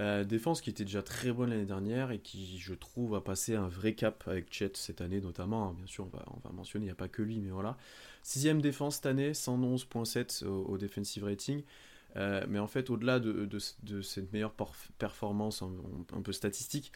Euh, 0.00 0.24
défense 0.24 0.60
qui 0.60 0.70
était 0.70 0.84
déjà 0.84 1.02
très 1.02 1.30
bonne 1.32 1.50
l'année 1.50 1.64
dernière 1.66 2.10
et 2.10 2.18
qui, 2.18 2.58
je 2.58 2.74
trouve, 2.74 3.14
a 3.14 3.20
passé 3.20 3.54
un 3.54 3.68
vrai 3.68 3.94
cap 3.94 4.24
avec 4.26 4.52
Chet 4.52 4.72
cette 4.74 5.00
année 5.00 5.20
notamment. 5.20 5.68
hein. 5.68 5.74
Bien 5.76 5.86
sûr, 5.86 6.04
on 6.12 6.16
va, 6.16 6.24
on 6.34 6.40
va 6.48 6.52
mentionner, 6.52 6.84
il 6.86 6.88
n'y 6.88 6.92
a 6.92 6.96
pas 6.96 7.06
que 7.08 7.22
lui, 7.22 7.38
mais 7.38 7.50
voilà. 7.50 7.76
Sixième 8.24 8.60
défense 8.60 8.96
cette 8.96 9.06
année, 9.06 9.32
111.7 9.34 10.42
au, 10.44 10.64
au 10.64 10.78
defensive 10.78 11.22
rating. 11.24 11.62
Mais 12.16 12.58
en 12.60 12.66
fait, 12.68 12.90
au-delà 12.90 13.18
de, 13.20 13.44
de- 13.46 13.58
de 13.84 14.00
cette 14.02 14.32
meilleure 14.32 14.54
perf- 14.56 14.88
performance 14.98 15.62
un, 15.62 15.70
un 16.16 16.22
peu 16.22 16.32
statistique, 16.32 16.92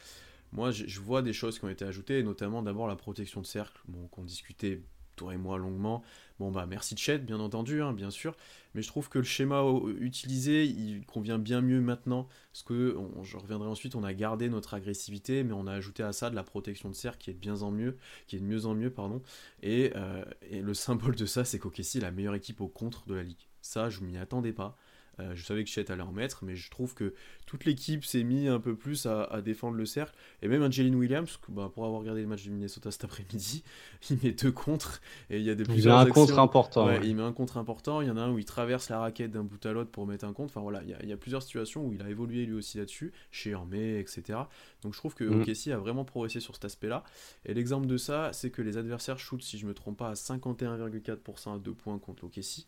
moi, 0.52 0.70
je, 0.70 1.00
vois 1.00 1.22
des 1.22 1.32
choses 1.32 1.58
qui 1.58 1.64
ont 1.64 1.68
été 1.68 1.84
ajoutées, 1.84 2.20
et 2.20 2.22
notamment 2.22 2.62
d'abord 2.62 2.86
la 2.88 2.96
protection 2.96 3.40
de 3.40 3.46
cercle, 3.46 3.80
bon, 3.88 4.06
qu'on 4.08 4.22
discutait 4.24 4.80
toi 5.16 5.34
et 5.34 5.36
moi 5.36 5.58
longuement. 5.58 6.02
Bon, 6.38 6.52
bah 6.52 6.66
merci 6.66 6.96
Chet, 6.96 7.18
bien 7.18 7.40
entendu, 7.40 7.82
hein, 7.82 7.92
bien 7.92 8.10
sûr, 8.10 8.36
mais 8.74 8.82
je 8.82 8.86
trouve 8.86 9.08
que 9.08 9.18
le 9.18 9.24
schéma 9.24 9.62
au- 9.62 9.88
utilisé, 9.90 10.64
il 10.66 11.04
convient 11.04 11.36
bien 11.38 11.60
mieux 11.60 11.80
maintenant, 11.80 12.28
parce 12.52 12.62
que, 12.62 12.96
je 13.24 13.36
reviendrai 13.36 13.68
ensuite, 13.68 13.96
on 13.96 14.04
a 14.04 14.14
gardé 14.14 14.48
notre 14.48 14.74
agressivité, 14.74 15.42
mais 15.42 15.52
on 15.52 15.66
a 15.66 15.72
ajouté 15.72 16.04
à 16.04 16.12
ça 16.12 16.30
de 16.30 16.36
la 16.36 16.44
protection 16.44 16.90
de 16.90 16.94
cercle 16.94 17.18
qui 17.18 17.30
est 17.30 17.34
de 17.34 17.40
bien 17.40 17.62
en 17.62 17.72
mieux, 17.72 17.96
qui 18.28 18.36
est 18.36 18.38
de 18.38 18.44
mieux 18.44 18.66
en 18.66 18.74
mieux, 18.76 18.90
pardon, 18.90 19.20
et, 19.62 19.90
euh, 19.96 20.24
le 20.52 20.74
symbole 20.74 21.16
de 21.16 21.26
ça, 21.26 21.44
c'est 21.44 21.58
qu'OKC 21.58 21.98
est 21.98 22.02
la 22.02 22.12
meilleure 22.12 22.36
équipe 22.36 22.60
au 22.60 22.68
contre 22.68 23.04
de 23.06 23.14
la 23.14 23.24
ligue. 23.24 23.48
Ça, 23.60 23.90
je 23.90 24.00
m'y 24.00 24.16
attendais 24.16 24.52
pas. 24.52 24.76
Euh, 25.20 25.32
je 25.34 25.44
savais 25.44 25.64
que 25.64 25.70
Chet 25.70 25.90
allait 25.90 26.02
en 26.02 26.12
mettre, 26.12 26.44
mais 26.44 26.54
je 26.54 26.70
trouve 26.70 26.94
que 26.94 27.14
toute 27.46 27.64
l'équipe 27.64 28.04
s'est 28.04 28.22
mis 28.24 28.46
un 28.48 28.60
peu 28.60 28.74
plus 28.76 29.06
à, 29.06 29.24
à 29.24 29.40
défendre 29.40 29.76
le 29.76 29.86
cercle. 29.86 30.14
Et 30.42 30.48
même 30.48 30.70
Jalen 30.70 30.94
Williams, 30.94 31.38
que, 31.40 31.50
bah, 31.50 31.70
pour 31.74 31.84
avoir 31.84 32.00
regardé 32.00 32.20
le 32.20 32.26
match 32.26 32.42
du 32.42 32.50
Minnesota 32.50 32.90
cet 32.90 33.04
après-midi, 33.04 33.62
il 34.10 34.18
met 34.22 34.32
deux 34.32 34.52
contres. 34.52 35.00
Et 35.30 35.38
il 35.38 35.44
y 35.44 35.50
a 35.50 35.54
des 35.54 35.64
Il 35.74 35.88
a 35.88 35.96
un 35.98 36.06
actions- 36.06 36.26
contre 36.26 36.38
important. 36.38 36.86
Ouais, 36.86 36.98
ouais. 36.98 37.06
Il 37.06 37.16
met 37.16 37.22
un 37.22 37.32
contre 37.32 37.56
important. 37.56 38.00
Il 38.02 38.08
y 38.08 38.10
en 38.10 38.16
a 38.16 38.20
un 38.22 38.30
où 38.32 38.38
il 38.38 38.44
traverse 38.44 38.88
la 38.90 39.00
raquette 39.00 39.30
d'un 39.30 39.44
bout 39.44 39.64
à 39.66 39.72
l'autre 39.72 39.90
pour 39.90 40.06
mettre 40.06 40.24
un 40.24 40.32
contre. 40.32 40.52
Enfin 40.52 40.60
voilà, 40.60 40.82
il 40.82 40.90
y, 40.90 40.94
a, 40.94 41.02
il 41.02 41.08
y 41.08 41.12
a 41.12 41.16
plusieurs 41.16 41.42
situations 41.42 41.84
où 41.86 41.92
il 41.92 42.02
a 42.02 42.10
évolué 42.10 42.44
lui 42.46 42.54
aussi 42.54 42.78
là-dessus, 42.78 43.12
chez 43.30 43.50
Hermé, 43.50 43.98
etc. 43.98 44.38
Donc 44.82 44.92
je 44.92 44.98
trouve 44.98 45.14
que. 45.14 45.24
OKC 45.24 45.68
a 45.72 45.78
vraiment 45.78 46.04
progressé 46.04 46.40
sur 46.40 46.54
cet 46.54 46.64
aspect-là. 46.64 47.04
Et 47.44 47.54
l'exemple 47.54 47.86
de 47.86 47.96
ça, 47.96 48.30
c'est 48.32 48.50
que 48.50 48.60
les 48.62 48.76
adversaires 48.76 49.18
shootent, 49.18 49.42
si 49.42 49.58
je 49.58 49.66
me 49.66 49.74
trompe 49.74 49.96
pas, 49.98 50.10
à 50.10 50.14
51,4% 50.14 51.54
à 51.54 51.58
deux 51.58 51.72
points 51.74 51.98
contre 51.98 52.24
l'OKC. 52.24 52.66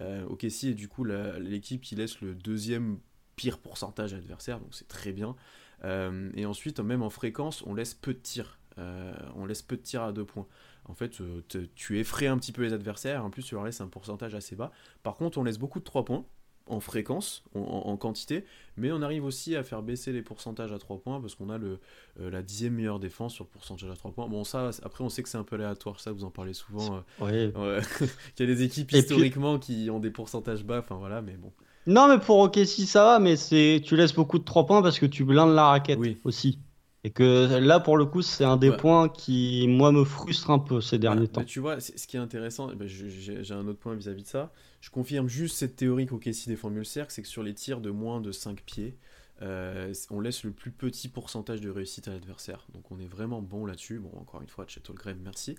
Euh, 0.00 0.26
OKC 0.26 0.64
est 0.64 0.74
du 0.74 0.88
coup 0.88 1.04
l'équipe 1.04 1.80
qui 1.80 1.94
laisse 1.94 2.20
le 2.20 2.34
deuxième 2.34 2.98
pire 3.36 3.58
pourcentage 3.58 4.12
à 4.12 4.16
l'adversaire, 4.16 4.60
donc 4.60 4.74
c'est 4.74 4.88
très 4.88 5.12
bien. 5.12 5.36
Euh, 5.84 6.30
et 6.34 6.46
ensuite, 6.46 6.80
même 6.80 7.02
en 7.02 7.10
fréquence, 7.10 7.62
on 7.66 7.74
laisse 7.74 7.94
peu 7.94 8.14
de 8.14 8.18
tirs. 8.18 8.58
Euh, 8.78 9.14
on 9.36 9.46
laisse 9.46 9.62
peu 9.62 9.76
de 9.76 9.82
tirs 9.82 10.02
à 10.02 10.12
deux 10.12 10.24
points. 10.24 10.46
En 10.86 10.94
fait, 10.94 11.20
euh, 11.20 11.42
tu 11.74 11.98
effraies 11.98 12.26
un 12.26 12.38
petit 12.38 12.52
peu 12.52 12.62
les 12.62 12.72
adversaires, 12.72 13.24
en 13.24 13.30
plus 13.30 13.42
tu 13.42 13.54
leur 13.54 13.64
laisses 13.64 13.80
un 13.80 13.88
pourcentage 13.88 14.34
assez 14.34 14.56
bas. 14.56 14.72
Par 15.02 15.16
contre, 15.16 15.38
on 15.38 15.44
laisse 15.44 15.58
beaucoup 15.58 15.78
de 15.78 15.84
3 15.84 16.04
points 16.04 16.24
en 16.66 16.80
fréquence, 16.80 17.44
en, 17.54 17.96
quantité, 17.98 18.44
mais 18.78 18.90
on 18.90 19.02
arrive 19.02 19.24
aussi 19.24 19.54
à 19.54 19.62
faire 19.62 19.82
baisser 19.82 20.12
les 20.12 20.22
pourcentages 20.22 20.72
à 20.72 20.78
3 20.78 20.98
points 20.98 21.20
parce 21.20 21.34
qu'on 21.34 21.50
a 21.50 21.58
le, 21.58 21.78
euh, 22.20 22.30
la 22.30 22.42
dixième 22.42 22.72
meilleure 22.74 22.98
défense 22.98 23.34
sur 23.34 23.44
le 23.44 23.50
pourcentage 23.50 23.90
à 23.90 23.94
3 23.94 24.12
points. 24.12 24.28
Bon, 24.28 24.44
ça, 24.44 24.70
après, 24.82 25.04
on 25.04 25.10
sait 25.10 25.22
que 25.22 25.28
c'est 25.28 25.36
un 25.36 25.44
peu 25.44 25.56
aléatoire, 25.56 26.00
ça, 26.00 26.10
vous 26.12 26.24
en 26.24 26.30
parlez 26.30 26.54
souvent. 26.54 27.02
euh, 27.20 27.50
ouais. 27.50 27.80
Qu'il 28.36 28.48
y 28.48 28.50
a 28.50 28.54
des 28.54 28.62
équipes 28.62 28.88
Et 28.88 28.92
puis- 28.92 28.98
historiquement 29.00 29.58
qui 29.58 29.90
ont 29.90 30.00
des 30.00 30.10
pourcentages 30.10 30.64
bas, 30.64 30.78
enfin 30.78 30.96
voilà, 30.96 31.20
mais 31.20 31.34
bon. 31.36 31.52
Non, 31.86 32.08
mais 32.08 32.18
pour 32.18 32.38
OKC, 32.38 32.86
ça 32.86 33.04
va, 33.04 33.18
mais 33.18 33.36
c'est 33.36 33.82
tu 33.84 33.94
laisses 33.94 34.14
beaucoup 34.14 34.38
de 34.38 34.44
3 34.44 34.64
points 34.64 34.80
parce 34.80 34.98
que 34.98 35.04
tu 35.06 35.22
blindes 35.24 35.54
la 35.54 35.66
raquette 35.66 35.98
Oui. 35.98 36.16
aussi. 36.24 36.58
Et 37.06 37.10
que 37.10 37.58
là, 37.58 37.80
pour 37.80 37.98
le 37.98 38.06
coup, 38.06 38.22
c'est 38.22 38.44
un 38.44 38.56
des 38.56 38.70
Ouais. 38.70 38.76
points 38.78 39.08
qui, 39.10 39.66
moi, 39.68 39.92
me 39.92 40.04
frustre 40.04 40.50
un 40.50 40.58
peu 40.58 40.80
ces 40.80 40.98
derniers 40.98 41.16
Voilà, 41.16 41.28
temps. 41.32 41.40
mais 41.42 41.46
tu 41.46 41.60
vois, 41.60 41.78
ce 41.78 42.06
qui 42.06 42.16
est 42.16 42.20
intéressant, 42.20 42.68
ben, 42.74 42.88
j'ai 42.88 43.52
un 43.52 43.68
autre 43.68 43.78
point 43.78 43.94
vis-à-vis 43.94 44.22
de 44.22 44.28
ça. 44.28 44.52
Je 44.80 44.88
confirme 44.90 45.28
juste 45.28 45.56
cette 45.56 45.76
théorie 45.76 46.06
qu'OKC 46.06 46.46
défend 46.48 46.70
mieux 46.70 46.78
le 46.78 46.84
cercle, 46.84 47.12
c'est 47.12 47.22
que 47.22 47.28
sur 47.28 47.42
les 47.42 47.52
tirs 47.54 47.80
de 47.82 47.90
moins 47.90 48.20
de 48.22 48.32
5 48.32 48.62
pieds, 48.62 48.96
euh, 49.42 49.92
on 50.10 50.20
laisse 50.20 50.44
le 50.44 50.50
plus 50.52 50.70
petit 50.70 51.08
pourcentage 51.08 51.60
de 51.60 51.68
réussite 51.68 52.08
à 52.08 52.12
l'adversaire. 52.12 52.66
Donc 52.72 52.90
on 52.90 52.98
est 52.98 53.06
vraiment 53.06 53.42
bon 53.42 53.66
là-dessus. 53.66 53.98
Bon, 53.98 54.10
encore 54.18 54.40
une 54.40 54.48
fois, 54.48 54.64
Chet 54.66 54.80
Holmgren, 54.88 55.18
merci. 55.22 55.56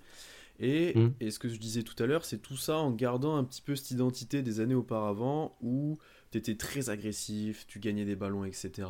Et, 0.58 0.98
Mm. 0.98 1.12
et 1.20 1.30
ce 1.30 1.38
que 1.38 1.48
je 1.48 1.58
disais 1.58 1.82
tout 1.82 2.00
à 2.02 2.06
l'heure, 2.06 2.24
c'est 2.24 2.38
tout 2.38 2.56
ça 2.56 2.78
en 2.78 2.90
gardant 2.90 3.36
un 3.36 3.44
petit 3.44 3.60
peu 3.60 3.76
cette 3.76 3.90
identité 3.90 4.42
des 4.42 4.60
années 4.60 4.74
auparavant 4.74 5.54
où 5.60 5.98
tu 6.32 6.38
étais 6.38 6.56
très 6.56 6.88
agressif, 6.88 7.66
tu 7.68 7.78
gagnais 7.78 8.06
des 8.06 8.16
ballons, 8.16 8.44
etc. 8.46 8.88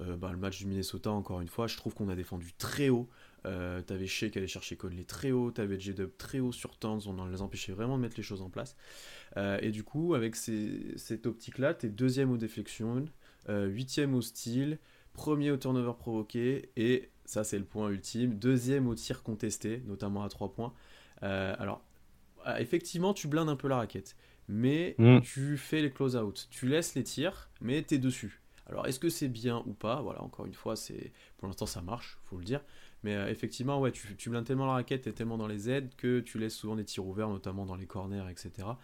Euh, 0.00 0.16
bah, 0.16 0.30
le 0.32 0.38
match 0.38 0.58
du 0.58 0.66
Minnesota, 0.66 1.10
encore 1.10 1.40
une 1.40 1.48
fois, 1.48 1.66
je 1.66 1.76
trouve 1.76 1.94
qu'on 1.94 2.08
a 2.08 2.16
défendu 2.16 2.52
très 2.58 2.88
haut. 2.88 3.08
Euh, 3.46 3.82
t'avais 3.82 4.06
Shea 4.06 4.30
qui 4.30 4.38
allait 4.38 4.46
chercher 4.46 4.76
Conley 4.76 5.04
très 5.04 5.30
haut, 5.30 5.50
t'avais 5.50 5.78
J-Dub 5.78 6.16
très 6.16 6.40
haut 6.40 6.50
sur 6.52 6.76
Towns, 6.78 7.02
on 7.06 7.26
les 7.26 7.42
empêchait 7.42 7.72
vraiment 7.72 7.96
de 7.98 8.02
mettre 8.02 8.16
les 8.16 8.22
choses 8.22 8.40
en 8.42 8.48
place. 8.48 8.74
Euh, 9.36 9.58
et 9.60 9.70
du 9.70 9.84
coup, 9.84 10.14
avec 10.14 10.34
ces- 10.34 10.94
cette 10.96 11.26
optique-là, 11.26 11.74
t'es 11.74 11.90
deuxième 11.90 12.30
au 12.32 12.36
deflection, 12.38 13.04
euh, 13.50 13.66
huitième 13.66 14.14
au 14.14 14.22
style, 14.22 14.78
premier 15.12 15.50
au 15.50 15.58
turnover 15.58 15.92
provoqué, 15.98 16.70
et 16.76 17.10
ça 17.26 17.44
c'est 17.44 17.58
le 17.58 17.64
point 17.66 17.90
ultime, 17.90 18.34
deuxième 18.38 18.86
au 18.88 18.94
tir 18.94 19.22
contesté, 19.22 19.82
notamment 19.86 20.24
à 20.24 20.28
3 20.28 20.52
points. 20.52 20.72
Alors, 21.20 21.82
ah, 22.44 22.60
effectivement, 22.60 23.14
tu 23.14 23.28
blindes 23.28 23.48
un 23.48 23.56
peu 23.56 23.68
la 23.68 23.76
raquette, 23.76 24.16
mais 24.48 24.94
Mm. 24.98 25.20
tu 25.20 25.56
fais 25.56 25.80
les 25.82 25.90
close-out, 25.90 26.48
tu 26.50 26.66
laisses 26.66 26.94
les 26.94 27.04
tirs, 27.04 27.50
mais 27.60 27.82
t'es 27.82 27.98
dessus. 27.98 28.40
Alors, 28.66 28.86
est-ce 28.86 28.98
que 28.98 29.08
c'est 29.10 29.28
bien 29.28 29.62
ou 29.66 29.72
pas? 29.74 30.00
Voilà, 30.02 30.22
encore 30.22 30.46
une 30.46 30.54
fois, 30.54 30.76
c'est 30.76 31.12
pour 31.38 31.48
l'instant 31.48 31.66
ça 31.66 31.82
marche, 31.82 32.18
faut 32.24 32.36
le 32.38 32.44
dire. 32.44 32.60
Mais 33.02 33.14
euh, 33.14 33.28
effectivement, 33.28 33.80
ouais, 33.80 33.92
tu, 33.92 34.16
tu 34.16 34.30
blindes 34.30 34.46
tellement 34.46 34.66
la 34.66 34.72
raquette, 34.72 35.02
t'es 35.02 35.12
tellement 35.12 35.36
dans 35.36 35.46
les 35.46 35.68
aides 35.70 35.94
que 35.96 36.20
tu 36.20 36.38
laisses 36.38 36.54
souvent 36.56 36.76
des 36.76 36.84
tirs 36.84 37.06
ouverts, 37.06 37.28
notamment 37.28 37.66
dans 37.66 37.76
les 37.76 37.86
corners, 37.86 38.24
etc. 38.30 38.78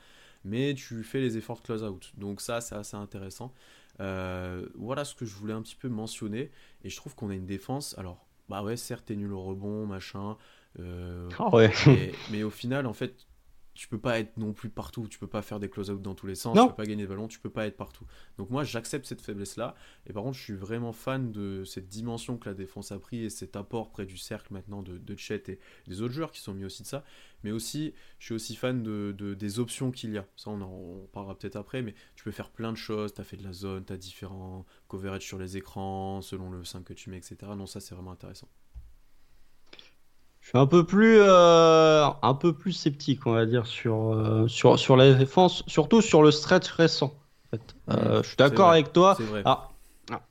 Mais 0.45 0.75
tu 0.75 1.03
fais 1.03 1.21
les 1.21 1.37
efforts 1.39 1.59
de 1.59 1.63
close-out. 1.63 2.13
Donc 2.17 2.41
ça, 2.41 2.61
c'est 2.61 2.75
assez 2.75 2.97
intéressant. 2.97 3.53
Euh, 4.01 4.67
voilà 4.75 5.05
ce 5.05 5.15
que 5.15 5.25
je 5.27 5.35
voulais 5.35 5.53
un 5.55 5.63
petit 5.63 5.77
peu 5.77 5.89
mentionner. 5.89 6.51
Et 6.85 6.91
je 6.91 6.97
trouve 6.97 7.15
qu'on 7.15 7.31
a 7.31 7.35
une 7.35 7.47
défense. 7.47 7.97
Alors, 7.99 8.27
bah 8.49 8.63
ouais, 8.63 8.77
certes, 8.77 9.07
t'es 9.07 9.17
nul 9.17 9.33
au 9.33 9.43
rebond, 9.43 9.87
machin. 9.87 10.37
euh, 10.79 11.33
Ah 11.39 11.49
ouais. 11.55 11.71
mais, 11.85 12.21
mais 12.29 12.43
au 12.43 12.51
final, 12.51 12.87
en 12.87 12.93
fait, 12.93 13.27
tu 13.81 13.89
peux 13.89 13.99
pas 13.99 14.21
être 14.21 14.37
non 14.37 14.53
plus 14.53 14.69
partout. 14.69 15.09
Tu 15.09 15.19
peux 15.19 15.27
pas 15.27 15.41
faire 15.41 15.59
des 15.59 15.71
close-out 15.71 16.03
dans 16.03 16.15
tous 16.15 16.27
les 16.27 16.35
sens. 16.35 16.55
Non. 16.55 16.65
Tu 16.65 16.69
peux 16.73 16.77
pas 16.77 16.85
gagner 16.85 17.05
des 17.05 17.09
ballons. 17.09 17.29
Tu 17.29 17.39
peux 17.41 17.49
pas 17.49 17.67
être 17.67 17.79
partout. 17.79 18.05
Donc 18.37 18.51
moi, 18.51 18.63
j'accepte 18.63 19.07
cette 19.07 19.23
faiblesse-là. 19.23 19.75
Et 20.07 20.13
par 20.13 20.23
contre, 20.23 20.37
je 20.37 20.43
suis 20.43 20.53
vraiment 20.55 20.93
fan 20.93 21.33
de 21.33 21.65
cette 21.65 21.89
dimension 21.89 22.37
que 22.37 22.47
la 22.47 22.55
défense 22.55 22.93
a 22.93 22.99
pris 22.99 23.25
et 23.25 23.31
cet 23.31 23.57
apport 23.57 23.89
près 23.91 24.05
du 24.05 24.19
cercle 24.19 24.53
maintenant 24.53 24.83
de, 24.83 24.99
de 24.99 25.17
Chet 25.17 25.45
et 25.49 25.59
des 25.87 26.03
autres 26.03 26.13
joueurs 26.13 26.31
qui 26.31 26.41
sont 26.41 26.53
mis 26.53 26.67
aussi 26.67 26.83
de 26.83 26.89
ça. 26.89 27.05
Mais 27.43 27.53
aussi, 27.53 27.95
je 28.19 28.27
suis 28.27 28.35
aussi 28.35 28.55
fan 28.55 28.83
de, 28.83 29.15
de- 29.17 29.33
des 29.33 29.59
options 29.61 29.91
qu'il 29.93 30.13
y 30.13 30.19
a. 30.19 30.27
Ça, 30.37 30.51
on 30.51 30.61
en 30.61 30.71
on 30.71 31.07
parlera 31.07 31.39
peut-être 31.39 31.57
après, 31.57 31.81
mais 31.81 31.95
tu 32.17 32.25
peux 32.25 32.33
faire 32.33 32.51
plein 32.51 32.73
de 32.73 32.77
choses. 32.77 33.15
Tu 33.15 33.23
as 33.23 33.25
fait 33.25 33.39
de 33.39 33.45
la 33.45 33.55
zone, 33.55 33.87
tu 33.87 33.95
as 33.95 33.97
différents 33.97 34.67
coverage 34.89 35.25
sur 35.25 35.39
les 35.39 35.57
écrans, 35.57 36.21
selon 36.21 36.51
le 36.51 36.65
5 36.65 36.85
que 36.85 36.93
tu 36.93 37.09
mets, 37.09 37.17
etc. 37.17 37.37
Non, 37.57 37.65
ça, 37.65 37.81
c'est 37.81 37.95
vraiment 37.95 38.11
intéressant. 38.13 38.49
Je 40.53 40.59
suis 40.59 40.63
un 40.63 40.67
peu 40.67 40.85
plus, 40.85 41.19
euh, 41.21 42.07
un 42.23 42.35
peu 42.35 42.53
plus 42.53 42.73
sceptique, 42.73 43.25
on 43.25 43.33
va 43.35 43.47
dire, 43.47 43.67
sur, 43.69 44.15
euh, 44.15 44.49
sur, 44.49 44.77
sur 44.81 44.97
la 44.97 45.15
défense, 45.15 45.63
surtout 45.69 46.01
sur 46.03 46.25
le 46.25 46.33
stretch 46.33 46.69
récent. 46.73 47.15
en 47.53 47.57
fait. 47.57 47.77
Euh, 47.89 48.21
je 48.25 48.29
suis 48.29 48.37
d'accord 48.37 48.71
avec 48.71 48.93
toi. 48.93 49.17
Ah, 49.45 49.69
ah. 50.11 50.23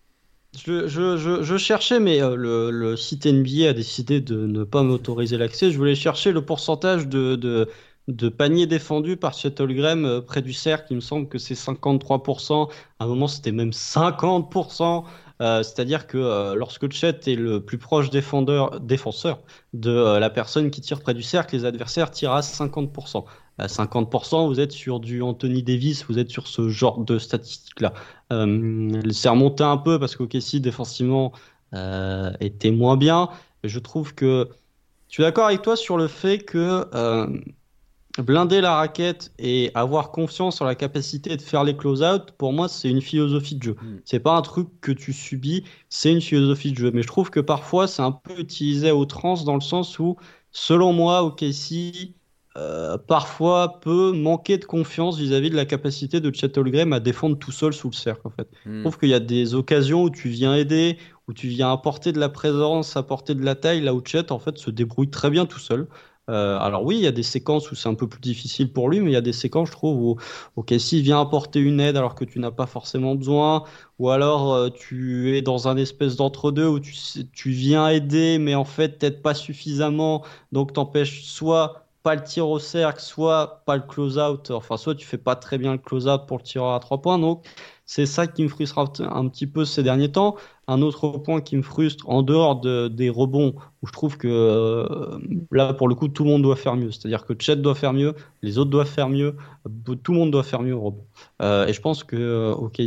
Je, 0.58 0.90
je, 0.90 1.16
je, 1.16 1.42
je 1.42 1.58
cherchais, 1.58 2.02
mais 2.02 2.20
le, 2.20 2.70
le 2.70 2.98
site 2.98 3.28
NBA 3.28 3.70
a 3.70 3.74
décidé 3.74 4.20
de 4.20 4.46
ne 4.46 4.66
pas 4.66 4.84
m'autoriser 4.84 5.38
l'accès. 5.38 5.72
Je 5.72 5.78
voulais 5.78 5.96
chercher 5.96 6.34
le 6.34 6.44
pourcentage 6.44 7.08
de, 7.08 7.38
de, 7.38 7.70
de 8.10 8.28
paniers 8.28 8.68
défendus 8.68 9.16
par 9.16 9.34
Chet 9.34 9.62
Holmgren 9.62 10.06
euh, 10.06 10.20
près 10.22 10.42
du 10.42 10.52
cercle. 10.52 10.88
Il 10.90 10.96
me 10.98 11.02
semble 11.02 11.30
que 11.30 11.38
c'est 11.38 11.56
53%. 11.56 12.70
À 13.00 13.06
un 13.06 13.08
moment, 13.08 13.28
c'était 13.30 13.54
même 13.54 13.72
50%. 13.72 15.06
Euh, 15.42 15.64
C'est-à-dire 15.64 16.06
que 16.06 16.18
euh, 16.18 16.56
lorsque 16.56 16.92
Chet 16.92 17.22
est 17.28 17.36
le 17.36 17.64
plus 17.64 17.78
proche 17.78 18.10
défenseur 18.10 19.40
de 19.74 19.90
euh, 19.90 20.20
la 20.20 20.30
personne 20.30 20.70
qui 20.70 20.82
tire 20.82 21.00
près 21.00 21.14
du 21.14 21.22
cercle, 21.24 21.56
les 21.56 21.66
adversaires 21.66 22.12
tirent 22.12 22.34
à 22.34 22.42
50%. 22.42 23.24
À 23.58 23.68
50%, 23.68 24.48
vous 24.48 24.60
êtes 24.60 24.72
sur 24.72 25.00
du 25.00 25.22
Anthony 25.22 25.64
Davis, 25.64 26.06
vous 26.10 26.20
êtes 26.20 26.30
sur 26.30 26.48
ce 26.48 26.70
genre 26.70 27.00
de 27.00 27.20
statistiques-là. 27.20 27.94
C'est 28.32 29.30
remonté 29.30 29.64
un 29.64 29.78
peu 29.78 30.00
parce 30.00 30.16
qu'OKC 30.16 30.58
défensivement 30.58 31.34
était 32.40 32.72
moins 32.72 32.96
bien. 32.96 33.30
Je 33.66 33.80
trouve 33.80 34.16
que 34.16 34.48
je 35.10 35.14
suis 35.16 35.24
d'accord 35.24 35.48
avec 35.48 35.62
toi 35.62 35.76
sur 35.76 35.98
le 35.98 36.08
fait 36.08 36.40
que 36.40 36.86
blinder 38.22 38.62
la 38.62 38.76
raquette 38.76 39.32
et 39.40 39.72
avoir 39.74 40.12
confiance 40.12 40.56
sur 40.56 40.66
la 40.66 40.76
capacité 40.76 41.36
de 41.38 41.42
faire 41.42 41.64
les 41.64 41.76
close-out, 41.76 42.32
pour 42.38 42.54
moi, 42.54 42.68
c'est 42.68 42.90
une 42.90 43.02
philosophie 43.02 43.56
de 43.56 43.64
jeu. 43.64 43.76
Mm. 43.82 43.98
C'est 44.06 44.20
pas 44.20 44.36
un 44.36 44.42
truc 44.42 44.68
que 44.82 44.92
tu 44.92 45.14
subis, 45.14 45.64
c'est 45.90 46.12
une 46.12 46.22
philosophie 46.22 46.72
de 46.72 46.78
jeu. 46.78 46.92
Mais 46.94 47.02
je 47.02 47.08
trouve 47.08 47.30
que 47.30 47.40
parfois, 47.40 47.88
c'est 47.88 48.02
un 48.02 48.12
peu 48.12 48.40
utilisé 48.40 48.90
à 48.90 48.96
outrance 48.96 49.46
dans 49.46 49.56
le 49.56 49.62
sens 49.62 50.00
où, 50.00 50.18
selon 50.52 50.94
moi, 50.94 51.24
OKC 51.24 52.14
euh, 52.58 52.98
parfois 52.98 53.80
peut 53.80 54.12
manquer 54.12 54.58
de 54.58 54.66
confiance 54.66 55.18
vis-à-vis 55.18 55.50
de 55.52 55.56
la 55.56 55.66
capacité 55.66 56.20
de 56.20 56.34
Chet 56.34 56.58
Holmgren 56.58 56.92
à 56.94 57.00
défendre 57.00 57.38
tout 57.38 57.52
seul 57.52 57.74
sous 57.74 57.90
le 57.90 57.96
cercle. 57.96 58.22
En 58.26 58.32
fait. 58.32 58.50
Je 58.66 58.72
mm. 58.72 58.82
trouve 58.82 58.98
qu'il 58.98 59.10
y 59.10 59.14
a 59.14 59.20
des 59.20 59.54
occasions 59.54 60.04
où 60.04 60.10
tu 60.10 60.30
viens 60.30 60.56
aider, 60.56 60.98
où 61.28 61.34
tu 61.34 61.48
viens 61.48 61.72
apporter 61.72 62.12
de 62.12 62.20
la 62.20 62.30
présence, 62.30 62.98
apporter 62.98 63.36
de 63.36 63.44
la 63.46 63.56
taille, 63.56 63.82
là 63.82 63.94
où 63.94 64.02
Chet 64.04 64.32
en 64.32 64.40
fait 64.40 64.58
se 64.58 64.72
débrouille 64.72 65.10
très 65.10 65.30
bien 65.30 65.46
tout 65.46 65.60
seul. 65.60 65.88
Euh, 66.30 66.60
alors 66.60 66.84
oui, 66.84 66.98
il 66.98 67.02
y 67.02 67.08
a 67.08 67.12
des 67.12 67.24
séquences 67.24 67.72
où 67.72 67.76
c'est 67.76 67.90
un 67.90 67.96
peu 67.96 68.08
plus 68.08 68.22
difficile 68.22 68.72
pour 68.72 68.90
lui, 68.90 69.00
mais 69.00 69.10
il 69.12 69.14
y 69.14 69.18
a 69.18 69.22
des 69.22 69.34
séquences, 69.34 69.70
je 69.70 69.74
trouve, 69.74 70.02
où 70.02 70.18
ok, 70.56 70.74
s'il 70.78 71.02
vient 71.02 71.20
apporter 71.20 71.60
une 71.60 71.80
aide 71.80 71.98
alors 71.98 72.16
que 72.16 72.24
tu 72.26 72.40
n'as 72.40 72.52
pas 72.52 72.68
forcément 72.68 73.16
besoin, 73.16 73.64
ou 73.98 74.10
alors 74.10 74.54
euh, 74.54 74.70
tu 74.70 75.36
es 75.36 75.42
dans 75.42 75.68
un 75.68 75.76
espèce 75.78 76.16
d'entre-deux 76.18 76.68
où 76.68 76.80
tu, 76.80 77.50
viens 77.50 77.90
aider, 77.90 78.38
mais 78.40 78.56
en 78.56 78.66
fait 78.66 79.00
peut-être 79.00 79.22
pas 79.24 79.34
suffisamment, 79.34 80.24
donc 80.52 80.74
t'empêches 80.74 81.24
soit 81.24 81.88
pas 82.04 82.16
le 82.16 82.24
tir 82.24 82.48
au 82.48 82.60
cercle, 82.60 83.02
soit 83.02 83.64
pas 83.66 83.76
le 83.76 83.84
close-out, 83.84 84.52
enfin 84.52 84.78
soit 84.78 84.96
tu 84.96 85.06
fais 85.06 85.18
pas 85.18 85.36
très 85.36 85.58
bien 85.58 85.74
le 85.74 85.80
close-out 85.80 86.28
pour 86.28 86.38
le 86.38 86.44
tireur 86.44 86.74
à 86.74 86.80
trois 86.80 87.02
points, 87.02 87.20
donc 87.20 87.46
c'est 87.92 88.06
ça 88.06 88.28
qui 88.28 88.44
me 88.44 88.50
frustre 88.50 88.78
un 89.00 89.28
petit 89.30 89.48
peu 89.48 89.66
ces 89.66 89.82
derniers 89.82 90.12
temps. 90.12 90.36
Un 90.68 90.84
autre 90.84 91.10
point 91.18 91.42
qui 91.42 91.58
me 91.58 91.64
frustre, 91.64 92.08
en 92.08 92.22
dehors 92.22 92.62
des 92.62 93.10
rebonds, 93.10 93.56
où 93.82 93.88
je 93.88 93.92
trouve 93.92 94.16
que 94.16 94.28
euh, 94.28 95.18
là, 95.50 95.74
pour 95.74 95.88
le 95.88 95.96
coup, 95.96 96.08
tout 96.08 96.24
le 96.24 96.30
monde 96.30 96.44
doit 96.44 96.56
faire 96.56 96.76
mieux. 96.76 96.92
C'est-à-dire 96.92 97.26
que 97.26 97.34
Chet 97.40 97.56
doit 97.56 97.74
faire 97.74 97.94
mieux, 97.94 98.14
les 98.44 98.60
autres 98.60 98.70
doivent 98.70 98.88
faire 98.88 99.10
mieux, 99.10 99.36
tout 100.04 100.12
le 100.12 100.20
monde 100.20 100.30
doit 100.30 100.44
faire 100.44 100.62
mieux 100.62 100.76
au 100.76 100.82
rebond. 100.82 101.04
Euh, 101.42 101.66
et 101.66 101.74
je 101.74 101.82
pense 101.82 102.04
que, 102.04 102.16
euh, 102.16 102.54
ok, 102.54 102.80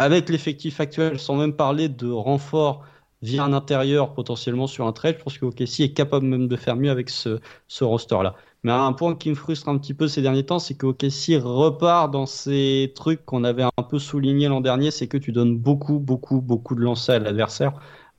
avec 0.00 0.28
l'effectif 0.28 0.80
actuel, 0.80 1.20
sans 1.20 1.36
même 1.36 1.52
parler 1.52 1.88
de 1.88 2.10
renfort 2.10 2.82
via 3.22 3.44
un 3.44 3.52
intérieur 3.52 4.12
potentiellement 4.12 4.66
sur 4.66 4.88
un 4.88 4.92
trade, 4.92 5.18
je 5.18 5.22
pense 5.22 5.38
que 5.38 5.46
OKC 5.46 5.80
est 5.84 5.92
capable 5.92 6.26
même 6.26 6.48
de 6.48 6.56
faire 6.56 6.74
mieux 6.74 6.90
avec 6.90 7.10
ce, 7.10 7.38
ce 7.68 7.84
roster-là. 7.84 8.34
Mais 8.66 8.72
un 8.72 8.92
point 8.94 9.14
qui 9.14 9.30
me 9.30 9.36
frustre 9.36 9.68
un 9.68 9.78
petit 9.78 9.94
peu 9.94 10.08
ces 10.08 10.22
derniers 10.22 10.44
temps, 10.44 10.58
c'est 10.58 10.74
que 10.74 10.86
OKC 10.86 11.40
repart 11.40 12.10
dans 12.10 12.26
ces 12.26 12.92
trucs 12.96 13.24
qu'on 13.24 13.44
avait 13.44 13.62
un 13.62 13.82
peu 13.88 14.00
souligné 14.00 14.48
l'an 14.48 14.60
dernier, 14.60 14.90
c'est 14.90 15.06
que 15.06 15.16
tu 15.18 15.30
donnes 15.30 15.56
beaucoup, 15.56 16.00
beaucoup, 16.00 16.40
beaucoup 16.40 16.74
de 16.74 16.80
lancers 16.80 17.14
à 17.14 17.18
l'adversaire. 17.20 17.74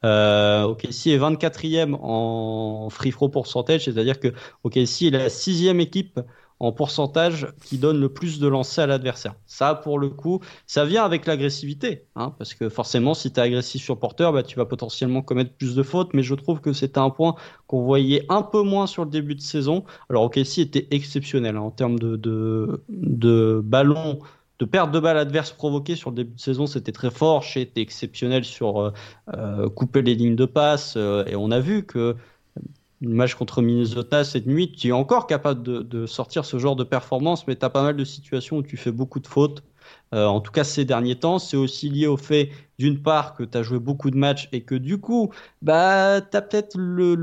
Euh, 0.05 0.63
OKC 0.63 1.07
est 1.07 1.17
24e 1.17 1.97
en 2.01 2.89
free 2.89 3.11
throw 3.11 3.27
pourcentage, 3.27 3.83
c'est-à-dire 3.83 4.21
que 4.21 4.29
OKC 4.63 5.07
est 5.07 5.09
la 5.09 5.27
sixième 5.27 5.81
équipe 5.81 6.17
en 6.59 6.71
pourcentage 6.71 7.47
qui 7.63 7.77
donne 7.77 7.99
le 7.99 8.09
plus 8.09 8.39
de 8.39 8.47
lancers 8.47 8.85
à 8.85 8.87
l'adversaire. 8.87 9.35
Ça, 9.45 9.75
pour 9.75 9.99
le 9.99 10.09
coup, 10.09 10.39
ça 10.65 10.85
vient 10.85 11.03
avec 11.03 11.25
l'agressivité, 11.25 12.05
hein, 12.15 12.33
parce 12.37 12.53
que 12.53 12.69
forcément, 12.69 13.13
si 13.13 13.31
tu 13.31 13.39
es 13.39 13.43
agressif 13.43 13.83
sur 13.83 13.99
porteur, 13.99 14.33
bah, 14.33 14.43
tu 14.43 14.55
vas 14.55 14.65
potentiellement 14.65 15.21
commettre 15.21 15.53
plus 15.53 15.75
de 15.75 15.83
fautes, 15.83 16.13
mais 16.13 16.23
je 16.23 16.35
trouve 16.35 16.61
que 16.61 16.73
c'était 16.73 16.99
un 16.99 17.09
point 17.09 17.35
qu'on 17.67 17.83
voyait 17.83 18.25
un 18.29 18.41
peu 18.41 18.61
moins 18.61 18.87
sur 18.87 19.03
le 19.03 19.11
début 19.11 19.35
de 19.35 19.41
saison. 19.41 19.83
Alors, 20.09 20.23
OKC 20.23 20.59
était 20.59 20.87
exceptionnel 20.91 21.57
hein, 21.57 21.61
en 21.61 21.71
termes 21.71 21.99
de, 21.99 22.15
de, 22.15 22.83
de 22.89 23.61
ballon 23.63 24.19
de 24.59 24.65
perte 24.65 24.91
de 24.91 24.99
balles 24.99 25.17
adverses 25.17 25.51
provoquées 25.51 25.95
sur 25.95 26.09
le 26.09 26.15
début 26.15 26.33
de 26.33 26.39
saison, 26.39 26.65
c'était 26.65 26.91
très 26.91 27.11
fort. 27.11 27.43
Chez 27.43 27.61
était 27.61 27.81
exceptionnel 27.81 28.43
sur 28.43 28.81
euh, 28.81 28.91
euh, 29.35 29.69
couper 29.69 30.01
les 30.01 30.15
lignes 30.15 30.35
de 30.35 30.45
passe. 30.45 30.95
Euh, 30.97 31.25
et 31.27 31.35
on 31.35 31.51
a 31.51 31.59
vu 31.59 31.85
que 31.85 32.15
le 33.01 33.09
match 33.09 33.35
contre 33.35 33.61
Minnesota 33.61 34.23
cette 34.23 34.47
nuit, 34.47 34.71
tu 34.71 34.87
es 34.87 34.91
encore 34.91 35.27
capable 35.27 35.61
de, 35.63 36.05
sortir 36.05 36.45
ce 36.45 36.57
genre 36.57 36.75
de 36.75 36.83
performance, 36.83 37.47
mais 37.47 37.55
tu 37.55 37.65
as 37.65 37.69
pas 37.69 37.83
mal 37.83 37.95
de 37.95 38.03
situations 38.03 38.57
où 38.57 38.63
tu 38.63 38.77
fais 38.77 38.91
beaucoup 38.91 39.19
de 39.19 39.27
fautes. 39.27 39.63
Euh, 40.13 40.25
en 40.25 40.41
tout 40.41 40.51
cas, 40.51 40.63
ces 40.63 40.83
derniers 40.83 41.15
temps, 41.15 41.39
c'est 41.39 41.57
aussi 41.57 41.89
lié 41.89 42.07
au 42.07 42.17
fait, 42.17 42.49
d'une 42.77 43.01
part, 43.01 43.35
que 43.35 43.43
tu 43.43 43.57
as 43.57 43.63
joué 43.63 43.79
beaucoup 43.79 44.11
de 44.11 44.17
matchs 44.17 44.49
et 44.51 44.61
que 44.61 44.75
du 44.75 44.99
coup, 44.99 45.31
bah, 45.61 46.21
tu 46.21 46.35
as 46.35 46.41
peut-être 46.41 46.75
le, 46.77 47.13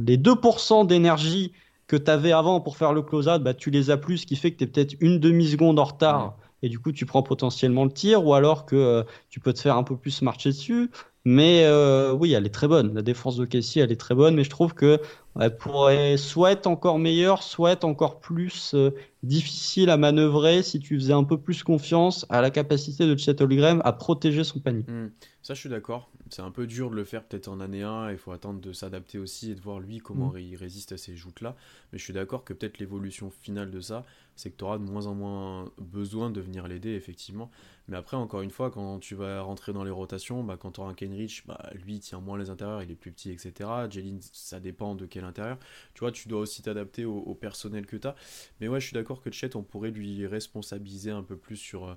les 0.00 0.16
2% 0.16 0.86
d'énergie 0.86 1.52
que 1.86 1.96
tu 1.96 2.10
avais 2.10 2.32
avant 2.32 2.60
pour 2.60 2.76
faire 2.76 2.92
le 2.92 3.02
close-out, 3.02 3.42
bah, 3.42 3.54
tu 3.54 3.70
les 3.70 3.90
as 3.90 3.98
plus, 3.98 4.18
ce 4.18 4.26
qui 4.26 4.36
fait 4.36 4.52
que 4.52 4.58
tu 4.58 4.64
es 4.64 4.66
peut-être 4.66 4.96
une 5.00 5.20
demi-seconde 5.20 5.78
en 5.78 5.84
retard. 5.84 6.36
Et 6.62 6.70
du 6.70 6.78
coup, 6.78 6.92
tu 6.92 7.04
prends 7.04 7.22
potentiellement 7.22 7.84
le 7.84 7.92
tir, 7.92 8.24
ou 8.24 8.32
alors 8.32 8.64
que 8.64 8.74
euh, 8.74 9.02
tu 9.28 9.38
peux 9.38 9.52
te 9.52 9.60
faire 9.60 9.76
un 9.76 9.82
peu 9.82 9.96
plus 9.98 10.22
marcher 10.22 10.48
dessus. 10.48 10.90
Mais 11.24 11.64
euh, 11.64 12.12
oui, 12.12 12.32
elle 12.34 12.44
est 12.44 12.54
très 12.54 12.68
bonne. 12.68 12.94
La 12.94 13.00
défense 13.00 13.36
de 13.36 13.46
Casey, 13.46 13.80
elle 13.80 13.90
est 13.90 14.00
très 14.00 14.14
bonne, 14.14 14.34
mais 14.34 14.44
je 14.44 14.50
trouve 14.50 14.74
que 14.74 15.00
elle 15.40 15.56
pourrait 15.56 16.16
soit 16.18 16.52
être 16.52 16.66
encore 16.66 16.98
meilleure, 16.98 17.42
soit 17.42 17.72
être 17.72 17.84
encore 17.84 18.20
plus 18.20 18.74
euh, 18.74 18.90
difficile 19.22 19.88
à 19.88 19.96
manœuvrer 19.96 20.62
si 20.62 20.80
tu 20.80 20.96
faisais 20.96 21.14
un 21.14 21.24
peu 21.24 21.38
plus 21.38 21.62
confiance 21.62 22.26
à 22.28 22.42
la 22.42 22.50
capacité 22.50 23.06
de 23.06 23.16
Chet 23.16 23.40
Holmgren 23.40 23.80
à 23.84 23.92
protéger 23.92 24.44
son 24.44 24.60
panier. 24.60 24.84
Hmm. 24.86 25.08
Ça, 25.44 25.52
je 25.52 25.60
suis 25.60 25.68
d'accord. 25.68 26.10
C'est 26.30 26.40
un 26.40 26.50
peu 26.50 26.66
dur 26.66 26.88
de 26.88 26.96
le 26.96 27.04
faire 27.04 27.22
peut-être 27.22 27.48
en 27.48 27.60
année 27.60 27.82
1. 27.82 28.12
Il 28.12 28.16
faut 28.16 28.32
attendre 28.32 28.62
de 28.62 28.72
s'adapter 28.72 29.18
aussi 29.18 29.50
et 29.50 29.54
de 29.54 29.60
voir 29.60 29.78
lui 29.78 29.98
comment 29.98 30.32
hmm. 30.32 30.38
il 30.38 30.56
résiste 30.56 30.92
à 30.92 30.96
ces 30.96 31.16
joutes-là. 31.16 31.54
Mais 31.92 31.98
je 31.98 32.04
suis 32.04 32.14
d'accord 32.14 32.44
que 32.44 32.54
peut-être 32.54 32.78
l'évolution 32.78 33.30
finale 33.30 33.70
de 33.70 33.78
ça, 33.78 34.06
c'est 34.36 34.48
que 34.50 34.56
tu 34.56 34.64
auras 34.64 34.78
de 34.78 34.84
moins 34.84 35.04
en 35.04 35.14
moins 35.14 35.70
besoin 35.76 36.30
de 36.30 36.40
venir 36.40 36.66
l'aider, 36.66 36.94
effectivement. 36.94 37.50
Mais 37.88 37.98
après, 37.98 38.16
encore 38.16 38.40
une 38.40 38.48
fois, 38.50 38.70
quand 38.70 38.98
tu 39.00 39.14
vas 39.14 39.42
rentrer 39.42 39.74
dans 39.74 39.84
les 39.84 39.90
rotations, 39.90 40.42
bah, 40.42 40.56
quand 40.58 40.72
tu 40.72 40.80
auras 40.80 40.88
un 40.88 40.94
Kenrich, 40.94 41.44
bah, 41.46 41.70
lui, 41.74 41.96
il 41.96 42.00
tient 42.00 42.20
moins 42.20 42.38
les 42.38 42.48
intérieurs, 42.48 42.82
il 42.82 42.90
est 42.90 42.96
plus 42.96 43.12
petit, 43.12 43.30
etc. 43.30 43.68
Jalen, 43.90 44.20
ça 44.32 44.60
dépend 44.60 44.94
de 44.94 45.04
quel 45.04 45.24
intérieur. 45.24 45.58
Tu 45.92 46.00
vois, 46.00 46.10
tu 46.10 46.26
dois 46.26 46.40
aussi 46.40 46.62
t'adapter 46.62 47.04
au, 47.04 47.34
personnel 47.34 47.84
que 47.84 47.96
tu 47.96 48.08
as. 48.08 48.16
Mais 48.62 48.68
ouais, 48.68 48.80
je 48.80 48.86
suis 48.86 48.94
d'accord 48.94 49.20
que 49.20 49.30
Chet, 49.30 49.56
on 49.56 49.62
pourrait 49.62 49.90
lui 49.90 50.26
responsabiliser 50.26 51.10
un 51.10 51.22
peu 51.22 51.36
plus 51.36 51.58
sur, 51.58 51.86
euh, 51.86 51.94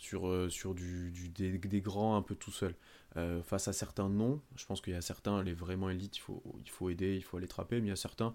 sur, 0.00 0.28
euh, 0.28 0.48
sur 0.48 0.74
du, 0.74 1.12
des, 1.34 1.58
des, 1.58 1.80
grands 1.80 2.16
un 2.16 2.22
peu 2.22 2.34
tout 2.34 2.50
seul. 2.50 2.74
Euh, 3.16 3.42
face 3.42 3.68
à 3.68 3.72
certains 3.72 4.08
non, 4.08 4.40
je 4.56 4.64
pense 4.64 4.80
qu'il 4.80 4.94
y 4.94 4.96
a 4.96 5.02
certains, 5.02 5.42
les 5.42 5.52
vraiment 5.52 5.90
élites, 5.90 6.16
il 6.16 6.20
faut, 6.20 6.42
il 6.58 6.70
faut 6.70 6.88
aider, 6.88 7.16
il 7.16 7.22
faut 7.22 7.36
aller 7.36 7.48
trapper, 7.48 7.80
mais 7.80 7.88
il 7.88 7.90
y 7.90 7.92
a 7.92 7.96
certains, 7.96 8.34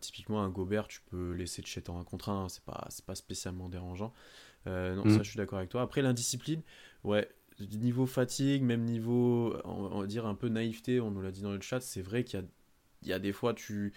typiquement 0.00 0.42
un 0.42 0.48
Gobert, 0.48 0.88
tu 0.88 1.00
peux 1.02 1.32
laisser 1.32 1.62
Chet 1.64 1.90
en 1.90 2.00
un 2.00 2.04
contre 2.04 2.30
un, 2.30 2.48
c'est 2.48 2.64
pas, 2.64 2.88
pas 3.06 3.14
spécialement 3.14 3.68
dérangeant. 3.68 4.14
Euh, 4.66 4.94
non, 4.94 5.02
ça 5.04 5.18
mm. 5.18 5.24
je 5.24 5.30
suis 5.30 5.36
d'accord 5.36 5.58
avec 5.58 5.70
toi. 5.70 5.82
Après 5.82 6.00
l'indiscipline, 6.00 6.62
ouais, 7.04 7.28
niveau 7.60 8.06
fatigue, 8.06 8.62
même 8.62 8.84
niveau, 8.84 9.54
on, 9.64 10.00
va 10.00 10.06
dire 10.06 10.24
un 10.24 10.34
peu 10.34 10.48
naïveté, 10.48 10.98
on 10.98 11.10
nous 11.10 11.20
l'a 11.20 11.30
dit 11.30 11.42
dans 11.42 11.52
le 11.52 11.60
chat, 11.60 11.80
c'est 11.80 12.02
vrai 12.02 12.24
qu'il 12.24 12.40
y 12.40 12.42
a, 12.42 12.46
il 13.02 13.08
y 13.08 13.12
a 13.12 13.18
des 13.18 13.32
fois 13.32 13.52
tu 13.52 13.92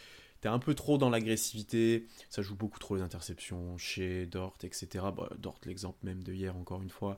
es 0.47 0.49
un 0.49 0.59
peu 0.59 0.73
trop 0.73 0.97
dans 0.97 1.09
l'agressivité, 1.09 2.05
ça 2.29 2.41
joue 2.41 2.55
beaucoup 2.55 2.79
trop 2.79 2.95
les 2.95 3.01
interceptions 3.01 3.77
chez 3.77 4.25
Dort, 4.25 4.57
etc. 4.63 5.05
Bah, 5.15 5.29
Dort, 5.37 5.59
l'exemple 5.65 5.97
même 6.03 6.23
de 6.23 6.33
hier, 6.33 6.55
encore 6.55 6.81
une 6.81 6.89
fois. 6.89 7.17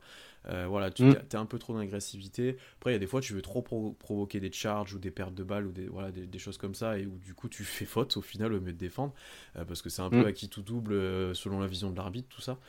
Euh, 0.50 0.66
voilà, 0.68 0.92
tu 0.92 1.04
mm. 1.04 1.16
es 1.32 1.36
un 1.36 1.46
peu 1.46 1.60
trop 1.60 1.74
dans 1.74 1.80
l'agressivité. 1.80 2.58
Après, 2.78 2.92
il 2.92 2.94
y 2.94 2.96
a 2.96 3.00
des 3.00 3.08
fois, 3.08 3.22
tu 3.22 3.34
veux 3.34 3.42
trop 3.42 3.62
provoquer 3.62 4.40
des 4.40 4.52
charges 4.52 4.94
ou 4.94 5.00
des 5.00 5.12
pertes 5.12 5.34
de 5.34 5.44
balles 5.44 5.68
ou 5.68 5.72
des, 5.72 5.88
voilà, 5.88 6.12
des, 6.12 6.40
choses 6.40 6.58
comme 6.58 6.76
ça, 6.76 6.98
et 6.98 7.06
où 7.06 7.18
du 7.20 7.34
coup, 7.34 7.50
tu 7.50 7.64
fais 7.64 7.86
faute 7.86 8.16
au 8.18 8.22
final 8.22 8.54
au 8.54 8.62
mieux 8.62 8.74
de 8.74 8.78
défendre, 8.78 9.14
euh, 9.58 9.66
parce 9.66 9.82
que 9.82 9.90
c'est 9.90 10.02
un 10.02 10.10
peu 10.10 10.24
mm. 10.24 10.28
à 10.28 10.32
qui 10.32 10.50
tout 10.50 10.62
double 10.62 10.94
euh, 10.94 11.34
selon 11.34 11.60
la 11.60 11.68
vision 11.68 11.92
de 11.92 11.98
l'arbitre, 11.98 12.30
tout 12.30 12.42
ça. 12.42 12.60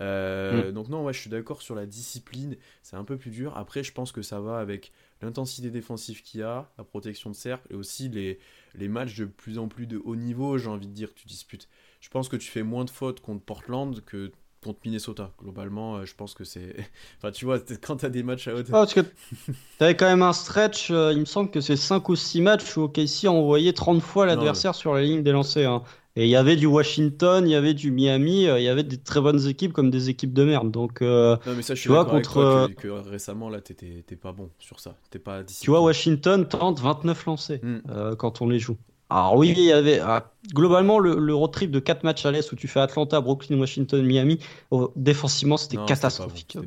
Mm. 0.00 0.72
Donc, 0.72 0.88
non, 0.88 1.04
ouais, 1.04 1.12
je 1.12 1.20
suis 1.20 1.30
d'accord 1.30 1.62
sur 1.62 1.74
la 1.74 1.86
discipline, 1.86 2.56
c'est 2.82 2.96
un 2.96 3.04
peu 3.04 3.16
plus 3.16 3.30
dur. 3.30 3.56
Après, 3.56 3.84
je 3.84 3.92
pense 3.92 4.12
que 4.12 4.22
ça 4.22 4.40
va 4.40 4.58
avec 4.58 4.92
l'intensité 5.22 5.70
défensive 5.70 6.22
qu'il 6.22 6.40
y 6.40 6.42
a, 6.42 6.70
la 6.78 6.84
protection 6.84 7.30
de 7.30 7.36
cercle, 7.36 7.66
et 7.70 7.74
aussi 7.74 8.08
les, 8.08 8.38
les 8.74 8.88
matchs 8.88 9.16
de 9.16 9.24
plus 9.24 9.58
en 9.58 9.68
plus 9.68 9.86
de 9.86 10.00
haut 10.04 10.16
niveau, 10.16 10.58
j'ai 10.58 10.68
envie 10.68 10.86
de 10.86 10.92
dire, 10.92 11.14
tu 11.14 11.26
disputes. 11.26 11.68
Je 12.00 12.08
pense 12.08 12.28
que 12.28 12.36
tu 12.36 12.50
fais 12.50 12.62
moins 12.62 12.84
de 12.84 12.90
fautes 12.90 13.20
contre 13.20 13.44
Portland 13.44 14.00
que 14.04 14.32
contre 14.62 14.80
Minnesota. 14.84 15.32
Globalement, 15.40 15.96
euh, 15.96 16.04
je 16.04 16.14
pense 16.14 16.34
que 16.34 16.44
c'est. 16.44 16.76
enfin, 17.18 17.30
tu 17.30 17.44
vois, 17.44 17.58
quand 17.82 17.98
tu 17.98 18.06
as 18.06 18.10
des 18.10 18.22
matchs 18.22 18.48
à 18.48 18.54
haute. 18.54 18.70
parce 18.70 18.94
que 18.94 19.00
tu 19.00 19.54
avais 19.80 19.96
quand 19.96 20.06
même 20.06 20.22
un 20.22 20.32
stretch, 20.32 20.90
euh, 20.90 21.12
il 21.12 21.20
me 21.20 21.24
semble 21.24 21.50
que 21.50 21.60
c'est 21.60 21.76
5 21.76 22.08
ou 22.08 22.16
6 22.16 22.40
matchs 22.40 22.76
où 22.76 22.82
OKC 22.82 23.24
a 23.24 23.32
envoyé 23.32 23.72
30 23.72 24.02
fois 24.02 24.26
l'adversaire 24.26 24.74
sur 24.74 24.94
la 24.94 25.02
ligne 25.02 25.22
des 25.22 25.32
lancers. 25.32 25.70
Hein. 25.70 25.82
Et 26.16 26.24
il 26.24 26.30
y 26.30 26.36
avait 26.36 26.56
du 26.56 26.66
Washington, 26.66 27.46
il 27.46 27.52
y 27.52 27.54
avait 27.54 27.74
du 27.74 27.90
Miami, 27.90 28.46
euh, 28.46 28.58
il 28.58 28.64
y 28.64 28.68
avait 28.68 28.82
des 28.82 28.98
très 28.98 29.20
bonnes 29.20 29.46
équipes 29.46 29.72
comme 29.72 29.90
des 29.90 30.08
équipes 30.10 30.32
de 30.32 30.44
merde. 30.44 30.70
Donc, 30.70 31.00
non, 31.00 31.38
mais 31.56 31.62
ça, 31.62 31.74
je 31.74 31.82
tu 31.82 31.88
vois, 31.88 32.04
contre. 32.04 32.68
que, 32.76 32.88
récemment, 32.88 33.48
là, 33.48 33.60
t'es 33.60 34.16
pas 34.16 34.32
bon 34.32 34.50
sur 34.58 34.80
ça. 34.80 34.96
pas 35.24 35.44
Tu 35.44 35.70
vois, 35.70 35.80
Washington 35.80 36.46
tente 36.46 36.80
29 36.80 37.26
lancés 37.26 37.60
hmm. 37.62 38.14
quand 38.16 38.42
on 38.42 38.48
les 38.48 38.58
joue. 38.58 38.76
Alors 39.10 39.36
oui, 39.36 39.54
il 39.56 39.64
y 39.64 39.72
avait 39.72 40.00
ah, 40.00 40.30
globalement 40.52 40.98
le, 40.98 41.34
road 41.34 41.50
trip 41.50 41.70
de 41.70 41.80
4 41.80 42.04
matchs 42.04 42.26
à 42.26 42.30
l'Est 42.30 42.52
où 42.52 42.56
tu 42.56 42.68
fais 42.68 42.80
Atlanta, 42.80 43.20
Brooklyn, 43.22 43.58
Washington, 43.58 44.04
Miami. 44.04 44.38
Oh, 44.70 44.92
défensivement, 44.96 45.56
c'était 45.56 45.78
catastrophique. 45.86 46.58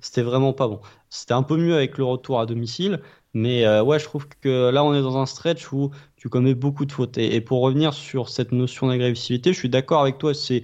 C'était 0.00 0.22
vraiment 0.22 0.52
pas 0.52 0.68
bon. 0.68 0.80
C'était 1.10 1.34
un 1.34 1.42
peu 1.42 1.56
mieux 1.56 1.74
avec 1.74 1.98
le 1.98 2.04
retour 2.04 2.38
à 2.38 2.46
domicile. 2.46 3.00
Mais 3.34 3.64
euh, 3.64 3.82
ouais, 3.82 3.98
je 3.98 4.04
trouve 4.04 4.28
que 4.28 4.70
là, 4.70 4.84
on 4.84 4.94
est 4.94 5.00
dans 5.00 5.16
un 5.16 5.26
stretch 5.26 5.72
où 5.72 5.90
tu 6.16 6.28
commets 6.28 6.54
beaucoup 6.54 6.84
de 6.84 6.92
fautes. 6.92 7.18
Et, 7.18 7.40
pour 7.40 7.62
revenir 7.62 7.94
sur 7.94 8.28
cette 8.28 8.52
notion 8.52 8.88
d'agressivité, 8.88 9.52
je 9.52 9.58
suis 9.58 9.70
d'accord 9.70 10.02
avec 10.02 10.18
toi. 10.18 10.34
C'est, 10.34 10.62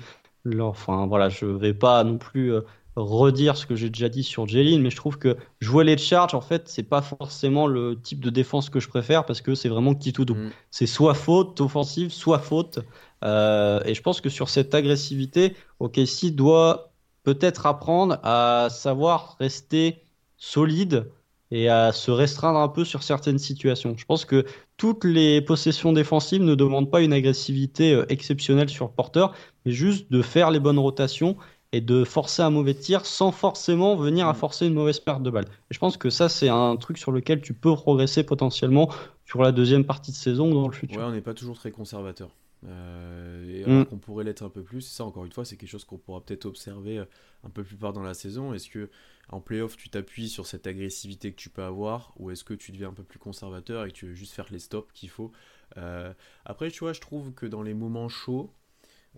enfin 0.61 1.07
voilà, 1.07 1.29
je 1.29 1.47
vais 1.47 1.75
pas 1.75 2.05
non 2.05 2.19
plus 2.19 2.53
euh, 2.53 2.61
redire 2.97 3.57
ce 3.57 3.65
que 3.67 3.75
j'ai 3.75 3.89
déjà 3.89 4.09
dit 4.09 4.23
sur 4.23 4.47
Jalen, 4.47 4.83
mais 4.83 4.91
je 4.91 4.97
trouve 4.97 5.19
que 5.19 5.37
jouer 5.61 5.85
les 5.85 5.97
charges, 5.97 6.35
en 6.35 6.41
fait, 6.41 6.69
c'est 6.69 6.83
pas 6.83 7.01
forcément 7.01 7.67
le 7.67 7.99
type 8.01 8.21
de 8.21 8.31
défense 8.31 8.71
que 8.71 8.81
je 8.81 8.89
préfère 8.89 9.25
parce 9.25 9.41
que 9.41 9.55
c'est 9.55 9.69
vraiment 9.69 9.95
qui 9.95 10.13
tout 10.13 10.25
doux. 10.25 10.35
Mm. 10.35 10.51
C'est 10.71 10.87
soit 10.87 11.15
faute 11.15 11.61
offensive, 11.61 12.11
soit 12.11 12.39
faute. 12.39 12.81
Euh, 13.25 13.81
et 13.85 13.95
je 13.95 14.03
pense 14.03 14.21
que 14.21 14.29
sur 14.29 14.49
cette 14.49 14.75
agressivité, 14.75 15.57
OKC 15.81 16.35
doit 16.35 16.93
peut-être 17.23 17.67
apprendre 17.67 18.19
à 18.23 18.69
savoir 18.71 19.37
rester 19.39 20.03
solide 20.37 21.11
et 21.51 21.69
à 21.69 21.93
se 21.93 22.11
restreindre 22.11 22.59
un 22.59 22.69
peu 22.69 22.85
sur 22.85 23.03
certaines 23.03 23.39
situations. 23.39 23.95
Je 23.97 24.05
pense 24.05 24.25
que 24.25 24.45
toutes 24.77 25.05
les 25.05 25.41
possessions 25.41 25.93
défensives 25.93 26.43
ne 26.43 26.55
demandent 26.55 26.91
pas 26.91 27.01
une 27.01 27.13
agressivité 27.13 27.95
euh, 27.95 28.05
exceptionnelle 28.09 28.69
sur 28.69 28.87
le 28.87 28.93
porteur, 28.93 29.35
mais 29.65 29.73
juste 29.73 30.11
de 30.13 30.21
faire 30.23 30.51
les 30.51 30.61
bonnes 30.61 30.79
rotations 30.79 31.37
et 31.73 31.81
de 31.83 32.05
forcer 32.05 32.41
un 32.43 32.51
mauvais 32.51 32.75
tir 32.75 33.05
sans 33.05 33.31
forcément 33.33 33.95
venir 33.97 34.27
à 34.27 34.33
Mm. 34.33 34.37
forcer 34.37 34.67
une 34.67 34.75
mauvaise 34.75 35.01
perte 35.01 35.23
de 35.23 35.31
balle. 35.31 35.45
Et 35.71 35.75
je 35.75 35.79
pense 35.79 35.97
que 35.99 36.09
ça, 36.11 36.29
c'est 36.31 36.49
un 36.49 36.77
truc 36.77 36.97
sur 36.99 37.13
lequel 37.13 37.41
tu 37.43 37.53
peux 37.55 37.75
progresser 37.75 38.25
potentiellement 38.25 38.91
sur 39.27 39.43
la 39.43 39.53
deuxième 39.53 39.85
partie 39.85 40.11
de 40.11 40.17
saison 40.17 40.51
ou 40.51 40.55
dans 40.55 40.67
le 40.69 40.73
futur. 40.75 40.99
Ouais, 40.99 41.05
on 41.05 41.13
n'est 41.13 41.21
pas 41.21 41.35
toujours 41.35 41.57
très 41.59 41.71
conservateur. 41.71 42.31
Euh, 42.67 43.45
et 43.65 43.71
Mm. 43.71 43.85
qu'on 43.85 43.99
pourrait 43.99 44.25
l'être 44.25 44.43
un 44.43 44.49
peu 44.49 44.63
plus. 44.63 44.81
Ça, 44.81 45.05
encore 45.05 45.25
une 45.25 45.33
fois, 45.33 45.45
c'est 45.45 45.57
quelque 45.57 45.69
chose 45.71 45.85
qu'on 45.85 45.99
pourra 45.99 46.21
peut-être 46.21 46.47
observer 46.47 46.99
euh, 46.99 47.05
un 47.45 47.51
peu 47.51 47.63
plus 47.63 47.77
tard 47.77 47.93
dans 47.93 48.03
la 48.03 48.15
saison. 48.15 48.53
Est-ce 48.55 48.69
que 48.69 48.89
en 49.31 49.41
playoff, 49.41 49.77
tu 49.77 49.91
t'appuies 49.91 50.29
sur 50.29 50.47
cette 50.47 50.67
agressivité 50.67 51.33
que 51.33 51.37
tu 51.37 51.51
peux 51.51 51.63
avoir 51.63 52.13
ou 52.17 52.31
est-ce 52.31 52.45
que 52.45 52.55
tu 52.55 52.73
deviens 52.73 52.89
un 52.89 52.95
peu 52.95 53.05
plus 53.05 53.19
conservateur 53.19 53.85
et 53.85 53.89
que 53.91 53.95
tu 53.97 54.07
veux 54.07 54.15
juste 54.15 54.33
faire 54.35 54.47
les 54.51 54.59
stops 54.59 54.93
qu'il 54.95 55.11
faut 55.11 55.33
Euh, 55.77 56.13
Après, 56.47 56.71
tu 56.71 56.81
vois, 56.81 56.93
je 56.95 57.01
trouve 57.01 57.33
que 57.35 57.45
dans 57.47 57.63
les 57.63 57.75
moments 57.75 58.09
chauds, 58.09 58.53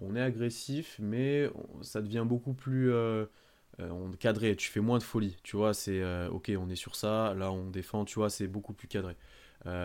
on 0.00 0.16
est 0.16 0.20
agressif, 0.20 0.96
mais 1.00 1.50
on- 1.54 1.82
ça 1.82 2.02
devient 2.02 2.24
beaucoup 2.26 2.54
plus 2.54 2.92
euh, 2.92 3.26
euh, 3.80 3.90
on- 3.90 4.10
cadré. 4.12 4.56
Tu 4.56 4.70
fais 4.70 4.80
moins 4.80 4.98
de 4.98 5.02
folie. 5.04 5.36
Tu 5.42 5.56
vois, 5.56 5.74
c'est 5.74 6.00
euh, 6.02 6.28
ok, 6.30 6.52
on 6.58 6.68
est 6.70 6.76
sur 6.76 6.96
ça. 6.96 7.34
Là, 7.34 7.52
on 7.52 7.70
défend. 7.70 8.04
Tu 8.04 8.16
vois, 8.16 8.30
c'est 8.30 8.48
beaucoup 8.48 8.72
plus 8.74 8.88
cadré. 8.88 9.16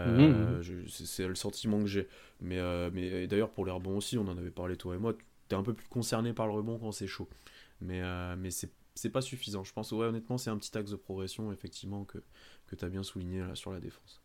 Mhm. 0.06 0.62
je- 0.62 0.88
c'est 0.88 1.28
le 1.28 1.36
sentiment 1.36 1.80
que 1.82 1.88
j'ai. 1.88 2.08
Mais, 2.42 2.60
mais 2.92 3.28
d'ailleurs, 3.28 3.52
pour 3.52 3.66
les 3.66 3.72
rebonds 3.72 3.98
aussi, 3.98 4.18
on 4.18 4.28
en 4.28 4.38
avait 4.38 4.52
parlé 4.52 4.76
toi 4.78 4.96
et 4.96 4.98
moi. 5.00 5.14
T'es 5.48 5.56
un 5.56 5.64
peu 5.64 5.74
plus 5.74 5.88
concerné 5.88 6.34
par 6.34 6.48
le 6.48 6.54
rebond 6.54 6.80
quand 6.80 6.92
c'est 6.92 7.08
chaud. 7.08 7.30
Mais, 7.82 8.02
mais 8.38 8.52
c'est 8.52 8.72
c'est 8.96 9.10
pas 9.12 9.22
suffisant. 9.22 9.64
Je 9.64 9.74
pense, 9.74 9.91
ouais, 9.91 10.06
honnêtement, 10.08 10.38
c'est 10.38 10.50
un 10.50 10.58
petit 10.58 10.78
axe 10.78 10.91
de 10.91 10.96
progression, 10.96 11.52
effectivement, 11.52 12.06
que, 12.06 12.20
que 12.68 12.76
tu 12.76 12.86
as 12.86 12.89
bien 12.89 13.04
souligné 13.04 13.39
là, 13.39 13.56
sur 13.56 13.72
la 13.72 13.80
défense. 13.80 14.22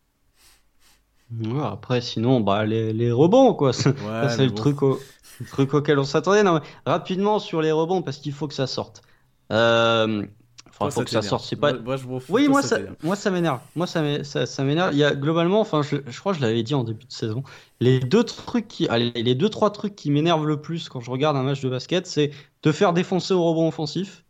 Ouais, 1.40 1.62
après, 1.64 2.00
sinon, 2.00 2.40
bah, 2.40 2.64
les, 2.66 2.92
les 2.92 3.12
rebonds, 3.12 3.54
quoi. 3.54 3.72
Ouais, 3.98 4.28
c'est 4.28 4.44
le 4.44 4.50
bon. 4.50 4.54
truc, 4.54 4.82
au- 4.82 5.08
truc 5.48 5.74
auquel 5.74 5.98
on 5.98 6.04
s'attendait. 6.04 6.42
Rapidement 6.84 7.38
sur 7.38 7.62
les 7.62 7.70
rebonds, 7.72 8.02
parce 8.02 8.18
qu'il 8.18 8.32
faut 8.32 8.48
que 8.48 8.54
ça 8.54 8.66
sorte. 8.66 9.02
Euh, 9.52 10.26
Enfin, 10.68 10.88
faut 10.88 11.04
que 11.04 11.10
ça 11.10 11.22
sorte. 11.22 11.44
C'est 11.44 11.56
pas. 11.56 11.72
Moi, 11.72 11.78
moi, 11.78 11.96
je 11.96 12.06
m'en 12.06 12.20
fous, 12.20 12.32
Oui, 12.32 12.48
moi 12.48 12.62
ça 12.62 12.68
ça, 12.68 12.70
t'énerve. 12.70 12.96
moi 13.02 13.16
ça 13.16 13.30
m'énerve. 13.30 13.60
Moi 13.74 13.86
ça 13.88 14.02
m'é- 14.02 14.24
ça, 14.24 14.46
ça 14.46 14.64
m'énerve. 14.64 14.92
Il 14.94 14.98
y 14.98 15.04
a 15.04 15.14
globalement, 15.14 15.60
enfin, 15.60 15.82
je, 15.82 15.96
je 16.06 16.20
crois 16.20 16.32
que 16.32 16.38
je 16.38 16.44
l'avais 16.44 16.62
dit 16.62 16.74
en 16.74 16.84
début 16.84 17.06
de 17.06 17.12
saison. 17.12 17.42
Les 17.80 18.00
deux 18.00 18.24
trucs 18.24 18.68
qui, 18.68 18.88
allez, 18.88 19.10
les 19.12 19.34
deux 19.34 19.48
trois 19.50 19.70
trucs 19.72 19.96
qui 19.96 20.10
m'énervent 20.12 20.46
le 20.46 20.60
plus 20.60 20.88
quand 20.88 21.00
je 21.00 21.10
regarde 21.10 21.36
un 21.36 21.42
match 21.42 21.60
de 21.60 21.68
basket, 21.68 22.06
c'est 22.06 22.30
te 22.62 22.72
faire 22.72 22.92
défoncer 22.92 23.34
au 23.34 23.42
rebond 23.44 23.68
offensif, 23.68 24.24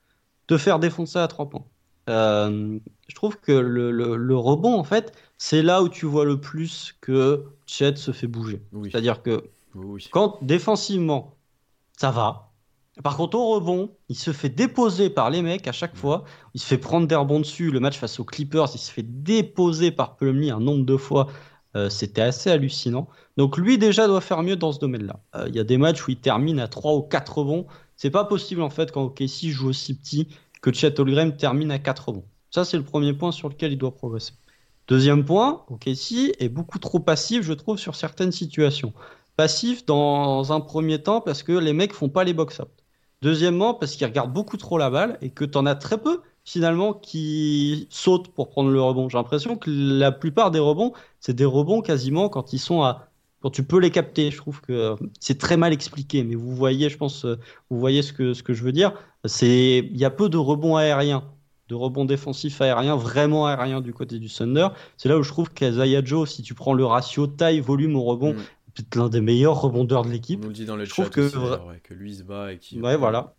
te 0.51 0.59
faire 0.59 0.79
défoncer 0.81 1.19
à 1.19 1.29
trois 1.29 1.49
points. 1.49 1.65
Euh, 2.09 2.79
je 3.09 3.15
trouve 3.15 3.39
que 3.41 3.53
le, 3.53 3.91
le, 3.93 4.17
le 4.17 4.37
rebond, 4.37 4.75
en 4.79 4.85
fait, 4.85 5.13
c'est 5.39 5.63
là 5.63 5.83
où 5.83 5.89
tu 5.89 6.07
vois 6.07 6.25
le 6.25 6.41
plus 6.41 6.95
que 7.01 7.45
Chet 7.67 7.97
se 7.97 8.11
fait 8.13 8.27
bouger. 8.27 8.63
Oui. 8.73 8.91
C'est-à-dire 8.91 9.23
que 9.23 9.51
Oui, 9.75 10.09
quand 10.11 10.39
défensivement, 10.43 11.39
ça 11.99 12.11
va. 12.11 12.53
Par 13.05 13.17
contre, 13.17 13.39
au 13.39 13.55
rebond, 13.55 13.91
il 14.09 14.17
se 14.17 14.33
fait 14.33 14.49
déposer 14.51 15.09
par 15.11 15.31
les 15.31 15.43
mecs 15.43 15.69
à 15.69 15.73
chaque 15.73 15.97
fois. 15.97 16.25
Il 16.55 16.61
se 16.61 16.67
fait 16.67 16.79
prendre 16.79 17.07
des 17.07 17.15
rebonds 17.15 17.41
dessus. 17.41 17.71
Le 17.71 17.81
match 17.81 17.99
face 17.99 18.21
aux 18.21 18.25
Clippers, 18.25 18.69
il 18.75 18.79
se 18.79 18.91
fait 18.93 19.05
déposer 19.05 19.91
par 19.93 20.17
Plumlee 20.17 20.51
un 20.51 20.61
nombre 20.61 20.85
de 20.85 20.97
fois. 20.97 21.29
Euh, 21.77 21.89
C'était 21.89 22.23
assez 22.23 22.51
hallucinant. 22.51 23.09
Donc 23.37 23.57
lui 23.57 23.79
déjà 23.79 24.07
doit 24.09 24.21
faire 24.21 24.43
mieux 24.43 24.57
dans 24.57 24.73
ce 24.73 24.81
domaine-là. 24.81 25.21
Euh, 25.37 25.47
Il 25.49 25.57
y 25.57 25.61
a 25.61 25.65
des 25.65 25.79
matchs 25.79 26.07
où 26.07 26.11
il 26.11 26.21
termine 26.21 26.59
à 26.61 26.69
3 26.69 26.95
ou 26.95 27.03
4 27.03 27.39
rebonds. 27.39 27.67
C'est 28.03 28.11
pas 28.11 28.25
possible 28.25 28.63
en 28.63 28.71
fait 28.71 28.93
quand 28.93 29.03
OKC 29.03 29.51
joue 29.51 29.69
aussi 29.69 29.93
petit 29.93 30.27
que 30.63 30.73
Chet 30.73 30.99
Holmgren 30.99 31.37
termine 31.37 31.71
à 31.71 31.79
4 31.79 32.09
rebonds. 32.09 32.25
Ça 32.51 32.65
c'est 32.65 32.79
le 32.79 32.83
premier 32.83 33.13
point 33.13 33.31
sur 33.31 33.51
lequel 33.51 33.73
il 33.73 33.77
doit 33.77 33.95
progresser. 33.95 34.33
Deuxième 34.89 35.23
point, 35.23 35.67
OKC 35.69 36.35
est 36.39 36.49
beaucoup 36.49 36.79
trop 36.79 36.99
passif, 36.99 37.43
je 37.43 37.53
trouve, 37.53 37.77
sur 37.77 37.95
certaines 37.95 38.33
situations. 38.33 38.95
Passif 39.37 39.85
dans 39.85 40.51
un 40.51 40.61
premier 40.61 41.03
temps 41.03 41.21
parce 41.21 41.43
que 41.43 41.53
les 41.53 41.75
mecs 41.75 41.93
font 41.93 42.09
pas 42.09 42.25
les 42.25 42.33
box-out. 42.33 42.71
Deuxièmement, 43.21 43.75
parce 43.75 43.97
qu'ils 43.97 44.07
regardent 44.07 44.33
beaucoup 44.33 44.57
trop 44.57 44.79
la 44.79 44.89
balle 44.89 45.19
et 45.21 45.29
que 45.29 45.45
tu 45.45 45.59
en 45.59 45.67
as 45.67 45.75
très 45.75 45.99
peu 45.99 46.23
finalement 46.43 46.95
qui 46.95 47.87
sautent 47.91 48.29
pour 48.29 48.49
prendre 48.49 48.71
le 48.71 48.81
rebond. 48.81 49.11
J'ai 49.11 49.19
l'impression 49.19 49.59
que 49.59 49.71
la 49.71 50.11
plupart 50.11 50.51
des 50.51 50.59
rebonds, 50.59 50.95
c'est 51.19 51.35
des 51.35 51.45
rebonds 51.45 51.83
quasiment 51.83 52.31
quand 52.31 52.55
ils 52.55 52.59
sont 52.59 52.83
à 52.83 53.10
quand 53.41 53.51
tu 53.51 53.63
peux 53.65 53.79
les 53.79 53.91
capter. 53.91 54.31
Je 54.31 54.37
trouve 54.37 54.61
que 54.61 54.73
euh, 54.73 54.97
c'est 55.21 55.39
très 55.39 55.57
mal 55.57 55.73
expliqué, 55.73 56.25
mais 56.25 56.35
vous 56.35 56.55
voyez, 56.55 56.89
je 56.89 56.97
pense, 56.97 57.25
euh, 57.25 57.37
vous 57.71 57.79
voyez 57.79 58.03
ce 58.03 58.13
que 58.13 58.35
ce 58.35 58.43
que 58.43 58.53
je 58.55 58.63
veux 58.65 58.73
dire. 58.73 58.93
C'est 59.25 59.79
il 59.79 59.97
y 59.99 60.05
a 60.05 60.11
peu 60.11 60.29
de 60.29 60.37
rebonds 60.37 60.77
aériens, 60.77 61.25
de 61.69 61.75
rebonds 61.75 62.05
défensifs 62.05 62.61
aériens, 62.61 62.97
vraiment 62.97 63.47
aériens 63.47 63.81
du 63.81 63.93
côté 63.93 64.19
du 64.19 64.29
Thunder. 64.29 64.69
C'est 64.97 65.09
là 65.09 65.19
où 65.19 65.23
je 65.23 65.29
trouve 65.31 65.51
qu'Azaya 65.51 66.05
Joe, 66.05 66.29
si 66.31 66.43
tu 66.43 66.55
prends 66.55 66.75
le 66.75 66.85
ratio 66.85 67.27
taille 67.27 67.61
volume 67.61 67.97
au 67.97 68.03
rebond, 68.03 68.33
Mm. 68.35 68.37
peut-être 68.75 68.95
l'un 68.97 69.09
des 69.09 69.21
meilleurs 69.21 69.61
rebondeurs 69.61 70.03
de 70.03 70.09
On 70.09 70.13
l'équipe. 70.13 70.41
nous 70.41 70.49
le 70.49 70.55
dit 70.55 70.65
dans 70.65 70.77
le 70.77 70.85
je 70.85 70.91
chat 70.95 71.03
trouve 71.03 71.11
que 71.11 71.21
aussi, 71.27 71.37
ouais, 71.37 71.81
que 71.83 71.93
lui 71.95 72.15
se 72.15 72.23
bat 72.23 72.53
et 72.53 72.59
qui. 72.59 72.81
Ouais, 72.81 72.97
voilà. 72.97 73.35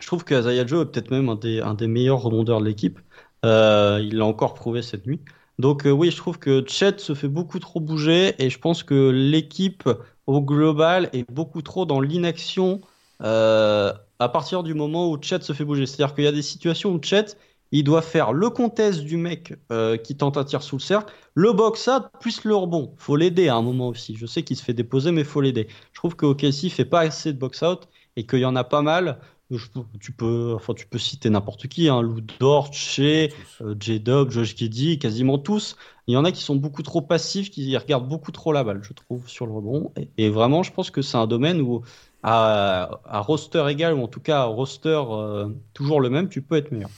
Je 0.00 0.06
trouve 0.08 0.24
que 0.24 0.34
Joe 0.66 0.82
est 0.82 0.86
peut-être 0.86 1.10
même 1.12 1.28
un 1.28 1.36
des, 1.36 1.60
un 1.60 1.74
des 1.74 1.86
meilleurs 1.86 2.20
rebondeurs 2.20 2.60
de 2.60 2.64
l'équipe. 2.66 2.98
Euh, 3.44 4.00
il 4.02 4.16
l'a 4.16 4.24
encore 4.24 4.54
prouvé 4.54 4.82
cette 4.82 5.06
nuit. 5.06 5.20
Donc 5.58 5.86
euh, 5.86 5.90
oui, 5.90 6.10
je 6.10 6.16
trouve 6.16 6.38
que 6.38 6.64
Chet 6.66 6.98
se 6.98 7.14
fait 7.14 7.28
beaucoup 7.28 7.58
trop 7.58 7.80
bouger 7.80 8.34
et 8.42 8.50
je 8.50 8.58
pense 8.58 8.82
que 8.82 9.10
l'équipe 9.10 9.88
au 10.26 10.40
global 10.40 11.10
est 11.12 11.30
beaucoup 11.30 11.62
trop 11.62 11.84
dans 11.86 12.00
l'inaction 12.00 12.80
euh, 13.22 13.92
à 14.18 14.28
partir 14.28 14.62
du 14.62 14.74
moment 14.74 15.10
où 15.10 15.18
Chet 15.22 15.40
se 15.42 15.52
fait 15.52 15.64
bouger. 15.64 15.86
C'est-à-dire 15.86 16.14
qu'il 16.14 16.24
y 16.24 16.26
a 16.26 16.32
des 16.32 16.42
situations 16.42 16.92
où 16.92 17.00
Chet, 17.02 17.36
il 17.70 17.84
doit 17.84 18.02
faire 18.02 18.32
le 18.32 18.50
contest 18.50 19.00
du 19.02 19.16
mec 19.16 19.54
euh, 19.70 19.96
qui 19.96 20.16
tente 20.16 20.36
un 20.36 20.44
tir 20.44 20.62
sous 20.62 20.76
le 20.76 20.82
cercle, 20.82 21.12
le 21.34 21.52
box-out 21.52 22.04
plus 22.20 22.44
le 22.44 22.54
rebond. 22.54 22.94
Faut 22.98 23.16
l'aider 23.16 23.48
à 23.48 23.56
un 23.56 23.62
moment 23.62 23.88
aussi. 23.88 24.16
Je 24.16 24.26
sais 24.26 24.42
qu'il 24.42 24.56
se 24.56 24.64
fait 24.64 24.74
déposer, 24.74 25.12
mais 25.12 25.24
faut 25.24 25.40
l'aider. 25.40 25.68
Je 25.92 25.98
trouve 25.98 26.16
que 26.16 26.26
OKC 26.26 26.70
fait 26.70 26.84
pas 26.84 27.00
assez 27.00 27.32
de 27.32 27.38
box-out 27.38 27.88
et 28.16 28.26
qu'il 28.26 28.40
y 28.40 28.44
en 28.44 28.56
a 28.56 28.64
pas 28.64 28.82
mal. 28.82 29.20
Je- 29.58 29.68
tu 30.00 30.12
peux, 30.12 30.52
enfin, 30.54 30.74
tu 30.74 30.86
peux 30.86 30.98
citer 30.98 31.30
n'importe 31.30 31.66
qui, 31.68 31.88
hein, 31.88 32.00
Lou 32.02 32.20
Dort, 32.40 32.72
Shea, 32.72 33.28
euh, 33.60 33.74
J-Dub, 33.78 34.30
Josh 34.30 34.56
Giddey, 34.56 34.98
quasiment 34.98 35.38
tous. 35.38 35.76
Il 36.06 36.14
y 36.14 36.16
en 36.16 36.24
a 36.24 36.32
qui 36.32 36.42
sont 36.42 36.56
beaucoup 36.56 36.82
trop 36.82 37.02
passifs, 37.02 37.50
qui 37.50 37.76
regardent 37.76 38.08
beaucoup 38.08 38.32
trop 38.32 38.52
la 38.52 38.64
balle, 38.64 38.82
je 38.82 38.92
trouve, 38.92 39.28
sur 39.28 39.46
le 39.46 39.52
rebond. 39.52 39.92
Et, 39.96 40.08
et 40.18 40.30
vraiment, 40.30 40.62
je 40.62 40.72
pense 40.72 40.90
que 40.90 41.02
c'est 41.02 41.16
un 41.18 41.26
domaine 41.26 41.60
où, 41.60 41.82
à, 42.22 43.00
à 43.04 43.20
roster 43.20 43.64
égal, 43.68 43.94
ou 43.94 44.02
en 44.02 44.08
tout 44.08 44.20
cas 44.20 44.40
à 44.42 44.44
roster 44.44 45.02
euh, 45.08 45.48
toujours 45.74 46.00
le 46.00 46.10
même, 46.10 46.28
tu 46.28 46.42
peux 46.42 46.56
être 46.56 46.70
meilleur. 46.72 46.90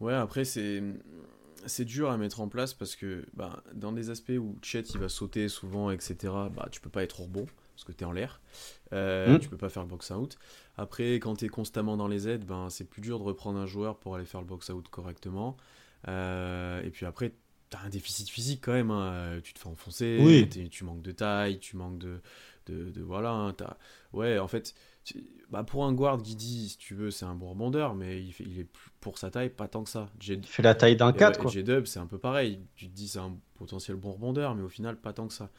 Ouais, 0.00 0.14
après, 0.14 0.44
c'est 0.44 0.82
c'est 1.66 1.84
dur 1.84 2.10
à 2.10 2.16
mettre 2.16 2.40
en 2.40 2.48
place 2.48 2.74
parce 2.74 2.96
que 2.96 3.24
bah, 3.34 3.62
dans 3.72 3.92
des 3.92 4.10
aspects 4.10 4.32
où 4.36 4.56
Chet 4.62 4.80
il 4.94 4.98
va 4.98 5.08
sauter 5.08 5.48
souvent, 5.48 5.90
etc., 5.92 6.50
bah, 6.50 6.68
tu 6.72 6.80
peux 6.80 6.90
pas 6.90 7.04
être 7.04 7.20
au 7.20 7.24
rebond 7.24 7.46
parce 7.74 7.84
que 7.84 7.92
tu 7.92 8.04
es 8.04 8.06
en 8.06 8.12
l'air. 8.12 8.40
Euh, 8.92 9.36
Mm. 9.36 9.38
Tu 9.40 9.48
peux 9.48 9.56
pas 9.56 9.68
faire 9.68 9.82
le 9.82 9.88
box-out. 9.88 10.36
Après, 10.76 11.14
quand 11.16 11.36
tu 11.36 11.44
es 11.46 11.48
constamment 11.48 11.96
dans 11.96 12.08
les 12.08 12.28
aides, 12.28 12.44
ben, 12.44 12.68
c'est 12.70 12.84
plus 12.84 13.00
dur 13.02 13.18
de 13.18 13.24
reprendre 13.24 13.58
un 13.58 13.66
joueur 13.66 13.98
pour 13.98 14.14
aller 14.16 14.24
faire 14.26 14.40
le 14.40 14.46
box-out 14.46 14.86
correctement. 14.88 15.56
Euh, 16.08 16.82
et 16.82 16.90
puis 16.90 17.06
après, 17.06 17.32
tu 17.70 17.76
as 17.76 17.80
un 17.80 17.88
déficit 17.88 18.28
physique 18.28 18.60
quand 18.64 18.72
même. 18.72 18.90
hein. 18.90 19.38
Tu 19.42 19.52
te 19.54 19.58
fais 19.58 19.68
enfoncer, 19.68 20.18
Oui. 20.20 20.48
tu 20.70 20.84
manques 20.84 21.02
de 21.02 21.12
taille, 21.12 21.58
tu 21.58 21.76
manques 21.76 21.98
de. 21.98 22.20
de, 22.66 22.90
de- 22.90 23.02
voilà, 23.02 23.30
hein, 23.32 23.54
Ouais, 24.12 24.38
en 24.38 24.46
fait, 24.48 24.74
bah, 25.50 25.64
pour 25.64 25.84
un 25.84 25.92
guard, 25.92 26.18
Guidi, 26.22 26.70
si 26.70 26.78
tu 26.78 26.94
veux, 26.94 27.10
c'est 27.10 27.24
un 27.24 27.34
bon 27.34 27.50
rebondeur, 27.50 27.94
mais 27.94 28.22
il, 28.22 28.32
fait, 28.32 28.44
il 28.44 28.58
est 28.60 28.66
pour 29.00 29.18
sa 29.18 29.30
taille 29.30 29.50
pas 29.50 29.68
tant 29.68 29.82
que 29.84 29.90
ça. 29.90 30.08
J- 30.20 30.34
Il 30.34 30.46
fait 30.46 30.62
la 30.62 30.74
taille 30.74 30.96
d'un 30.96 31.12
et 31.12 31.16
4, 31.16 31.36
ouais, 31.36 31.42
quoi. 31.42 31.50
J-Dub, 31.50 31.86
c'est 31.86 31.98
un 31.98 32.06
peu 32.06 32.18
pareil. 32.18 32.60
Tu 32.76 32.86
te 32.88 32.94
dis 32.94 33.08
c'est 33.08 33.18
un 33.18 33.36
potentiel 33.54 33.96
bon 33.96 34.12
rebondeur, 34.12 34.54
mais 34.54 34.62
au 34.62 34.68
final, 34.68 34.96
pas 34.96 35.12
tant 35.12 35.26
que 35.28 35.34
ça. 35.34 35.50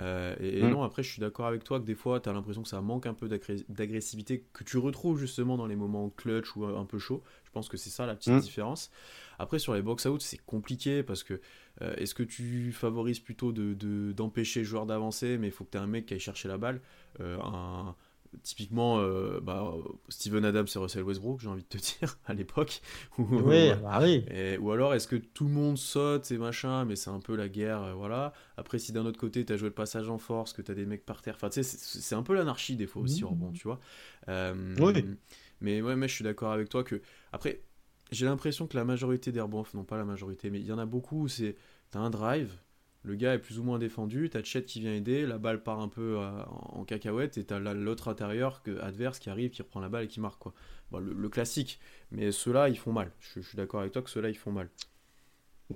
Euh, 0.00 0.34
et, 0.40 0.60
et 0.60 0.62
Mm. 0.62 0.70
non, 0.70 0.82
après, 0.84 1.02
je 1.02 1.10
suis 1.10 1.20
d'accord 1.20 1.46
avec 1.46 1.64
toi 1.64 1.78
que 1.78 1.84
des 1.84 1.94
fois, 1.94 2.18
tu 2.20 2.28
as 2.28 2.32
l'impression 2.32 2.62
que 2.62 2.68
ça 2.68 2.80
manque 2.80 3.06
un 3.06 3.12
peu 3.14 3.28
d'agressivité 3.68 4.44
que 4.54 4.64
tu 4.64 4.78
retrouves 4.78 5.18
justement 5.18 5.56
dans 5.58 5.66
les 5.66 5.76
moments 5.76 6.08
clutch 6.10 6.56
ou 6.56 6.64
un 6.64 6.84
peu 6.86 6.98
chaud. 6.98 7.22
Je 7.44 7.50
pense 7.50 7.68
que 7.68 7.76
c'est 7.76 7.90
ça 7.90 8.06
la 8.06 8.14
petite 8.14 8.32
Mm. 8.32 8.38
différence. 8.40 8.90
Après, 9.38 9.58
sur 9.58 9.74
les 9.74 9.82
box-out, 9.82 10.22
c'est 10.22 10.38
compliqué 10.38 11.02
parce 11.02 11.24
que 11.24 11.40
euh, 11.82 11.94
est-ce 11.96 12.14
que 12.14 12.22
tu 12.22 12.72
favorises 12.72 13.20
plutôt 13.20 13.52
d'empêcher 13.52 13.74
de, 13.76 14.12
d'empêcher 14.12 14.60
le 14.60 14.66
joueur 14.66 14.86
d'avancer, 14.86 15.36
mais 15.38 15.48
il 15.48 15.52
faut 15.52 15.64
que 15.64 15.70
tu 15.72 15.78
aies 15.78 15.80
un 15.80 15.86
mec 15.86 16.06
qui 16.06 16.14
aille 16.14 16.20
chercher 16.20 16.48
la 16.48 16.58
balle 16.58 16.80
Euh, 17.20 17.38
un- 17.42 17.94
Typiquement, 18.42 18.98
euh, 18.98 19.40
bah, 19.40 19.72
Steven 20.08 20.44
Adams 20.44 20.66
et 20.74 20.78
Russell 20.78 21.02
Westbrook, 21.02 21.40
j'ai 21.40 21.48
envie 21.48 21.62
de 21.62 21.68
te 21.68 21.76
dire, 22.00 22.18
à 22.24 22.32
l'époque. 22.34 22.80
Ou- 23.18 23.26
Oui, 23.30 23.70
bah 23.82 23.98
oui. 24.02 24.24
et- 24.30 24.56
ou 24.58 24.70
alors 24.72 24.94
est-ce 24.94 25.06
que 25.06 25.16
tout 25.16 25.44
le 25.44 25.50
monde 25.50 25.76
saute 25.78 26.30
et 26.30 26.38
machin, 26.38 26.84
mais 26.86 26.96
c'est 26.96 27.10
un 27.10 27.20
peu 27.20 27.36
la 27.36 27.48
guerre, 27.48 27.82
euh, 27.82 27.92
voilà. 27.92 28.32
Après, 28.56 28.78
si 28.78 28.90
d'un 28.92 29.04
autre 29.06 29.18
côté 29.18 29.44
t'as 29.44 29.56
joué 29.56 29.68
le 29.68 29.74
passage 29.74 30.08
en 30.08 30.18
force, 30.18 30.52
que 30.54 30.62
t'as 30.62 30.74
des 30.74 30.86
mecs 30.86 31.04
par 31.04 31.20
terre, 31.22 31.34
enfin 31.36 31.50
tu 31.50 31.62
sais, 31.62 31.78
c'est 31.78 32.14
un 32.14 32.22
peu 32.22 32.34
l'anarchie 32.34 32.76
des 32.76 32.86
fois 32.86 33.02
aussi 33.02 33.22
rebond, 33.24 33.52
tu 33.52 33.64
vois. 33.64 33.80
Euh, 34.28 34.74
Oui. 34.80 35.04
Mais 35.60 35.80
ouais, 35.82 35.96
mais 35.96 36.08
je 36.08 36.14
suis 36.14 36.24
d'accord 36.24 36.52
avec 36.52 36.68
toi 36.68 36.84
que. 36.84 37.00
Après, 37.32 37.60
j'ai 38.10 38.26
l'impression 38.26 38.66
que 38.66 38.76
la 38.76 38.84
majorité 38.84 39.32
des 39.32 39.40
rebonds, 39.40 39.64
non 39.74 39.84
pas 39.84 39.96
la 39.96 40.04
majorité, 40.04 40.50
mais 40.50 40.60
il 40.60 40.66
y 40.66 40.72
en 40.72 40.78
a 40.78 40.86
beaucoup 40.86 41.22
où 41.22 41.28
c'est. 41.28 41.56
T'as 41.90 42.00
un 42.00 42.10
drive, 42.10 42.52
le 43.04 43.14
gars 43.16 43.34
est 43.34 43.38
plus 43.38 43.58
ou 43.58 43.64
moins 43.64 43.78
défendu, 43.78 44.30
t'as 44.30 44.42
Chet 44.42 44.62
qui 44.62 44.80
vient 44.80 44.94
aider, 44.94 45.26
la 45.26 45.38
balle 45.38 45.62
part 45.62 45.80
un 45.80 45.88
peu 45.88 46.18
euh, 46.18 46.30
en 46.70 46.84
cacahuète 46.84 47.36
et 47.36 47.44
t'as 47.44 47.58
l'autre 47.58 48.08
intérieur 48.08 48.62
que, 48.62 48.80
adverse 48.80 49.18
qui 49.18 49.30
arrive, 49.30 49.50
qui 49.50 49.62
reprend 49.62 49.80
la 49.80 49.88
balle 49.88 50.04
et 50.04 50.08
qui 50.08 50.20
marque 50.20 50.38
quoi. 50.38 50.52
le, 51.00 51.28
classique, 51.28 51.80
mais 52.12 52.30
ceux-là 52.30 52.68
ils 52.68 52.78
font 52.78 52.92
mal. 52.92 53.10
Je, 53.34 53.40
suis 53.40 53.56
d'accord 53.56 53.80
avec 53.80 53.92
toi 53.92 54.02
que 54.02 54.10
ceux-là 54.10 54.28
ils 54.28 54.38
font 54.38 54.52
mal. 54.52 54.68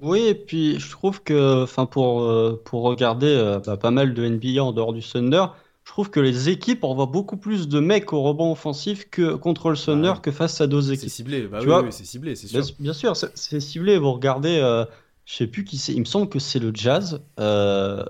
Oui, 0.03 0.27
et 0.27 0.35
puis 0.35 0.79
je 0.79 0.91
trouve 0.91 1.22
que, 1.22 1.62
enfin 1.62 1.87
pour, 1.87 2.22
euh, 2.22 2.61
pour 2.64 2.83
regarder 2.83 3.29
euh, 3.29 3.59
bah, 3.59 3.77
pas 3.77 3.91
mal 3.91 4.14
de 4.14 4.29
NBA 4.29 4.62
en 4.62 4.72
dehors 4.72 4.93
du 4.93 5.03
Thunder, 5.03 5.47
je 5.87 5.93
trouve 5.93 6.11
que 6.11 6.20
les 6.20 6.49
équipes 6.49 6.83
envoient 6.85 7.07
beaucoup 7.07 7.37
plus 7.37 7.68
de 7.68 7.79
mecs 7.81 8.12
au 8.12 8.20
rebond 8.20 8.53
offensif 8.53 9.09
que 9.09 9.35
contre 9.35 9.70
le 9.70 9.77
Thunder 9.77 10.14
que 10.20 10.33
face 10.33 10.61
à 10.61 10.66
d'autres 10.66 10.91
équipes. 10.91 11.09
C'est 11.09 11.16
ciblé, 11.16 11.47
bah 11.47 11.61
oui, 11.64 11.87
c'est 11.91 12.05
ciblé, 12.05 12.35
c'est 12.35 12.49
sûr. 12.49 12.62
Bien, 12.81 12.93
sûr, 12.93 13.16
c'est 13.16 13.61
ciblé. 13.61 13.97
Vous 13.97 14.12
regardez, 14.12 14.59
euh, 14.59 14.85
je 15.27 15.35
sais 15.35 15.47
plus 15.47 15.64
qui 15.64 15.77
c'est, 15.77 15.93
il 15.93 16.01
me 16.01 16.05
semble 16.05 16.29
que 16.29 16.39
c'est 16.39 16.61
le 16.61 16.70
Jazz. 16.72 17.20
Euh, 17.39 18.05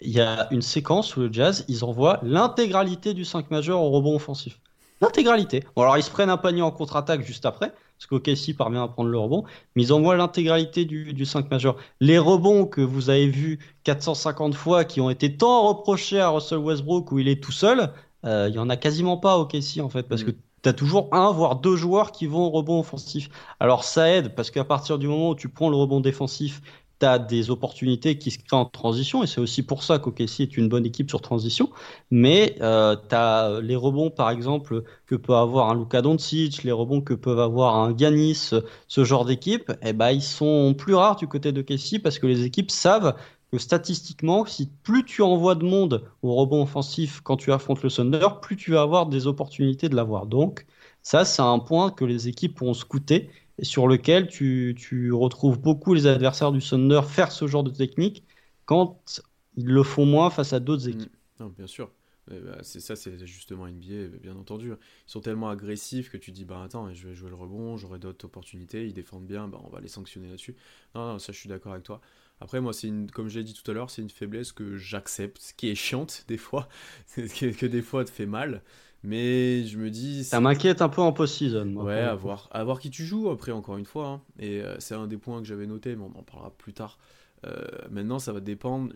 il 0.00 0.10
y 0.10 0.20
a 0.20 0.48
une 0.50 0.60
séquence 0.60 1.16
où 1.16 1.20
le 1.20 1.32
Jazz, 1.32 1.64
ils 1.68 1.84
envoient 1.84 2.20
l'intégralité 2.22 3.14
du 3.14 3.24
5 3.24 3.50
majeur 3.50 3.80
au 3.80 3.90
rebond 3.90 4.16
offensif. 4.16 4.60
L'intégralité. 5.00 5.62
Bon, 5.74 5.82
alors 5.82 5.96
ils 5.96 6.02
se 6.02 6.10
prennent 6.10 6.30
un 6.30 6.36
panier 6.36 6.62
en 6.62 6.70
contre-attaque 6.70 7.24
juste 7.24 7.46
après, 7.46 7.70
parce 7.70 8.06
qu'OKC 8.08 8.56
parvient 8.56 8.82
à 8.82 8.88
prendre 8.88 9.08
le 9.08 9.18
rebond, 9.18 9.44
mais 9.74 9.84
ils 9.84 9.92
envoient 9.92 10.16
l'intégralité 10.16 10.84
du, 10.84 11.14
du 11.14 11.24
5 11.24 11.50
majeur. 11.50 11.76
Les 12.00 12.18
rebonds 12.18 12.66
que 12.66 12.80
vous 12.80 13.08
avez 13.08 13.28
vus 13.28 13.58
450 13.84 14.54
fois, 14.54 14.84
qui 14.84 15.00
ont 15.00 15.10
été 15.10 15.36
tant 15.36 15.68
reprochés 15.68 16.20
à 16.20 16.28
Russell 16.30 16.58
Westbrook 16.58 17.12
où 17.12 17.18
il 17.18 17.28
est 17.28 17.42
tout 17.42 17.52
seul, 17.52 17.92
euh, 18.24 18.48
il 18.48 18.54
y 18.54 18.58
en 18.58 18.68
a 18.68 18.76
quasiment 18.76 19.16
pas 19.16 19.38
au 19.38 19.42
OKC 19.42 19.80
en 19.80 19.88
fait, 19.88 20.04
parce 20.04 20.22
mm. 20.22 20.26
que 20.26 20.30
tu 20.72 20.74
toujours 20.74 21.08
un 21.12 21.30
voire 21.32 21.56
deux 21.56 21.76
joueurs 21.76 22.12
qui 22.12 22.26
vont 22.26 22.46
au 22.46 22.50
rebond 22.50 22.80
offensif. 22.80 23.28
Alors 23.60 23.84
ça 23.84 24.10
aide 24.10 24.34
parce 24.34 24.50
qu'à 24.50 24.64
partir 24.64 24.98
du 24.98 25.08
moment 25.08 25.30
où 25.30 25.34
tu 25.34 25.48
prends 25.48 25.70
le 25.70 25.76
rebond 25.76 26.00
défensif 26.00 26.62
tu 27.00 27.06
as 27.06 27.18
des 27.18 27.50
opportunités 27.50 28.18
qui 28.18 28.30
se 28.30 28.38
créent 28.38 28.56
en 28.56 28.64
transition, 28.64 29.22
et 29.22 29.26
c'est 29.26 29.40
aussi 29.40 29.62
pour 29.62 29.82
ça 29.82 29.98
qu'OKC 29.98 30.40
est 30.40 30.56
une 30.56 30.68
bonne 30.68 30.86
équipe 30.86 31.10
sur 31.10 31.20
transition. 31.20 31.70
Mais 32.10 32.56
euh, 32.60 32.96
tu 33.08 33.14
as 33.14 33.60
les 33.62 33.76
rebonds, 33.76 34.10
par 34.10 34.30
exemple, 34.30 34.82
que 35.06 35.14
peut 35.14 35.34
avoir 35.34 35.70
un 35.70 35.74
Luka 35.74 36.02
Doncic, 36.02 36.62
les 36.62 36.72
rebonds 36.72 37.00
que 37.00 37.14
peuvent 37.14 37.40
avoir 37.40 37.76
un 37.76 37.96
Giannis, 37.96 38.54
ce 38.88 39.04
genre 39.04 39.24
d'équipe, 39.24 39.72
eh 39.82 39.92
ben, 39.92 40.10
ils 40.10 40.22
sont 40.22 40.74
plus 40.74 40.94
rares 40.94 41.16
du 41.16 41.28
côté 41.28 41.52
de 41.52 41.60
d'OKC 41.60 42.02
parce 42.02 42.18
que 42.18 42.26
les 42.26 42.44
équipes 42.44 42.70
savent 42.70 43.14
que 43.52 43.58
statistiquement, 43.58 44.44
si 44.44 44.68
plus 44.82 45.04
tu 45.04 45.22
envoies 45.22 45.54
de 45.54 45.64
monde 45.64 46.10
au 46.22 46.34
rebond 46.34 46.62
offensif 46.62 47.20
quand 47.22 47.36
tu 47.36 47.52
affrontes 47.52 47.82
le 47.82 47.90
Thunder, 47.90 48.28
plus 48.42 48.56
tu 48.56 48.72
vas 48.72 48.82
avoir 48.82 49.06
des 49.06 49.26
opportunités 49.26 49.88
de 49.88 49.94
l'avoir. 49.94 50.26
Donc, 50.26 50.66
ça, 51.02 51.24
c'est 51.24 51.42
un 51.42 51.58
point 51.58 51.90
que 51.90 52.04
les 52.04 52.28
équipes 52.28 52.56
pourront 52.56 52.74
scouter 52.74 53.30
et 53.58 53.64
sur 53.64 53.86
lequel 53.86 54.28
tu, 54.28 54.74
tu, 54.76 55.12
retrouves 55.12 55.58
beaucoup 55.58 55.94
les 55.94 56.06
adversaires 56.06 56.52
du 56.52 56.60
Thunder 56.60 57.00
faire 57.06 57.32
ce 57.32 57.46
genre 57.46 57.62
de 57.62 57.70
technique 57.70 58.24
quand 58.64 59.22
ils 59.56 59.66
le 59.66 59.82
font 59.82 60.06
moins 60.06 60.30
face 60.30 60.52
à 60.52 60.60
d'autres 60.60 60.88
équipes. 60.88 61.12
Mm. 61.38 61.48
Bien 61.56 61.66
sûr. 61.66 61.90
Bah, 62.28 62.58
c'est 62.62 62.80
ça, 62.80 62.96
c'est 62.96 63.24
justement 63.24 63.68
NBA, 63.68 64.18
bien 64.20 64.34
entendu. 64.34 64.70
Ils 64.70 65.10
sont 65.10 65.20
tellement 65.20 65.48
agressifs 65.48 66.10
que 66.10 66.16
tu 66.16 66.32
dis, 66.32 66.44
bah 66.44 66.62
attends, 66.64 66.92
je 66.92 67.06
vais 67.06 67.14
jouer 67.14 67.30
le 67.30 67.36
rebond, 67.36 67.76
j'aurai 67.76 68.00
d'autres 68.00 68.24
opportunités, 68.24 68.84
ils 68.84 68.92
défendent 68.92 69.26
bien, 69.26 69.46
bah, 69.46 69.60
on 69.64 69.68
va 69.68 69.80
les 69.80 69.88
sanctionner 69.88 70.28
là-dessus. 70.28 70.56
Non, 70.96 71.12
non, 71.12 71.18
ça 71.20 71.32
je 71.32 71.38
suis 71.38 71.48
d'accord 71.48 71.72
avec 71.72 71.84
toi. 71.84 72.00
Après, 72.40 72.60
moi, 72.60 72.72
c'est 72.72 72.88
une, 72.88 73.10
comme 73.10 73.28
je 73.28 73.38
l'ai 73.38 73.44
dit 73.44 73.54
tout 73.54 73.68
à 73.70 73.74
l'heure, 73.74 73.90
c'est 73.90 74.02
une 74.02 74.10
faiblesse 74.10 74.52
que 74.52 74.76
j'accepte, 74.76 75.54
qui 75.56 75.68
est 75.68 75.74
chiante 75.74 76.24
des 76.28 76.36
fois, 76.36 76.68
que, 77.14 77.66
des 77.66 77.82
fois 77.82 78.04
te 78.04 78.10
fait 78.10 78.26
mal. 78.26 78.62
Mais 79.02 79.64
je 79.64 79.78
me 79.78 79.90
dis. 79.90 80.24
Ça 80.24 80.40
m'inquiète 80.40 80.82
un 80.82 80.88
peu 80.88 81.00
en 81.00 81.12
post-season. 81.12 81.76
Ouais, 81.76 82.00
à 82.00 82.14
voir. 82.14 82.48
à 82.50 82.64
voir 82.64 82.80
qui 82.80 82.90
tu 82.90 83.04
joues 83.04 83.30
après, 83.30 83.52
encore 83.52 83.76
une 83.76 83.84
fois. 83.84 84.08
Hein. 84.08 84.22
Et 84.38 84.60
euh, 84.60 84.76
c'est 84.80 84.94
un 84.94 85.06
des 85.06 85.16
points 85.16 85.40
que 85.40 85.46
j'avais 85.46 85.66
noté, 85.66 85.94
mais 85.94 86.02
on 86.02 86.18
en 86.18 86.22
parlera 86.22 86.50
plus 86.50 86.72
tard. 86.72 86.98
Euh, 87.46 87.64
maintenant, 87.90 88.18
ça 88.18 88.32
va 88.32 88.40
dépendre. 88.40 88.92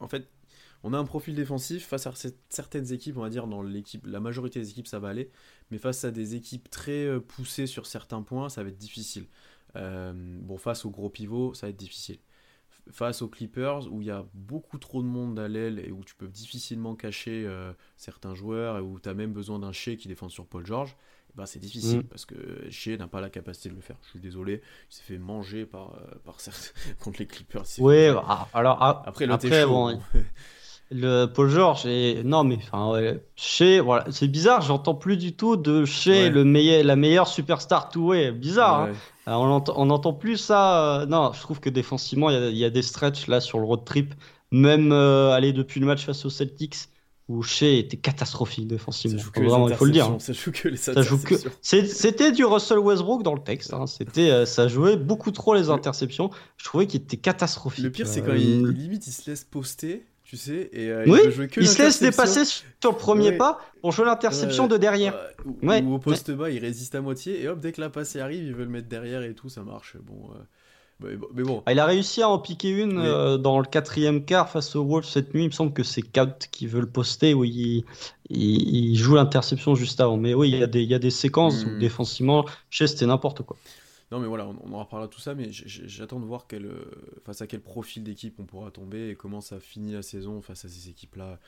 En 0.00 0.08
fait, 0.08 0.28
on 0.82 0.92
a 0.92 0.98
un 0.98 1.04
profil 1.04 1.34
défensif 1.34 1.86
face 1.86 2.06
à 2.06 2.12
certaines 2.50 2.92
équipes, 2.92 3.16
on 3.16 3.22
va 3.22 3.30
dire, 3.30 3.46
dans 3.46 3.62
l'équipe, 3.62 4.04
la 4.06 4.20
majorité 4.20 4.60
des 4.60 4.70
équipes, 4.70 4.86
ça 4.86 4.98
va 4.98 5.08
aller. 5.08 5.30
Mais 5.70 5.78
face 5.78 6.04
à 6.04 6.10
des 6.10 6.34
équipes 6.34 6.68
très 6.68 7.06
euh, 7.06 7.20
poussées 7.20 7.66
sur 7.66 7.86
certains 7.86 8.22
points, 8.22 8.50
ça 8.50 8.62
va 8.62 8.68
être 8.68 8.78
difficile. 8.78 9.26
bon, 9.74 10.58
face 10.58 10.84
aux 10.84 10.90
gros 10.90 11.08
pivots, 11.08 11.54
ça 11.54 11.66
va 11.66 11.70
être 11.70 11.76
difficile 11.76 12.18
face 12.90 13.22
aux 13.22 13.28
Clippers 13.28 13.90
où 13.90 14.00
il 14.00 14.08
y 14.08 14.10
a 14.10 14.24
beaucoup 14.34 14.78
trop 14.78 15.02
de 15.02 15.06
monde 15.06 15.38
à 15.38 15.48
l'aile 15.48 15.78
et 15.84 15.90
où 15.90 16.04
tu 16.04 16.14
peux 16.14 16.28
difficilement 16.28 16.94
cacher 16.94 17.44
euh, 17.46 17.72
certains 17.96 18.34
joueurs 18.34 18.78
et 18.78 18.80
où 18.80 18.98
tu 19.00 19.08
as 19.08 19.14
même 19.14 19.32
besoin 19.32 19.58
d'un 19.58 19.72
Shea 19.72 19.96
qui 19.96 20.08
défend 20.08 20.28
sur 20.28 20.46
Paul 20.46 20.66
George, 20.66 20.96
eh 21.30 21.32
ben 21.36 21.46
c'est 21.46 21.58
difficile 21.58 22.00
mm. 22.00 22.04
parce 22.04 22.26
que 22.26 22.36
Shea 22.70 22.96
n'a 22.96 23.08
pas 23.08 23.20
la 23.20 23.30
capacité 23.30 23.68
de 23.70 23.74
le 23.74 23.80
faire. 23.80 23.96
Je 24.02 24.10
suis 24.10 24.20
désolé, 24.20 24.60
il 24.90 24.94
s'est 24.94 25.02
fait 25.02 25.18
manger 25.18 25.66
par, 25.66 25.94
euh, 25.94 26.14
par 26.24 26.40
certains 26.40 26.70
contre 27.00 27.20
les 27.20 27.26
Clippers. 27.26 27.64
Oui, 27.78 28.08
ah, 28.08 28.48
alors 28.52 28.78
ah, 28.80 29.02
après, 29.06 29.28
après 29.28 29.66
bon, 29.66 29.98
le 30.90 31.26
Paul 31.26 31.48
George 31.48 31.86
et 31.86 32.22
non 32.24 32.44
mais 32.44 32.58
enfin 32.60 32.92
chez 33.36 33.80
voilà 33.80 34.04
c'est 34.10 34.28
bizarre 34.28 34.62
j'entends 34.62 34.94
plus 34.94 35.16
du 35.16 35.34
tout 35.34 35.56
de 35.56 35.84
chez 35.84 36.30
le 36.30 36.44
meilleur 36.44 36.84
la 36.84 36.96
meilleure 36.96 37.26
superstar 37.26 37.90
way 37.96 38.32
bizarre 38.32 38.88
hein. 39.26 39.36
on, 39.36 39.90
entend, 39.90 40.12
plus 40.12 40.36
ça 40.36 41.00
euh, 41.00 41.06
non 41.06 41.32
je 41.32 41.40
trouve 41.40 41.60
que 41.60 41.70
défensivement 41.70 42.30
il 42.30 42.56
y, 42.56 42.64
a 42.64 42.70
des 42.70 42.82
stretches 42.82 43.26
là 43.26 43.40
sur 43.40 43.58
le 43.58 43.64
road 43.64 43.84
trip 43.84 44.14
même 44.50 44.92
euh, 44.92 45.32
aller 45.32 45.52
depuis 45.52 45.80
le 45.80 45.86
match 45.86 46.04
face 46.04 46.24
aux 46.24 46.30
Celtics 46.30 46.88
où 47.28 47.42
Shea 47.42 47.78
était 47.78 47.96
catastrophique 47.96 48.68
défensivement. 48.68 49.22
Vraiment, 49.34 49.68
il 49.68 49.74
faut 49.74 49.86
le 49.86 49.92
dire. 49.92 50.06
Hein. 50.06 50.18
Ça 50.18 50.34
joue 50.34 50.52
que 50.52 50.68
les 50.68 50.76
ça 50.76 51.00
joue 51.00 51.18
que... 51.18 51.34
C'était 51.62 52.32
du 52.32 52.44
Russell 52.44 52.78
Westbrook 52.78 53.22
dans 53.22 53.34
le 53.34 53.42
texte. 53.42 53.72
Hein. 53.72 53.86
C'était, 53.86 54.30
euh, 54.30 54.44
ça 54.44 54.68
jouait 54.68 54.96
beaucoup 54.96 55.30
trop 55.30 55.54
les 55.54 55.70
interceptions. 55.70 56.30
Je 56.58 56.64
trouvais 56.64 56.86
qu'il 56.86 57.00
était 57.00 57.16
catastrophique. 57.16 57.84
Le 57.84 57.90
pire, 57.90 58.06
c'est 58.06 58.20
quand 58.22 58.34
il, 58.34 58.66
limite 58.66 59.06
il 59.06 59.12
se 59.12 59.30
laisse 59.30 59.44
poster 59.44 60.04
tu 60.24 60.36
sais. 60.36 60.70
Et, 60.72 60.90
euh, 60.90 61.04
oui, 61.06 61.20
il, 61.58 61.68
se 61.68 61.82
laisse 61.82 62.02
dépasser 62.02 62.44
sur 62.44 62.64
le 62.84 62.96
premier 62.96 63.32
pas 63.32 63.60
pour 63.80 63.92
jouer 63.92 64.06
l'interception 64.06 64.66
de 64.66 64.76
derrière. 64.76 65.14
ou, 65.44 65.94
au 65.94 65.98
poste 65.98 66.30
bas, 66.30 66.50
il 66.50 66.58
résiste 66.58 66.94
à 66.94 67.00
moitié, 67.00 67.42
et 67.42 67.48
hop, 67.48 67.60
dès 67.60 67.72
que 67.72 67.80
la 67.80 67.90
passe 67.90 68.16
arrive, 68.16 68.42
il 68.42 68.54
veut 68.54 68.64
le 68.64 68.70
mettre 68.70 68.88
derrière 68.88 69.22
et 69.22 69.34
tout, 69.34 69.48
ça 69.48 69.62
marche. 69.62 69.96
Bon. 70.02 70.30
Euh, 70.32 70.38
mais 71.34 71.42
bon. 71.42 71.62
Ah, 71.66 71.72
il 71.72 71.78
a 71.80 71.86
réussi 71.86 72.22
à 72.22 72.28
en 72.28 72.38
piquer 72.38 72.70
une 72.70 72.98
euh, 72.98 73.36
dans 73.36 73.58
le 73.58 73.66
quatrième 73.66 74.24
quart 74.24 74.48
face 74.48 74.74
aux 74.76 74.84
Wolves 74.84 75.04
cette 75.04 75.34
nuit. 75.34 75.42
Il 75.42 75.48
me 75.48 75.52
semble 75.52 75.72
que 75.72 75.82
c'est 75.82 76.02
Kat 76.02 76.38
qui 76.50 76.66
veut 76.66 76.80
le 76.80 76.88
poster 76.88 77.34
où 77.34 77.44
il, 77.44 77.84
il, 78.30 78.96
joue 78.96 79.16
l'interception 79.16 79.74
juste 79.74 80.00
avant. 80.00 80.16
Mais 80.16 80.34
oui, 80.34 80.50
il 80.50 80.58
y 80.58 80.62
a 80.62 80.66
des, 80.66 80.82
il 80.82 80.88
y 80.88 80.94
a 80.94 80.98
des 80.98 81.10
séquences 81.10 81.64
où 81.64 81.70
hmm. 81.70 81.78
défensivement, 81.78 82.46
chez 82.70 82.86
c'était 82.86 83.06
n'importe 83.06 83.42
quoi. 83.42 83.56
Non, 84.14 84.20
mais 84.20 84.28
voilà, 84.28 84.46
on, 84.46 84.72
en 84.72 84.84
reparlera 84.84 85.08
tout 85.08 85.18
ça, 85.18 85.34
mais 85.34 85.48
j'attends 85.50 86.20
de 86.20 86.24
voir 86.24 86.46
quel, 86.46 86.66
euh, 86.66 86.84
face 87.24 87.42
à 87.42 87.48
quel 87.48 87.60
profil 87.60 88.04
d'équipe 88.04 88.38
on 88.38 88.44
pourra 88.44 88.70
tomber 88.70 89.08
et 89.08 89.16
comment 89.16 89.40
ça 89.40 89.58
finit 89.58 89.92
la 89.92 90.02
saison 90.02 90.40
face 90.40 90.64
à 90.64 90.68
ces 90.68 90.88
équipes-là. 90.88 91.40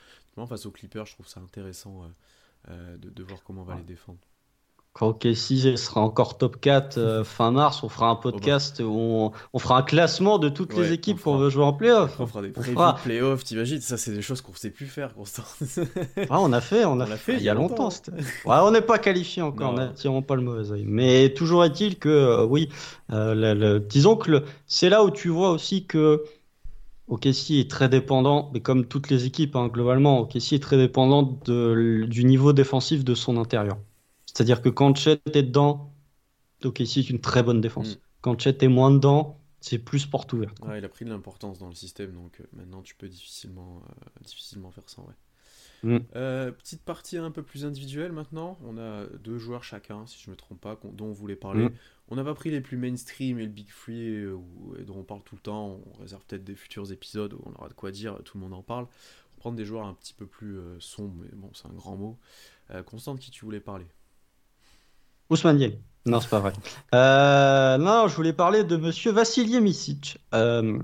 Face 0.49 0.67
aux 0.67 0.73
Clippers, 0.73 1.07
je 1.07 1.13
trouve 1.13 1.29
ça 1.29 1.39
intéressant 1.39 2.03
euh, 2.03 2.09
euh, 2.71 2.97
de, 2.97 3.09
de, 3.09 3.23
voir 3.23 3.45
comment 3.45 3.63
on 3.63 3.65
va 3.65 3.77
les 3.77 3.85
défendre. 3.85 4.19
Quand 4.99 5.31
si 5.35 5.77
sera 5.77 6.01
encore 6.01 6.39
top 6.39 6.59
4 6.59 6.97
euh, 6.97 7.23
fin 7.23 7.51
mars, 7.51 7.83
on 7.83 7.91
fera 7.91 8.09
un 8.09 8.15
podcast 8.15 8.81
où 8.81 9.31
on, 9.53 9.59
fera 9.59 9.77
un 9.77 9.83
classement 9.83 10.39
de 10.39 10.49
toutes 10.49 10.75
les 10.75 10.91
équipes 10.93 11.21
qu'on 11.21 11.37
veut 11.37 11.51
jouer 11.51 11.65
en 11.65 11.75
playoff. 11.75 12.19
On 12.19 12.27
fera 12.27 12.41
des 12.41 12.51
fera... 12.51 12.95
playoffs, 13.05 13.45
t'imagines 13.45 13.83
Ça, 13.83 13.99
c'est 13.99 14.13
des 14.13 14.23
choses 14.23 14.41
qu'on 14.41 14.53
ne 14.53 14.57
sait 14.57 14.71
plus 14.71 14.87
faire, 14.87 15.13
Constant. 15.13 15.43
ah, 16.31 16.41
on 16.41 16.51
a 16.51 16.63
fait, 16.63 16.87
on 16.87 16.99
a, 17.01 17.07
fait, 17.17 17.35
il 17.35 17.43
y 17.43 17.51
a 17.51 17.53
longtemps. 17.53 17.91
ouais, 18.09 18.23
on 18.47 18.71
n'est 18.71 18.81
pas 18.81 18.99
qualifié 18.99 19.43
encore, 19.43 19.75
n'attirons 19.75 20.23
pas 20.23 20.35
le 20.35 20.41
mauvais 20.41 20.71
oeil. 20.73 20.85
Mais 20.87 21.29
toujours 21.35 21.63
est-il 21.63 21.99
que, 21.99 22.09
euh, 22.09 22.47
oui, 22.47 22.71
euh, 23.13 23.79
disons 23.79 24.17
que 24.17 24.45
c'est 24.67 24.89
là 24.89 25.05
où 25.05 25.11
tu 25.11 25.29
vois 25.29 25.51
aussi 25.51 25.85
que 25.85 26.25
OKC 27.09 27.51
est 27.51 27.71
très 27.71 27.91
dépendant, 27.91 28.51
mais 28.55 28.61
comme 28.61 28.87
toutes 28.87 29.11
les 29.11 29.27
équipes, 29.27 29.57
hein, 29.57 29.69
globalement, 29.69 30.21
OKC 30.21 30.55
est 30.55 30.63
très 30.63 30.79
dépendant 30.79 31.39
de, 31.45 32.07
du 32.09 32.25
niveau 32.25 32.55
défensif 32.55 33.05
de 33.05 33.15
son 33.15 33.37
intérieur. 33.37 33.77
C'est-à-dire 34.37 34.61
que 34.61 34.69
quand 34.69 34.95
Chet 34.95 35.23
est 35.33 35.45
dedans, 35.45 35.95
ici 36.79 37.03
c'est 37.03 37.09
une 37.09 37.23
très 37.23 37.43
bonne 37.43 37.63
défense. 37.63 37.97
Mm. 37.97 38.01
Quand 38.21 38.39
Chet 38.39 38.63
est 38.63 38.69
moins 38.69 38.91
dedans, 38.91 39.41
c'est 39.61 39.79
plus 39.79 40.05
porte 40.05 40.31
ouverte. 40.35 40.59
il 40.77 40.85
a 40.85 40.89
pris 40.91 41.07
de 41.07 41.11
l'importance 41.11 41.59
dans 41.59 41.69
le 41.69 41.75
système, 41.75 42.13
donc 42.13 42.39
euh, 42.41 42.45
maintenant 42.53 42.83
tu 42.83 42.95
peux 42.97 43.09
difficilement, 43.09 43.83
euh, 43.89 44.25
difficilement 44.27 44.71
faire 44.71 44.91
ça. 44.91 45.01
Mm. 45.83 45.97
Euh, 46.17 46.53
petite 46.53 46.83
partie 46.83 47.17
un 47.17 47.31
peu 47.31 47.43
plus 47.43 47.65
individuelle 47.65 48.13
maintenant. 48.13 48.59
On 48.67 48.77
a 48.77 49.07
deux 49.25 49.39
joueurs 49.39 49.65
chacun, 49.65 50.07
si 50.07 50.23
je 50.23 50.29
ne 50.29 50.33
me 50.33 50.37
trompe 50.37 50.61
pas, 50.61 50.79
dont 50.85 51.07
on 51.07 51.13
voulait 51.13 51.35
parler. 51.35 51.71
Mm. 51.71 51.75
On 52.09 52.17
n'a 52.17 52.25
pas 52.25 52.35
pris 52.35 52.51
les 52.51 52.61
plus 52.61 52.77
mainstream 52.77 53.39
et 53.39 53.47
le 53.47 53.51
Big 53.51 53.71
Free 53.71 54.23
dont 54.87 54.99
on 54.99 55.05
parle 55.05 55.23
tout 55.23 55.37
le 55.37 55.41
temps. 55.41 55.81
On 55.95 56.03
réserve 56.03 56.23
peut-être 56.27 56.45
des 56.45 56.57
futurs 56.57 56.93
épisodes 56.93 57.33
où 57.33 57.41
on 57.47 57.55
aura 57.55 57.71
de 57.71 57.75
quoi 57.75 57.91
dire, 57.91 58.19
tout 58.23 58.37
le 58.37 58.45
monde 58.45 58.53
en 58.53 58.63
parle. 58.63 58.85
On 58.85 59.37
va 59.37 59.39
prendre 59.39 59.57
des 59.57 59.65
joueurs 59.65 59.87
un 59.87 59.95
petit 59.95 60.13
peu 60.13 60.27
plus 60.27 60.59
sombres, 60.79 61.17
mais 61.23 61.31
bon, 61.33 61.49
c'est 61.55 61.69
un 61.69 61.73
grand 61.73 61.97
mot. 61.97 62.19
Constante, 62.85 63.19
qui 63.19 63.31
tu 63.31 63.43
voulais 63.47 63.61
parler? 63.61 63.87
Ousmane 65.31 65.73
Non, 66.05 66.21
c'est 66.21 66.31
pas 66.31 66.41
vrai. 66.41 66.53
Euh, 66.95 67.79
non, 67.79 68.09
je 68.09 68.15
voulais 68.15 68.33
parler 68.33 68.65
de 68.65 68.77
monsieur 68.77 69.11
Vassili 69.11 69.61
Misic. 69.61 70.19
Euh, 70.35 70.79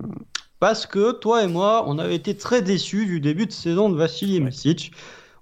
parce 0.59 0.87
que 0.87 1.13
toi 1.13 1.43
et 1.43 1.49
moi, 1.49 1.85
on 1.87 1.99
avait 1.99 2.15
été 2.15 2.37
très 2.37 2.63
déçus 2.63 3.07
du 3.07 3.21
début 3.21 3.47
de 3.47 3.53
saison 3.53 3.89
de 3.89 3.97
Vassili 3.97 4.41
Misic. 4.41 4.93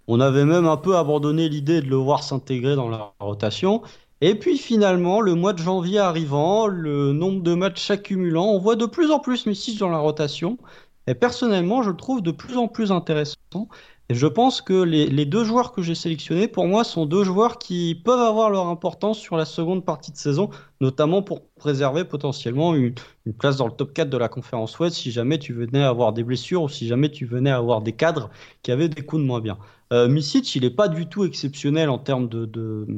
On 0.07 0.21
avait 0.21 0.45
même 0.45 0.67
un 0.67 0.77
peu 0.77 0.97
abandonné 0.97 1.49
l'idée 1.49 1.81
de 1.81 1.89
le 1.89 1.97
voir 1.97 2.23
s'intégrer 2.23 2.75
dans 2.75 2.89
la 2.89 3.13
rotation. 3.21 3.83
Et 4.21 4.35
puis 4.35 4.59
finalement, 4.59 5.21
le 5.21 5.35
mois 5.35 5.53
de 5.53 5.59
janvier 5.59 5.99
arrivant, 5.99 6.67
le 6.67 7.13
nombre 7.13 7.43
de 7.43 7.55
matchs 7.55 7.91
accumulant, 7.91 8.47
on 8.47 8.59
voit 8.59 8.77
de 8.77 8.87
plus 8.87 9.11
en 9.11 9.19
plus 9.19 9.47
Misic 9.47 9.79
dans 9.79 9.89
la 9.89 9.99
rotation. 9.99 10.59
Et 11.07 11.15
personnellement, 11.15 11.83
je 11.83 11.91
le 11.91 11.97
trouve 11.97 12.23
de 12.23 12.31
plus 12.31 12.57
en 12.57 12.69
plus 12.69 12.93
intéressant. 12.93 13.69
Et 14.11 14.15
je 14.15 14.27
pense 14.27 14.61
que 14.61 14.83
les, 14.83 15.25
deux 15.25 15.45
joueurs 15.45 15.71
que 15.71 15.83
j'ai 15.83 15.95
sélectionnés, 15.95 16.49
pour 16.49 16.67
moi, 16.67 16.83
sont 16.83 17.07
deux 17.07 17.23
joueurs 17.23 17.59
qui 17.59 17.95
peuvent 17.95 18.19
avoir 18.19 18.51
leur 18.51 18.67
importance 18.67 19.21
sur 19.21 19.37
la 19.37 19.45
seconde 19.45 19.85
partie 19.85 20.11
de 20.11 20.17
saison, 20.17 20.51
notamment 20.81 21.23
pour 21.23 21.47
préserver 21.55 22.05
potentiellement 22.05 22.75
une, 22.75 22.93
place 23.39 23.57
dans 23.57 23.67
le 23.67 23.73
top 23.73 23.93
4 23.93 24.11
de 24.11 24.17
la 24.17 24.29
conférence 24.29 24.77
Ouest 24.81 24.97
si 24.97 25.13
jamais 25.13 25.39
tu 25.39 25.53
venais 25.53 25.85
avoir 25.85 26.13
des 26.13 26.25
blessures 26.25 26.63
ou 26.63 26.69
si 26.69 26.89
jamais 26.89 27.13
tu 27.13 27.25
venais 27.25 27.53
avoir 27.53 27.83
des 27.83 27.93
cadres 27.93 28.31
qui 28.65 28.73
avaient 28.73 28.89
des 28.89 29.03
coups 29.03 29.23
de 29.23 29.27
moins 29.29 29.41
bien. 29.41 29.59
Euh, 29.93 30.09
il 30.33 30.63
n'est 30.63 30.71
pas 30.71 30.89
du 30.89 31.07
tout 31.07 31.25
exceptionnel 31.25 31.89
en 31.89 31.99
termes 31.99 32.29
de, 32.29 32.89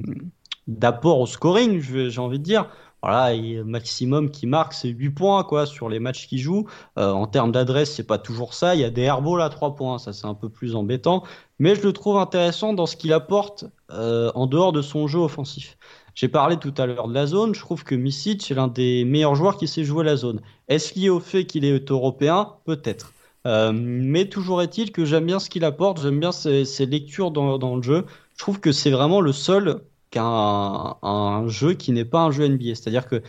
d'apport 0.67 1.21
au 1.21 1.27
scoring, 1.27 1.79
j'ai 1.81 2.21
envie 2.21 2.39
de 2.39 2.45
dire. 2.45 2.71
Voilà, 3.03 3.37
maximum 3.65 4.31
qui 4.31 4.47
marque, 4.47 4.75
c'est 4.75 4.89
8 4.89 5.11
points 5.11 5.43
quoi, 5.43 5.67
sur 5.67 5.89
les 5.89 5.99
matchs 5.99 6.29
qu'il 6.29 6.39
joue. 6.39 6.69
Euh, 6.99 7.11
en 7.11 7.27
termes 7.27 7.51
d'adresse, 7.51 7.93
c'est 7.95 8.07
pas 8.07 8.19
toujours 8.19 8.55
ça. 8.55 8.77
Il 8.77 8.81
y 8.81 8.85
a 8.85 8.91
des 8.91 9.03
airballs 9.03 9.43
à 9.43 9.49
3 9.49 9.75
points, 9.75 9.99
ça 9.99 10.13
c'est 10.13 10.27
un 10.27 10.35
peu 10.35 10.49
plus 10.49 10.77
embêtant. 10.77 11.25
Mais 11.59 11.75
je 11.75 11.83
le 11.83 11.93
trouve 11.93 12.17
intéressant 12.19 12.73
dans 12.75 12.87
ce 12.87 12.97
qu'il 12.97 13.13
apporte 13.13 13.65
euh, 13.91 14.31
en 14.35 14.47
dehors 14.47 14.73
de 14.73 14.83
son 14.83 15.09
jeu 15.09 15.19
offensif. 15.19 15.77
J'ai 16.15 16.29
parlé 16.29 16.59
tout 16.59 16.75
à 16.77 16.87
l'heure 16.87 17.09
de 17.09 17.15
la 17.15 17.27
zone. 17.27 17.55
Je 17.55 17.61
trouve 17.61 17.85
que 17.85 17.95
Misic 17.95 18.51
est 18.51 18.55
l'un 18.55 18.69
des 18.69 19.05
meilleurs 19.05 19.35
joueurs 19.35 19.57
qui 19.57 19.67
sait 19.67 19.85
jouer 19.85 20.05
la 20.05 20.17
zone. 20.17 20.41
Est-ce 20.69 20.99
lié 20.99 21.09
au 21.09 21.21
fait 21.21 21.45
qu'il 21.45 21.65
est 21.65 21.91
européen? 21.91 22.55
Peut-être. 22.65 23.13
Euh, 23.47 23.73
mais 23.75 24.29
toujours 24.29 24.63
est-il 24.63 24.93
que 24.93 25.05
j'aime 25.05 25.27
bien 25.27 25.41
ce 25.41 25.51
qu'il 25.51 25.65
apporte, 25.65 26.01
j'aime 26.01 26.21
bien 26.21 26.31
ses, 26.33 26.87
lectures 26.87 27.31
dans, 27.31 27.77
le 27.77 27.83
jeu. 27.83 28.07
Je 28.35 28.39
trouve 28.39 28.61
que 28.61 28.73
c'est 28.73 28.91
vraiment 28.91 29.21
le 29.21 29.33
seul 29.33 29.83
qu'un 30.13 30.97
un 31.03 31.49
jeu 31.49 31.75
qui 31.75 31.91
n'est 31.91 32.05
pas 32.05 32.21
un 32.21 32.31
jeu 32.31 32.47
NBA. 32.49 32.77
C'est-à-dire 32.77 33.09
que 33.09 33.21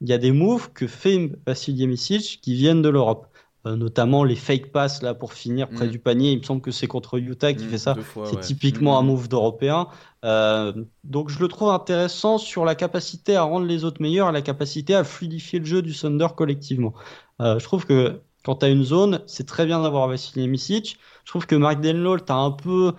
il 0.00 0.08
y 0.08 0.12
a 0.12 0.18
des 0.18 0.32
moves 0.32 0.72
que 0.72 0.86
fait 0.86 1.30
Vassili 1.46 1.86
Misic 1.86 2.40
qui 2.40 2.54
viennent 2.54 2.82
de 2.82 2.88
l'Europe. 2.88 3.26
Euh, 3.66 3.74
notamment 3.74 4.22
les 4.22 4.36
fake 4.36 4.70
pass 4.70 5.02
là 5.02 5.14
pour 5.14 5.32
finir 5.32 5.68
près 5.68 5.88
mm. 5.88 5.90
du 5.90 5.98
panier. 5.98 6.30
Il 6.30 6.38
me 6.38 6.44
semble 6.44 6.60
que 6.60 6.70
c'est 6.70 6.86
contre 6.86 7.18
Utah 7.18 7.52
qui 7.52 7.64
mm, 7.64 7.68
fait 7.68 7.78
ça. 7.78 7.96
C'est 8.24 8.38
typiquement 8.38 8.98
un 8.98 9.02
mm. 9.02 9.06
move 9.06 9.28
d'Européen. 9.28 9.88
Euh, 10.24 10.72
donc 11.02 11.28
je 11.28 11.40
le 11.40 11.48
trouve 11.48 11.70
intéressant 11.70 12.38
sur 12.38 12.64
la 12.64 12.76
capacité 12.76 13.34
à 13.34 13.42
rendre 13.42 13.66
les 13.66 13.84
autres 13.84 14.00
meilleurs 14.00 14.28
et 14.28 14.32
la 14.32 14.42
capacité 14.42 14.94
à 14.94 15.02
fluidifier 15.02 15.58
le 15.58 15.64
jeu 15.64 15.82
du 15.82 15.92
Thunder 15.92 16.28
collectivement. 16.36 16.94
Euh, 17.40 17.58
je 17.58 17.64
trouve 17.64 17.84
que 17.84 18.20
quand 18.44 18.56
tu 18.56 18.66
as 18.66 18.68
une 18.68 18.84
zone, 18.84 19.22
c'est 19.26 19.46
très 19.46 19.66
bien 19.66 19.82
d'avoir 19.82 20.06
Vassili 20.06 20.46
Misic. 20.46 20.96
Je 21.24 21.30
trouve 21.30 21.46
que 21.46 21.56
Mark 21.56 21.80
Denlow, 21.80 22.20
tu 22.20 22.32
as 22.32 22.36
un 22.36 22.52
peu 22.52 22.94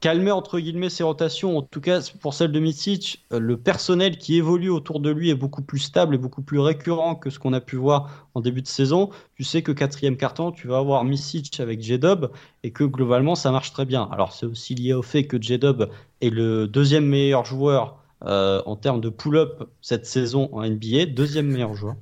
calmer 0.00 0.30
entre 0.30 0.60
guillemets 0.60 0.90
ses 0.90 1.02
rotations. 1.02 1.58
En 1.58 1.62
tout 1.62 1.80
cas, 1.80 2.00
pour 2.20 2.34
celle 2.34 2.52
de 2.52 2.60
Misic, 2.60 3.24
euh, 3.32 3.38
le 3.38 3.56
personnel 3.56 4.18
qui 4.18 4.36
évolue 4.36 4.70
autour 4.70 5.00
de 5.00 5.10
lui 5.10 5.30
est 5.30 5.34
beaucoup 5.34 5.62
plus 5.62 5.80
stable 5.80 6.14
et 6.14 6.18
beaucoup 6.18 6.42
plus 6.42 6.60
récurrent 6.60 7.16
que 7.16 7.30
ce 7.30 7.38
qu'on 7.38 7.52
a 7.52 7.60
pu 7.60 7.76
voir 7.76 8.28
en 8.34 8.40
début 8.40 8.62
de 8.62 8.68
saison. 8.68 9.10
Tu 9.34 9.44
sais 9.44 9.62
que 9.62 9.72
quatrième 9.72 10.16
carton, 10.16 10.52
tu 10.52 10.68
vas 10.68 10.78
avoir 10.78 11.04
Misic 11.04 11.58
avec 11.60 11.82
J-Dub 11.82 12.26
et 12.62 12.70
que 12.72 12.84
globalement 12.84 13.34
ça 13.34 13.50
marche 13.50 13.72
très 13.72 13.84
bien. 13.84 14.08
Alors 14.12 14.32
c'est 14.32 14.46
aussi 14.46 14.74
lié 14.74 14.92
au 14.92 15.02
fait 15.02 15.26
que 15.26 15.40
J-Dub 15.40 15.88
est 16.20 16.30
le 16.30 16.66
deuxième 16.66 17.06
meilleur 17.06 17.44
joueur 17.44 17.96
euh, 18.24 18.62
en 18.66 18.76
termes 18.76 19.00
de 19.00 19.08
pull-up 19.08 19.64
cette 19.80 20.06
saison 20.06 20.48
en 20.52 20.68
NBA, 20.68 21.06
deuxième 21.06 21.46
meilleur 21.46 21.74
joueur. 21.74 21.94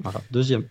Voilà, 0.00 0.20
deuxième. 0.30 0.64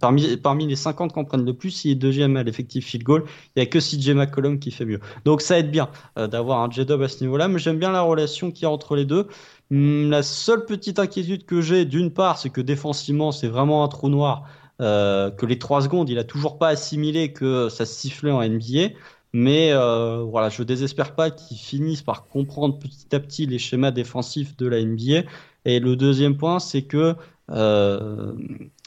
Parmi, 0.00 0.66
les 0.66 0.76
50 0.76 1.12
qu'on 1.12 1.24
prenne 1.24 1.44
le 1.44 1.52
plus, 1.52 1.84
il 1.84 1.90
est 1.92 1.94
deuxième 1.96 2.36
à 2.36 2.42
l'effectif 2.42 2.86
field 2.86 3.04
goal. 3.04 3.24
Il 3.54 3.60
n'y 3.60 3.62
a 3.62 3.66
que 3.66 3.78
CJ 3.78 4.10
McCollum 4.10 4.58
qui 4.58 4.70
fait 4.70 4.84
mieux. 4.84 5.00
Donc 5.24 5.42
ça 5.42 5.58
aide 5.58 5.70
bien 5.70 5.90
euh, 6.18 6.26
d'avoir 6.26 6.60
un 6.60 6.70
J-Dub 6.70 7.02
à 7.02 7.08
ce 7.08 7.22
niveau-là, 7.24 7.48
mais 7.48 7.58
j'aime 7.58 7.78
bien 7.78 7.92
la 7.92 8.02
relation 8.02 8.50
qu'il 8.50 8.62
y 8.62 8.66
a 8.66 8.70
entre 8.70 8.96
les 8.96 9.04
deux. 9.04 9.26
Hum, 9.70 10.10
la 10.10 10.22
seule 10.22 10.64
petite 10.64 10.98
inquiétude 10.98 11.44
que 11.44 11.60
j'ai, 11.60 11.84
d'une 11.84 12.12
part, 12.12 12.38
c'est 12.38 12.50
que 12.50 12.60
défensivement, 12.60 13.32
c'est 13.32 13.48
vraiment 13.48 13.84
un 13.84 13.88
trou 13.88 14.08
noir. 14.08 14.44
Euh, 14.82 15.30
que 15.30 15.46
les 15.46 15.58
3 15.58 15.82
secondes, 15.82 16.10
il 16.10 16.18
a 16.18 16.24
toujours 16.24 16.58
pas 16.58 16.68
assimilé 16.68 17.32
que 17.32 17.70
ça 17.70 17.86
sifflait 17.86 18.30
en 18.30 18.46
NBA. 18.46 18.90
Mais 19.32 19.72
euh, 19.72 20.22
voilà, 20.22 20.48
je 20.48 20.62
désespère 20.62 21.14
pas 21.14 21.30
qu'ils 21.30 21.58
finissent 21.58 22.02
par 22.02 22.26
comprendre 22.26 22.78
petit 22.78 23.14
à 23.14 23.20
petit 23.20 23.46
les 23.46 23.58
schémas 23.58 23.90
défensifs 23.90 24.56
de 24.56 24.66
la 24.66 24.82
NBA. 24.82 25.28
Et 25.64 25.80
le 25.80 25.96
deuxième 25.96 26.36
point, 26.36 26.58
c'est 26.58 26.82
que 26.82 27.14
euh, 27.50 28.32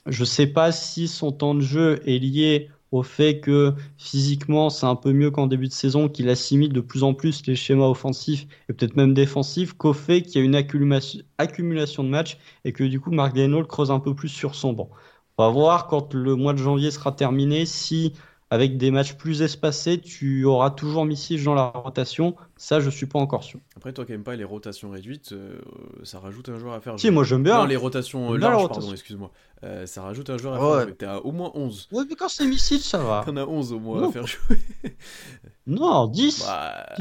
je 0.07 0.21
ne 0.21 0.25
sais 0.25 0.47
pas 0.47 0.71
si 0.71 1.07
son 1.07 1.31
temps 1.31 1.55
de 1.55 1.61
jeu 1.61 2.01
est 2.05 2.19
lié 2.19 2.69
au 2.91 3.03
fait 3.03 3.39
que 3.39 3.73
physiquement 3.97 4.69
c'est 4.69 4.85
un 4.85 4.95
peu 4.95 5.11
mieux 5.13 5.29
qu'en 5.31 5.47
début 5.47 5.67
de 5.67 5.73
saison, 5.73 6.09
qu'il 6.09 6.29
assimile 6.29 6.73
de 6.73 6.81
plus 6.81 7.03
en 7.03 7.13
plus 7.13 7.45
les 7.45 7.55
schémas 7.55 7.87
offensifs 7.87 8.47
et 8.67 8.73
peut-être 8.73 8.95
même 8.95 9.13
défensifs, 9.13 9.73
qu'au 9.73 9.93
fait 9.93 10.21
qu'il 10.23 10.39
y 10.39 10.43
a 10.43 10.45
une 10.45 10.55
accumulation 10.55 12.03
de 12.03 12.09
matchs 12.09 12.37
et 12.65 12.73
que 12.73 12.83
du 12.83 12.99
coup 12.99 13.11
Mark 13.11 13.35
Daniel 13.35 13.65
creuse 13.65 13.91
un 13.91 13.99
peu 13.99 14.15
plus 14.15 14.29
sur 14.29 14.55
son 14.55 14.73
banc. 14.73 14.89
On 15.37 15.43
va 15.45 15.49
voir 15.51 15.87
quand 15.87 16.13
le 16.13 16.35
mois 16.35 16.53
de 16.53 16.57
janvier 16.57 16.91
sera 16.91 17.11
terminé 17.11 17.65
si 17.65 18.13
avec 18.51 18.77
des 18.77 18.89
matchs 18.89 19.13
plus 19.13 19.41
espacés, 19.41 19.99
tu 19.99 20.43
auras 20.45 20.71
toujours 20.71 21.05
Missile 21.05 21.43
dans 21.43 21.53
la 21.53 21.67
rotation. 21.67 22.35
Ça, 22.57 22.79
je 22.79 22.89
suis 22.89 23.05
pas 23.05 23.19
encore 23.19 23.43
sûr. 23.43 23.59
Après, 23.75 23.93
toi 23.93 24.05
qui 24.05 24.11
n'aimes 24.11 24.23
pas 24.23 24.35
les 24.35 24.43
rotations 24.43 24.89
réduites, 24.89 25.33
euh, 25.33 25.59
ça 26.03 26.19
rajoute 26.19 26.49
un 26.49 26.57
joueur 26.57 26.73
à 26.73 26.81
faire 26.81 26.97
jouer. 26.97 27.07
Si, 27.07 27.11
moi 27.11 27.23
j'aime 27.23 27.43
bien. 27.43 27.59
Non, 27.59 27.65
les 27.65 27.75
rotations 27.75 28.33
larges, 28.33 28.67
pardon, 28.69 28.91
excuse-moi. 28.91 29.31
Euh, 29.63 29.85
ça 29.85 30.01
rajoute 30.01 30.29
un 30.29 30.37
joueur 30.37 30.55
à 30.55 30.57
faire 30.57 30.87
jouer. 30.87 30.95
T'es 30.95 31.05
à 31.05 31.23
au 31.23 31.31
moins 31.31 31.51
11. 31.53 31.89
Ouais, 31.91 32.03
mais 32.09 32.15
quand 32.15 32.29
c'est 32.29 32.47
Missile, 32.47 32.79
ça 32.81 32.97
va. 32.97 33.23
T'en 33.25 33.37
as 33.37 33.45
11 33.45 33.73
au 33.73 33.79
moins 33.79 34.09
à 34.09 34.11
faire 34.11 34.25
jouer. 34.25 34.59
non, 35.67 36.07
10. 36.07 36.45
Bah, 36.45 36.95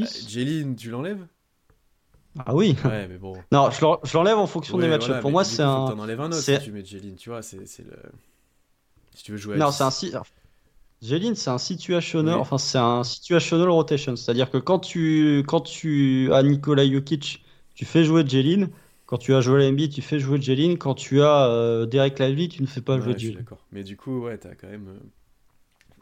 tu 0.77 0.91
l'enlèves? 0.91 1.27
Ah 2.47 2.55
oui. 2.55 2.77
Ouais, 2.85 3.09
mais 3.09 3.19
bon. 3.19 3.37
Non, 3.53 3.71
je 3.71 4.15
l'enlève 4.15 4.39
en 4.39 4.47
fonction 4.47 4.79
des 4.79 4.89
matchs. 4.89 5.11
Pour 5.21 5.31
moi, 5.31 5.45
c'est 5.45 5.63
un. 5.63 5.87
T'en 5.87 5.99
enlèves 5.99 6.21
un 6.21 6.27
autre 6.27 6.37
si 6.37 6.59
tu 6.61 6.73
mets 6.73 6.85
Jeline, 6.85 7.17
tu 7.17 7.31
vois, 7.31 7.43
c'est 7.43 7.59
le. 7.59 7.97
Si 9.15 9.25
tu 9.25 9.33
veux 9.33 9.39
jouer 9.39 9.57
à 9.57 9.59
Non, 9.59 9.71
c'est 9.73 9.85
un. 10.15 10.23
Jeline, 11.01 11.35
c'est 11.37 11.51
un 11.51 11.59
situational, 11.59 12.35
enfin 12.39 12.59
c'est 12.59 12.79
un 12.79 13.05
situational 13.05 13.69
rotation, 13.71 14.17
c'est-à-dire 14.17 14.51
que 14.51 14.59
quand 14.59 14.81
tu 14.81 15.45
quand 15.47 15.61
tu 15.61 16.33
as 16.33 16.43
Nikola 16.43 16.85
Jokic, 16.91 17.45
tu 17.75 17.85
fais 17.85 18.05
jouer 18.05 18.27
Jeline, 18.27 18.71
quand 19.07 19.19
tu 19.19 19.35
as 19.35 19.41
Joel 19.41 19.71
Embiid, 19.73 19.93
tu 19.93 20.03
fais 20.03 20.19
jouer 20.19 20.41
Jeline, 20.41 20.77
quand 20.79 20.95
tu 20.95 21.23
as 21.23 21.47
euh, 21.49 21.87
Derek 21.87 22.19
Lively, 22.19 22.49
tu 22.49 22.63
ne 22.63 22.67
fais 22.69 22.81
pas 22.83 22.99
jouer 23.01 23.17
Jeline. 23.17 23.39
D'accord. 23.39 23.67
Mais 23.73 23.85
du 23.85 23.97
coup, 23.97 24.21
ouais, 24.25 24.39
t'as 24.39 24.55
quand 24.55 24.69
même. 24.69 24.89
Euh, 24.89 25.11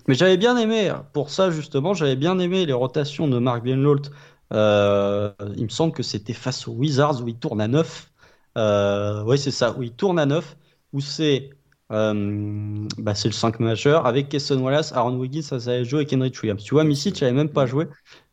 Mais 0.08 0.14
j'avais 0.14 0.36
bien 0.36 0.56
aimé, 0.56 0.92
pour 1.12 1.30
ça 1.30 1.50
justement, 1.50 1.94
j'avais 1.94 2.16
bien 2.16 2.38
aimé 2.38 2.64
les 2.66 2.72
rotations 2.72 3.26
de 3.28 3.38
Mark 3.38 3.62
Bienlolt. 3.62 4.10
Euh, 4.52 5.32
il 5.56 5.64
me 5.64 5.68
semble 5.68 5.92
que 5.92 6.02
c'était 6.04 6.32
face 6.32 6.68
aux 6.68 6.72
Wizards 6.72 7.22
où 7.22 7.28
il 7.28 7.38
tourne 7.38 7.60
à 7.60 7.66
9. 7.68 8.12
Euh, 8.56 9.24
oui, 9.24 9.38
c'est 9.38 9.50
ça, 9.50 9.76
où 9.76 9.82
il 9.82 9.92
tourne 9.92 10.18
à 10.18 10.26
9, 10.26 10.56
où 10.92 11.00
c'est 11.00 11.50
euh, 11.92 12.86
bah, 12.98 13.14
c'est 13.14 13.28
le 13.28 13.34
5 13.34 13.60
majeur 13.60 14.06
avec 14.06 14.28
Kesson 14.28 14.58
Wallace, 14.60 14.92
Aaron 14.92 15.16
Wiggins, 15.16 15.46
Isaiah 15.52 15.84
Joe 15.84 16.02
et 16.02 16.06
Kendrick 16.06 16.36
Williams. 16.42 16.62
Tu 16.62 16.74
vois, 16.74 16.84
Misic 16.84 17.20
n'avait 17.20 17.32
même 17.32 17.48
pas 17.50 17.66
joué, 17.66 17.86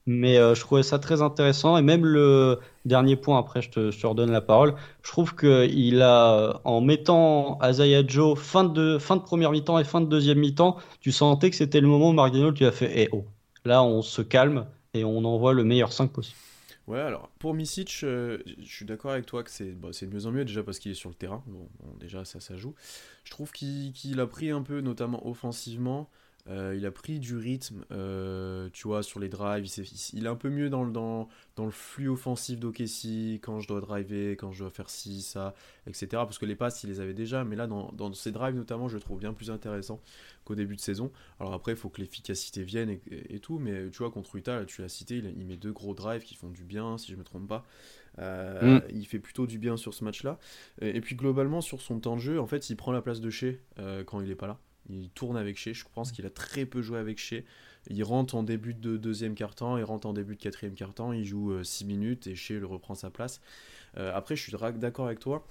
mais 0.06 0.38
euh, 0.38 0.56
je 0.56 0.62
trouvais 0.62 0.84
ça 0.84 1.00
très 1.00 1.22
intéressant. 1.22 1.78
Et 1.78 1.82
même 1.82 2.06
le 2.06 2.60
dernier 2.86 3.16
point, 3.16 3.38
après 3.38 3.62
je 3.62 3.70
te, 3.70 3.92
je 3.92 4.08
redonne 4.08 4.32
la 4.32 4.42
parole, 4.42 4.76
je 5.04 5.12
trouve 5.12 5.36
qu'il 5.36 6.02
a, 6.02 6.62
en 6.64 6.82
mettant 6.82 7.60
Isaiah 7.64 8.04
Joe 8.06 8.38
fin 8.40 8.64
de, 8.64 8.98
fin 8.98 9.18
de 9.18 9.22
première 9.22 9.52
mi-temps 9.52 9.78
et 9.80 9.84
fin 9.84 10.02
de 10.02 10.08
deuxième 10.08 10.40
mi-temps, 10.40 10.78
tu 11.00 11.12
sentais 11.12 11.50
que 11.50 11.56
c'était 11.56 11.82
le 11.82 11.88
moment 11.88 12.10
où 12.10 12.14
Mark 12.14 12.34
tu 12.56 12.66
as 12.66 12.72
fait 12.72 12.92
Eh 12.96 13.10
oh, 13.12 13.26
là 13.66 13.84
on 13.84 14.02
se 14.02 14.22
calme 14.22 14.66
et 14.94 15.04
on 15.04 15.24
envoie 15.26 15.54
le 15.54 15.64
meilleur 15.64 15.94
5 15.94 16.12
possible. 16.12 16.38
Ouais, 16.88 17.00
alors 17.00 17.30
pour 17.40 17.54
Misic, 17.54 18.02
euh, 18.04 18.40
je 18.60 18.68
suis 18.68 18.86
d'accord 18.86 19.12
avec 19.12 19.26
toi 19.26 19.42
que 19.44 19.50
c'est 19.50 19.72
bah, 19.72 19.90
de 20.00 20.08
mieux 20.08 20.26
en 20.26 20.32
mieux 20.32 20.44
déjà 20.44 20.64
parce 20.64 20.80
qu'il 20.80 20.92
est 20.92 20.96
sur 20.96 21.10
le 21.10 21.16
terrain. 21.16 21.42
Bon, 21.48 21.70
déjà, 21.98 22.26
ça, 22.26 22.42
ça 22.42 22.58
joue. 22.58 22.76
Je 23.24 23.32
trouve 23.32 23.52
qu'il 23.52 24.20
a 24.20 24.28
pris 24.28 24.50
un 24.50 24.62
peu, 24.62 24.82
notamment 24.82 25.28
offensivement, 25.28 26.10
euh, 26.50 26.76
il 26.76 26.86
a 26.86 26.92
pris 26.92 27.20
du 27.20 27.38
rythme, 27.38 27.86
euh, 27.92 28.70
tu 28.74 28.88
vois, 28.88 29.02
sur 29.02 29.20
les 29.20 29.30
drives. 29.30 29.66
Il, 30.14 30.26
est 30.26 30.30
un 30.30 30.36
peu 30.36 30.50
mieux 30.50 30.70
dans 30.70 30.84
le, 30.84 31.72
flux 31.72 32.10
offensif 32.10 32.60
d'Okessi, 32.60 33.40
quand 33.42 33.62
je 33.62 33.68
dois 33.68 33.80
driver, 33.80 34.32
quand 34.32 34.52
je 34.52 34.60
dois 34.60 34.70
faire 34.70 34.90
ci, 34.90 35.22
ça, 35.22 35.54
etc. 35.88 36.08
Parce 36.12 36.38
que 36.38 36.46
les 36.46 36.56
passes, 36.56 36.84
il 36.84 36.90
les 36.90 37.00
avait 37.00 37.14
déjà, 37.14 37.46
mais 37.46 37.56
là, 37.56 37.66
dans, 37.66 37.92
dans 37.94 38.12
ces 38.14 38.32
drives 38.32 38.56
notamment, 38.56 38.90
je 38.90 38.96
le 38.96 39.02
trouve 39.02 39.20
bien 39.20 39.32
plus 39.34 39.52
intéressant 39.52 40.02
qu'au 40.44 40.56
début 40.56 40.76
de 40.76 40.82
saison. 40.82 41.12
Alors 41.40 41.54
après, 41.54 41.72
il 41.74 41.78
faut 41.78 41.90
que 41.90 42.02
l'efficacité 42.02 42.64
vienne 42.64 43.00
et, 43.10 43.40
tout, 43.40 43.58
mais 43.60 43.90
tu 43.90 44.00
vois, 44.00 44.12
contre 44.12 44.36
Utah, 44.36 44.66
tu 44.66 44.82
l'as 44.82 44.90
cité, 44.90 45.18
il, 45.18 45.46
met 45.46 45.56
deux 45.58 45.72
gros 45.72 45.94
drives 45.94 46.24
qui 46.24 46.36
font 46.36 46.50
du 46.50 46.64
bien, 46.66 46.98
si 46.98 47.12
je 47.12 47.16
me 47.16 47.24
trompe 47.24 47.48
pas. 47.48 47.66
Euh, 48.20 48.80
mm. 48.80 48.84
Il 48.92 49.06
fait 49.06 49.20
plutôt 49.20 49.48
du 49.48 49.58
bien 49.58 49.78
sur 49.78 49.94
ce 49.94 50.04
match-là. 50.04 50.40
Et, 50.82 51.02
puis 51.02 51.16
globalement, 51.16 51.62
sur 51.62 51.82
son 51.82 52.00
temps 52.00 52.16
de 52.16 52.22
jeu, 52.22 52.40
en 52.40 52.48
fait, 52.48 52.70
il 52.70 52.76
prend 52.76 52.92
la 52.92 53.02
place 53.02 53.22
de 53.22 53.30
Shea 53.30 53.56
quand 54.06 54.22
il 54.22 54.28
n'est 54.28 54.36
pas 54.36 54.48
là. 54.48 54.60
Il 54.90 55.10
tourne 55.10 55.38
avec 55.38 55.58
Shea. 55.58 55.74
Je 55.74 55.84
pense 55.94 56.12
qu'il 56.12 56.26
a 56.26 56.30
très 56.30 56.66
peu 56.66 56.82
joué 56.82 57.00
avec 57.00 57.18
Shea. 57.18 57.44
Il 57.90 58.04
rentre 58.04 58.36
en 58.36 58.44
début 58.44 58.74
de 58.74 58.98
deuxième 58.98 59.36
quart-temps, 59.36 59.78
il 59.78 59.84
rentre 59.84 60.08
en 60.08 60.14
début 60.14 60.36
de 60.36 60.42
quatrième 60.42 60.74
quart-temps, 60.74 61.12
il 61.12 61.26
joue 61.26 61.64
6 61.64 61.84
euh, 61.84 61.88
minutes 61.88 62.28
et 62.28 62.36
Shea 62.36 62.60
le 62.60 62.66
reprend 62.66 62.96
sa 62.96 63.10
place. 63.10 63.42
Euh, 63.98 64.12
après, 64.14 64.36
je 64.36 64.44
suis 64.44 64.54
d'accord 64.78 65.06
avec 65.06 65.20
toi 65.20 65.46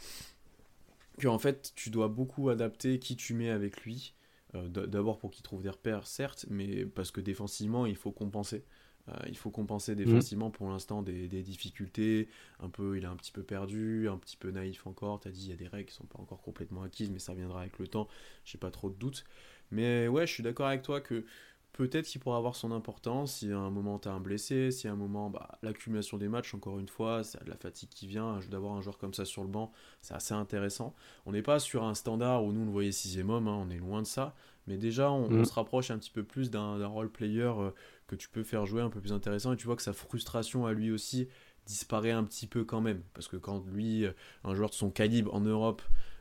que 1.19 1.29
en 1.29 1.39
fait, 1.39 1.73
tu 1.75 1.91
dois 1.91 2.09
beaucoup 2.09 2.49
adapter 2.49 2.99
qui 2.99 3.17
tu 3.17 3.35
mets 3.35 3.51
avec 3.51 3.83
lui. 3.83 4.15
Euh, 4.55 4.69
d'abord 4.69 5.19
pour 5.19 5.31
qu'il 5.31 5.43
trouve 5.43 5.63
des 5.63 5.71
repères, 5.71 6.07
certes, 6.07 6.47
mais 6.51 6.85
parce 6.85 7.11
que 7.11 7.21
défensivement, 7.21 7.87
il 7.87 7.97
faut 7.97 8.13
compenser. 8.13 8.65
Euh, 9.09 9.13
il 9.29 9.37
faut 9.37 9.51
compenser 9.51 9.97
défensivement 9.97 10.51
pour 10.51 10.69
l'instant 10.69 11.03
des, 11.03 11.27
des, 11.27 11.43
difficultés. 11.43 12.29
Un 12.61 12.69
peu, 12.69 12.97
il 12.97 13.05
est 13.05 13.09
un 13.09 13.17
petit 13.17 13.33
peu 13.33 13.43
perdu, 13.43 14.09
un 14.09 14.17
petit 14.17 14.37
peu 14.37 14.51
naïf 14.51 14.87
encore. 14.87 15.21
Tu 15.21 15.29
as 15.29 15.31
dit, 15.33 15.47
il 15.47 15.51
y 15.51 15.53
a 15.53 15.57
des 15.57 15.67
règles 15.67 15.89
qui 15.89 15.95
sont 15.95 16.07
pas 16.07 16.21
encore 16.21 16.41
complètement 16.41 16.83
acquises, 16.83 17.11
mais 17.11 17.19
ça 17.19 17.35
viendra 17.35 17.61
avec 17.63 17.79
le 17.79 17.89
temps. 17.89 18.09
J'ai 18.45 18.59
pas 18.59 18.71
trop 18.71 18.91
de 18.91 18.95
doutes. 18.95 19.25
Mais 19.71 20.07
ouais, 20.07 20.27
je 20.27 20.33
suis 20.33 20.43
d'accord 20.43 20.67
avec 20.67 20.83
toi 20.83 21.01
que 21.01 21.25
peut-être 21.73 22.07
qu'il 22.07 22.21
pourra 22.21 22.37
avoir 22.37 22.55
son 22.55 22.71
importance 22.73 23.37
si 23.37 23.51
à 23.51 23.59
un 23.59 23.71
moment 23.71 23.99
tu 23.99 24.09
as 24.09 24.13
un 24.13 24.21
blessé, 24.21 24.71
si 24.71 24.89
à 24.89 24.93
un 24.93 24.97
moment 24.97 25.31
bah, 25.31 25.59
l'accumulation 25.63 26.19
des 26.19 26.29
matchs, 26.29 26.55
encore 26.55 26.79
une 26.79 26.89
fois, 26.89 27.25
c'est 27.25 27.43
de 27.45 27.51
la 27.51 27.57
fatigue 27.57 27.89
qui 27.89 28.07
vient, 28.07 28.41
d'avoir 28.51 28.75
un 28.75 28.83
joueur 28.83 28.99
comme 28.99 29.15
ça 29.15 29.25
sur 29.25 29.43
le 29.43 29.49
banc, 29.49 29.73
c'est 30.03 30.15
assez 30.15 30.35
intéressant. 30.35 30.95
On 31.27 31.33
n'est 31.33 31.43
pas 31.43 31.59
sur 31.59 31.85
un 31.85 31.95
standard 31.95 32.45
où 32.45 32.53
nous 32.53 32.63
on 32.63 32.67
le 32.67 32.71
voyait 32.71 32.93
sixième 32.93 33.31
homme, 33.31 33.49
hein, 33.49 33.59
on 33.67 33.71
est 33.71 33.79
loin 33.79 34.03
de 34.03 34.07
ça, 34.07 34.35
mais 34.67 34.77
déjà 34.77 35.11
on, 35.11 35.29
mm. 35.31 35.45
se 35.45 35.53
rapproche 35.55 35.91
un 35.91 35.99
petit 35.99 36.11
peu 36.11 36.23
plus 36.23 36.51
d'un 36.51 36.87
role 36.87 37.11
player 37.11 37.43
euh, 37.43 37.71
que 38.13 38.17
tu 38.17 38.29
peux 38.29 38.43
faire 38.43 38.67
jouer 38.67 38.83
un 38.83 38.91
peu 38.91 39.01
plus 39.01 39.13
intéressant 39.13 39.55
et 39.55 39.57
tu 39.57 39.67
vois 39.67 39.77
que 39.77 39.83
sa 39.83 39.95
frustration 39.95 40.67
à 40.67 40.75
lui 40.75 40.91
aussi 40.91 41.29
disparaît 41.67 42.11
un 42.11 42.25
petit 42.25 42.47
peu 42.47 42.65
quand 42.65 42.83
même, 42.83 43.03
parce 43.15 43.27
que 43.27 43.37
quand 43.37 43.65
lui, 43.73 44.05
euh, 44.05 44.13
un 44.45 44.55
joueur 44.55 44.69
de 44.69 44.75
son 44.75 44.91
calibre 44.91 45.35
en 45.35 45.41
Europe, 45.41 45.81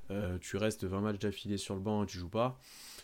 euh, 0.10 0.38
tu 0.40 0.56
restes 0.56 0.86
20 0.86 1.02
matchs 1.02 1.20
d'affilée 1.20 1.58
sur 1.58 1.76
le 1.76 1.82
banc 1.82 2.04
et 2.04 2.06
tu 2.06 2.18
joues 2.18 2.30
pas 2.30 2.60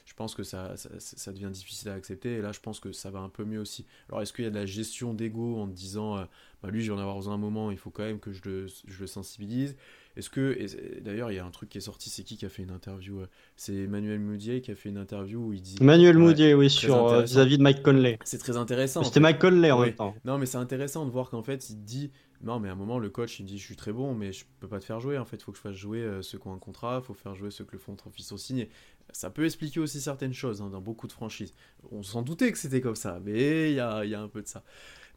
je 0.07 0.13
pense 0.13 0.35
que 0.35 0.43
ça, 0.43 0.73
ça, 0.77 1.33
devient 1.33 1.49
difficile 1.51 1.89
à 1.89 1.93
accepter. 1.93 2.35
Et 2.35 2.41
là, 2.41 2.53
je 2.53 2.61
pense 2.61 2.79
que 2.79 2.93
ça 2.93 3.11
va 3.11 3.19
un 3.19 3.27
peu 3.27 3.43
mieux 3.43 3.59
aussi. 3.59 3.85
Alors, 4.07 4.21
est-ce 4.21 4.31
qu'il 4.31 4.45
y 4.45 4.47
a 4.47 4.49
de 4.49 4.55
la 4.55 4.65
gestion 4.65 5.13
d'ego 5.13 5.59
en 5.59 5.67
te 5.67 5.73
disant, 5.73 6.17
euh, 6.17 6.23
bah, 6.63 6.69
lui, 6.69 6.81
je 6.81 6.93
vais 6.93 6.97
en 6.97 7.01
avoir 7.01 7.17
besoin 7.17 7.33
un 7.33 7.37
moment, 7.37 7.71
il 7.71 7.77
faut 7.77 7.89
quand 7.89 8.03
même 8.03 8.21
que 8.21 8.31
je 8.31 8.41
le, 8.45 8.67
je 8.67 8.99
le 9.01 9.05
sensibilise? 9.05 9.75
Est-ce 10.17 10.29
que, 10.29 10.57
d'ailleurs, 11.01 11.31
il 11.31 11.35
y 11.35 11.39
a 11.39 11.45
un 11.45 11.51
truc 11.51 11.69
qui 11.69 11.77
est 11.77 11.81
sorti, 11.81 12.09
c'est 12.09 12.23
qui 12.23 12.37
qui 12.37 12.45
a 12.45 12.49
fait 12.49 12.63
une 12.63 12.71
interview 12.71 13.19
euh, 13.19 13.27
C'est 13.55 13.75
Emmanuel 13.75 14.19
Moudier 14.19 14.61
qui 14.61 14.71
a 14.71 14.75
fait 14.75 14.89
une 14.89 14.97
interview 14.97 15.39
où 15.39 15.53
il 15.53 15.61
dit. 15.61 15.75
Emmanuel 15.79 16.17
Moudier, 16.17 16.55
oui, 16.55 16.69
sur 16.69 17.07
euh, 17.07 17.21
vis-à-vis 17.21 17.59
de 17.59 17.63
Mike 17.63 17.83
Conley. 17.83 18.17
C'est 18.23 18.39
très 18.39 18.57
intéressant. 18.57 19.03
C'était 19.03 19.19
Mike 19.19 19.39
Conley 19.39 19.71
en 19.71 19.79
même 19.79 19.93
temps. 19.93 20.15
Non, 20.25 20.39
mais 20.39 20.47
c'est 20.47 20.57
intéressant 20.57 21.05
de 21.05 21.11
voir 21.11 21.29
qu'en 21.29 21.43
fait, 21.43 21.69
il 21.69 21.83
dit 21.83 22.11
non, 22.43 22.59
mais 22.59 22.69
à 22.69 22.73
un 22.73 22.75
moment, 22.75 22.99
le 22.99 23.09
coach, 23.09 23.39
il 23.39 23.43
me 23.43 23.47
dit 23.47 23.57
Je 23.57 23.63
suis 23.63 23.75
très 23.75 23.91
bon, 23.91 24.13
mais 24.13 24.31
je 24.31 24.45
peux 24.59 24.67
pas 24.67 24.79
te 24.79 24.85
faire 24.85 24.99
jouer. 24.99 25.17
En 25.17 25.25
fait, 25.25 25.37
il 25.37 25.43
faut 25.43 25.51
que 25.51 25.57
je 25.57 25.61
fasse 25.61 25.75
jouer 25.75 25.99
euh, 25.99 26.21
ceux 26.21 26.37
qui 26.37 26.47
ont 26.47 26.53
un 26.53 26.59
contrat, 26.59 27.01
il 27.03 27.05
faut 27.05 27.13
faire 27.13 27.35
jouer 27.35 27.49
ceux 27.51 27.65
que 27.65 27.73
le 27.73 27.79
fond 27.79 27.95
office 28.05 28.31
ont 28.31 28.37
signé. 28.37 28.69
Ça 29.11 29.29
peut 29.29 29.45
expliquer 29.45 29.79
aussi 29.79 30.01
certaines 30.01 30.33
choses 30.33 30.61
hein, 30.61 30.69
dans 30.69 30.81
beaucoup 30.81 31.07
de 31.07 31.13
franchises. 31.13 31.53
On 31.91 32.03
s'en 32.03 32.21
doutait 32.21 32.51
que 32.51 32.57
c'était 32.57 32.81
comme 32.81 32.95
ça, 32.95 33.19
mais 33.23 33.71
il 33.71 33.75
y 33.75 33.79
a, 33.79 34.05
y 34.05 34.13
a, 34.13 34.21
un 34.21 34.27
peu 34.27 34.41
de 34.41 34.47
ça. 34.47 34.63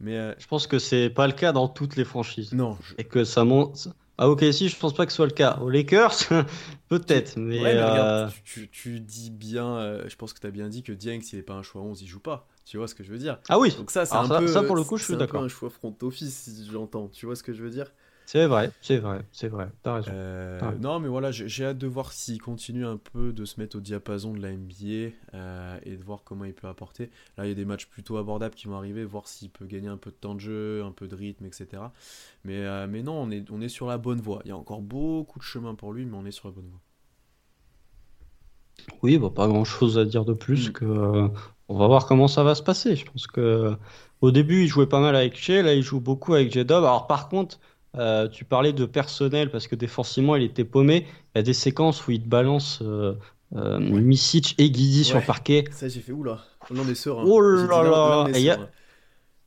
Mais 0.01 0.17
euh, 0.17 0.35
Je 0.39 0.47
pense 0.47 0.67
que 0.67 0.79
c'est 0.79 1.11
pas 1.11 1.27
le 1.27 1.35
cas 1.35 1.53
dans 1.53 1.69
toutes 1.69 1.97
les 1.97 2.05
franchises. 2.05 2.53
Non. 2.53 2.79
Et 2.97 3.05
que 3.05 3.25
ça 3.25 3.45
monte. 3.45 3.89
Ah, 4.23 4.29
ok, 4.29 4.45
si, 4.53 4.69
je 4.69 4.77
pense 4.77 4.93
pas 4.93 5.07
que 5.07 5.13
ce 5.13 5.17
soit 5.17 5.27
le 5.27 5.33
cas. 5.33 5.59
Aux 5.63 5.71
Lakers, 5.71 6.15
peut-être. 6.89 7.39
Mais, 7.39 7.63
euh, 7.65 8.29
tu, 8.45 8.69
tu, 8.69 9.01
dis 9.01 9.31
bien, 9.31 10.07
je 10.07 10.15
pense 10.17 10.35
que 10.35 10.41
tu 10.41 10.47
as 10.47 10.51
bien 10.51 10.69
dit 10.69 10.83
que 10.83 10.93
Dieng, 10.93 11.23
s'il 11.23 11.39
n'est 11.39 11.43
pas 11.43 11.55
un 11.55 11.63
choix 11.63 11.81
11, 11.81 12.03
il 12.03 12.07
joue 12.07 12.21
pas. 12.21 12.47
Tu 12.67 12.77
vois 12.77 12.87
ce 12.87 12.95
que 12.95 13.03
je 13.03 13.11
veux 13.11 13.19
dire? 13.19 13.39
Ah 13.49 13.59
oui. 13.59 13.75
Donc 13.77 13.91
ça, 13.91 14.05
c'est 14.05 14.15
un 14.15 14.29
peu. 14.29 14.47
Ça, 14.47 14.63
pour 14.63 14.77
le 14.77 14.85
coup, 14.85 14.99
je 14.99 15.05
suis 15.05 15.17
d'accord. 15.17 15.43
un 15.43 15.49
choix 15.49 15.71
front 15.71 15.97
office, 16.03 16.35
si 16.35 16.69
j'entends. 16.71 17.09
Tu 17.09 17.25
vois 17.25 17.35
ce 17.35 17.43
que 17.43 17.55
je 17.55 17.63
veux 17.63 17.71
dire? 17.71 17.87
C'est 18.33 18.47
vrai, 18.47 18.71
c'est 18.81 18.99
vrai, 18.99 19.23
c'est 19.33 19.49
vrai. 19.49 19.67
T'as 19.83 19.95
raison. 19.95 20.13
Euh, 20.15 20.61
non, 20.79 21.01
mais 21.01 21.09
voilà, 21.09 21.33
j'ai 21.33 21.65
hâte 21.65 21.79
de 21.79 21.89
voir 21.89 22.13
s'il 22.13 22.41
continue 22.41 22.87
un 22.87 22.97
peu 22.97 23.33
de 23.33 23.45
se 23.45 23.59
mettre 23.59 23.77
au 23.77 23.81
diapason 23.81 24.33
de 24.33 24.41
la 24.41 24.53
NBA 24.53 25.17
euh, 25.35 25.79
et 25.83 25.97
de 25.97 26.05
voir 26.05 26.21
comment 26.23 26.45
il 26.45 26.55
peut 26.55 26.69
apporter. 26.69 27.11
Là, 27.37 27.47
il 27.47 27.49
y 27.49 27.51
a 27.51 27.57
des 27.57 27.65
matchs 27.65 27.87
plutôt 27.87 28.19
abordables 28.19 28.55
qui 28.55 28.69
vont 28.69 28.77
arriver, 28.77 29.05
voir 29.05 29.27
s'il 29.27 29.51
peut 29.51 29.67
gagner 29.67 29.89
un 29.89 29.97
peu 29.97 30.13
de 30.13 30.15
temps 30.15 30.37
de 30.37 30.39
jeu, 30.39 30.85
un 30.85 30.93
peu 30.93 31.09
de 31.09 31.17
rythme, 31.17 31.45
etc. 31.45 31.83
Mais, 32.45 32.59
euh, 32.59 32.87
mais 32.89 33.03
non, 33.03 33.15
on 33.15 33.33
est, 33.33 33.51
on 33.51 33.61
est 33.61 33.69
sur 33.69 33.89
la 33.89 33.99
bonne 33.99 34.21
voie. 34.21 34.43
Il 34.45 34.51
y 34.51 34.53
a 34.53 34.57
encore 34.57 34.81
beaucoup 34.81 35.41
de 35.41 35.45
chemin 35.45 35.75
pour 35.75 35.93
lui, 35.93 36.05
mais 36.05 36.17
on 36.17 36.25
est 36.25 36.31
sur 36.31 36.47
la 36.47 36.55
bonne 36.55 36.69
voie. 36.69 36.81
Oui, 39.03 39.19
bah, 39.19 39.31
pas 39.35 39.49
grand 39.49 39.65
chose 39.65 39.99
à 39.99 40.05
dire 40.05 40.25
de 40.25 40.35
plus 40.35 40.69
mm. 40.69 40.73
que 40.73 41.29
on 41.67 41.77
va 41.77 41.87
voir 41.89 42.07
comment 42.07 42.29
ça 42.29 42.45
va 42.45 42.55
se 42.55 42.63
passer. 42.63 42.95
Je 42.95 43.07
pense 43.07 43.27
que 43.27 43.77
au 44.21 44.31
début, 44.31 44.63
il 44.63 44.69
jouait 44.69 44.87
pas 44.87 45.01
mal 45.01 45.17
avec 45.17 45.37
Shea, 45.37 45.63
là, 45.63 45.75
il 45.75 45.83
joue 45.83 45.99
beaucoup 45.99 46.35
avec 46.35 46.53
J-Dub. 46.53 46.77
Alors, 46.77 47.09
par 47.09 47.29
contre, 47.29 47.59
euh, 47.97 48.29
tu 48.29 48.45
parlais 48.45 48.73
de 48.73 48.85
personnel 48.87 49.51
parce 49.51 49.67
que 49.67 49.75
défensivement, 49.75 50.37
il 50.37 50.45
était 50.45 50.65
paumé. 50.65 51.07
Il 51.35 51.39
y 51.39 51.41
a 51.41 51.43
des 51.43 51.53
séquences 51.53 52.07
où 52.07 52.13
il 52.13 52.23
te 52.23 52.29
balance 52.29 52.81
euh, 52.83 53.15
euh 53.57 53.81
Misic 53.81 54.55
et 54.59 54.71
Guidi 54.71 55.05
sur 55.05 55.19
le 55.19 55.25
parquet. 55.25 55.65
Ça, 55.73 55.89
j'ai 55.89 56.01
fait 56.01 56.13
oula. 56.13 56.45
On 56.71 56.89
est 56.89 56.95
serein. 56.95 57.25
Oh 57.27 57.41
là 57.41 57.83
là. 57.83 58.69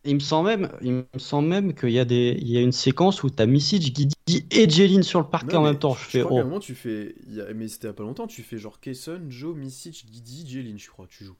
il 0.03 0.15
me 0.15 0.19
semble 0.19 0.49
même, 0.49 0.69
il 0.81 0.91
me 0.93 1.05
semble 1.17 1.47
même 1.47 1.73
qu'il 1.73 1.91
y 1.91 1.99
a 1.99 2.05
des, 2.05 2.37
il 2.37 2.49
y 2.49 2.57
a 2.57 2.61
une 2.61 2.73
séquence 2.73 3.23
où 3.23 3.29
tu 3.29 3.41
as 3.41 3.45
Misic, 3.45 3.93
Guidi 3.93 4.45
et 4.51 4.69
Jeline 4.69 5.03
sur 5.03 5.21
le 5.21 5.27
parquet 5.27 5.55
en 5.55 5.63
même 5.63 5.79
temps. 5.79 5.93
Je, 5.93 6.03
fais. 6.03 6.21
Crois 6.21 6.43
oh. 6.43 6.59
tu 6.59 6.75
fais, 6.75 7.15
mais 7.55 7.69
c'était 7.69 7.87
il 7.87 7.93
pas 7.93 8.03
longtemps. 8.03 8.27
Tu 8.27 8.43
fais 8.43 8.57
genre 8.57 8.81
Kayson, 8.81 9.21
Joe, 9.29 9.55
Misic, 9.55 10.05
Guidi, 10.11 10.45
Jeline, 10.49 10.77
je 10.77 10.89
crois. 10.89 11.07
Tu 11.09 11.23
joues. 11.23 11.37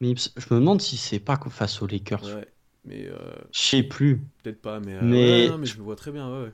Mais 0.00 0.14
je 0.16 0.52
me 0.52 0.58
demande 0.58 0.82
si 0.82 0.96
c'est 0.96 1.20
pas 1.20 1.38
face 1.48 1.80
aux 1.80 1.86
Lakers. 1.86 2.24
Ouais, 2.24 2.48
mais. 2.84 3.06
Euh... 3.06 3.16
Je 3.52 3.60
sais 3.60 3.82
plus. 3.82 4.18
Peut-être 4.42 4.60
pas, 4.60 4.80
mais. 4.80 4.94
Euh, 4.94 5.00
mais... 5.02 5.50
Ouais, 5.50 5.58
mais 5.58 5.66
je 5.66 5.76
le 5.76 5.82
vois 5.82 5.96
très 5.96 6.12
bien, 6.12 6.28
ouais. 6.30 6.52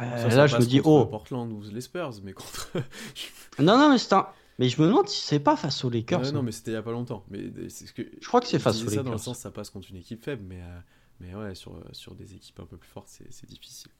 Euh, 0.00 0.28
là, 0.28 0.46
je 0.46 0.56
me 0.56 0.64
dis, 0.64 0.80
oh. 0.82 1.04
Portland 1.06 1.52
ou 1.52 1.62
les 1.70 1.80
Spurs, 1.80 2.12
mais 2.22 2.32
contre. 2.32 2.70
non, 3.58 3.78
non, 3.78 3.90
mais 3.90 3.98
c'est 3.98 4.14
un. 4.14 4.26
Mais 4.58 4.68
je 4.68 4.80
me 4.80 4.86
demande 4.86 5.08
si 5.08 5.22
c'est 5.22 5.40
pas 5.40 5.56
face 5.56 5.84
aux 5.84 5.90
Lakers. 5.90 6.20
Ouais, 6.22 6.32
non, 6.32 6.42
mais 6.42 6.52
c'était 6.52 6.72
il 6.72 6.74
y 6.74 6.76
a 6.76 6.82
pas 6.82 6.92
longtemps. 6.92 7.24
Mais 7.30 7.50
c'est 7.68 7.86
ce 7.86 7.92
que. 7.92 8.02
Je 8.20 8.26
crois 8.26 8.40
que 8.40 8.46
c'est 8.46 8.58
face 8.58 8.76
aux 8.82 8.84
ça 8.84 8.90
Lakers. 8.90 9.04
dans 9.04 9.12
le 9.12 9.18
sens, 9.18 9.38
ça 9.38 9.50
passe 9.50 9.70
contre 9.70 9.88
une 9.90 9.96
équipe 9.96 10.22
faible, 10.22 10.42
mais, 10.46 10.60
euh, 10.60 10.78
mais 11.20 11.34
ouais, 11.34 11.54
sur, 11.54 11.82
sur 11.92 12.14
des 12.14 12.34
équipes 12.34 12.60
un 12.60 12.66
peu 12.66 12.76
plus 12.76 12.88
fortes, 12.88 13.08
c'est 13.08 13.48
difficile. 13.48 13.90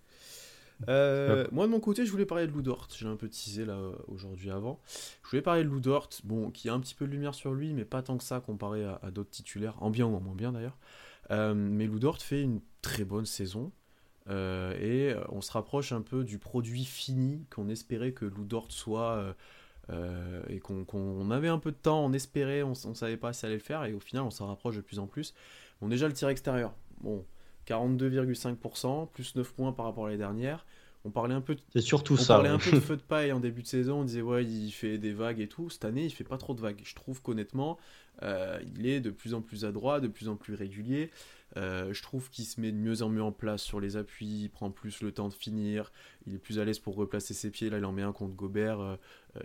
Euh, 0.88 1.46
moi 1.52 1.66
de 1.66 1.70
mon 1.70 1.80
côté, 1.80 2.06
je 2.06 2.10
voulais 2.10 2.26
parler 2.26 2.46
de 2.46 2.52
Ludort. 2.52 2.88
J'ai 2.96 3.06
un 3.06 3.16
peu 3.16 3.28
teasé 3.28 3.64
là 3.64 3.78
aujourd'hui 4.08 4.50
avant. 4.50 4.80
Je 5.22 5.30
voulais 5.30 5.42
parler 5.42 5.64
de 5.64 5.68
Ludort, 5.68 6.08
bon, 6.24 6.50
qui 6.50 6.68
a 6.68 6.74
un 6.74 6.80
petit 6.80 6.94
peu 6.94 7.06
de 7.06 7.10
lumière 7.10 7.34
sur 7.34 7.52
lui, 7.52 7.72
mais 7.74 7.84
pas 7.84 8.02
tant 8.02 8.16
que 8.16 8.24
ça 8.24 8.40
comparé 8.40 8.84
à, 8.84 9.10
d'autres 9.10 9.30
titulaires, 9.30 9.76
en 9.82 9.90
bien 9.90 10.06
ou 10.06 10.14
en 10.14 10.20
moins 10.20 10.34
bien 10.34 10.52
d'ailleurs. 10.52 10.78
Euh, 11.30 11.54
mais 11.54 11.86
Ludort 11.86 12.18
fait 12.18 12.42
une 12.42 12.60
très 12.82 13.04
bonne 13.04 13.26
saison. 13.26 13.72
Euh, 14.28 14.74
et 14.78 15.16
on 15.30 15.40
se 15.40 15.50
rapproche 15.50 15.92
un 15.92 16.02
peu 16.02 16.24
du 16.24 16.38
produit 16.38 16.84
fini 16.84 17.46
qu'on 17.54 17.68
espérait 17.68 18.12
que 18.12 18.24
Ludort 18.24 18.70
soit. 18.70 19.34
et 20.48 20.60
qu'on 20.60 21.30
avait 21.30 21.48
un 21.48 21.58
peu 21.58 21.72
de 21.72 21.76
temps, 21.76 22.04
on 22.04 22.12
espérait, 22.12 22.62
on, 22.62 22.72
on 22.72 22.94
savait 22.94 23.16
pas 23.16 23.32
si 23.32 23.40
ça 23.40 23.46
allait 23.48 23.56
le 23.56 23.62
faire, 23.62 23.84
et 23.84 23.92
au 23.92 24.00
final 24.00 24.22
on 24.22 24.30
s'en 24.30 24.46
rapproche 24.46 24.76
de 24.76 24.80
plus 24.80 24.98
en 24.98 25.06
plus. 25.06 25.34
Bon, 25.80 25.88
déjà 25.88 26.06
le 26.06 26.14
tir 26.14 26.28
extérieur. 26.28 26.74
Bon, 27.00 27.24
42,5%, 27.70 29.08
plus 29.12 29.36
9 29.36 29.52
points 29.52 29.72
par 29.72 29.86
rapport 29.86 30.06
à 30.06 30.08
l'année 30.08 30.18
dernière. 30.18 30.66
On 31.04 31.10
parlait 31.10 31.34
un 31.34 31.40
peu 31.40 31.54
de, 31.54 31.60
C'est 31.72 31.80
surtout 31.80 32.16
on 32.20 32.24
parlait 32.24 32.50
un 32.50 32.58
peu 32.58 32.72
de 32.72 32.80
feu 32.80 32.96
de 32.96 33.02
paille 33.02 33.32
en 33.32 33.40
début 33.40 33.62
de 33.62 33.66
saison. 33.66 34.00
On 34.00 34.04
disait, 34.04 34.20
ouais, 34.20 34.44
il 34.44 34.70
fait 34.70 34.98
des 34.98 35.12
vagues 35.12 35.40
et 35.40 35.48
tout. 35.48 35.70
Cette 35.70 35.86
année, 35.86 36.04
il 36.04 36.10
fait 36.10 36.24
pas 36.24 36.36
trop 36.36 36.52
de 36.52 36.60
vagues. 36.60 36.80
Je 36.84 36.94
trouve 36.94 37.22
qu'honnêtement, 37.22 37.78
euh, 38.22 38.58
il 38.76 38.86
est 38.86 39.00
de 39.00 39.10
plus 39.10 39.32
en 39.32 39.40
plus 39.40 39.64
adroit, 39.64 40.00
de 40.00 40.08
plus 40.08 40.28
en 40.28 40.36
plus 40.36 40.54
régulier. 40.54 41.10
Euh, 41.56 41.92
je 41.92 42.02
trouve 42.02 42.28
qu'il 42.30 42.44
se 42.44 42.60
met 42.60 42.70
de 42.70 42.76
mieux 42.76 43.02
en 43.02 43.08
mieux 43.08 43.22
en 43.22 43.32
place 43.32 43.62
sur 43.62 43.80
les 43.80 43.96
appuis, 43.96 44.42
il 44.42 44.50
prend 44.50 44.70
plus 44.70 45.02
le 45.02 45.10
temps 45.10 45.28
de 45.28 45.34
finir, 45.34 45.90
il 46.28 46.34
est 46.34 46.38
plus 46.38 46.60
à 46.60 46.64
l'aise 46.64 46.78
pour 46.78 46.94
replacer 46.94 47.34
ses 47.34 47.50
pieds. 47.50 47.70
Là, 47.70 47.78
il 47.78 47.84
en 47.84 47.90
met 47.90 48.02
un 48.02 48.12
contre 48.12 48.36
Gobert 48.36 48.78
euh, 48.80 48.96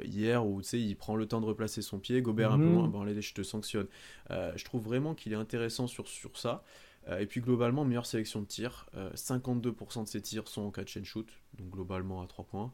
hier 0.03 0.45
où 0.45 0.61
il 0.73 0.95
prend 0.97 1.15
le 1.15 1.25
temps 1.25 1.41
de 1.41 1.47
replacer 1.47 1.81
son 1.81 1.97
pied. 1.97 2.21
Gobert 2.21 2.51
un 2.51 2.59
peu 2.59 2.65
mhm. 2.65 2.73
moins, 2.73 2.87
bon, 2.89 3.01
allez, 3.01 3.19
je 3.21 3.33
te 3.33 3.43
sanctionne. 3.43 3.87
je 4.29 4.63
trouve 4.65 4.83
vraiment 4.83 5.15
qu'il 5.15 5.31
est 5.31 5.37
intéressant 5.37 5.87
sur, 5.87 6.07
sur 6.07 6.37
ça. 6.37 6.63
Euh, 7.07 7.19
et 7.19 7.25
puis 7.25 7.41
globalement, 7.41 7.85
meilleure 7.85 8.05
sélection 8.05 8.41
de 8.41 8.45
tirs. 8.45 8.87
52% 9.15 9.99
euh, 9.99 10.03
de 10.03 10.07
ses 10.07 10.21
tirs 10.21 10.47
sont 10.47 10.63
en 10.63 10.71
catch 10.71 10.97
and 10.97 11.03
shoot, 11.03 11.27
donc 11.57 11.69
globalement 11.69 12.21
à 12.21 12.27
3 12.27 12.45
points. 12.45 12.73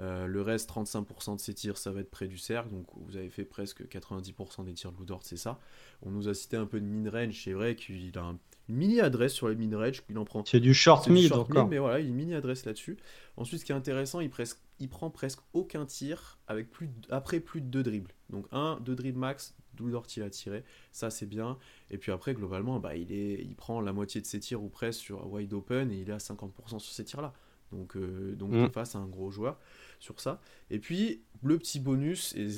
Euh, 0.00 0.26
le 0.26 0.40
reste, 0.40 0.70
35% 0.70 1.36
de 1.36 1.40
ses 1.40 1.54
tirs, 1.54 1.76
ça 1.76 1.92
va 1.92 2.00
être 2.00 2.10
près 2.10 2.26
du 2.26 2.38
cercle. 2.38 2.70
Donc 2.70 2.86
vous 2.96 3.16
avez 3.16 3.28
fait 3.28 3.44
presque 3.44 3.82
90% 3.82 4.64
des 4.64 4.72
tirs 4.72 4.92
de 4.92 4.98
Ludort, 4.98 5.20
c'est 5.22 5.36
ça. 5.36 5.58
On 6.02 6.10
nous 6.10 6.28
a 6.28 6.34
cité 6.34 6.56
un 6.56 6.66
peu 6.66 6.80
de 6.80 6.86
mid-range. 6.86 7.42
C'est 7.44 7.52
vrai 7.52 7.76
qu'il 7.76 8.16
a 8.16 8.22
une 8.68 8.76
mini-adresse 8.76 9.32
sur 9.32 9.48
les 9.48 9.54
mid-range. 9.54 10.02
Il 10.08 10.18
en 10.18 10.24
prend. 10.24 10.44
C'est 10.44 10.60
du 10.60 10.74
short 10.74 11.08
mid 11.08 11.32
encore. 11.32 11.68
mais 11.68 11.78
voilà, 11.78 12.00
il 12.00 12.06
a 12.06 12.08
une 12.08 12.14
mini-adresse 12.14 12.64
là-dessus. 12.64 12.96
Ensuite, 13.36 13.60
ce 13.60 13.64
qui 13.64 13.72
est 13.72 13.76
intéressant, 13.76 14.20
il, 14.20 14.30
presque, 14.30 14.58
il 14.82 14.88
prend 14.88 15.10
presque 15.10 15.38
aucun 15.52 15.86
tir 15.86 16.40
avec 16.48 16.68
plus 16.70 16.90
après 17.08 17.38
plus 17.38 17.60
de 17.60 17.66
2 17.66 17.82
dribbles. 17.84 18.12
Donc 18.30 18.46
1, 18.50 18.80
2 18.80 18.96
dribbles 18.96 19.18
max, 19.18 19.54
Ludort 19.78 20.06
il 20.16 20.24
a 20.24 20.30
tiré. 20.30 20.64
Ça, 20.90 21.08
c'est 21.10 21.26
bien. 21.26 21.56
Et 21.90 21.98
puis 21.98 22.10
après, 22.10 22.34
globalement, 22.34 22.80
bah, 22.80 22.96
il, 22.96 23.12
est, 23.12 23.40
il 23.42 23.54
prend 23.54 23.80
la 23.80 23.92
moitié 23.92 24.20
de 24.20 24.26
ses 24.26 24.40
tirs 24.40 24.62
ou 24.62 24.68
presque 24.68 25.00
sur 25.00 25.32
wide 25.32 25.52
open 25.52 25.92
et 25.92 26.00
il 26.00 26.10
est 26.10 26.12
à 26.12 26.18
50% 26.18 26.80
sur 26.80 26.80
ces 26.80 27.04
tirs-là. 27.04 27.32
Donc, 27.70 27.96
euh, 27.96 28.34
donc 28.34 28.50
mm. 28.50 28.70
face 28.70 28.96
à 28.96 28.98
un 28.98 29.06
gros 29.06 29.30
joueur 29.30 29.58
sur 30.00 30.20
ça. 30.20 30.40
Et 30.68 30.80
puis, 30.80 31.22
le 31.42 31.58
petit 31.58 31.78
bonus, 31.78 32.34
et 32.34 32.48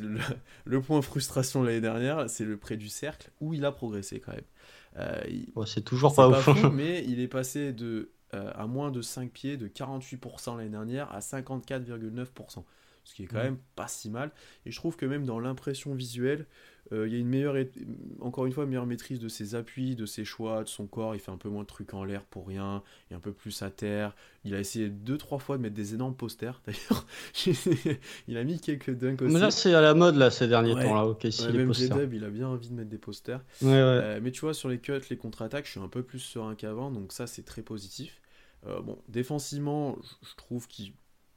le, 0.65 0.81
point 0.83 1.03
frustration 1.03 1.63
l'année 1.63 1.83
dernière, 1.83 2.29
c'est 2.31 2.45
le 2.45 2.57
près 2.57 2.79
du 2.79 2.89
cercle, 2.89 3.31
où 3.41 3.53
il 3.53 3.67
a 3.67 3.71
progressé 3.71 4.19
quand 4.19 4.33
même. 4.33 4.45
Euh, 4.97 5.65
c'est 5.67 5.85
toujours 5.85 6.15
pas, 6.15 6.29
ouf. 6.29 6.49
mais 6.73 7.05
il 7.05 7.21
est 7.21 7.29
passé 7.29 7.73
de, 7.73 8.11
euh, 8.35 8.51
à 8.55 8.67
moins 8.67 8.91
de 8.91 9.01
5 9.01 9.31
pieds, 9.31 9.57
de 9.57 9.69
48% 9.69 10.57
l'année 10.57 10.71
dernière 10.71 11.11
à 11.13 11.21
54,9%. 11.21 12.65
Ce 13.05 13.15
qui 13.15 13.25
est 13.25 13.27
quand 13.27 13.39
mm. 13.39 13.43
même 13.43 13.59
pas 13.77 13.89
si 13.89 14.11
mal. 14.11 14.31
Et 14.65 14.71
je 14.71 14.77
trouve 14.77 14.97
que 14.97 15.07
même 15.07 15.25
dans 15.27 15.39
l'impression 15.39 15.95
visuelle, 15.95 16.47
euh, 16.93 17.07
il 17.07 17.15
y 17.15 17.17
a 17.17 17.19
une 17.19 17.29
meilleure, 17.29 17.57
encore 18.21 18.45
une 18.47 18.53
fois, 18.53 18.65
une 18.65 18.71
meilleure 18.71 18.87
maîtrise 18.87 19.19
de 19.19 19.29
ses 19.29 19.55
appuis, 19.55 19.97
de 19.97 20.05
ses 20.05 20.25
choix, 20.25 20.65
de 20.65 20.69
son 20.69 20.87
corps. 20.87 21.15
Il 21.15 21.21
fait 21.21 21.31
un 21.31 21.39
peu 21.39 21.49
moins 21.49 21.63
de 21.63 21.67
trucs 21.67 21.95
en 21.95 22.05
l'air 22.05 22.25
pour 22.25 22.47
rien. 22.47 22.83
Il 23.09 23.15
est 23.15 23.17
un 23.17 23.21
peu 23.21 23.33
plus 23.33 23.63
à 23.63 23.71
terre. 23.71 24.15
Il 24.45 24.55
a 24.55 24.61
essayé 24.61 24.91
deux, 24.91 25.17
trois 25.17 25.39
fois 25.39 25.57
de 25.57 25.63
mettre 25.63 25.75
des 25.75 25.95
énormes 25.95 26.15
posters. 26.15 26.61
D'ailleurs, 26.67 27.07
il 28.29 28.37
a 28.37 28.45
mis 28.45 28.61
quelques 28.61 28.91
dunks 28.91 29.23
aussi. 29.23 29.33
Mais 29.33 29.41
là, 29.41 29.51
c'est 29.51 29.75
à 29.75 29.81
la 29.81 29.95
mode 29.95 30.17
là 30.17 30.31
ces 30.31 30.47
derniers 30.47 30.75
temps 30.75 30.95
là. 30.95 31.07
Ok, 31.07 31.27
si 31.31 31.51
même 31.53 31.73
J-Dub, 31.73 32.13
il 32.13 32.25
a 32.25 32.31
bien 32.31 32.49
envie 32.49 32.69
de 32.69 32.75
mettre 32.75 32.91
des 32.91 32.99
posters. 32.99 33.41
Euh, 33.63 34.21
mais 34.23 34.31
tu 34.31 34.43
vois, 34.43 34.55
sur 34.55 34.69
les 34.69 34.79
cuts, 34.79 34.93
les 35.09 35.17
contre-attaques, 35.17 35.67
je 35.67 35.73
suis 35.73 35.81
un 35.81 35.89
peu 35.89 36.03
plus 36.03 36.19
serein 36.19 36.55
qu'avant. 36.55 36.91
Donc 36.91 37.13
ça, 37.13 37.27
c'est 37.27 37.45
très 37.45 37.63
positif. 37.63 38.21
Euh, 38.67 38.81
bon, 38.81 38.99
défensivement, 39.09 39.97
je 40.23 40.35
trouve 40.37 40.67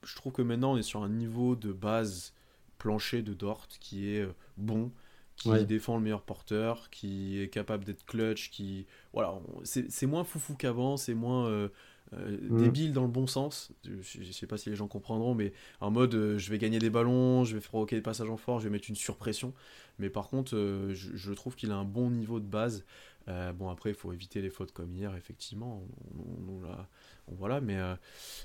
je 0.03 0.29
que 0.29 0.41
maintenant 0.41 0.73
on 0.73 0.77
est 0.77 0.83
sur 0.83 1.03
un 1.03 1.09
niveau 1.09 1.55
de 1.55 1.71
base 1.71 2.33
plancher 2.77 3.21
de 3.21 3.33
Dort 3.33 3.67
qui 3.79 4.09
est 4.09 4.27
bon 4.55 4.91
qui 5.37 5.65
défend 5.65 5.97
le 5.97 6.03
meilleur 6.03 6.23
porteur, 6.23 6.89
qui 6.89 7.39
est 7.39 7.47
capable 7.47 7.85
d'être 7.85 8.05
clutch, 8.05 8.49
qui 8.49 8.85
voilà, 9.13 9.39
c'est 9.63 10.07
moins 10.07 10.23
foufou 10.23 10.55
qu'avant, 10.55 10.97
c'est 10.97 11.13
moins 11.13 11.47
euh, 11.47 11.69
euh, 12.13 12.37
mm. 12.49 12.57
débile 12.57 12.93
dans 12.93 13.03
le 13.03 13.07
bon 13.07 13.27
sens. 13.27 13.71
Je, 13.83 14.19
ne 14.19 14.31
sais 14.31 14.47
pas 14.47 14.57
si 14.57 14.69
les 14.69 14.75
gens 14.75 14.87
comprendront, 14.87 15.35
mais 15.35 15.53
en 15.79 15.91
mode 15.91 16.15
euh, 16.15 16.37
je 16.37 16.49
vais 16.49 16.57
gagner 16.57 16.79
des 16.79 16.89
ballons, 16.89 17.43
je 17.43 17.55
vais 17.55 17.61
provoquer 17.61 17.95
des 17.95 18.01
passages 18.01 18.29
en 18.29 18.37
force, 18.37 18.63
je 18.63 18.67
vais 18.67 18.73
mettre 18.73 18.89
une 18.89 18.95
surpression. 18.95 19.53
Mais 19.99 20.09
par 20.09 20.27
contre, 20.27 20.55
je, 20.93 21.33
trouve 21.33 21.55
qu'il 21.55 21.71
a 21.71 21.75
un 21.75 21.85
bon 21.85 22.09
niveau 22.09 22.39
de 22.39 22.45
base. 22.45 22.83
Bon 23.27 23.69
après, 23.69 23.89
il 23.89 23.95
faut 23.95 24.13
éviter 24.13 24.41
les 24.41 24.49
fautes 24.49 24.71
comme 24.71 24.93
hier, 24.93 25.15
effectivement. 25.15 25.83
On, 26.17 27.35
voilà, 27.35 27.59
mais 27.61 27.77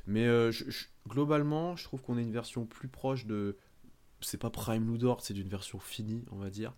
mais 0.07 0.29
globalement, 1.09 1.77
je 1.77 1.85
trouve 1.85 2.03
qu'on 2.03 2.19
est 2.19 2.23
une 2.23 2.33
version 2.33 2.67
plus 2.67 2.89
proche 2.89 3.27
de 3.27 3.57
c'est 4.25 4.39
pas 4.39 4.51
Prime 4.51 4.91
Ludort, 4.91 5.21
c'est 5.21 5.35
d'une 5.35 5.49
version 5.49 5.79
finie, 5.79 6.25
on 6.31 6.37
va 6.37 6.51
dire. 6.51 6.75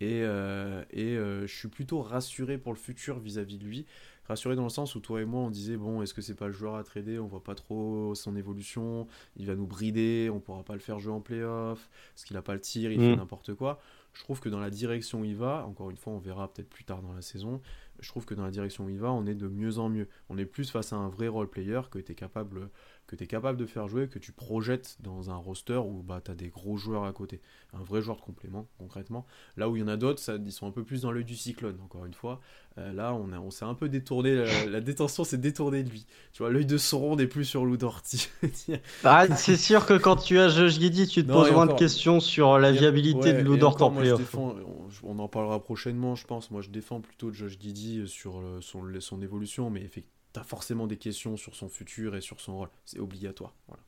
Et, 0.00 0.22
euh, 0.22 0.84
et 0.90 1.16
euh, 1.16 1.46
je 1.46 1.54
suis 1.56 1.68
plutôt 1.68 2.02
rassuré 2.02 2.58
pour 2.58 2.72
le 2.72 2.78
futur 2.78 3.18
vis-à-vis 3.20 3.58
de 3.58 3.64
lui. 3.64 3.86
Rassuré 4.26 4.56
dans 4.56 4.64
le 4.64 4.70
sens 4.70 4.94
où 4.94 5.00
toi 5.00 5.20
et 5.20 5.26
moi 5.26 5.42
on 5.42 5.50
disait 5.50 5.76
bon 5.76 6.00
est-ce 6.00 6.14
que 6.14 6.22
c'est 6.22 6.34
pas 6.34 6.46
le 6.46 6.52
joueur 6.52 6.76
à 6.76 6.82
trader, 6.82 7.18
on 7.18 7.26
voit 7.26 7.44
pas 7.44 7.54
trop 7.54 8.14
son 8.14 8.36
évolution, 8.36 9.06
il 9.36 9.46
va 9.46 9.54
nous 9.54 9.66
brider, 9.66 10.30
on 10.32 10.40
pourra 10.40 10.62
pas 10.62 10.72
le 10.72 10.78
faire 10.78 10.98
jouer 10.98 11.12
en 11.12 11.20
playoff, 11.20 11.90
parce 12.14 12.24
qu'il 12.24 12.36
a 12.38 12.42
pas 12.42 12.54
le 12.54 12.60
tir, 12.60 12.90
il 12.90 12.98
fait 12.98 13.14
mm. 13.14 13.18
n'importe 13.18 13.54
quoi. 13.54 13.80
Je 14.14 14.22
trouve 14.22 14.40
que 14.40 14.48
dans 14.48 14.60
la 14.60 14.70
direction 14.70 15.20
où 15.20 15.24
il 15.24 15.36
va, 15.36 15.66
encore 15.66 15.90
une 15.90 15.96
fois 15.96 16.12
on 16.12 16.18
verra 16.18 16.52
peut-être 16.52 16.70
plus 16.70 16.84
tard 16.84 17.02
dans 17.02 17.12
la 17.12 17.22
saison, 17.22 17.60
je 18.00 18.08
trouve 18.08 18.24
que 18.24 18.34
dans 18.34 18.44
la 18.44 18.50
direction 18.50 18.84
où 18.84 18.88
il 18.88 18.98
va 18.98 19.12
on 19.12 19.26
est 19.26 19.34
de 19.34 19.48
mieux 19.48 19.78
en 19.78 19.88
mieux. 19.88 20.08
On 20.28 20.38
est 20.38 20.46
plus 20.46 20.70
face 20.70 20.92
à 20.92 20.96
un 20.96 21.08
vrai 21.08 21.28
role 21.28 21.50
player 21.50 21.80
que 21.90 21.98
tu 21.98 22.14
capable 22.14 22.70
que 23.06 23.16
tu 23.16 23.24
es 23.24 23.26
capable 23.26 23.58
de 23.58 23.66
faire 23.66 23.86
jouer, 23.86 24.08
que 24.08 24.18
tu 24.18 24.32
projettes 24.32 24.96
dans 25.00 25.30
un 25.30 25.36
roster 25.36 25.76
où 25.76 26.02
bah, 26.02 26.20
tu 26.24 26.30
as 26.30 26.34
des 26.34 26.48
gros 26.48 26.76
joueurs 26.76 27.04
à 27.04 27.12
côté. 27.12 27.40
Un 27.74 27.82
vrai 27.82 28.00
joueur 28.00 28.16
de 28.16 28.22
complément, 28.22 28.66
concrètement. 28.78 29.26
Là 29.56 29.68
où 29.68 29.76
il 29.76 29.80
y 29.80 29.82
en 29.82 29.88
a 29.88 29.96
d'autres, 29.96 30.22
ils 30.44 30.52
sont 30.52 30.66
un 30.66 30.70
peu 30.70 30.84
plus 30.84 31.02
dans 31.02 31.12
l'œil 31.12 31.24
du 31.24 31.36
cyclone, 31.36 31.78
encore 31.82 32.06
une 32.06 32.14
fois. 32.14 32.40
Euh, 32.78 32.92
là, 32.92 33.14
on, 33.14 33.30
on 33.32 33.50
s'est 33.50 33.64
un 33.64 33.74
peu 33.74 33.88
détourné, 33.88 34.44
la, 34.66 34.80
détention 34.80 35.22
s'est 35.24 35.38
détournée 35.38 35.82
de 35.82 35.90
lui. 35.90 36.06
Tu 36.32 36.42
vois, 36.42 36.50
l'œil 36.50 36.66
de 36.66 36.78
Sauron 36.78 37.16
n'est 37.16 37.26
plus 37.26 37.44
sur 37.44 37.64
Lou 37.64 37.76
ah, 39.04 39.36
c'est 39.36 39.56
sûr 39.56 39.84
que 39.84 39.94
quand 39.94 40.16
tu 40.16 40.38
as 40.38 40.48
Josh 40.48 40.78
Giddy, 40.78 41.06
tu 41.06 41.24
te 41.24 41.30
poses 41.30 41.52
moins 41.52 41.66
de 41.66 41.74
questions 41.74 42.20
sur 42.20 42.58
la 42.58 42.72
viabilité 42.72 43.32
de 43.32 43.40
Lou 43.42 43.62
en 43.62 43.90
playoff. 43.90 44.34
On, 44.34 44.56
on, 45.02 45.18
en 45.18 45.28
parlera 45.28 45.62
prochainement, 45.62 46.14
je 46.14 46.26
pense. 46.26 46.50
Moi, 46.50 46.62
je 46.62 46.70
défends 46.70 47.00
plutôt 47.00 47.32
Josh 47.32 47.58
Giddy 47.60 48.08
sur 48.08 48.42
son, 48.60 48.84
son 49.00 49.22
évolution, 49.22 49.70
mais 49.70 49.82
effectivement 49.82 50.13
tu 50.34 50.40
as 50.40 50.42
forcément 50.42 50.86
des 50.86 50.96
questions 50.96 51.36
sur 51.36 51.54
son 51.54 51.68
futur 51.68 52.16
et 52.16 52.20
sur 52.20 52.40
son 52.40 52.58
rôle. 52.58 52.68
C'est 52.84 52.98
obligatoire. 52.98 53.54
Voilà. 53.68 53.82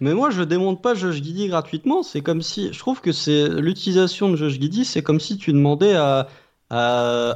Mais 0.00 0.14
moi, 0.14 0.30
je 0.30 0.42
démonte 0.42 0.82
pas 0.82 0.94
Josh 0.94 1.16
Giddy 1.16 1.48
gratuitement. 1.48 2.02
C'est 2.02 2.22
comme 2.22 2.42
si. 2.42 2.72
Je 2.72 2.78
trouve 2.78 3.00
que 3.00 3.12
c'est 3.12 3.48
l'utilisation 3.48 4.28
de 4.30 4.36
Josh 4.36 4.54
Giddy, 4.54 4.84
c'est 4.84 5.02
comme 5.02 5.20
si 5.20 5.36
tu 5.36 5.52
demandais 5.52 5.94
à, 5.94 6.28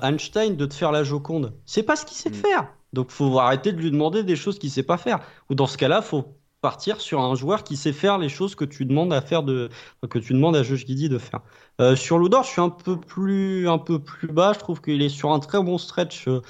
Einstein 0.03 0.57
de 0.57 0.67
te 0.67 0.75
faire 0.75 0.91
la 0.91 1.05
Joconde. 1.05 1.55
C'est 1.65 1.85
pas 1.85 1.95
ce 1.95 2.05
qu'il 2.05 2.17
sait 2.17 2.31
mm. 2.31 2.35
faire. 2.35 2.69
Donc, 2.93 3.11
faut 3.11 3.39
arrêter 3.39 3.73
de 3.73 3.79
lui 3.79 3.91
demander 3.91 4.25
des 4.25 4.35
choses 4.35 4.59
qu'il 4.59 4.71
sait 4.71 4.83
pas 4.83 4.97
faire. 4.97 5.21
Ou 5.51 5.55
dans 5.55 5.67
ce 5.67 5.77
cas-là, 5.77 6.03
faut 6.03 6.35
partir 6.61 7.01
sur 7.01 7.21
un 7.21 7.37
joueur 7.37 7.63
qui 7.63 7.77
sait 7.77 7.93
faire 7.93 8.19
les 8.19 8.29
choses 8.29 8.57
que 8.57 8.65
tu 8.65 8.85
demandes 8.85 9.13
à 9.13 9.21
faire 9.21 9.45
de 9.45 9.69
que 10.11 10.19
tu 10.19 10.33
demandes 10.33 10.57
à 10.57 10.65
Josh 10.65 10.87
Giddy 10.87 11.09
de 11.09 11.19
faire. 11.19 11.41
Euh, 11.81 11.95
sur 11.95 12.19
Ludor, 12.19 12.43
je 12.43 12.49
suis 12.49 12.61
un 12.61 12.71
peu 12.71 12.99
plus 12.99 13.69
un 13.69 13.79
peu 13.79 14.01
plus 14.01 14.29
bas. 14.29 14.53
Je 14.55 14.59
trouve 14.59 14.81
qu'il 14.81 15.01
est 15.03 15.09
sur 15.09 15.31
un 15.31 15.39
très 15.39 15.63
bon 15.63 15.79
stretch. 15.79 16.27
Euh, 16.27 16.43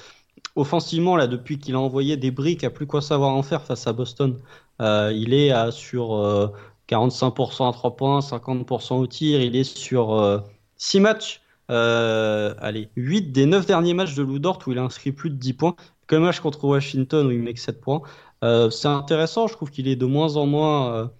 offensivement, 0.59 1.15
là, 1.15 1.27
depuis 1.27 1.57
qu'il 1.57 1.75
a 1.75 1.79
envoyé 1.79 2.17
des 2.17 2.31
briques 2.31 2.63
à 2.63 2.69
plus 2.69 2.85
quoi 2.85 3.01
savoir 3.01 3.31
en 3.31 3.43
faire 3.43 3.63
face 3.63 3.87
à 3.87 3.93
Boston, 3.93 4.37
euh, 4.81 5.11
il 5.15 5.33
est 5.33 5.51
à, 5.51 5.71
sur 5.71 6.53
45% 6.89 7.63
euh, 7.63 7.69
à 7.69 7.71
3 7.71 7.95
points, 7.95 8.19
50% 8.19 8.95
au 8.95 9.07
tir. 9.07 9.41
Il 9.41 9.55
est 9.55 9.63
sur 9.63 10.43
6 10.77 10.97
euh, 10.97 11.01
matchs. 11.01 11.41
allez, 11.69 12.89
8 12.97 13.31
des 13.31 13.45
9 13.45 13.65
derniers 13.65 13.93
matchs 13.93 14.15
de 14.15 14.23
Ludort 14.23 14.59
où 14.67 14.71
il 14.71 14.77
a 14.77 14.83
inscrit 14.83 15.11
plus 15.11 15.29
de 15.29 15.35
10 15.35 15.53
points. 15.53 15.75
Comme 16.07 16.23
match 16.23 16.39
contre 16.39 16.65
Washington 16.65 17.27
où 17.27 17.31
il 17.31 17.39
met 17.39 17.53
que 17.53 17.59
7 17.59 17.79
points. 17.79 18.01
c'est 18.41 18.87
intéressant, 18.87 19.47
je 19.47 19.53
trouve 19.53 19.71
qu'il 19.71 19.87
est 19.87 19.95
de 19.95 20.05
moins 20.05 20.35
en 20.35 20.45
moins, 20.45 21.11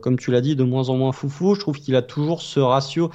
comme 0.00 0.18
tu 0.18 0.30
l'as 0.30 0.40
dit, 0.40 0.56
de 0.56 0.64
moins 0.64 0.88
en 0.88 0.96
moins 0.96 1.12
foufou. 1.12 1.54
Je 1.54 1.60
trouve 1.60 1.78
qu'il 1.78 1.96
a 1.96 2.02
toujours 2.02 2.40
ce 2.40 2.60
ratio. 2.60 3.10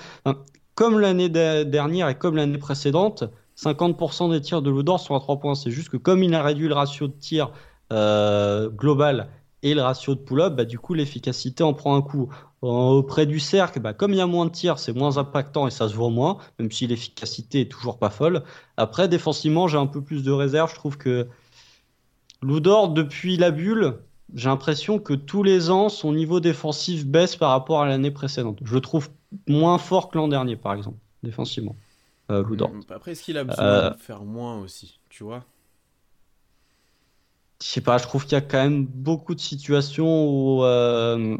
comme 0.75 0.99
l'année 0.99 1.29
dernière 1.29 2.09
et 2.09 2.15
comme 2.15 2.35
l'année 2.35 2.57
précédente, 2.57 3.23
50% 3.57 4.31
des 4.31 4.41
tirs 4.41 4.61
de 4.61 4.69
Ludor 4.69 4.99
sont 4.99 5.15
à 5.15 5.19
3 5.19 5.39
points. 5.39 5.55
C'est 5.55 5.71
juste 5.71 5.89
que 5.89 5.97
comme 5.97 6.23
il 6.23 6.33
a 6.33 6.43
réduit 6.43 6.67
le 6.67 6.73
ratio 6.73 7.07
de 7.07 7.13
tir 7.13 7.51
euh, 7.93 8.69
global 8.69 9.29
et 9.63 9.73
le 9.73 9.81
ratio 9.81 10.15
de 10.15 10.19
pull-up, 10.19 10.53
bah, 10.55 10.65
du 10.65 10.77
coup 10.77 10.93
l'efficacité 10.93 11.63
en 11.63 11.73
prend 11.73 11.95
un 11.95 12.01
coup. 12.01 12.29
auprès 12.61 13.25
du 13.25 13.39
cercle, 13.39 13.79
bah, 13.79 13.93
comme 13.93 14.13
il 14.13 14.17
y 14.17 14.21
a 14.21 14.27
moins 14.27 14.45
de 14.45 14.51
tirs, 14.51 14.79
c'est 14.79 14.93
moins 14.93 15.17
impactant 15.17 15.67
et 15.67 15.71
ça 15.71 15.87
se 15.89 15.95
voit 15.95 16.09
moins, 16.09 16.37
même 16.59 16.71
si 16.71 16.87
l'efficacité 16.87 17.61
est 17.61 17.71
toujours 17.71 17.97
pas 17.97 18.09
folle. 18.09 18.43
Après, 18.77 19.07
défensivement, 19.07 19.67
j'ai 19.67 19.77
un 19.77 19.87
peu 19.87 20.01
plus 20.01 20.23
de 20.23 20.31
réserve. 20.31 20.69
Je 20.71 20.75
trouve 20.75 20.97
que 20.97 21.27
Ludor, 22.43 22.89
depuis 22.89 23.37
la 23.37 23.51
bulle, 23.51 23.99
j'ai 24.33 24.49
l'impression 24.49 24.99
que 24.99 25.13
tous 25.13 25.43
les 25.43 25.69
ans, 25.69 25.89
son 25.89 26.13
niveau 26.13 26.39
défensif 26.39 27.05
baisse 27.05 27.35
par 27.35 27.51
rapport 27.51 27.81
à 27.81 27.87
l'année 27.87 28.11
précédente. 28.11 28.59
Je 28.63 28.73
le 28.73 28.81
trouve 28.81 29.09
moins 29.47 29.77
fort 29.77 30.09
que 30.09 30.17
l'an 30.17 30.27
dernier, 30.27 30.55
par 30.55 30.73
exemple, 30.73 30.97
défensivement. 31.23 31.75
Euh, 32.31 32.43
mm, 32.43 32.81
après, 32.89 33.11
est-ce 33.11 33.23
qu'il 33.23 33.37
a 33.37 33.43
besoin 33.43 33.65
euh, 33.65 33.89
de 33.91 33.99
faire 33.99 34.23
moins 34.23 34.59
aussi, 34.59 34.99
tu 35.09 35.23
vois? 35.23 35.43
Je 37.61 37.67
sais 37.67 37.81
pas, 37.81 37.97
je 37.97 38.03
trouve 38.03 38.23
qu'il 38.23 38.33
y 38.33 38.35
a 38.35 38.41
quand 38.41 38.61
même 38.61 38.85
beaucoup 38.85 39.35
de 39.35 39.39
situations 39.39 40.27
où, 40.27 40.63
euh, 40.63 41.37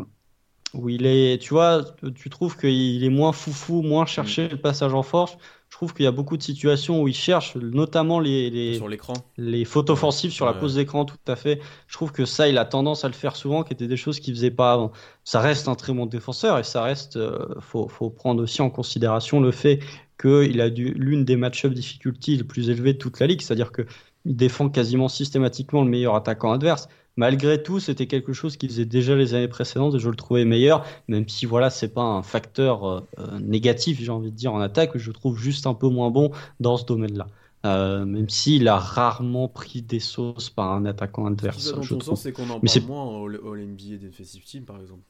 où 0.74 0.90
il 0.90 1.06
est, 1.06 1.42
tu 1.42 1.54
vois, 1.54 1.84
tu 2.16 2.30
trouves 2.30 2.58
qu'il 2.58 3.04
est 3.04 3.10
moins 3.10 3.32
foufou, 3.32 3.82
moins 3.82 4.06
cherché 4.06 4.46
mm. 4.46 4.52
le 4.52 4.58
passage 4.58 4.94
en 4.94 5.04
force 5.04 5.38
je 5.76 5.78
trouve 5.78 5.94
qu'il 5.94 6.06
y 6.06 6.08
a 6.08 6.12
beaucoup 6.12 6.38
de 6.38 6.42
situations 6.42 7.02
où 7.02 7.10
il 7.10 7.14
cherche, 7.14 7.58
notamment 7.58 8.22
les, 8.22 8.50
les, 8.50 8.76
sur 8.76 8.88
l'écran. 8.88 9.14
les 9.36 9.66
fautes 9.66 9.90
offensives 9.90 10.32
sur 10.32 10.46
la 10.46 10.54
pose 10.54 10.76
d'écran, 10.76 11.04
tout 11.04 11.18
à 11.28 11.36
fait. 11.36 11.60
Je 11.88 11.94
trouve 11.96 12.14
que 12.14 12.24
ça, 12.24 12.48
il 12.48 12.58
a 12.58 12.64
tendance 12.64 13.04
à 13.04 13.10
le 13.10 13.14
faire 13.14 13.36
souvent, 13.36 13.64
qui 13.64 13.74
étaient 13.74 13.88
des 13.88 13.98
choses 13.98 14.22
qu'il 14.22 14.34
faisait 14.34 14.52
pas 14.52 14.72
avant. 14.72 14.94
Ça 15.26 15.42
reste 15.42 15.68
un 15.68 15.76
très 15.76 15.92
bon 15.92 16.06
défenseur 16.06 16.58
et 16.60 16.64
ça 16.64 16.82
reste, 16.82 17.20
faut, 17.60 17.90
faut, 17.90 18.10
prendre 18.10 18.42
aussi 18.42 18.62
en 18.62 18.70
considération 18.70 19.42
le 19.42 19.52
fait 19.52 19.80
qu'il 20.18 20.62
a 20.62 20.70
l'une 20.70 21.26
des 21.26 21.36
match-up 21.36 21.74
difficultés 21.74 22.36
les 22.36 22.44
plus 22.44 22.70
élevées 22.70 22.94
de 22.94 22.98
toute 22.98 23.20
la 23.20 23.28
ligue, 23.28 23.42
c'est-à-dire 23.42 23.72
qu'il 23.72 23.86
défend 24.26 24.70
quasiment 24.70 25.08
systématiquement 25.08 25.84
le 25.84 25.90
meilleur 25.90 26.16
attaquant 26.16 26.52
adverse. 26.52 26.88
Malgré 27.18 27.64
tout, 27.64 27.80
c'était 27.80 28.08
quelque 28.08 28.34
chose 28.34 28.58
qu'il 28.58 28.70
faisait 28.70 28.86
déjà 28.86 29.16
les 29.16 29.34
années 29.34 29.48
précédentes 29.48 29.96
et 29.96 30.00
je 30.00 30.10
le 30.10 30.18
trouvais 30.18 30.44
meilleur, 30.44 30.86
même 31.08 31.28
si 31.30 31.46
voilà, 31.46 31.70
c'est 31.70 31.94
pas 31.94 32.02
un 32.04 32.22
facteur 32.22 32.84
euh, 32.84 33.00
euh, 33.20 33.40
négatif, 33.40 34.02
j'ai 34.02 34.12
envie 34.12 34.32
de 34.32 34.36
dire, 34.36 34.54
en 34.54 34.60
attaque, 34.60 34.98
je 34.98 35.12
trouve 35.12 35.40
juste 35.40 35.66
un 35.66 35.74
peu 35.74 35.88
moins 35.88 36.12
bon 36.12 36.32
dans 36.60 36.76
ce 36.76 36.86
domaine-là. 36.86 37.28
Euh, 37.66 38.06
même 38.06 38.30
s'il 38.30 38.68
a 38.68 38.78
rarement 38.78 39.48
pris 39.48 39.82
des 39.82 40.00
sauces 40.00 40.50
par 40.50 40.74
un 40.74 40.86
attaquant 40.86 41.26
adverse. 41.26 41.74
Dans 41.74 41.82
je 41.82 41.96
c'est 42.16 42.32
qu'on 42.32 42.50
en 42.50 42.60
parle 42.60 42.82
moins 42.86 43.06
au, 43.06 43.32
au 43.32 43.56
NBA 43.56 43.98
Defensive 44.00 44.44
Team, 44.44 44.66
par 44.66 44.80
exemple. 44.80 45.02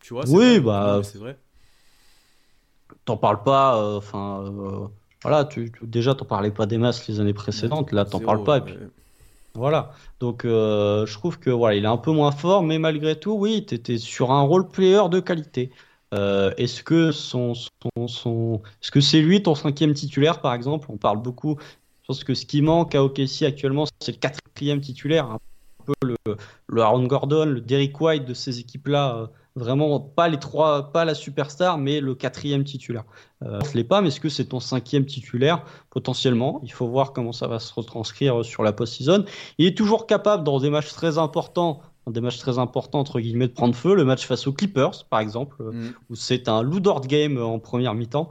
Tu 0.00 0.12
vois, 0.12 0.28
oui, 0.28 0.58
bah, 0.58 1.00
c'est 1.04 1.18
vrai 1.18 1.38
t'en 3.04 3.16
parles 3.16 3.42
pas, 3.42 3.76
euh, 3.76 3.98
enfin, 3.98 4.44
euh, 4.46 4.86
voilà, 5.22 5.44
tu, 5.44 5.72
déjà, 5.82 6.14
t'en 6.14 6.24
parlais 6.24 6.50
pas 6.50 6.66
des 6.66 6.78
masses 6.78 7.06
les 7.08 7.20
années 7.20 7.32
précédentes, 7.32 7.92
là, 7.92 8.04
t'en 8.04 8.20
parles 8.20 8.44
pas, 8.44 8.58
et 8.58 8.60
puis. 8.62 8.74
Voilà, 9.54 9.92
donc 10.18 10.46
euh, 10.46 11.04
je 11.04 11.12
trouve 11.12 11.38
que 11.38 11.50
voilà, 11.50 11.76
il 11.76 11.84
est 11.84 11.88
un 11.88 11.98
peu 11.98 12.10
moins 12.10 12.32
fort, 12.32 12.62
mais 12.62 12.78
malgré 12.78 13.20
tout, 13.20 13.32
oui, 13.32 13.66
tu 13.66 13.74
étais 13.74 13.98
sur 13.98 14.32
un 14.32 14.40
role 14.40 14.66
player 14.66 15.02
de 15.10 15.20
qualité. 15.20 15.70
est-ce 16.12 16.82
que 16.82 17.12
son, 17.12 17.52
son, 17.54 18.08
son... 18.08 18.62
est-ce 18.82 18.90
que 18.90 19.02
c'est 19.02 19.20
lui 19.20 19.42
ton 19.42 19.54
cinquième 19.54 19.92
titulaire 19.92 20.40
par 20.40 20.54
exemple? 20.54 20.86
On 20.90 20.96
parle 20.96 21.20
beaucoup. 21.20 21.58
Je 22.00 22.06
pense 22.06 22.24
que 22.24 22.32
ce 22.32 22.46
qui 22.46 22.62
manque 22.62 22.94
à 22.94 23.04
OKC 23.04 23.42
actuellement, 23.42 23.84
c'est 24.00 24.12
le 24.12 24.18
quatrième 24.18 24.80
titulaire, 24.80 25.26
un 25.26 25.38
peu 25.84 25.92
le, 26.02 26.16
le 26.68 26.82
Aaron 26.82 27.04
Gordon, 27.04 27.44
le 27.44 27.60
Derrick 27.60 28.00
White 28.00 28.24
de 28.24 28.32
ces 28.32 28.58
équipes-là 28.58 29.28
Vraiment 29.54 30.00
pas 30.00 30.28
les 30.28 30.38
trois, 30.38 30.92
pas 30.92 31.04
la 31.04 31.14
superstar, 31.14 31.76
mais 31.76 32.00
le 32.00 32.14
quatrième 32.14 32.64
titulaire. 32.64 33.04
Euh, 33.44 33.58
ne 33.60 33.74
l'est 33.76 33.84
pas, 33.84 34.00
mais 34.00 34.08
est-ce 34.08 34.20
que 34.20 34.30
c'est 34.30 34.46
ton 34.46 34.60
cinquième 34.60 35.04
titulaire? 35.04 35.62
Potentiellement. 35.90 36.60
Il 36.64 36.72
faut 36.72 36.86
voir 36.86 37.12
comment 37.12 37.32
ça 37.32 37.48
va 37.48 37.58
se 37.58 37.72
retranscrire 37.74 38.44
sur 38.44 38.62
la 38.62 38.72
post-season. 38.72 39.24
Il 39.58 39.66
est 39.66 39.76
toujours 39.76 40.06
capable, 40.06 40.42
dans 40.44 40.58
des 40.58 40.70
matchs 40.70 40.92
très 40.94 41.18
importants, 41.18 41.80
des 42.10 42.22
matchs 42.22 42.38
très 42.38 42.58
importants, 42.58 43.00
entre 43.00 43.20
guillemets, 43.20 43.46
de 43.48 43.52
prendre 43.52 43.74
feu. 43.74 43.94
Le 43.94 44.04
match 44.04 44.26
face 44.26 44.46
aux 44.46 44.52
Clippers, 44.52 45.04
par 45.10 45.20
exemple, 45.20 45.62
Mm. 45.62 45.88
où 46.10 46.14
c'est 46.14 46.48
un 46.48 46.62
Ludort 46.62 47.02
game 47.02 47.36
en 47.40 47.58
première 47.58 47.94
mi-temps, 47.94 48.30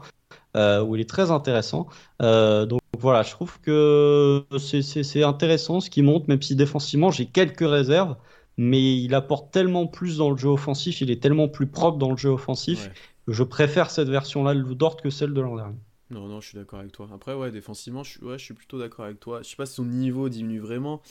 euh, 0.57 0.81
où 0.81 0.95
il 0.95 1.01
est 1.01 1.09
très 1.09 1.29
intéressant. 1.29 1.85
Euh, 2.23 2.65
donc 2.65 2.81
voilà, 2.97 3.21
je 3.21 3.29
trouve 3.31 3.59
que 3.61 4.43
c'est- 4.57 5.23
intéressant 5.23 5.79
ce 5.81 5.89
qu'il 5.91 6.03
montre, 6.03 6.25
même 6.27 6.41
si 6.41 6.55
défensivement 6.55 7.11
j'ai 7.11 7.25
quelques 7.27 7.59
réserves, 7.67 8.15
mais 8.57 9.01
il 9.01 9.13
apporte 9.15 9.51
tellement 9.51 9.87
plus 9.87 10.17
dans 10.17 10.29
le 10.31 10.37
jeu 10.37 10.49
offensif, 10.49 11.01
il 11.01 11.09
est 11.11 11.21
tellement 11.21 11.47
plus 11.47 11.67
propre 11.67 11.97
dans 11.97 12.11
le 12.11 12.17
jeu 12.17 12.29
offensif, 12.29 12.85
Ouais. 12.85 12.91
que 13.27 13.33
je 13.33 13.43
préfère 13.43 13.89
cette 13.91 14.09
version-là 14.09 14.53
de 14.53 14.59
Ludort 14.59 14.97
que 14.97 15.09
celle 15.09 15.33
de 15.33 15.41
l'an 15.41 15.55
dernier. 15.55 15.79
Non, 16.09 16.27
non, 16.27 16.41
je 16.41 16.49
suis 16.49 16.57
d'accord 16.57 16.79
avec 16.79 16.91
toi. 16.91 17.07
Après, 17.13 17.33
ouais, 17.33 17.51
défensivement, 17.51 18.03
je 18.03 18.11
suis, 18.11 18.23
ouais, 18.25 18.37
je 18.37 18.43
suis 18.43 18.53
plutôt 18.53 18.77
d'accord 18.77 19.05
avec 19.05 19.19
toi. 19.21 19.41
Je 19.43 19.47
sais 19.49 19.55
pas 19.55 19.65
si 19.65 19.75
son 19.75 19.85
niveau 19.85 20.27
diminue 20.27 20.59
vraiment, 20.59 21.01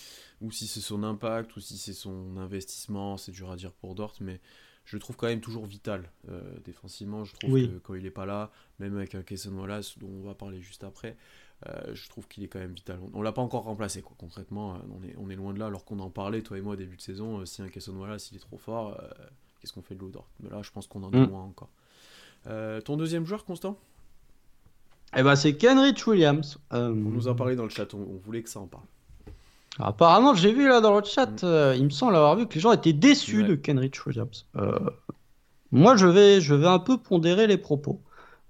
ou 0.43 0.51
si 0.53 0.67
c'est 0.67 0.81
son 0.81 1.03
impact, 1.05 1.57
ou 1.57 1.61
si 1.61 1.79
c'est 1.79 1.95
son 1.95 2.37
investissement. 2.37 3.17
C'est 3.17 3.33
dur 3.33 3.51
à 3.51 3.57
dire 3.57 3.73
pour 3.73 3.95
Dort, 3.95 4.13
mais 4.21 4.41
je 4.85 4.97
le 4.97 5.01
trouve 5.01 5.17
quand 5.17 5.29
même 5.29 5.41
toujours 5.41 5.65
vital. 5.65 6.11
euh, 6.29 6.43
défensivement, 6.67 7.25
je 7.25 7.35
trouve 7.35 7.55
Oui. 7.55 7.69
que 7.69 7.79
quand 7.79 7.95
il 7.95 8.05
est 8.05 8.11
pas 8.11 8.27
là, 8.27 8.51
même 8.79 8.95
avec 8.97 9.15
un 9.15 9.23
Cason 9.23 9.53
Wallace, 9.59 9.97
dont 9.99 10.09
on 10.23 10.27
va 10.27 10.35
parler 10.35 10.61
juste 10.61 10.85
après, 10.85 11.17
euh, 11.69 11.95
je 11.95 12.09
trouve 12.09 12.27
qu'il 12.29 12.43
est 12.45 12.49
quand 12.49 12.59
même 12.59 12.73
vital. 12.73 12.99
On, 13.15 13.19
on 13.19 13.23
l'a 13.23 13.33
pas 13.33 13.43
encore 13.43 13.65
remplacé, 13.65 14.01
quoi. 14.03 14.17
Concrètement, 14.19 14.75
euh, 14.75 14.79
on 14.99 15.05
est, 15.07 15.15
on 15.19 15.29
est 15.31 15.37
loin 15.37 15.53
de 15.53 15.59
là, 15.59 15.67
alors 15.67 15.85
qu'on 15.85 15.99
en 15.99 16.09
parlait, 16.11 16.41
toi 16.43 16.57
et 16.59 16.61
moi, 16.63 16.73
au 16.73 16.77
début 16.77 16.97
de 16.97 17.03
saison. 17.03 17.41
euh, 17.41 17.45
si 17.45 17.61
un 17.63 17.69
Cason 17.69 17.93
Wallace, 17.97 18.31
il 18.33 18.37
est 18.37 18.41
trop 18.41 18.57
fort, 18.59 18.97
euh, 19.01 19.09
qu'est-ce 19.61 19.73
qu'on 19.73 19.83
fait 19.83 19.95
de 19.95 20.01
l'eau 20.01 20.13
Mais 20.43 20.49
là, 20.51 20.61
je 20.63 20.71
pense 20.71 20.87
qu'on 20.87 21.03
en 21.03 21.13
est 21.13 21.17
Mm. 21.19 21.29
loin 21.29 21.43
encore. 21.43 21.69
Ton 22.85 22.97
deuxième 22.97 23.27
joueur, 23.27 23.45
Constant? 23.45 23.77
Eh 25.17 25.23
ben 25.23 25.35
c'est 25.37 25.57
Kenrich 25.57 26.07
Williams. 26.07 26.59
On 26.71 26.89
nous 26.91 27.29
a 27.29 27.35
parlé 27.37 27.57
dans 27.57 27.65
le 27.65 27.69
chat, 27.69 27.93
on, 27.95 27.99
on 27.99 28.17
voulait 28.25 28.43
que 28.43 28.49
ça 28.49 28.61
en 28.61 28.67
parle. 28.67 28.85
Apparemment, 29.79 30.35
j'ai 30.35 30.53
vu 30.53 30.67
là 30.69 30.81
dans 30.81 30.97
le 30.99 31.05
chat, 31.05 31.43
Mm. 31.43 31.75
il 31.77 31.85
me 31.85 31.91
semble 31.91 32.17
avoir 32.17 32.37
vu 32.37 32.47
que 32.47 32.55
les 32.55 32.61
gens 32.61 32.73
étaient 32.73 32.93
déçus 32.95 33.43
Ouais. 33.43 33.49
de 33.49 33.55
Kenrich 33.57 34.07
Williams. 34.07 34.47
Moi, 35.73 35.97
je 35.97 36.07
vais, 36.07 36.41
je 36.41 36.55
vais 36.55 36.67
un 36.67 36.79
peu 36.79 36.97
pondérer 36.99 37.47
les 37.47 37.59
propos. 37.59 38.01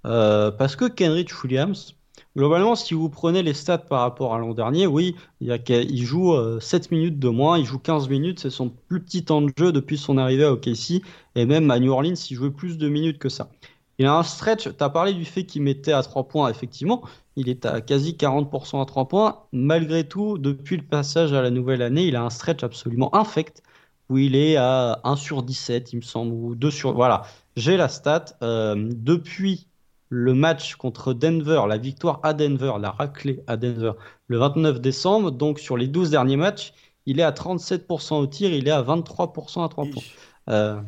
Parce 0.03 0.77
que 0.77 0.85
Kenrich 0.87 1.33
Williams, 1.43 1.95
globalement, 2.37 2.75
si 2.75 2.95
vous 2.95 3.09
prenez 3.09 3.43
les 3.43 3.55
stats 3.55 3.79
par 3.79 4.01
rapport 4.01 4.35
à 4.35 4.39
l'an 4.39 4.55
dernier, 4.55 4.87
oui, 4.87 5.17
il, 5.41 6.05
joue 6.05 6.35
euh, 6.35 6.61
7 6.61 6.91
minutes 6.91 7.19
de 7.19 7.29
moins, 7.29 7.59
il 7.59 7.65
joue 7.65 7.79
15 7.79 8.09
minutes, 8.09 8.41
c'est 8.41 8.51
son 8.51 8.69
plus 8.69 9.01
petit 9.01 9.25
temps 9.25 9.43
de 9.43 9.53
jeu 9.57 9.73
depuis 9.73 9.99
son 9.99 10.19
arrivée 10.19 10.45
à 10.45 10.53
OKC, 10.53 11.03
et 11.35 11.47
même 11.47 11.71
à 11.71 11.79
New 11.79 11.93
Orleans, 11.93 12.15
il 12.31 12.37
jouait 12.37 12.51
plus 12.51 12.79
de 12.79 12.89
minutes 12.89 13.19
que 13.19 13.29
ça. 13.29 13.51
Il 13.99 14.07
a 14.07 14.17
un 14.17 14.23
stretch, 14.23 14.65
tu 14.65 14.83
as 14.85 14.89
parlé 14.89 15.13
du 15.13 15.25
fait 15.25 15.45
qu'il 15.45 15.63
mettait 15.63 15.93
à 15.93 16.03
3 16.03 16.29
points, 16.29 16.49
effectivement, 16.49 17.03
il 17.37 17.49
est 17.49 17.67
à 17.67 17.81
quasi 17.81 18.13
40% 18.13 18.81
à 18.81 18.85
3 18.85 19.09
points. 19.09 19.45
Malgré 19.53 20.07
tout, 20.09 20.39
depuis 20.39 20.77
le 20.77 20.83
passage 20.83 21.33
à 21.33 21.43
la 21.43 21.51
nouvelle 21.51 21.83
année, 21.83 22.07
il 22.07 22.17
a 22.17 22.23
un 22.23 22.31
stretch 22.31 22.63
absolument 22.63 23.15
infect 23.15 23.63
où 24.11 24.19
il 24.19 24.35
est 24.35 24.57
à 24.57 25.01
1 25.05 25.17
sur 25.17 25.43
17, 25.43 25.93
il 25.93 25.97
me 25.97 26.03
semble, 26.03 26.33
ou 26.33 26.55
2 26.57 26.71
sur. 26.71 26.93
Voilà, 26.93 27.23
j'ai 27.57 27.77
la 27.77 27.89
stat. 27.89 28.25
Euh, 28.43 28.75
depuis 28.93 29.69
le 30.11 30.35
match 30.35 30.75
contre 30.75 31.15
Denver, 31.15 31.63
la 31.69 31.79
victoire 31.79 32.21
à 32.25 32.35
Denver, 32.35 32.75
la 32.81 32.91
raclée 32.91 33.43
à 33.47 33.57
Denver, 33.57 33.93
le 34.27 34.39
29 34.39 34.81
décembre, 34.81 35.31
donc 35.31 35.61
sur 35.61 35.77
les 35.77 35.87
12 35.87 36.11
derniers 36.11 36.37
matchs, 36.37 36.75
il 37.07 37.21
est 37.21 37.23
à 37.23 37.31
37% 37.31 38.15
au 38.15 38.27
tir, 38.27 38.53
il 38.53 38.67
est 38.67 38.73
à 38.73 38.83
23% 38.83 39.65
à 39.65 39.69
3 39.69 39.85
points. 39.87 40.03
Euh, 40.49 40.81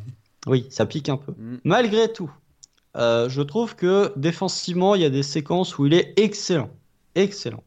oui, 0.48 0.66
ça 0.70 0.86
pique 0.86 1.08
un 1.08 1.16
peu. 1.16 1.32
Mm. 1.38 1.58
Malgré 1.64 2.12
tout, 2.12 2.30
euh, 2.96 3.28
je 3.28 3.42
trouve 3.42 3.76
que 3.76 4.12
défensivement, 4.16 4.96
il 4.96 5.02
y 5.02 5.04
a 5.04 5.10
des 5.10 5.22
séquences 5.22 5.78
où 5.78 5.86
il 5.86 5.94
est 5.94 6.12
excellent. 6.16 6.70
Excellent. 7.14 7.62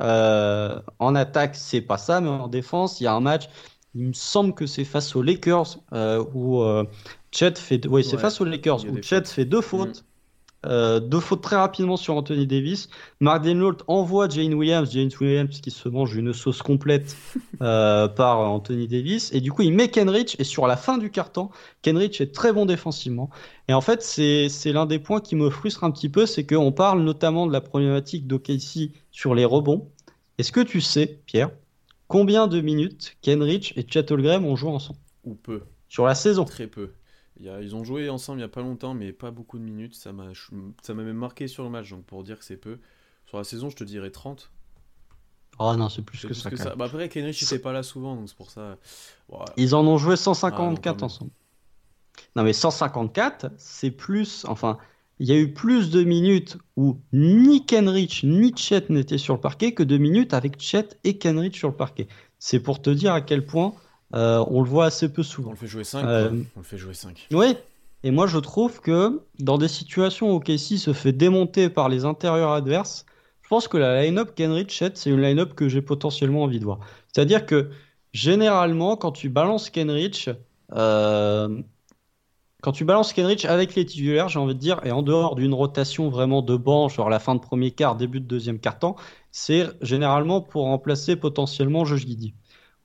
Euh, 0.00 0.80
en 0.98 1.14
attaque, 1.14 1.56
c'est 1.56 1.80
pas 1.80 1.98
ça, 1.98 2.20
mais 2.20 2.28
en 2.28 2.48
défense, 2.48 3.00
il 3.00 3.04
y 3.04 3.06
a 3.06 3.14
un 3.14 3.20
match, 3.20 3.48
il 3.94 4.08
me 4.08 4.12
semble 4.12 4.54
que 4.54 4.66
c'est 4.66 4.84
face 4.84 5.16
aux 5.16 5.22
Lakers, 5.22 5.78
où 6.34 6.62
Chet 7.32 7.54
fait. 7.54 7.86
Oui, 7.86 8.04
c'est 8.04 8.16
Ouais, 8.16 8.22
face 8.22 8.40
aux 8.42 8.44
Lakers, 8.44 8.84
où 8.84 9.02
Chet 9.02 9.24
fait 9.24 9.46
deux 9.46 9.62
fautes. 9.62 10.04
Euh, 10.66 11.00
deux 11.00 11.20
fautes 11.20 11.40
très 11.42 11.56
rapidement 11.56 11.96
sur 11.96 12.14
Anthony 12.14 12.46
Davis. 12.46 12.90
Mark 13.20 13.42
Denholt 13.42 13.82
envoie 13.86 14.28
Jane 14.28 14.52
Williams, 14.52 14.90
Jane 14.92 15.08
Williams 15.18 15.60
qui 15.60 15.70
se 15.70 15.88
mange 15.88 16.14
une 16.14 16.34
sauce 16.34 16.60
complète 16.60 17.16
euh, 17.62 18.08
par 18.08 18.38
Anthony 18.40 18.86
Davis. 18.86 19.32
Et 19.32 19.40
du 19.40 19.52
coup, 19.52 19.62
il 19.62 19.72
met 19.72 19.88
Kenrich. 19.88 20.36
Et 20.38 20.44
sur 20.44 20.66
la 20.66 20.76
fin 20.76 20.98
du 20.98 21.10
carton, 21.10 21.50
Kenrich 21.82 22.20
est 22.20 22.34
très 22.34 22.52
bon 22.52 22.66
défensivement. 22.66 23.30
Et 23.68 23.72
en 23.72 23.80
fait, 23.80 24.02
c'est 24.02 24.48
c'est 24.48 24.72
l'un 24.72 24.86
des 24.86 24.98
points 24.98 25.20
qui 25.20 25.34
me 25.34 25.48
frustre 25.48 25.84
un 25.84 25.90
petit 25.90 26.08
peu, 26.08 26.26
c'est 26.26 26.44
qu'on 26.44 26.72
parle 26.72 27.02
notamment 27.02 27.46
de 27.46 27.52
la 27.52 27.60
problématique 27.60 28.26
d'OKC 28.26 28.92
sur 29.10 29.34
les 29.34 29.44
rebonds. 29.44 29.88
Est-ce 30.38 30.52
que 30.52 30.60
tu 30.60 30.80
sais, 30.80 31.20
Pierre, 31.26 31.50
combien 32.08 32.46
de 32.46 32.60
minutes 32.60 33.16
Kenrich 33.22 33.72
et 33.76 33.86
Chet 33.88 34.12
Holmgren 34.12 34.44
ont 34.44 34.56
joué 34.56 34.70
ensemble 34.70 34.98
Ou 35.24 35.34
peu, 35.34 35.62
sur 35.88 36.06
la 36.06 36.14
saison? 36.14 36.44
Très 36.44 36.66
peu. 36.66 36.90
Il 37.40 37.46
y 37.46 37.48
a- 37.48 37.60
ils 37.62 37.74
ont 37.74 37.82
joué 37.84 38.08
ensemble 38.10 38.38
il 38.38 38.42
n'y 38.42 38.44
a 38.44 38.48
pas 38.48 38.60
longtemps, 38.60 38.94
mais 38.94 39.12
pas 39.12 39.30
beaucoup 39.30 39.58
de 39.58 39.64
minutes. 39.64 39.94
Ça 39.94 40.12
m'a 40.12 40.24
même 40.94 41.12
marqué 41.16 41.48
sur 41.48 41.64
le 41.64 41.70
match, 41.70 41.90
donc 41.90 42.04
pour 42.04 42.22
dire 42.22 42.38
que 42.38 42.44
c'est 42.44 42.56
peu. 42.58 42.78
Sur 43.26 43.38
la 43.38 43.44
saison, 43.44 43.70
je 43.70 43.76
te 43.76 43.84
dirais 43.84 44.10
30. 44.10 44.50
Oh 45.58 45.74
non, 45.76 45.88
c'est 45.88 46.02
plus 46.02 46.20
que 46.20 46.26
plus 46.28 46.34
ça. 46.34 46.50
que. 46.50 46.76
Bah 46.76 46.86
après, 46.86 47.08
Kenrich 47.08 47.42
n'était 47.42 47.58
pas 47.58 47.72
là 47.72 47.82
souvent, 47.82 48.14
donc 48.16 48.28
c'est 48.28 48.36
pour 48.36 48.50
ça. 48.50 48.76
Ils 49.56 49.74
en 49.74 49.86
ont 49.86 49.98
joué 49.98 50.14
Ah, 50.14 50.16
154 50.16 50.84
non, 50.86 50.98
quand 50.98 51.02
ensemble. 51.04 51.30
Non, 52.36 52.42
mais 52.44 52.52
154, 52.52 53.50
c'est 53.56 53.90
plus. 53.90 54.44
Enfin, 54.46 54.78
il 55.18 55.28
y 55.28 55.32
a 55.32 55.36
eu 55.38 55.52
plus 55.52 55.90
de 55.90 56.02
minutes 56.02 56.56
où 56.76 56.98
ni 57.12 57.66
Kenrich 57.66 58.24
ni 58.24 58.54
Chet 58.56 58.86
n'étaient 58.90 59.18
sur 59.18 59.34
le 59.34 59.40
parquet 59.40 59.72
que 59.72 59.82
de 59.82 59.98
minutes 59.98 60.32
avec 60.34 60.60
Chet 60.60 60.88
et 61.04 61.18
Kenrich 61.18 61.56
sur 61.56 61.68
le 61.68 61.76
parquet. 61.76 62.08
C'est 62.38 62.60
pour 62.60 62.80
te 62.80 62.90
dire 62.90 63.12
à 63.12 63.20
quel 63.20 63.44
point 63.44 63.74
euh, 64.14 64.44
on 64.48 64.62
le 64.62 64.68
voit 64.68 64.86
assez 64.86 65.12
peu 65.12 65.20
On 65.20 65.24
souvent. 65.24 65.50
le 65.50 65.56
fait 65.56 65.66
jouer 65.66 65.84
5. 65.84 66.04
Euh, 66.04 66.30
On 66.56 66.60
le 66.60 66.64
fait 66.64 66.78
jouer 66.78 66.94
5. 66.94 67.28
Oui, 67.32 67.54
et 68.02 68.10
moi 68.10 68.26
je 68.26 68.38
trouve 68.38 68.80
que 68.80 69.20
dans 69.38 69.58
des 69.58 69.68
situations 69.68 70.34
où 70.34 70.40
Casey 70.40 70.76
se 70.78 70.92
fait 70.92 71.12
démonter 71.12 71.68
par 71.68 71.88
les 71.88 72.04
intérieurs 72.04 72.52
adverses, 72.52 73.06
je 73.42 73.48
pense 73.48 73.68
que 73.68 73.76
la 73.76 74.02
line-up 74.02 74.34
Kenrich 74.34 74.82
c'est 74.94 75.10
une 75.10 75.20
line-up 75.20 75.54
que 75.54 75.68
j'ai 75.68 75.82
potentiellement 75.82 76.42
envie 76.44 76.58
de 76.60 76.64
voir. 76.64 76.78
C'est-à-dire 77.12 77.46
que 77.46 77.70
généralement, 78.12 78.96
quand 78.96 79.12
tu 79.12 79.28
balances 79.28 79.70
Kenrich, 79.70 80.28
euh, 80.72 81.60
quand 82.62 82.72
tu 82.72 82.84
balances 82.84 83.12
Kenrich 83.12 83.44
avec 83.44 83.74
les 83.74 83.86
titulaires, 83.86 84.28
j'ai 84.28 84.38
envie 84.38 84.54
de 84.54 84.58
dire, 84.60 84.80
et 84.84 84.90
en 84.90 85.02
dehors 85.02 85.34
d'une 85.34 85.54
rotation 85.54 86.10
vraiment 86.10 86.42
de 86.42 86.56
banc, 86.56 86.88
genre 86.88 87.08
la 87.08 87.18
fin 87.18 87.34
de 87.34 87.40
premier 87.40 87.70
quart, 87.70 87.96
début 87.96 88.20
de 88.20 88.26
deuxième 88.26 88.58
quart-temps, 88.58 88.96
c'est 89.32 89.66
généralement 89.80 90.40
pour 90.40 90.64
remplacer 90.64 91.16
potentiellement 91.16 91.84
Josh 91.84 92.06
Giddey. 92.06 92.34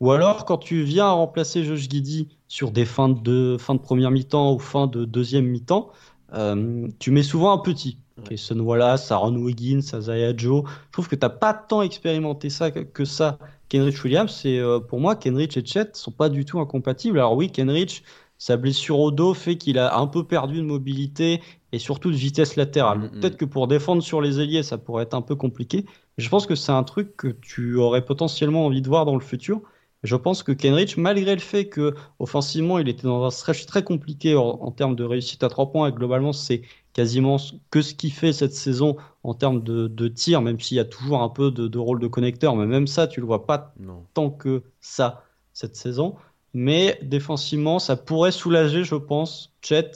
Ou 0.01 0.11
alors, 0.11 0.45
quand 0.45 0.57
tu 0.57 0.83
viens 0.83 1.05
à 1.05 1.11
remplacer 1.11 1.63
Josh 1.63 1.87
Giddey 1.89 2.27
sur 2.47 2.71
des 2.71 2.85
fins 2.85 3.09
de, 3.09 3.57
fin 3.59 3.75
de 3.75 3.79
première 3.79 4.11
mi-temps 4.11 4.53
ou 4.53 4.59
fin 4.59 4.87
de 4.87 5.05
deuxième 5.05 5.45
mi-temps, 5.45 5.89
euh, 6.33 6.87
tu 6.99 7.11
mets 7.11 7.23
souvent 7.23 7.51
un 7.51 7.57
petit. 7.57 7.97
Ouais. 8.17 8.29
Kayson 8.29 8.59
Wallace, 8.59 9.11
Aaron 9.11 9.35
Wiggins, 9.35 9.81
Isaiah 9.93 10.35
Joe. 10.35 10.63
Je 10.87 10.91
trouve 10.91 11.07
que 11.07 11.15
tu 11.15 11.21
n'as 11.21 11.29
pas 11.29 11.53
tant 11.53 11.81
expérimenté 11.81 12.49
ça 12.49 12.71
que, 12.71 13.05
ça, 13.05 13.37
Kenrich 13.69 14.03
Williams. 14.03 14.41
Et 14.45 14.59
euh, 14.59 14.79
pour 14.79 14.99
moi, 14.99 15.15
Kenrich 15.15 15.57
et 15.57 15.65
Chet 15.65 15.89
sont 15.93 16.11
pas 16.11 16.29
du 16.29 16.45
tout 16.45 16.59
incompatibles. 16.59 17.19
Alors 17.19 17.35
oui, 17.35 17.49
Kenrich, 17.51 18.03
sa 18.37 18.57
blessure 18.57 18.99
au 18.99 19.11
dos 19.11 19.33
fait 19.33 19.57
qu'il 19.57 19.79
a 19.79 19.97
un 19.97 20.07
peu 20.07 20.25
perdu 20.25 20.57
de 20.57 20.65
mobilité 20.65 21.41
et 21.71 21.79
surtout 21.79 22.11
de 22.11 22.15
vitesse 22.15 22.55
latérale. 22.55 22.99
Mm, 22.99 23.03
mm. 23.03 23.19
Peut-être 23.19 23.37
que 23.37 23.45
pour 23.45 23.67
défendre 23.67 24.01
sur 24.01 24.21
les 24.21 24.39
ailiers, 24.39 24.63
ça 24.63 24.77
pourrait 24.77 25.03
être 25.03 25.13
un 25.13 25.21
peu 25.21 25.35
compliqué. 25.35 25.85
Je 26.17 26.29
pense 26.29 26.45
que 26.45 26.55
c'est 26.55 26.71
un 26.71 26.83
truc 26.83 27.15
que 27.17 27.27
tu 27.27 27.75
aurais 27.75 28.03
potentiellement 28.03 28.65
envie 28.65 28.81
de 28.81 28.87
voir 28.87 29.05
dans 29.05 29.15
le 29.15 29.21
futur. 29.21 29.61
Je 30.03 30.15
pense 30.15 30.43
que 30.43 30.51
Kenrich, 30.51 30.97
malgré 30.97 31.33
le 31.33 31.41
fait 31.41 31.67
que 31.67 31.95
offensivement 32.19 32.77
il 32.79 32.87
était 32.89 33.03
dans 33.03 33.23
un 33.25 33.31
stretch 33.31 33.65
très 33.65 33.83
compliqué 33.83 34.35
en, 34.35 34.43
en 34.43 34.71
termes 34.71 34.95
de 34.95 35.03
réussite 35.03 35.43
à 35.43 35.49
trois 35.49 35.71
points, 35.71 35.87
et 35.89 35.91
globalement 35.91 36.31
c'est 36.33 36.61
quasiment 36.93 37.37
que 37.71 37.81
ce 37.81 37.93
qu'il 37.95 38.11
fait 38.11 38.31
cette 38.33 38.53
saison 38.53 38.97
en 39.23 39.33
termes 39.33 39.63
de, 39.63 39.87
de 39.87 40.07
tir, 40.07 40.41
même 40.41 40.59
s'il 40.59 40.77
y 40.77 40.79
a 40.79 40.85
toujours 40.85 41.21
un 41.23 41.29
peu 41.29 41.49
de, 41.51 41.67
de 41.67 41.77
rôle 41.79 41.99
de 41.99 42.07
connecteur, 42.07 42.55
mais 42.55 42.65
même 42.67 42.87
ça 42.87 43.07
tu 43.07 43.19
le 43.19 43.25
vois 43.25 43.45
pas 43.47 43.73
Non. 43.79 44.05
tant 44.13 44.29
que 44.29 44.63
ça 44.79 45.23
cette 45.53 45.75
saison. 45.75 46.15
Mais 46.53 46.99
défensivement, 47.01 47.79
ça 47.79 47.95
pourrait 47.97 48.31
soulager, 48.31 48.83
je 48.83 48.95
pense, 48.95 49.53
Chet 49.61 49.91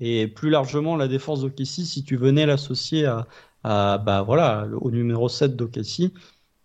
et 0.00 0.28
plus 0.28 0.50
largement 0.50 0.96
la 0.96 1.08
défense 1.08 1.40
d'OKC 1.40 1.84
si 1.84 2.04
tu 2.04 2.16
venais 2.16 2.46
l'associer 2.46 3.06
à, 3.06 3.26
à, 3.64 3.98
bah 3.98 4.22
voilà, 4.22 4.68
au 4.80 4.90
numéro 4.90 5.28
7 5.28 5.56
d'OKC. 5.56 6.12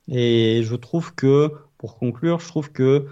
Et 0.07 0.61
je 0.63 0.75
trouve 0.75 1.13
que, 1.15 1.51
pour 1.79 1.97
conclure, 1.97 2.39
je 2.39 2.47
trouve 2.47 2.71
que 2.71 3.07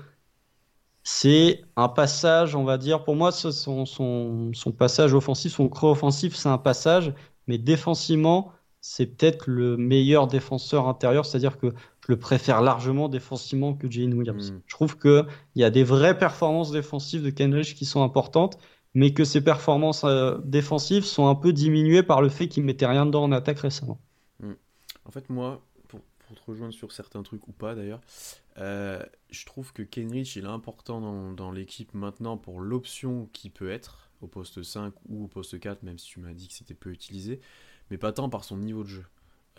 c'est 1.01 1.63
un 1.77 1.87
passage, 1.87 2.53
on 2.53 2.65
va 2.65 2.77
dire, 2.77 3.03
pour 3.05 3.15
moi, 3.15 3.31
son, 3.31 3.85
son, 3.85 4.51
son 4.53 4.71
passage 4.73 5.13
offensif, 5.13 5.53
son 5.53 5.69
creux 5.69 5.89
offensif, 5.89 6.35
c'est 6.35 6.49
un 6.49 6.57
passage, 6.57 7.13
mais 7.47 7.57
défensivement, 7.57 8.51
c'est 8.81 9.05
peut-être 9.05 9.47
le 9.47 9.77
meilleur 9.77 10.27
défenseur 10.27 10.87
intérieur, 10.87 11.25
c'est-à-dire 11.25 11.57
que 11.57 11.73
je 12.01 12.11
le 12.11 12.19
préfère 12.19 12.61
largement 12.61 13.07
défensivement 13.07 13.73
que 13.73 13.89
Jane 13.89 14.13
Williams. 14.13 14.51
Mm. 14.51 14.61
Je 14.65 14.75
trouve 14.75 14.99
qu'il 14.99 15.25
y 15.55 15.63
a 15.63 15.69
des 15.69 15.85
vraies 15.85 16.17
performances 16.17 16.71
défensives 16.71 17.23
de 17.23 17.29
Kenrich 17.29 17.73
qui 17.73 17.85
sont 17.85 18.03
importantes, 18.03 18.57
mais 18.93 19.13
que 19.13 19.23
ces 19.23 19.41
performances 19.41 20.03
euh, 20.03 20.37
défensives 20.43 21.05
sont 21.05 21.29
un 21.29 21.35
peu 21.35 21.53
diminuées 21.53 22.03
par 22.03 22.21
le 22.21 22.27
fait 22.27 22.49
qu'il 22.49 22.63
mettait 22.63 22.85
rien 22.85 23.05
dedans 23.05 23.23
en 23.23 23.31
attaque 23.31 23.59
récemment. 23.59 23.97
En 25.07 25.11
fait, 25.11 25.29
moi, 25.29 25.61
pour, 26.27 26.37
te 26.37 26.41
rejoindre 26.45 26.73
sur 26.73 26.91
certains 26.91 27.23
trucs 27.23 27.47
ou 27.47 27.51
pas 27.51 27.75
d'ailleurs, 27.75 28.01
euh, 28.57 29.03
je 29.29 29.45
trouve 29.45 29.73
que 29.73 29.83
Kenrich 29.83 30.35
il 30.35 30.45
est 30.45 30.47
important 30.47 31.01
dans, 31.01 31.31
dans 31.31 31.51
l'équipe 31.51 31.93
maintenant 31.93 32.37
pour 32.37 32.59
l'option 32.59 33.29
qui 33.33 33.49
peut 33.49 33.69
être 33.69 34.09
au 34.21 34.27
poste 34.27 34.63
5 34.63 34.93
ou 35.09 35.25
au 35.25 35.27
poste 35.27 35.59
4, 35.59 35.83
même 35.83 35.97
si 35.97 36.07
tu 36.07 36.19
m'as 36.19 36.33
dit 36.33 36.47
que 36.47 36.53
c'était 36.53 36.73
peu 36.73 36.91
utilisé, 36.91 37.39
mais 37.91 37.97
pas 37.97 38.11
tant 38.11 38.29
par 38.29 38.43
son 38.43 38.57
niveau 38.57 38.83
de 38.83 38.89
jeu. 38.89 39.05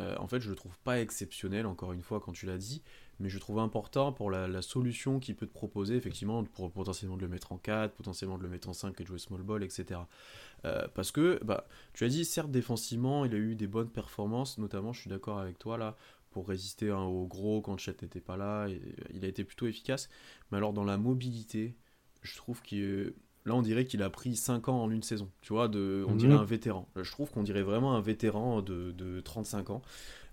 Euh, 0.00 0.14
en 0.18 0.28
fait, 0.28 0.40
je 0.40 0.48
le 0.48 0.54
trouve 0.54 0.78
pas 0.84 1.00
exceptionnel, 1.00 1.66
encore 1.66 1.92
une 1.92 2.02
fois, 2.02 2.20
quand 2.20 2.32
tu 2.32 2.46
l'as 2.46 2.58
dit, 2.58 2.82
mais 3.18 3.28
je 3.28 3.38
trouve 3.38 3.58
important 3.58 4.12
pour 4.12 4.30
la, 4.30 4.62
solution 4.62 5.18
qu'il 5.18 5.34
peut 5.34 5.46
te 5.46 5.52
proposer, 5.52 5.96
effectivement, 5.96 6.44
pour 6.44 6.70
potentiellement 6.70 7.16
de 7.16 7.22
le 7.22 7.28
mettre 7.28 7.50
en 7.52 7.58
4, 7.58 7.94
potentiellement 7.94 8.38
de 8.38 8.44
le 8.44 8.48
mettre 8.48 8.68
en 8.68 8.72
5 8.72 9.00
et 9.00 9.02
de 9.02 9.08
jouer 9.08 9.18
small 9.18 9.42
ball, 9.42 9.64
etc. 9.64 10.00
Euh, 10.64 10.86
parce 10.94 11.10
que, 11.10 11.40
bah, 11.44 11.66
tu 11.94 12.04
as 12.04 12.08
dit, 12.08 12.24
certes, 12.24 12.50
défensivement, 12.50 13.24
il 13.24 13.34
a 13.34 13.38
eu 13.38 13.56
des 13.56 13.66
bonnes 13.66 13.90
performances, 13.90 14.58
notamment, 14.58 14.92
je 14.92 15.00
suis 15.00 15.10
d'accord 15.10 15.38
avec 15.38 15.58
toi, 15.58 15.76
là, 15.78 15.96
pour 16.38 16.46
résister 16.46 16.90
hein, 16.90 17.02
au 17.02 17.26
gros 17.26 17.60
quand 17.60 17.76
Chet 17.78 17.96
n'était 18.00 18.20
pas 18.20 18.36
là, 18.36 18.68
il 19.12 19.24
a 19.24 19.28
été 19.28 19.42
plutôt 19.42 19.66
efficace, 19.66 20.08
mais 20.52 20.58
alors 20.58 20.72
dans 20.72 20.84
la 20.84 20.96
mobilité, 20.96 21.74
je 22.22 22.36
trouve 22.36 22.62
qu'il 22.62 23.12
Là, 23.48 23.54
on 23.54 23.62
dirait 23.62 23.86
qu'il 23.86 24.02
a 24.02 24.10
pris 24.10 24.36
5 24.36 24.68
ans 24.68 24.82
en 24.82 24.90
une 24.90 25.02
saison. 25.02 25.30
Tu 25.40 25.54
vois, 25.54 25.68
de, 25.68 26.04
on 26.06 26.16
dirait 26.16 26.34
mhm. 26.34 26.40
un 26.40 26.44
vétéran. 26.44 26.86
Je 26.96 27.10
trouve 27.10 27.30
qu'on 27.30 27.42
dirait 27.42 27.62
vraiment 27.62 27.96
un 27.96 28.00
vétéran 28.00 28.60
de, 28.60 28.92
de 28.92 29.20
35 29.20 29.70
ans 29.70 29.82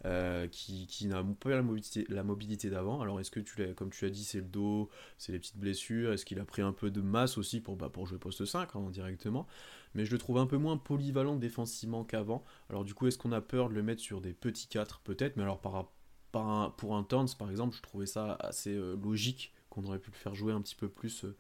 euh, 0.04 0.48
qui, 0.48 0.86
qui 0.88 1.08
n'a 1.08 1.24
pas 1.24 1.52
la 1.52 1.62
mobilité, 1.62 2.06
la 2.10 2.24
mobilité 2.24 2.70
d'avant. 2.70 3.02
Alors, 3.02 3.22
est-ce 3.22 3.32
que, 3.32 3.40
tu 3.40 3.62
l'as, 3.62 3.74
comme 3.74 3.90
tu 3.90 4.04
as 4.04 4.10
dit, 4.10 4.26
c'est 4.26 4.40
le 4.40 4.48
dos, 4.48 4.90
c'est 5.18 5.32
les 5.32 5.40
petites 5.40 5.58
blessures 5.58 6.12
Est-ce 6.12 6.26
qu'il 6.26 6.40
a 6.40 6.46
pris 6.46 6.62
un 6.62 6.74
peu 6.74 6.92
de 6.92 7.00
masse 7.00 7.38
aussi 7.38 7.62
pour, 7.62 7.78
bah, 7.78 7.90
pour 7.90 8.06
jouer 8.06 8.18
poste 8.18 8.44
5 8.44 8.76
hein, 8.76 8.90
directement 8.92 9.48
Mais 9.94 10.04
je 10.04 10.12
le 10.12 10.18
trouve 10.18 10.38
un 10.38 10.46
peu 10.46 10.58
moins 10.58 10.76
polyvalent 10.76 11.38
défensivement 11.38 12.04
qu'avant. 12.04 12.44
Alors, 12.70 12.84
du 12.84 12.94
coup, 12.94 13.08
est-ce 13.08 13.18
qu'on 13.18 13.32
a 13.32 13.42
peur 13.42 13.70
de 13.70 13.76
le 13.76 13.82
mettre 13.82 14.02
sur 14.02 14.20
des 14.20 14.34
petits 14.34 14.68
4 14.68 15.00
Peut-être, 15.02 15.38
mais 15.38 15.44
alors 15.44 15.62
par, 15.62 15.90
par 16.36 16.76
pour 16.76 16.96
un 16.96 17.04
Towns, 17.04 17.30
par 17.40 17.50
exemple, 17.50 17.76
je 17.76 17.82
trouvais 17.82 18.06
ça 18.06 18.38
assez 18.42 18.74
euh, 18.76 18.96
logique 19.02 19.54
qu'on 19.70 19.84
aurait 19.86 20.00
pu 20.00 20.12
le 20.12 20.18
faire 20.18 20.36
jouer 20.36 20.54
un 20.54 20.62
petit 20.62 20.76
peu 20.76 20.90
plus. 20.90 21.24
Euh, 21.24 21.36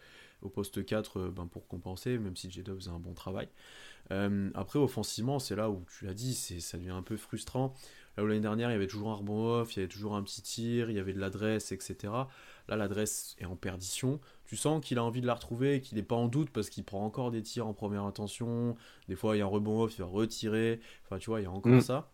au 0.45 0.49
poste 0.49 0.85
4 0.85 1.19
euh, 1.19 1.31
ben, 1.31 1.47
pour 1.47 1.67
compenser, 1.67 2.17
même 2.17 2.35
si 2.35 2.49
J-Dub 2.49 2.76
faisait 2.76 2.91
un 2.91 2.99
bon 2.99 3.13
travail. 3.13 3.49
Euh, 4.11 4.49
après, 4.53 4.80
offensivement, 4.80 5.39
c'est 5.39 5.55
là 5.55 5.69
où 5.69 5.84
tu 5.97 6.05
l'as 6.05 6.13
dit, 6.13 6.34
ça 6.35 6.77
devient 6.77 6.91
un 6.91 7.01
peu 7.01 7.17
frustrant. 7.17 7.73
Là 8.17 8.23
où 8.23 8.27
l'année 8.27 8.39
dernière, 8.39 8.69
il 8.69 8.73
y 8.73 8.76
avait 8.76 8.88
toujours 8.88 9.09
un 9.09 9.15
rebond 9.15 9.59
off, 9.59 9.76
il 9.76 9.80
y 9.80 9.81
avait 9.81 9.91
toujours 9.91 10.15
un 10.15 10.23
petit 10.23 10.41
tir, 10.41 10.89
il 10.89 10.95
y 10.95 10.99
avait 10.99 11.13
de 11.13 11.19
l'adresse, 11.19 11.72
etc. 11.72 12.13
Là, 12.69 12.76
l'adresse 12.77 13.35
est 13.39 13.45
en 13.45 13.55
perdition. 13.55 14.22
Tu 14.45 14.55
sens 14.55 14.85
qu'il 14.85 14.99
a 14.99 15.03
envie 15.03 15.22
de 15.22 15.27
la 15.27 15.34
retrouver, 15.34 15.81
qu'il 15.81 15.97
n'est 15.97 16.03
pas 16.03 16.15
en 16.15 16.27
doute 16.27 16.49
parce 16.51 16.69
qu'il 16.69 16.85
prend 16.85 17.03
encore 17.03 17.31
des 17.31 17.41
tirs 17.41 17.67
en 17.67 17.73
première 17.73 18.03
intention. 18.03 18.77
Des 19.09 19.15
fois, 19.15 19.35
il 19.35 19.39
y 19.39 19.41
a 19.41 19.45
un 19.45 19.49
rebond 19.49 19.81
off, 19.81 19.97
il 19.97 20.01
va 20.01 20.07
retirer. 20.07 20.80
Enfin, 21.03 21.17
tu 21.17 21.30
vois, 21.30 21.41
il 21.41 21.43
y 21.43 21.47
a 21.47 21.51
encore 21.51 21.73
mm. 21.73 21.81
ça. 21.81 22.11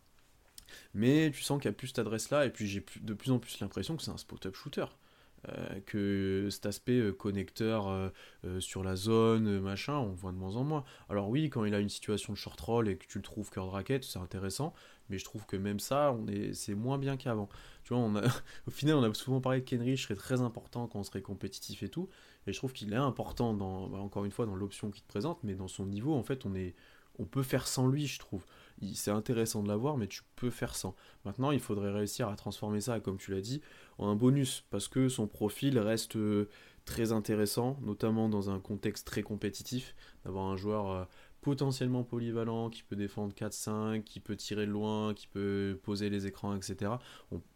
Mais 0.93 1.31
tu 1.31 1.41
sens 1.41 1.61
qu'il 1.61 1.69
n'y 1.69 1.75
a 1.75 1.77
plus 1.77 1.87
cette 1.87 1.99
adresse-là, 1.99 2.45
et 2.45 2.49
puis 2.49 2.67
j'ai 2.67 2.83
de 3.01 3.13
plus 3.13 3.31
en 3.31 3.39
plus 3.39 3.59
l'impression 3.59 3.97
que 3.97 4.03
c'est 4.03 4.11
un 4.11 4.17
spot-up 4.17 4.55
shooter. 4.55 4.85
Euh, 5.49 5.79
que 5.87 6.49
cet 6.51 6.67
aspect 6.67 6.99
euh, 6.99 7.11
connecteur 7.11 7.87
euh, 7.87 8.11
sur 8.59 8.83
la 8.83 8.95
zone, 8.95 9.59
machin, 9.59 9.95
on 9.97 10.11
voit 10.11 10.31
de 10.31 10.37
moins 10.37 10.55
en 10.55 10.63
moins. 10.63 10.83
Alors 11.09 11.29
oui, 11.29 11.49
quand 11.49 11.65
il 11.65 11.73
a 11.73 11.79
une 11.79 11.89
situation 11.89 12.33
de 12.33 12.37
short 12.37 12.59
roll 12.61 12.87
et 12.87 12.95
que 12.95 13.07
tu 13.07 13.17
le 13.17 13.23
trouves 13.23 13.49
cœur 13.49 13.65
de 13.65 13.71
raquette, 13.71 14.03
c'est 14.03 14.19
intéressant, 14.19 14.75
mais 15.09 15.17
je 15.17 15.25
trouve 15.25 15.47
que 15.47 15.57
même 15.57 15.79
ça, 15.79 16.15
est, 16.27 16.53
c'est 16.53 16.75
moins 16.75 16.99
bien 16.99 17.17
qu'avant. 17.17 17.49
Tu 17.83 17.95
vois, 17.95 18.07
au 18.67 18.71
final, 18.71 18.97
on 18.97 19.03
a 19.03 19.11
souvent 19.15 19.41
parlé 19.41 19.61
de 19.61 19.65
Kenrich 19.65 20.03
serait 20.03 20.15
très 20.15 20.41
important 20.41 20.87
quand 20.87 20.99
on 20.99 21.03
serait 21.03 21.23
compétitif 21.23 21.81
et 21.81 21.89
tout, 21.89 22.07
et 22.45 22.53
je 22.53 22.57
trouve 22.57 22.71
qu'il 22.71 22.93
est 22.93 22.95
important, 22.95 23.55
dans, 23.55 23.87
bah, 23.87 23.97
encore 23.97 24.25
une 24.25 24.31
fois, 24.31 24.45
dans 24.45 24.55
l'option 24.55 24.91
qu'il 24.91 25.01
te 25.01 25.07
présente, 25.07 25.39
mais 25.43 25.55
dans 25.55 25.67
son 25.67 25.87
niveau, 25.87 26.13
en 26.13 26.23
fait, 26.23 26.45
on 26.45 26.53
est, 26.53 26.75
on 27.17 27.25
peut 27.25 27.43
faire 27.43 27.67
sans 27.67 27.87
lui, 27.87 28.05
je 28.05 28.19
trouve 28.19 28.45
c'est 28.93 29.11
intéressant 29.11 29.63
de 29.63 29.67
l'avoir, 29.67 29.97
mais 29.97 30.07
tu 30.07 30.21
peux 30.35 30.49
faire 30.49 30.75
sans. 30.75 30.95
Maintenant, 31.25 31.51
il 31.51 31.59
faudrait 31.59 31.91
réussir 31.91 32.27
à 32.27 32.35
transformer 32.35 32.81
ça, 32.81 32.99
comme 32.99 33.17
tu 33.17 33.31
l'as 33.31 33.41
dit, 33.41 33.61
en 33.97 34.09
un 34.09 34.15
bonus, 34.15 34.65
parce 34.69 34.87
que 34.87 35.09
son 35.09 35.27
profil 35.27 35.77
reste 35.79 36.15
euh, 36.15 36.49
très 36.85 37.11
intéressant, 37.11 37.77
notamment 37.81 38.29
dans 38.29 38.49
un 38.49 38.59
contexte 38.59 39.05
très 39.05 39.23
compétitif, 39.23 39.95
d'avoir 40.25 40.45
un 40.45 40.57
joueur 40.57 40.91
euh, 40.91 41.05
potentiellement 41.41 42.03
polyvalent, 42.03 42.69
qui 42.69 42.83
peut 42.83 42.95
défendre 42.95 43.33
4-5, 43.33 44.03
qui 44.03 44.19
peut 44.19 44.35
tirer 44.35 44.65
de 44.65 44.71
loin, 44.71 45.13
qui 45.13 45.27
peut 45.27 45.79
poser 45.83 46.09
les 46.09 46.27
écrans, 46.27 46.55
etc. 46.55 46.93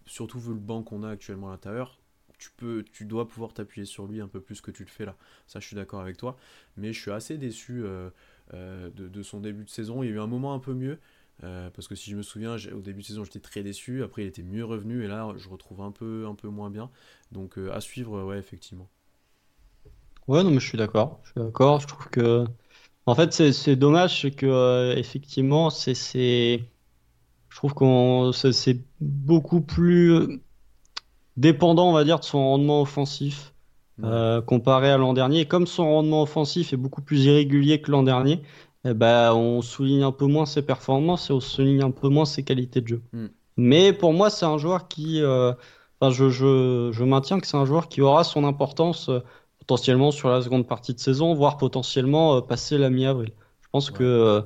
surtout 0.05 0.39
vu 0.39 0.53
le 0.53 0.59
banc 0.59 0.83
qu'on 0.83 1.03
a 1.03 1.09
actuellement 1.09 1.49
à 1.49 1.51
l'intérieur, 1.51 1.99
tu, 2.37 2.49
peux, 2.57 2.83
tu 2.91 3.05
dois 3.05 3.27
pouvoir 3.27 3.53
t'appuyer 3.53 3.85
sur 3.85 4.07
lui 4.07 4.21
un 4.21 4.27
peu 4.27 4.41
plus 4.41 4.61
que 4.61 4.71
tu 4.71 4.83
le 4.83 4.89
fais 4.89 5.05
là. 5.05 5.15
Ça, 5.47 5.59
je 5.59 5.67
suis 5.67 5.75
d'accord 5.75 6.01
avec 6.01 6.17
toi. 6.17 6.35
Mais 6.77 6.93
je 6.93 6.99
suis 6.99 7.11
assez 7.11 7.37
déçu 7.37 7.83
euh, 7.85 8.09
de, 8.53 9.07
de, 9.07 9.23
son 9.23 9.39
début 9.39 9.63
de 9.63 9.69
saison. 9.69 10.03
Il 10.03 10.09
y 10.09 10.11
a 10.11 10.15
eu 10.15 10.19
un 10.19 10.27
moment 10.27 10.53
un 10.53 10.59
peu 10.59 10.73
mieux, 10.73 10.99
euh, 11.43 11.69
parce 11.69 11.87
que 11.87 11.95
si 11.95 12.09
je 12.11 12.15
me 12.15 12.21
souviens, 12.21 12.55
au 12.73 12.81
début 12.81 13.01
de 13.01 13.05
saison, 13.05 13.23
j'étais 13.23 13.39
très 13.39 13.63
déçu. 13.63 14.03
Après, 14.03 14.23
il 14.23 14.27
était 14.27 14.43
mieux 14.43 14.65
revenu. 14.65 15.03
Et 15.03 15.07
là, 15.07 15.33
je 15.37 15.49
retrouve 15.49 15.81
un 15.81 15.91
peu, 15.91 16.25
un 16.27 16.35
peu 16.35 16.47
moins 16.47 16.69
bien. 16.69 16.89
Donc, 17.31 17.57
euh, 17.57 17.73
à 17.73 17.81
suivre, 17.81 18.23
ouais, 18.23 18.37
effectivement. 18.37 18.87
Ouais, 20.27 20.43
non, 20.43 20.51
mais 20.51 20.59
je 20.59 20.67
suis 20.67 20.77
d'accord. 20.77 21.19
Je 21.23 21.31
suis 21.31 21.41
d'accord. 21.41 21.79
Je 21.79 21.87
trouve 21.87 22.07
que. 22.09 22.45
En 23.07 23.13
fait, 23.13 23.33
c'est 23.33 23.75
dommage, 23.75 24.21
c'est 24.21 24.31
que, 24.31 24.47
euh, 24.47 24.95
effectivement, 24.95 25.69
c'est. 25.69 26.63
Je 27.49 27.57
trouve 27.57 27.73
qu'on 27.73 28.31
c'est 28.33 28.81
beaucoup 28.99 29.61
plus 29.61 30.41
dépendant, 31.37 31.89
on 31.89 31.93
va 31.93 32.03
dire, 32.03 32.19
de 32.19 32.25
son 32.25 32.39
rendement 32.39 32.81
offensif. 32.81 33.53
comparé 34.45 34.89
à 34.89 34.97
l'an 34.97 35.13
dernier. 35.13 35.45
comme 35.45 35.67
son 35.67 35.85
rendement 35.85 36.23
offensif 36.23 36.73
est 36.73 36.77
beaucoup 36.77 37.01
plus 37.01 37.25
irrégulier 37.25 37.79
que 37.79 37.91
l'an 37.91 38.03
dernier, 38.03 38.41
eh 38.87 38.93
ben, 38.93 39.33
on 39.33 39.61
souligne 39.63 40.03
un 40.03 40.11
peu 40.11 40.27
moins 40.27 40.45
ses 40.45 40.61
performances 40.61 41.31
et 41.31 41.33
on 41.33 41.39
souligne 41.39 41.81
un 41.81 41.91
peu 41.91 42.07
moins 42.07 42.25
ses 42.25 42.43
qualités 42.43 42.81
de 42.81 42.87
jeu. 42.87 43.01
Hmm. 43.13 43.27
Mais 43.57 43.93
pour 43.93 44.13
moi, 44.13 44.29
c'est 44.29 44.45
un 44.45 44.59
joueur 44.59 44.87
qui. 44.87 45.21
Euh, 45.21 45.53
enfin, 45.99 46.13
je, 46.13 46.29
je, 46.29 46.91
je, 46.93 47.03
maintiens 47.03 47.39
que 47.39 47.47
c'est 47.47 47.57
un 47.57 47.65
joueur 47.65 47.89
qui 47.89 48.01
aura 48.01 48.23
son 48.23 48.43
importance 48.43 49.09
euh, 49.09 49.21
potentiellement 49.59 50.11
sur 50.11 50.29
la 50.29 50.41
seconde 50.43 50.67
partie 50.67 50.93
de 50.93 50.99
saison, 50.99 51.33
voire 51.33 51.57
potentiellement 51.57 52.35
euh, 52.35 52.41
passer 52.41 52.77
la 52.77 52.91
mi-avril. 52.91 53.31
Je 53.61 53.67
pense 53.71 53.89
que, 53.89 54.43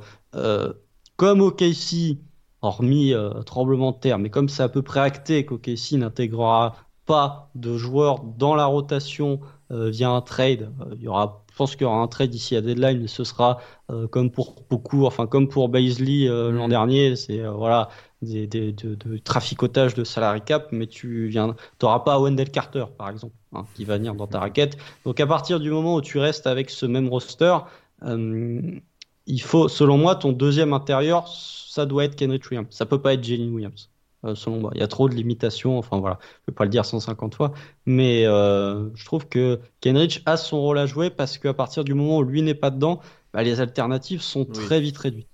comme 1.18 1.42
OKC, 1.42 2.18
hormis 2.62 3.14
tremblement 3.46 3.92
de 3.92 3.98
terre, 3.98 4.18
mais 4.18 4.32
comme 4.32 4.50
c'est 4.50 4.64
à 4.64 4.70
peu 4.70 4.82
près 4.82 5.02
acté 5.02 5.46
qu'OKC 5.46 5.92
n'intégrera 5.94 6.78
pas 7.06 7.52
de 7.54 7.78
joueurs 7.78 8.24
dans 8.24 8.56
la 8.56 8.66
rotation 8.66 9.40
via 9.70 10.10
un 10.10 10.22
trade, 10.22 10.72
il 10.96 11.04
y 11.04 11.08
aura 11.08 11.46
pense 11.60 11.76
qu'il 11.76 11.84
y 11.84 11.86
aura 11.86 11.98
un 11.98 12.08
trade 12.08 12.30
d'ici 12.30 12.56
à 12.56 12.62
deadline, 12.62 13.02
mais 13.02 13.08
ce 13.08 13.26
sera 13.26 13.60
euh, 13.92 14.08
comme 14.08 14.32
pour 14.32 14.56
beaucoup, 14.70 15.06
enfin 15.06 15.28
comme 15.28 15.50
pour 15.50 15.68
Baisley 15.68 16.28
euh, 16.28 16.52
l'an 16.52 16.68
mm. 16.68 16.70
dernier, 16.70 17.16
c'est 17.18 17.42
euh, 17.42 17.52
voilà 17.52 17.90
des, 18.22 18.48
de, 18.48 19.18
traficotage 19.18 19.94
de 19.94 20.06
salary 20.06 20.42
cap, 20.42 20.70
mais 20.72 20.88
tu 20.88 21.28
viens, 21.28 21.56
t'auras 21.78 22.00
pas 22.00 22.18
Wendell 22.18 22.50
Carter 22.50 22.86
par 22.98 23.10
exemple, 23.10 23.36
hein, 23.54 23.66
qui 23.76 23.84
va 23.84 23.98
venir 23.98 24.16
dans 24.16 24.28
ta 24.28 24.40
raquette. 24.40 24.78
Donc 25.06 25.20
à 25.20 25.28
partir 25.28 25.60
du 25.60 25.70
moment 25.70 25.96
où 25.96 26.02
tu 26.02 26.18
restes 26.18 26.48
avec 26.48 26.70
ce 26.70 26.86
même 26.86 27.10
roster, 27.10 27.58
il 28.02 29.42
faut, 29.42 29.68
selon 29.68 29.98
moi, 29.98 30.16
ton 30.16 30.32
deuxième 30.32 30.74
intérieur, 30.74 31.28
ça 31.28 31.86
doit 31.86 32.06
être 32.06 32.16
Kenrich 32.16 32.50
Williams. 32.50 32.68
Ça 32.72 32.86
peut 32.86 33.02
pas 33.02 33.14
être 33.14 33.24
Jalen 33.24 33.54
Williams. 33.54 33.90
Euh, 34.26 34.36
selon 34.36 34.60
moi. 34.60 34.72
Il 34.76 34.82
y 34.82 34.84
a 34.84 34.88
trop 34.88 35.08
de 35.08 35.16
limitations, 35.16 35.78
enfin 35.78 35.98
voilà, 35.98 36.20
je 36.22 36.28
ne 36.28 36.52
vais 36.52 36.56
pas 36.56 36.66
le 36.66 36.70
dire 36.70 36.84
150 36.84 37.36
fois, 37.36 37.54
mais 37.86 38.26
euh, 38.26 38.94
je 38.94 39.06
trouve 39.06 39.30
que 39.30 39.62
Kenrich 39.80 40.22
a 40.26 40.36
son 40.36 40.60
rôle 40.60 40.78
à 40.78 40.86
jouer 40.86 41.10
parce 41.10 41.38
qu'à 41.38 41.54
partir 41.54 41.86
du 41.86 41.94
moment 41.94 42.18
où 42.18 42.24
lui 42.24 42.42
n'est 42.42 42.54
pas 42.54 42.70
dedans, 42.70 43.00
bah, 43.32 43.44
les 43.44 43.62
alternatives 43.62 44.22
sont 44.22 44.44
très 44.44 44.82
vite 44.82 44.98
réduites. 44.98 45.30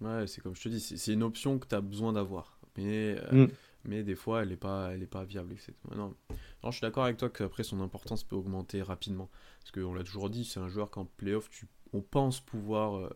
Ouais, 0.00 0.26
c'est 0.26 0.40
comme 0.40 0.56
je 0.56 0.62
te 0.62 0.68
dis, 0.70 0.80
c'est 0.80 1.12
une 1.12 1.22
option 1.22 1.58
que 1.58 1.66
tu 1.66 1.74
as 1.74 1.82
besoin 1.82 2.14
d'avoir. 2.14 2.58
Mais, 2.78 3.16
euh, 3.30 3.46
mm. 3.46 3.48
mais 3.84 4.02
des 4.02 4.14
fois, 4.14 4.42
elle 4.42 4.48
n'est 4.48 4.56
pas, 4.56 4.90
elle 4.94 5.02
est 5.02 5.06
pas 5.06 5.24
viable. 5.24 5.54
Non. 5.94 6.14
non, 6.62 6.70
je 6.70 6.78
suis 6.78 6.80
d'accord 6.80 7.04
avec 7.04 7.18
toi 7.18 7.28
qu'après, 7.28 7.62
son 7.62 7.82
importance 7.82 8.24
peut 8.24 8.36
augmenter 8.36 8.80
rapidement. 8.80 9.28
Parce 9.60 9.70
qu'on 9.70 9.92
l'a 9.92 10.02
toujours 10.02 10.30
dit, 10.30 10.46
c'est 10.46 10.60
un 10.60 10.68
joueur 10.68 10.90
qu'en 10.90 11.04
playoff, 11.04 11.50
tu, 11.50 11.66
on 11.92 12.00
pense 12.00 12.40
pouvoir 12.40 13.10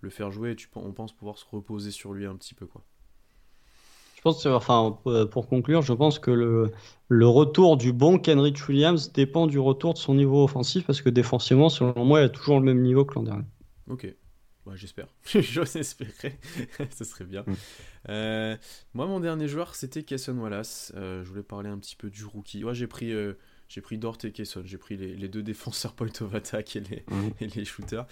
le 0.00 0.10
faire 0.10 0.30
jouer, 0.30 0.54
tu, 0.54 0.68
on 0.76 0.92
pense 0.92 1.12
pouvoir 1.12 1.38
se 1.38 1.44
reposer 1.50 1.90
sur 1.90 2.12
lui 2.12 2.24
un 2.24 2.36
petit 2.36 2.54
peu. 2.54 2.66
quoi 2.66 2.84
pense, 4.24 4.46
enfin, 4.46 4.98
pour 5.30 5.48
conclure, 5.48 5.82
je 5.82 5.92
pense 5.92 6.18
que 6.18 6.30
le, 6.32 6.72
le 7.08 7.28
retour 7.28 7.76
du 7.76 7.92
bon 7.92 8.18
Kenrich 8.18 8.68
Williams 8.68 9.12
dépend 9.12 9.46
du 9.46 9.58
retour 9.58 9.94
de 9.94 9.98
son 9.98 10.14
niveau 10.14 10.42
offensif 10.42 10.84
parce 10.86 11.02
que 11.02 11.10
défensivement, 11.10 11.68
selon 11.68 12.04
moi, 12.04 12.20
il 12.20 12.24
a 12.24 12.28
toujours 12.28 12.58
le 12.58 12.64
même 12.64 12.82
niveau 12.82 13.04
que 13.04 13.14
l'an 13.14 13.22
dernier. 13.22 13.44
Ok. 13.88 14.12
Bah, 14.66 14.72
j'espère. 14.76 15.08
J'ose 15.26 15.76
espérer. 15.76 16.38
Ce 16.90 17.04
serait 17.04 17.24
bien. 17.24 17.44
Mm. 17.46 17.54
Euh, 18.08 18.56
moi, 18.94 19.06
mon 19.06 19.20
dernier 19.20 19.46
joueur, 19.46 19.74
c'était 19.74 20.02
Kesson 20.02 20.38
Wallace. 20.38 20.92
Euh, 20.96 21.22
je 21.22 21.28
voulais 21.28 21.42
parler 21.42 21.68
un 21.68 21.78
petit 21.78 21.96
peu 21.96 22.08
du 22.08 22.24
rookie. 22.24 22.64
Ouais, 22.64 22.74
j'ai 22.74 22.86
pris 22.86 23.12
euh, 23.12 23.34
j'ai 23.68 23.80
pris 23.80 23.98
Dort 23.98 24.18
et 24.24 24.30
Kesson, 24.30 24.62
j'ai 24.64 24.78
pris 24.78 24.96
les, 24.96 25.28
deux 25.28 25.42
défenseurs 25.42 25.94
point 25.94 26.08
of 26.20 26.34
attack 26.34 26.76
et 26.76 26.80
les, 26.80 27.04
mhm. 27.08 27.30
et 27.40 27.46
les 27.48 27.64
shooters. 27.64 28.06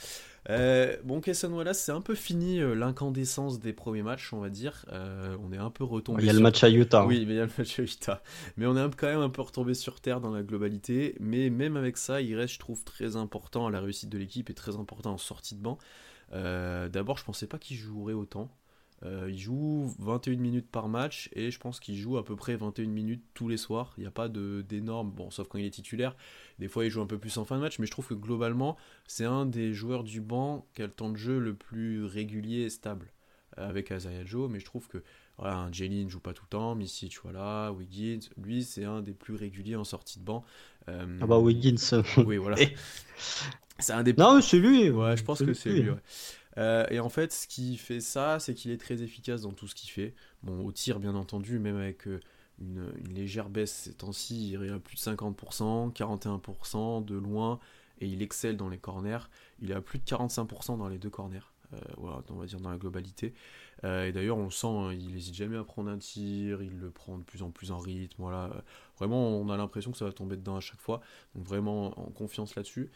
Euh, 0.50 0.96
bon, 1.04 1.20
Kesson 1.20 1.52
Wallace, 1.52 1.80
c'est 1.80 1.92
un 1.92 2.00
peu 2.00 2.14
fini 2.14 2.60
euh, 2.60 2.74
l'incandescence 2.74 3.60
des 3.60 3.72
premiers 3.72 4.02
matchs, 4.02 4.32
on 4.32 4.40
va 4.40 4.48
dire. 4.48 4.84
Euh, 4.92 5.36
on 5.42 5.52
est 5.52 5.58
un 5.58 5.70
peu 5.70 5.84
retombé. 5.84 6.22
Il 6.22 6.26
y 6.26 6.30
a 6.30 6.32
le 6.32 6.40
match 6.40 6.64
à 6.64 6.70
Utah. 6.70 7.06
Oui, 7.06 7.24
mais 7.26 7.34
il 7.34 7.36
y 7.36 7.40
a 7.40 7.46
le 7.46 7.52
match 7.56 7.78
à 7.78 7.82
Utah. 7.82 8.22
Mais 8.56 8.66
on 8.66 8.76
est 8.76 8.96
quand 8.96 9.06
même 9.06 9.20
un 9.20 9.30
peu 9.30 9.42
retombé 9.42 9.74
sur 9.74 10.00
terre 10.00 10.20
dans 10.20 10.32
la 10.32 10.42
globalité. 10.42 11.14
Mais 11.20 11.50
même 11.50 11.76
avec 11.76 11.96
ça, 11.96 12.20
il 12.20 12.34
reste, 12.34 12.54
je 12.54 12.58
trouve, 12.58 12.82
très 12.84 13.16
important 13.16 13.66
à 13.66 13.70
la 13.70 13.80
réussite 13.80 14.08
de 14.08 14.18
l'équipe 14.18 14.50
et 14.50 14.54
très 14.54 14.76
important 14.76 15.12
en 15.12 15.18
sortie 15.18 15.54
de 15.54 15.62
banc. 15.62 15.78
D'abord, 16.32 17.18
je 17.18 17.24
pensais 17.24 17.46
pas 17.46 17.58
qu'il 17.58 17.76
jouerait 17.76 18.14
autant. 18.14 18.50
Euh, 19.04 19.28
il 19.28 19.38
joue 19.38 19.92
21 19.98 20.36
minutes 20.36 20.68
par 20.70 20.88
match 20.88 21.28
et 21.32 21.50
je 21.50 21.58
pense 21.58 21.80
qu'il 21.80 21.96
joue 21.96 22.18
à 22.18 22.24
peu 22.24 22.36
près 22.36 22.54
21 22.54 22.86
minutes 22.86 23.24
tous 23.34 23.48
les 23.48 23.56
soirs. 23.56 23.94
Il 23.96 24.02
n'y 24.02 24.06
a 24.06 24.12
pas 24.12 24.28
d'énormes, 24.28 25.10
bon, 25.10 25.30
sauf 25.30 25.48
quand 25.48 25.58
il 25.58 25.64
est 25.64 25.70
titulaire. 25.70 26.16
Des 26.58 26.68
fois, 26.68 26.84
il 26.84 26.90
joue 26.90 27.02
un 27.02 27.06
peu 27.06 27.18
plus 27.18 27.36
en 27.38 27.44
fin 27.44 27.56
de 27.56 27.62
match, 27.62 27.78
mais 27.78 27.86
je 27.86 27.90
trouve 27.90 28.06
que 28.06 28.14
globalement, 28.14 28.76
c'est 29.06 29.24
un 29.24 29.44
des 29.44 29.74
joueurs 29.74 30.04
du 30.04 30.20
banc 30.20 30.66
qui 30.74 30.82
a 30.82 30.86
le 30.86 30.92
temps 30.92 31.10
de 31.10 31.16
jeu 31.16 31.38
le 31.38 31.54
plus 31.54 32.04
régulier 32.04 32.62
et 32.62 32.70
stable 32.70 33.10
euh, 33.58 33.68
avec 33.68 33.90
Azaya 33.90 34.24
Joe. 34.24 34.48
Mais 34.48 34.60
je 34.60 34.64
trouve 34.64 34.86
que 34.86 35.02
voilà, 35.36 35.58
un 35.58 35.72
Jelly 35.72 36.04
ne 36.04 36.10
joue 36.10 36.20
pas 36.20 36.32
tout 36.32 36.44
le 36.44 36.50
temps, 36.50 36.74
Missy, 36.76 37.12
voilà, 37.24 37.72
Wiggins, 37.72 38.20
lui, 38.40 38.62
c'est 38.62 38.84
un 38.84 39.00
des 39.00 39.14
plus 39.14 39.34
réguliers 39.34 39.76
en 39.76 39.84
sortie 39.84 40.20
de 40.20 40.24
banc. 40.24 40.44
Euh, 40.88 41.18
ah 41.20 41.26
bah 41.26 41.38
Wiggins. 41.38 42.02
oui, 42.18 42.36
voilà. 42.36 42.56
c'est 43.78 43.92
un 43.92 44.04
des. 44.04 44.12
Non, 44.12 44.40
c'est 44.40 44.58
lui. 44.58 44.90
Ouais, 44.90 45.16
je 45.16 45.24
pense 45.24 45.40
que 45.40 45.54
c'est 45.54 45.70
lui. 45.70 45.90
Euh, 46.58 46.86
et 46.90 47.00
en 47.00 47.08
fait, 47.08 47.32
ce 47.32 47.46
qui 47.46 47.76
fait 47.76 48.00
ça, 48.00 48.38
c'est 48.38 48.54
qu'il 48.54 48.70
est 48.70 48.80
très 48.80 49.02
efficace 49.02 49.42
dans 49.42 49.52
tout 49.52 49.68
ce 49.68 49.74
qu'il 49.74 49.90
fait. 49.90 50.14
Bon, 50.42 50.64
au 50.64 50.72
tir, 50.72 51.00
bien 51.00 51.14
entendu, 51.14 51.58
même 51.58 51.76
avec 51.76 52.06
euh, 52.06 52.20
une, 52.60 52.92
légère 53.12 53.48
baisse 53.48 53.72
ces 53.72 53.94
temps-ci, 53.94 54.52
il 54.52 54.64
est 54.64 54.70
à 54.70 54.78
plus 54.78 54.96
de 54.96 55.00
50%, 55.00 55.92
41% 55.92 57.04
de 57.04 57.16
loin, 57.16 57.58
et 58.00 58.06
il 58.06 58.22
excelle 58.22 58.56
dans 58.56 58.68
les 58.68 58.78
corners. 58.78 59.28
Il 59.60 59.70
est 59.70 59.74
à 59.74 59.80
plus 59.80 59.98
de 59.98 60.04
45% 60.04 60.78
dans 60.78 60.88
les 60.88 60.98
deux 60.98 61.10
corners. 61.10 61.40
Euh, 61.74 61.78
on 62.28 62.34
va 62.34 62.44
dire 62.44 62.60
dans 62.60 62.70
la 62.70 62.76
globalité. 62.76 63.32
et 63.82 64.12
d'ailleurs, 64.12 64.36
on 64.36 64.44
le 64.44 64.50
sent, 64.50 64.66
hein, 64.66 64.92
il 64.92 65.14
n'hésite 65.14 65.34
jamais 65.34 65.56
à 65.56 65.64
prendre 65.64 65.90
un 65.90 65.96
tir, 65.96 66.62
il 66.62 66.78
le 66.78 66.90
prend 66.90 67.16
de 67.16 67.22
plus 67.22 67.42
en 67.42 67.50
plus 67.50 67.72
en 67.72 67.78
rythme. 67.78 68.16
Voilà. 68.20 68.50
Vraiment, 68.98 69.40
on 69.40 69.48
a 69.48 69.56
l'impression 69.56 69.90
que 69.90 69.96
ça 69.96 70.04
va 70.04 70.12
tomber 70.12 70.36
dedans 70.36 70.56
à 70.56 70.60
chaque 70.60 70.80
fois. 70.80 71.00
Donc 71.34 71.46
vraiment 71.46 71.98
en 71.98 72.10
confiance 72.10 72.54
là-dessus. 72.56 72.90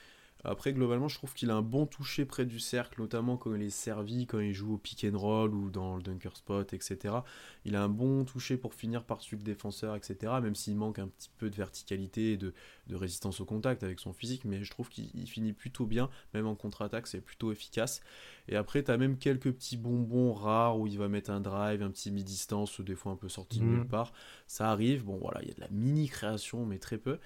Après, 0.44 0.72
globalement, 0.72 1.08
je 1.08 1.16
trouve 1.16 1.34
qu'il 1.34 1.50
a 1.50 1.56
un 1.56 1.62
bon 1.62 1.86
toucher 1.86 2.24
près 2.24 2.46
du 2.46 2.60
cercle, 2.60 3.00
notamment 3.00 3.36
quand 3.36 3.54
il 3.54 3.62
est 3.62 3.70
servi, 3.70 4.26
quand 4.26 4.38
il 4.38 4.52
joue 4.52 4.74
au 4.74 4.78
pick 4.78 5.04
and 5.04 5.18
roll 5.18 5.54
ou 5.54 5.70
dans 5.70 5.96
le 5.96 6.02
dunker 6.02 6.36
spot, 6.36 6.72
etc. 6.72 7.16
Il 7.64 7.74
a 7.74 7.82
un 7.82 7.88
bon 7.88 8.24
toucher 8.24 8.56
pour 8.56 8.74
finir 8.74 9.02
par 9.04 9.22
suivre 9.22 9.40
le 9.40 9.46
défenseur, 9.46 9.96
etc. 9.96 10.34
Même 10.40 10.54
s'il 10.54 10.76
manque 10.76 11.00
un 11.00 11.08
petit 11.08 11.30
peu 11.38 11.50
de 11.50 11.56
verticalité 11.56 12.32
et 12.32 12.36
de, 12.36 12.54
résistance 12.92 13.40
au 13.40 13.44
contact 13.44 13.82
avec 13.82 13.98
son 13.98 14.12
physique, 14.12 14.44
mais 14.44 14.62
je 14.62 14.70
trouve 14.70 14.88
qu'il 14.88 15.28
finit 15.28 15.52
plutôt 15.52 15.86
bien, 15.86 16.08
même 16.34 16.46
en 16.46 16.54
contre-attaque, 16.54 17.08
c'est 17.08 17.20
plutôt 17.20 17.50
efficace. 17.50 18.00
Et 18.48 18.54
après, 18.54 18.84
tu 18.84 18.92
as 18.92 18.96
même 18.96 19.18
quelques 19.18 19.50
petits 19.50 19.76
bonbons 19.76 20.32
rares 20.32 20.78
où 20.78 20.86
il 20.86 20.96
va 20.96 21.08
mettre 21.08 21.30
un 21.30 21.40
drive, 21.40 21.82
un 21.82 21.90
petit 21.90 22.12
mi-distance, 22.12 22.80
des 22.80 22.94
fois 22.94 23.12
un 23.12 23.16
peu 23.16 23.28
sorti 23.28 23.58
de 23.58 23.64
nulle 23.64 23.80
mmh. 23.80 23.88
part. 23.88 24.12
Ça 24.46 24.70
arrive, 24.70 25.04
bon 25.04 25.16
voilà, 25.16 25.42
il 25.42 25.48
y 25.48 25.50
a 25.50 25.54
de 25.54 25.60
la 25.60 25.68
mini-création, 25.70 26.64
mais 26.64 26.78
très 26.78 26.98
peu. 26.98 27.18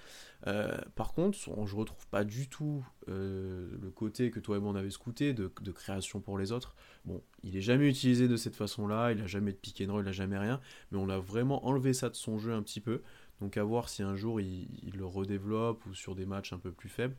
Euh, 0.47 0.79
par 0.95 1.13
contre, 1.13 1.37
je 1.39 1.77
retrouve 1.77 2.07
pas 2.07 2.25
du 2.25 2.49
tout 2.49 2.83
euh, 3.11 3.69
le 3.83 3.91
côté 3.91 4.31
que 4.31 4.41
toi 4.41 4.57
et 4.57 4.61
moi 4.61 4.73
on 4.73 4.77
avait 4.77 4.91
scouté 4.91 5.33
de, 5.33 5.49
création 5.73 6.21
pour 6.21 6.39
les 6.39 6.53
autres. 6.53 6.75
Bon, 7.05 7.23
il 7.43 7.57
est 7.57 7.61
jamais 7.61 7.89
utilisé 7.89 8.29
de 8.29 8.37
cette 8.37 8.57
façon-là, 8.57 9.13
il 9.13 9.21
a 9.21 9.27
jamais 9.27 9.53
de 9.53 9.57
pick 9.57 9.83
and 9.87 9.93
roll, 9.93 10.05
il 10.05 10.09
a 10.09 10.13
jamais 10.13 10.39
rien, 10.39 10.61
mais 10.91 10.99
on 10.99 11.09
a 11.09 11.19
vraiment 11.19 11.67
enlevé 11.67 11.93
ça 11.93 12.09
de 12.09 12.15
son 12.15 12.39
jeu 12.39 12.53
un 12.53 12.63
petit 12.63 12.81
peu. 12.81 13.03
Donc 13.41 13.57
à 13.57 13.65
voir 13.65 13.89
si 13.89 14.03
un 14.03 14.17
jour 14.17 14.41
il, 14.41 14.69
le 14.95 15.07
redéveloppe 15.07 15.85
ou 15.87 15.95
sur 15.95 16.15
des 16.15 16.27
matchs 16.27 16.53
un 16.53 16.59
peu 16.59 16.73
plus 16.73 16.89
faibles. 16.89 17.17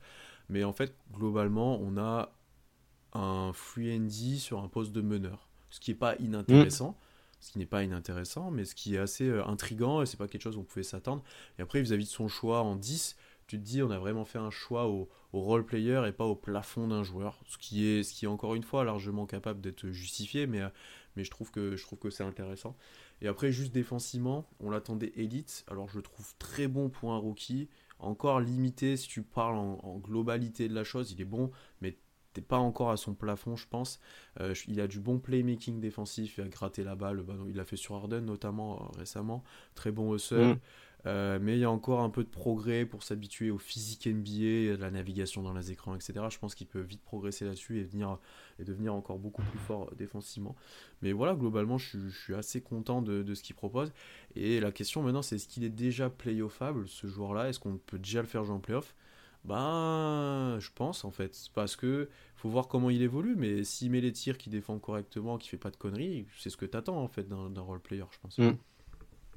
Mais 0.49 0.63
en 0.63 0.73
fait, 0.73 0.95
globalement, 1.13 1.80
on 1.81 1.97
a 1.97 2.34
un 3.13 3.51
free 3.53 3.95
andy 3.95 4.39
sur 4.39 4.61
un 4.61 4.68
poste 4.68 4.91
de 4.91 5.01
meneur, 5.01 5.47
ce 5.69 5.80
qui 5.80 5.91
n'est 5.91 5.97
pas 5.97 6.15
inintéressant. 6.18 6.97
Ce 7.39 7.51
qui 7.51 7.57
n'est 7.57 7.65
pas 7.65 7.84
inintéressant, 7.84 8.51
mais 8.51 8.65
ce 8.65 8.76
qui 8.76 8.93
est 8.93 8.99
assez 8.99 9.27
euh, 9.27 9.43
intrigant, 9.47 10.03
et 10.03 10.05
c'est 10.05 10.15
pas 10.15 10.27
quelque 10.27 10.43
chose 10.43 10.57
où 10.57 10.59
on 10.59 10.63
pouvait 10.63 10.84
s'attendre. 10.84 11.23
Et 11.57 11.63
après, 11.63 11.81
vis-à-vis 11.81 12.05
de 12.05 12.09
son 12.09 12.27
choix 12.27 12.61
en 12.61 12.76
10, 12.76 13.15
tu 13.52 13.60
te 13.60 13.65
dis, 13.65 13.84
on 13.84 13.91
a 13.91 13.99
vraiment 13.99 14.23
fait 14.23 14.38
un 14.38 14.49
choix 14.49 14.88
au, 14.88 15.10
role 15.34 15.65
player 15.65 16.02
et 16.07 16.14
pas 16.14 16.26
au 16.26 16.36
plafond 16.36 16.88
d'un 16.88 17.03
joueur, 17.03 17.41
ce 17.48 17.57
qui, 17.57 17.86
est, 17.86 18.03
ce 18.03 18.14
qui 18.14 18.28
encore 18.28 18.56
une 18.56 18.64
fois 18.64 18.86
largement 18.86 19.26
capable 19.26 19.60
d'être 19.60 19.90
justifié, 19.90 20.48
mais, 20.48 20.61
euh, 20.61 20.69
mais 21.15 21.26
je 21.26 21.32
trouve 21.32 21.52
que, 21.52 21.76
je 21.76 21.84
trouve 21.84 21.99
que 21.99 22.10
c'est 22.10 22.23
intéressant. 22.23 22.78
Et 23.22 23.28
après, 23.28 23.52
juste 23.52 23.73
défensivement, 23.73 24.48
on 24.61 24.69
l'attendait 24.69 25.11
élite, 25.15 25.65
alors 25.69 25.90
je 25.90 25.98
le 25.98 26.02
trouve 26.02 26.34
très 26.40 26.69
bon 26.69 26.90
pour 26.90 27.11
un 27.11 27.18
rookie, 27.18 27.68
encore 27.99 28.40
limité 28.40 28.95
si 28.95 29.10
tu 29.10 29.22
parles 29.22 29.57
en, 29.57 29.98
globalité 29.98 30.69
de 30.69 30.73
la 30.73 30.86
chose, 30.86 31.11
il 31.11 31.19
est 31.19 31.26
bon, 31.26 31.52
mais 31.82 31.98
t'es 32.32 32.41
pas 32.41 32.57
encore 32.57 32.91
à 32.91 32.98
son 32.98 33.14
plafond, 33.14 33.57
je 33.57 33.68
pense. 33.68 33.99
Euh, 34.40 34.53
il 34.69 34.80
a 34.80 34.88
du 34.88 35.02
bon 35.02 35.19
playmaking 35.19 35.82
défensif, 35.82 36.38
il 36.38 36.45
a 36.45 36.48
gratté 36.48 36.86
la 36.86 36.95
balle, 36.95 37.22
bah, 37.22 37.34
il 37.49 37.56
l'a 37.56 37.65
fait 37.65 37.76
sur 37.76 37.95
Harden 37.95 38.22
notamment 38.22 38.82
euh, 38.82 38.98
récemment, 38.98 39.44
très 39.76 39.91
bon. 39.91 40.14
Mm. 40.14 40.56
Euh, 41.07 41.40
mais 41.41 41.56
il 41.57 41.60
y 41.60 41.64
a 41.64 41.72
encore 41.72 42.02
un 42.02 42.10
peu 42.10 42.23
de 42.23 42.30
progrès 42.30 42.86
pour 42.86 43.03
s'habituer 43.03 43.49
au 43.49 43.57
physique 43.57 44.07
NBA, 44.07 44.73
à 44.73 44.78
la 44.78 44.91
navigation 44.91 45.41
dans 45.41 45.53
les 45.53 45.72
écrans, 45.72 45.95
etc. 45.95 46.14
Je 46.30 46.38
pense 46.38 46.56
qu'il 46.56 46.68
peut 46.68 46.82
vite 46.82 47.02
progresser 47.02 47.45
là-dessus 47.45 47.80
et, 47.80 47.84
venir, 47.84 48.19
et 48.60 48.64
devenir 48.64 48.94
encore 48.94 49.18
beaucoup 49.18 49.41
plus 49.41 49.60
fort 49.60 49.91
défensivement. 49.98 50.56
Mais 51.02 51.11
voilà, 51.11 51.36
globalement, 51.36 51.78
je, 51.78 52.10
suis 52.10 52.36
assez 52.36 52.61
content 52.61 53.02
de, 53.02 53.23
de 53.23 53.34
ce 53.34 53.44
qu'il 53.44 53.56
propose. 53.56 53.91
Et 54.36 54.60
la 54.60 54.72
question 54.72 55.02
maintenant, 55.02 55.22
c'est 55.22 55.36
est-ce 55.36 55.48
qu'il 55.48 55.64
est 55.64 55.69
déjà 55.69 56.10
playoffable, 56.10 56.88
ce 56.88 57.07
joueur-là? 57.07 57.49
Est-ce 57.49 57.60
qu'on 57.60 57.78
peut 57.78 57.99
déjà 57.99 58.22
le 58.22 58.28
faire 58.28 58.44
jouer 58.44 58.56
en 58.56 58.60
playoff? 58.60 58.95
Ben, 59.44 60.57
je 60.60 60.69
pense 60.76 61.03
en 61.03 61.10
fait, 61.10 61.49
parce 61.56 61.76
que 61.76 62.10
faut 62.36 62.49
voir 62.49 62.68
comment 62.68 62.91
il 62.91 63.02
évolue, 63.02 63.36
mais 63.36 63.64
s'il 63.64 63.90
met 63.90 64.02
les 64.02 64.11
tirs, 64.11 64.38
qu'il 64.38 64.52
défend 64.52 64.78
correctement, 64.78 65.40
qu'il 65.40 65.49
fait 65.49 65.57
pas 65.57 65.72
de 65.72 65.78
conneries, 65.78 66.28
c'est 66.38 66.52
ce 66.52 66.57
que 66.57 66.65
t'attends 66.65 67.02
en 67.02 67.07
fait 67.07 67.28
d'un 67.28 67.61
role 67.61 67.80
player, 67.80 68.06
je 68.11 68.19
pense. 68.19 68.38
Mm. 68.38 68.52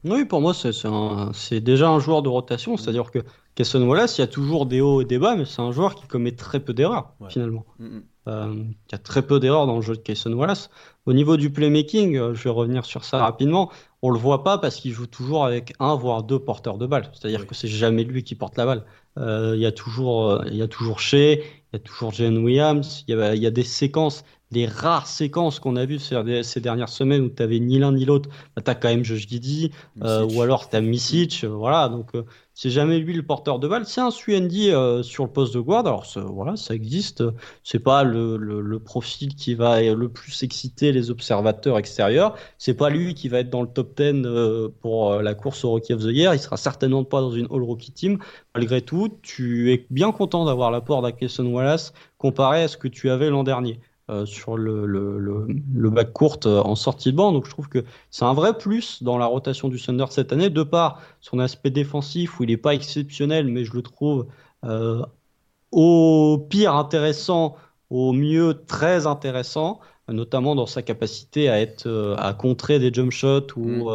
Oui, 0.04 0.24
pour 0.26 0.40
moi, 0.40 0.52
c'est 0.54 1.60
déjà 1.60 1.88
un 1.88 1.98
joueur 1.98 2.22
de 2.22 2.28
rotation, 2.28 2.76
c'est-à-dire 2.76 3.10
que 3.10 3.20
Kesson 3.54 3.82
Wallace, 3.82 4.18
il 4.18 4.20
y 4.20 4.24
a 4.24 4.26
toujours 4.26 4.66
des 4.66 4.80
hauts 4.80 5.00
et 5.00 5.04
des 5.04 5.18
bas, 5.18 5.36
mais 5.36 5.44
c'est 5.44 5.62
un 5.62 5.72
joueur 5.72 5.94
qui 5.94 6.06
commet 6.06 6.32
très 6.32 6.60
peu 6.60 6.74
d'erreurs 6.74 7.14
finalement. 7.28 7.64
Mm, 7.78 7.86
mm. 7.86 8.02
Euh, 8.26 8.54
il 8.56 8.92
y 8.92 8.94
a 8.94 8.98
très 8.98 9.22
peu 9.22 9.38
d'erreurs 9.38 9.66
dans 9.66 9.76
le 9.76 9.82
jeu 9.82 9.94
de 9.94 10.00
Kesson 10.00 10.32
Wallace. 10.32 10.70
Au 11.06 11.12
niveau 11.12 11.36
du 11.36 11.50
playmaking, 11.50 12.16
euh, 12.16 12.34
je 12.34 12.44
vais 12.44 12.50
revenir 12.50 12.84
sur 12.84 13.04
ça 13.04 13.18
rapidement. 13.18 13.70
On 14.02 14.10
le 14.10 14.18
voit 14.18 14.42
pas 14.44 14.58
parce 14.58 14.76
qu'il 14.76 14.92
joue 14.92 15.06
toujours 15.06 15.44
avec 15.44 15.74
un 15.78 15.94
voire 15.94 16.22
deux 16.22 16.38
porteurs 16.38 16.78
de 16.78 16.86
balle. 16.86 17.10
C'est-à-dire 17.12 17.46
que 17.46 17.54
c'est 17.54 17.68
jamais 17.68 18.02
lui 18.04 18.24
qui 18.24 18.34
porte 18.34 18.56
la 18.56 18.66
balle. 18.66 18.84
Euh, 19.18 19.52
il 19.54 19.60
y 19.60 19.66
a 19.66 19.72
toujours, 19.72 20.42
il 20.46 20.56
y 20.56 20.62
a 20.62 20.68
toujours 20.68 21.00
Shea, 21.00 21.34
il 21.34 21.42
y 21.74 21.76
a 21.76 21.78
toujours 21.78 22.12
Jane 22.12 22.38
Williams. 22.38 23.04
Il 23.08 23.14
y, 23.16 23.20
a, 23.20 23.34
y 23.34 23.46
a 23.46 23.50
des 23.50 23.62
séquences, 23.62 24.24
des 24.54 24.66
rares 24.66 25.06
séquences 25.06 25.58
qu'on 25.58 25.76
a 25.76 25.84
vues 25.84 25.98
ces, 25.98 26.60
dernières 26.60 26.88
semaines 26.88 27.22
où 27.22 27.28
tu 27.28 27.42
avais 27.42 27.58
ni 27.58 27.78
l'un 27.78 27.92
ni 27.92 28.04
l'autre. 28.04 28.30
Bah, 28.56 28.62
tu 28.64 28.70
as 28.70 28.74
quand 28.74 28.88
même 28.88 29.04
Josh 29.04 29.28
Giddy, 29.28 29.70
euh, 30.02 30.26
ou 30.32 30.40
alors 30.40 30.70
tu 30.70 30.76
as 30.76 30.80
Misic. 30.80 31.44
voilà, 31.44 31.88
donc 31.88 32.12
c'est 32.56 32.70
jamais 32.70 33.00
lui 33.00 33.12
le 33.14 33.24
porteur 33.24 33.58
de 33.58 33.66
balle. 33.66 33.84
C'est 33.84 34.00
un 34.00 34.12
Suendi 34.12 34.70
euh, 34.70 35.02
sur 35.02 35.24
le 35.24 35.30
poste 35.30 35.54
de 35.54 35.60
guard. 35.60 35.84
Alors 35.86 36.06
voilà, 36.30 36.54
ça 36.54 36.72
existe. 36.72 37.24
C'est 37.64 37.80
pas 37.80 38.04
le, 38.04 38.36
le, 38.36 38.78
profil 38.78 39.34
qui 39.34 39.54
va 39.54 39.82
le 39.82 40.08
plus 40.08 40.42
exciter 40.44 40.92
les 40.92 41.10
observateurs 41.10 41.78
extérieurs. 41.78 42.36
C'est 42.56 42.74
pas 42.74 42.90
lui 42.90 43.14
qui 43.14 43.28
va 43.28 43.40
être 43.40 43.50
dans 43.50 43.62
le 43.62 43.68
top 43.68 43.96
10 43.96 44.22
euh, 44.24 44.68
pour 44.80 45.12
euh, 45.12 45.22
la 45.22 45.34
course 45.34 45.64
au 45.64 45.70
Rookie 45.70 45.94
of 45.94 46.02
the 46.02 46.12
Year. 46.12 46.32
Il 46.32 46.38
sera 46.38 46.56
certainement 46.56 47.02
pas 47.02 47.20
dans 47.20 47.32
une 47.32 47.46
All 47.46 47.62
Rookie 47.62 47.92
Team. 47.92 48.18
Malgré 48.54 48.82
tout, 48.82 49.08
tu 49.22 49.72
es 49.72 49.86
bien 49.90 50.12
content 50.12 50.44
d'avoir 50.44 50.70
l'apport 50.70 51.02
d'Akeson 51.02 51.46
Wallace 51.46 51.92
comparé 52.18 52.62
à 52.62 52.68
ce 52.68 52.76
que 52.76 52.88
tu 52.88 53.10
avais 53.10 53.30
l'an 53.30 53.42
dernier. 53.42 53.80
Euh, 54.10 54.26
sur 54.26 54.58
le, 54.58 54.84
le, 54.84 55.18
le, 55.18 55.88
bac 55.88 56.12
courte 56.12 56.44
euh, 56.44 56.60
en 56.60 56.74
sortie 56.74 57.10
de 57.10 57.16
banc. 57.16 57.32
Donc 57.32 57.46
je 57.46 57.50
trouve 57.50 57.70
que 57.70 57.86
c'est 58.10 58.26
un 58.26 58.34
vrai 58.34 58.58
plus 58.58 59.02
dans 59.02 59.16
la 59.16 59.24
rotation 59.24 59.70
du 59.70 59.80
Thunder 59.80 60.04
cette 60.10 60.30
année, 60.30 60.50
de 60.50 60.62
par 60.62 61.00
son 61.22 61.38
aspect 61.38 61.70
défensif 61.70 62.38
où 62.38 62.42
il 62.42 62.50
n'est 62.50 62.58
pas 62.58 62.74
exceptionnel, 62.74 63.48
mais 63.48 63.64
je 63.64 63.72
le 63.72 63.80
trouve 63.80 64.26
euh, 64.64 65.02
au 65.72 66.46
pire 66.50 66.74
intéressant, 66.74 67.56
au 67.88 68.12
mieux 68.12 68.62
très 68.66 69.06
intéressant, 69.06 69.80
notamment 70.08 70.54
dans 70.54 70.66
sa 70.66 70.82
capacité 70.82 71.48
à 71.48 71.58
être 71.58 72.14
à 72.18 72.34
contrer 72.34 72.78
des 72.78 72.92
jump 72.92 73.10
shots 73.10 73.56
ou 73.56 73.88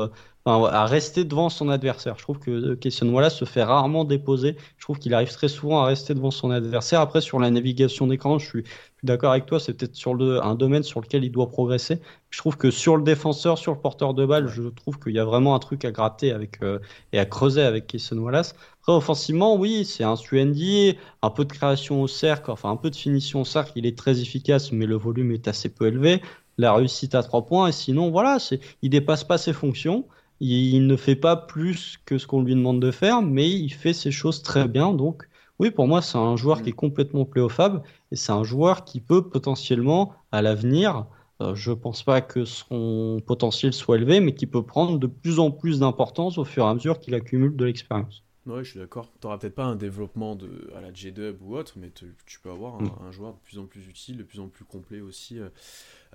à 0.46 0.86
rester 0.86 1.26
devant 1.26 1.50
son 1.50 1.70
adversaire. 1.70 2.16
Je 2.18 2.24
trouve 2.24 2.40
que 2.40 2.74
Kesson 2.76 3.10
Wallace 3.10 3.36
se 3.36 3.46
fait 3.46 3.64
rarement 3.64 4.06
déposer. 4.06 4.56
Je 4.78 4.84
trouve 4.84 4.98
qu'il 4.98 5.14
arrive 5.14 5.32
très 5.32 5.48
souvent 5.48 5.82
à 5.82 5.86
rester 5.86 6.14
devant 6.14 6.32
son 6.32 6.50
adversaire. 6.50 7.02
Après, 7.02 7.22
sur 7.22 7.40
la 7.40 7.52
navigation 7.52 8.08
d'écran, 8.08 8.40
je 8.40 8.48
suis, 8.48 8.64
d'accord 9.04 9.32
avec 9.32 9.46
toi, 9.46 9.60
c'est 9.60 9.74
peut-être 9.74 9.96
sur 9.96 10.14
le, 10.14 10.44
un 10.44 10.56
domaine 10.56 10.84
sur 10.84 11.02
lequel 11.02 11.24
il 11.24 11.32
doit 11.32 11.50
progresser. 11.50 12.00
Je 12.30 12.38
trouve 12.38 12.58
que 12.58 12.72
sur 12.72 12.98
le 12.98 13.04
défenseur, 13.04 13.58
sur 13.58 13.74
le 13.74 13.80
porteur 13.80 14.14
de 14.14 14.26
balle, 14.26 14.48
je 14.48 14.64
trouve 14.64 15.00
qu'il 15.00 15.14
y 15.14 15.20
a 15.20 15.26
vraiment 15.26 15.56
un 15.56 15.60
truc 15.60 15.86
à 15.86 15.92
gratter 15.92 16.32
avec, 16.32 16.62
euh, 16.64 16.80
et 17.12 17.20
à 17.20 17.26
creuser 17.26 17.62
avec 17.62 17.88
Kesson 17.88 18.18
Wallace. 18.18 18.56
Après, 18.82 18.94
offensivement, 18.94 19.56
oui, 19.56 19.86
c'est 19.86 20.04
un 20.04 20.16
Suendi, 20.16 20.98
un 21.22 21.30
peu 21.30 21.46
de 21.46 21.52
création 21.52 22.02
au 22.02 22.08
cercle, 22.08 22.52
enfin 22.52 22.72
un 22.72 22.78
peu 22.78 22.90
de 22.90 22.96
finition 22.96 23.42
au 23.42 23.46
cercle, 23.46 23.74
il 23.76 23.86
est 23.86 23.98
très 23.98 24.22
efficace, 24.22 24.72
mais 24.72 24.86
le 24.86 24.96
volume 24.96 25.32
est 25.32 25.48
assez 25.48 25.70
peu 25.70 25.88
élevé. 25.88 26.22
La 26.58 26.74
réussite 26.74 27.16
à 27.16 27.24
trois 27.24 27.46
points, 27.46 27.68
et 27.68 27.72
sinon, 27.72 28.10
voilà, 28.12 28.40
c'est, 28.40 28.60
il 28.82 28.90
dépasse 28.90 29.24
pas 29.24 29.38
ses 29.38 29.54
fonctions. 29.54 30.06
Il 30.42 30.88
ne 30.88 30.96
fait 30.98 31.16
pas 31.16 31.36
plus 31.38 31.98
que 32.06 32.18
ce 32.18 32.28
qu'on 32.28 32.44
lui 32.44 32.54
demande 32.56 32.82
de 32.82 32.92
faire, 32.92 33.22
mais 33.22 33.50
il 33.50 33.70
fait 33.74 33.94
ses 33.94 34.12
choses 34.12 34.42
très 34.44 34.68
bien. 34.68 34.94
Donc, 34.94 35.28
oui, 35.60 35.72
pour 35.72 35.88
moi, 35.88 36.02
c'est 36.02 36.18
un 36.18 36.36
joueur 36.36 36.62
qui 36.62 36.70
est 36.70 36.74
complètement 36.74 37.26
pléophable 37.26 37.82
et 38.12 38.16
c'est 38.18 38.32
un 38.34 38.44
joueur 38.44 38.84
qui 38.86 39.00
peut 39.02 39.30
potentiellement, 39.30 40.14
à 40.32 40.42
l'avenir, 40.42 41.06
euh, 41.42 41.56
je 41.56 41.72
ne 41.72 41.76
pense 41.76 42.04
pas 42.04 42.22
que 42.22 42.44
son 42.46 43.22
potentiel 43.26 43.74
soit 43.74 43.98
élevé, 43.98 44.20
mais 44.20 44.34
qui 44.36 44.48
peut 44.48 44.66
prendre 44.66 44.98
de 45.00 45.08
plus 45.08 45.40
en 45.40 45.52
plus 45.52 45.80
d'importance 45.80 46.38
au 46.38 46.46
fur 46.46 46.66
et 46.66 46.68
à 46.70 46.74
mesure 46.74 47.00
qu'il 47.00 47.16
accumule 47.16 47.56
de 47.56 47.66
l'expérience. 47.66 48.24
Ouais, 48.46 48.64
je 48.64 48.72
suis 48.72 48.80
d'accord. 48.80 49.12
Tu 49.20 49.28
n'auras 49.28 49.38
peut-être 49.38 49.54
pas 49.56 49.66
un 49.66 49.76
développement 49.76 50.36
de, 50.36 50.72
à 50.76 50.82
la 50.82 50.92
J-Dub 50.94 51.42
ou 51.42 51.56
autre, 51.56 51.74
mais 51.78 51.92
tu 51.92 52.40
peux 52.42 52.50
avoir 52.50 52.76
un, 52.76 52.86
Mm. 52.86 53.00
un 53.02 53.12
joueur 53.12 53.34
de 53.34 53.40
plus 53.40 53.60
en 53.60 53.66
plus 53.66 53.86
utile, 53.88 54.18
de 54.18 54.24
plus 54.24 54.40
en 54.40 54.48
plus 54.48 54.66
complet 54.66 55.02
aussi. 55.02 55.38
euh. 55.40 55.50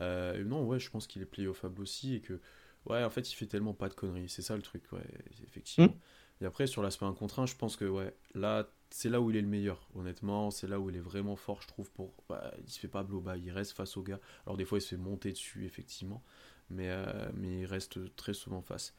Euh, 0.01 0.45
non, 0.45 0.65
ouais, 0.67 0.81
je 0.81 0.91
pense 0.91 1.07
qu'il 1.07 1.23
est 1.23 1.27
playoffable 1.27 1.81
aussi 1.83 2.15
et 2.17 2.21
que, 2.21 2.41
ouais, 2.87 3.03
en 3.05 3.11
fait, 3.11 3.31
il 3.31 3.35
fait 3.35 3.47
tellement 3.47 3.75
pas 3.75 3.89
de 3.89 3.95
conneries. 3.95 4.29
C'est 4.29 4.43
ça 4.43 4.57
le 4.57 4.63
truc, 4.63 4.83
ouais, 4.93 5.05
effectivement. 5.47 5.89
Mm. 5.89 6.43
Et 6.43 6.47
après, 6.47 6.67
sur 6.67 6.83
l'aspect 6.83 7.07
1 7.07 7.13
contre 7.15 7.39
1, 7.41 7.47
je 7.47 7.55
pense 7.55 7.77
que, 7.77 7.85
ouais, 7.85 8.15
là, 8.35 8.69
c'est 8.91 9.09
là 9.09 9.21
où 9.21 9.31
il 9.31 9.37
est 9.37 9.41
le 9.41 9.47
meilleur, 9.49 9.89
honnêtement. 9.95 10.51
C'est 10.51 10.67
là 10.67 10.81
où 10.81 10.91
il 10.91 10.97
est 10.97 11.01
vraiment 11.01 11.37
fort, 11.37 11.63
je 11.63 11.69
trouve. 11.69 11.91
Pour, 11.93 12.13
bah, 12.29 12.53
il 12.65 12.71
se 12.71 12.79
fait 12.79 12.89
pas 12.89 13.03
blow-by, 13.03 13.41
il 13.41 13.51
reste 13.53 13.73
face 13.73 13.97
au 13.97 14.03
gars. 14.03 14.21
Alors, 14.47 14.57
des 14.57 14.65
fois, 14.65 14.79
il 14.79 14.83
se 14.83 14.89
fait 14.89 14.97
monter 14.97 15.33
dessus, 15.33 15.65
effectivement, 15.65 16.23
mais, 16.71 16.89
euh, 16.91 17.31
mais 17.35 17.61
il 17.61 17.67
reste 17.67 18.15
très 18.17 18.35
souvent 18.35 18.63
face. 18.63 18.95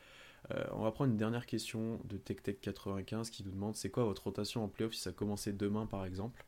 Euh, 0.51 0.63
on 0.73 0.83
va 0.83 0.91
prendre 0.91 1.11
une 1.11 1.17
dernière 1.17 1.45
question 1.47 1.99
de 2.05 2.17
TechTech95 2.17 3.31
qui 3.31 3.43
nous 3.43 3.51
demande 3.51 3.75
c'est 3.75 3.89
quoi 3.89 4.03
votre 4.03 4.23
rotation 4.25 4.63
en 4.63 4.67
playoff 4.67 4.93
si 4.93 5.01
ça 5.01 5.11
commençait 5.11 5.53
demain 5.53 5.87
par 5.87 6.05
exemple? 6.05 6.45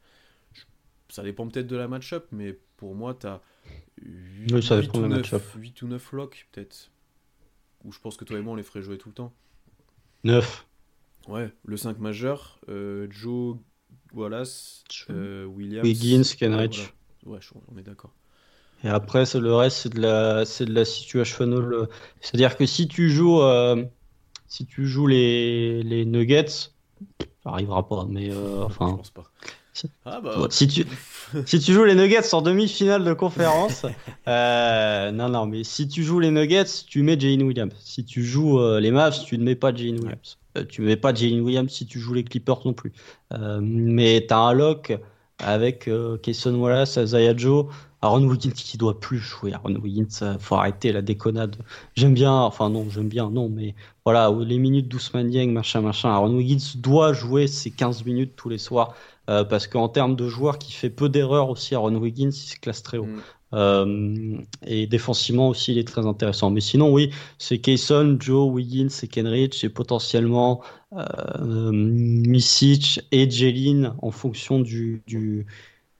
Je- 0.53 0.61
Ça 1.09 1.23
dépend 1.23 1.47
peut-être 1.47 1.65
de 1.67 1.75
la 1.75 1.87
match-up, 1.87 2.27
mais 2.31 2.53
pour 2.77 2.93
moi, 2.93 3.15
tu 3.15 3.25
as 3.25 3.41
8, 4.03 4.53
Oui, 4.53 4.61
ça 4.63 4.79
dépend 4.79 4.99
de 4.99 5.03
la 5.03 5.09
9, 5.09 5.17
match-up. 5.17 5.43
8 5.55 5.81
ou 5.81 5.87
9 5.87 6.11
locks 6.11 6.47
peut-être. 6.51 6.91
Ou 7.83 7.91
je 7.91 7.99
pense 7.99 8.17
que 8.17 8.25
toi 8.25 8.37
et 8.37 8.41
moi, 8.41 8.53
on 8.53 8.55
les 8.55 8.63
ferait 8.63 8.81
jouer 8.81 8.97
tout 8.97 9.09
le 9.09 9.15
temps. 9.15 9.33
9. 10.23 10.65
Ouais, 11.27 11.51
le 11.65 11.77
5 11.77 11.99
majeur, 11.99 12.59
euh, 12.69 13.07
Joe 13.09 13.57
Wallace, 14.13 14.83
euh, 15.09 15.45
Williams. 15.45 15.85
Wiggins, 15.85 16.23
Kenrich. 16.37 16.93
voilà. 17.23 17.39
Ouais, 17.39 17.59
on 17.73 17.77
est 17.77 17.83
d'accord. 17.83 18.13
Et 18.83 18.89
après, 18.89 19.25
c'est 19.25 19.39
le 19.39 19.53
reste, 19.53 19.77
c'est 19.77 19.93
de 19.93 19.99
la, 20.01 20.45
c'est 20.45 20.65
de 20.65 20.73
la 20.73 20.85
situational. 20.85 21.87
C'est-à-dire 22.21 22.55
que 22.55 22.65
si 22.65 22.87
tu 22.87 23.09
joues, 23.09 23.41
euh, 23.41 23.83
si 24.47 24.65
tu 24.65 24.85
joues 24.85 25.07
les, 25.07 25.83
les 25.83 26.05
Nuggets, 26.05 26.47
ça 26.47 26.69
arrivera 27.45 27.87
pas, 27.87 28.05
mais 28.07 28.29
euh, 28.31 28.61
Je 28.61 28.63
enfin, 28.65 28.97
pense 28.97 29.11
pas. 29.11 29.23
Si- 29.77 29.89
Ah 30.05 30.19
bah. 30.21 30.47
si 30.49 30.67
tu, 30.67 30.85
si 31.45 31.59
tu 31.59 31.73
joues 31.73 31.83
les 31.83 31.93
Nuggets 31.95 32.33
en 32.33 32.41
demi-finale 32.41 33.03
de 33.03 33.13
conférence, 33.13 33.85
euh, 34.27 35.11
non, 35.11 35.29
non, 35.29 35.45
mais 35.45 35.63
si 35.63 35.87
tu 35.87 36.03
joues 36.03 36.19
les 36.19 36.31
Nuggets, 36.31 36.65
tu 36.87 37.03
mets 37.03 37.19
Jalen 37.19 37.43
Williams. 37.43 37.73
Si 37.79 38.03
tu 38.05 38.23
joues 38.23 38.59
euh, 38.59 38.79
les 38.79 38.91
Mavs, 38.91 39.23
tu 39.25 39.37
ne 39.37 39.43
mets 39.43 39.55
pas 39.55 39.73
Jalen 39.73 39.99
Williams. 39.99 40.37
Euh, 40.57 40.65
tu 40.67 40.81
mets 40.81 40.95
pas 40.97 41.13
Jalen 41.13 41.41
Williams 41.41 41.71
si 41.71 41.85
tu 41.85 41.99
joues 41.99 42.13
les 42.13 42.23
Clippers 42.23 42.61
non 42.65 42.73
plus. 42.73 42.91
Mais 43.61 44.25
tu 44.27 44.33
as 44.33 44.39
un 44.39 44.53
lock 44.53 44.97
avec 45.39 45.89
Kayson 46.23 46.55
Wallace, 46.55 46.95
Isaiah 46.95 47.37
Joe, 47.37 47.67
Aaron 48.01 48.23
Wiggins 48.27 48.51
qui 48.51 48.77
doit 48.77 48.99
plus 48.99 49.17
jouer. 49.17 49.53
Aaron 49.53 49.75
Wiggins, 49.75 50.07
euh, 50.21 50.37
faut 50.39 50.55
arrêter 50.55 50.91
la 50.91 51.01
déconnade. 51.01 51.55
J'aime 51.95 52.13
bien, 52.13 52.31
enfin 52.31 52.69
non, 52.69 52.87
j'aime 52.89 53.09
bien, 53.09 53.29
non, 53.29 53.49
mais 53.49 53.75
voilà, 54.05 54.31
les 54.45 54.59
minutes 54.59 54.87
d'Ousmane 54.87 55.29
Dieng, 55.29 55.51
machin, 55.51 55.81
machin. 55.81 56.09
Aaron 56.09 56.35
Wiggins 56.35 56.63
doit 56.75 57.13
jouer 57.13 57.47
ses 57.47 57.71
15 57.71 58.05
minutes 58.05 58.33
tous 58.35 58.49
les 58.49 58.57
soirs. 58.59 58.93
Euh, 59.29 59.43
parce 59.43 59.67
qu'en 59.67 59.89
termes 59.89 60.15
de 60.15 60.27
joueur 60.27 60.57
qui 60.57 60.71
fait 60.71 60.89
peu 60.89 61.09
d'erreurs 61.09 61.49
aussi, 61.49 61.75
Aaron 61.75 61.95
Wiggins, 61.95 62.29
il 62.29 62.33
se 62.33 62.57
classe 62.57 62.81
très 62.81 62.97
haut. 62.97 63.05
Mm. 63.05 63.21
Euh, 63.53 64.37
et 64.65 64.87
défensivement 64.87 65.49
aussi, 65.49 65.71
il 65.71 65.77
est 65.77 65.87
très 65.87 66.05
intéressant. 66.05 66.49
Mais 66.49 66.61
sinon, 66.61 66.91
oui, 66.91 67.11
c'est 67.37 67.59
Kayson, 67.59 68.17
Joe, 68.19 68.51
Wiggins 68.51 68.89
et 69.03 69.07
Kenrich 69.07 69.63
et 69.63 69.69
potentiellement 69.69 70.61
euh, 70.93 71.71
Misic 71.71 73.01
et 73.11 73.29
Jelin 73.29 73.95
en 74.01 74.11
fonction 74.11 74.59
du, 74.59 75.01
du 75.07 75.45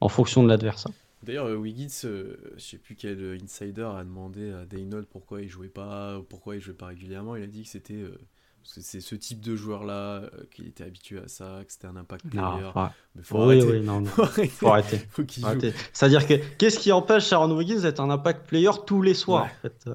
en 0.02 0.10
fonction 0.10 0.44
de 0.44 0.50
l'adversaire. 0.50 0.92
D'ailleurs, 1.24 1.48
euh, 1.48 1.56
Wiggins, 1.56 1.88
euh, 2.06 2.38
je 2.56 2.64
sais 2.64 2.78
plus 2.78 2.96
quel 2.96 3.38
insider 3.42 3.90
a 3.96 4.04
demandé 4.04 4.52
à 4.52 4.66
Daynold 4.66 5.08
pourquoi 5.08 5.42
il 5.42 5.50
jouait 5.50 5.68
pas, 5.68 6.22
pourquoi 6.30 6.56
il 6.56 6.62
jouait 6.62 6.74
pas 6.74 6.88
régulièrement. 6.88 7.36
Il 7.36 7.44
a 7.44 7.48
dit 7.48 7.64
que 7.64 7.70
c'était 7.70 7.96
euh, 7.96 8.18
c'est 8.68 9.02
ce 9.02 9.16
type 9.16 9.40
de 9.42 9.56
joueur-là, 9.56 9.94
euh, 9.94 10.30
qu'il 10.52 10.68
était 10.68 10.84
habitué 10.84 11.20
à 11.20 11.28
ça, 11.28 11.62
que 11.66 11.72
c'était 11.72 11.88
un 11.88 11.96
impact 11.96 12.28
player. 12.28 12.42
Non, 12.44 12.74
Mais 13.16 13.24
faut 13.24 13.38
oui, 13.48 13.62
arrêter. 13.62 13.80
oui, 13.80 13.86
non, 13.86 14.02
non, 14.02 14.10
Faut 14.52 14.68
arrêter. 14.68 14.98
faut. 15.10 15.24
Faut. 15.24 15.48
C'est-à-dire 15.94 16.28
que 16.28 16.34
qu'est-ce 16.58 16.80
qui 16.80 16.92
empêche 16.92 17.32
Aaron 17.34 17.56
Wiggins 17.56 17.82
d'être 17.82 18.00
un 18.02 18.10
impact 18.10 18.48
player 18.48 18.72
tous 18.86 19.02
les 19.02 19.14
soirs 19.14 19.46
Ouais. 19.46 19.50
en 19.50 19.62
fait 19.62 19.84
Euh, 19.88 19.94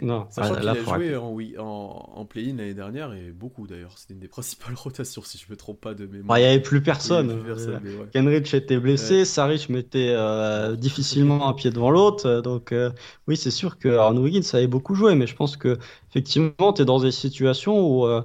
Non, 0.00 0.28
Sachant 0.30 0.54
ah, 0.54 0.60
qu'il 0.60 0.76
a 0.76 0.84
joué 0.84 1.16
en, 1.16 1.32
oui, 1.32 1.56
en, 1.58 1.64
en 1.64 2.24
play-in 2.26 2.56
l'année 2.56 2.74
dernière 2.74 3.12
et 3.14 3.32
beaucoup 3.32 3.66
d'ailleurs. 3.66 3.98
C'était 3.98 4.14
une 4.14 4.20
des 4.20 4.28
principales 4.28 4.74
rotations 4.76 5.22
si 5.22 5.38
je 5.38 5.50
me 5.50 5.56
trompe 5.56 5.80
pas 5.80 5.94
de 5.94 6.06
mémoire. 6.06 6.26
Bah, 6.28 6.38
Il 6.40 6.42
n'y 6.42 6.48
avait 6.48 6.60
plus 6.62 6.82
personne. 6.82 7.30
avait 7.30 7.40
plus 7.40 7.44
personne, 7.44 7.76
Euh, 7.76 7.80
mais 7.82 7.90
ouais. 7.94 8.06
Kenrich 8.12 8.52
était 8.54 8.78
blessé, 8.78 9.24
Saric 9.24 9.68
mettait 9.70 10.10
euh, 10.10 10.76
difficilement 10.76 11.48
un 11.48 11.54
pied 11.54 11.70
devant 11.70 11.90
l'autre. 11.90 12.26
euh, 12.26 12.40
Donc, 12.42 12.72
euh, 12.72 12.90
oui, 13.26 13.36
c'est 13.36 13.50
sûr 13.50 13.78
que 13.78 13.88
Aaron 13.88 14.16
Wiggins 14.18 14.42
avait 14.52 14.66
beaucoup 14.66 14.94
joué, 14.94 15.14
mais 15.14 15.26
je 15.26 15.34
pense 15.36 15.56
que 15.56 15.78
effectivement, 16.10 16.72
tu 16.74 16.82
es 16.82 16.84
dans 16.84 17.00
des 17.00 17.12
situations 17.12 17.80
où 17.88 18.06
euh, 18.06 18.22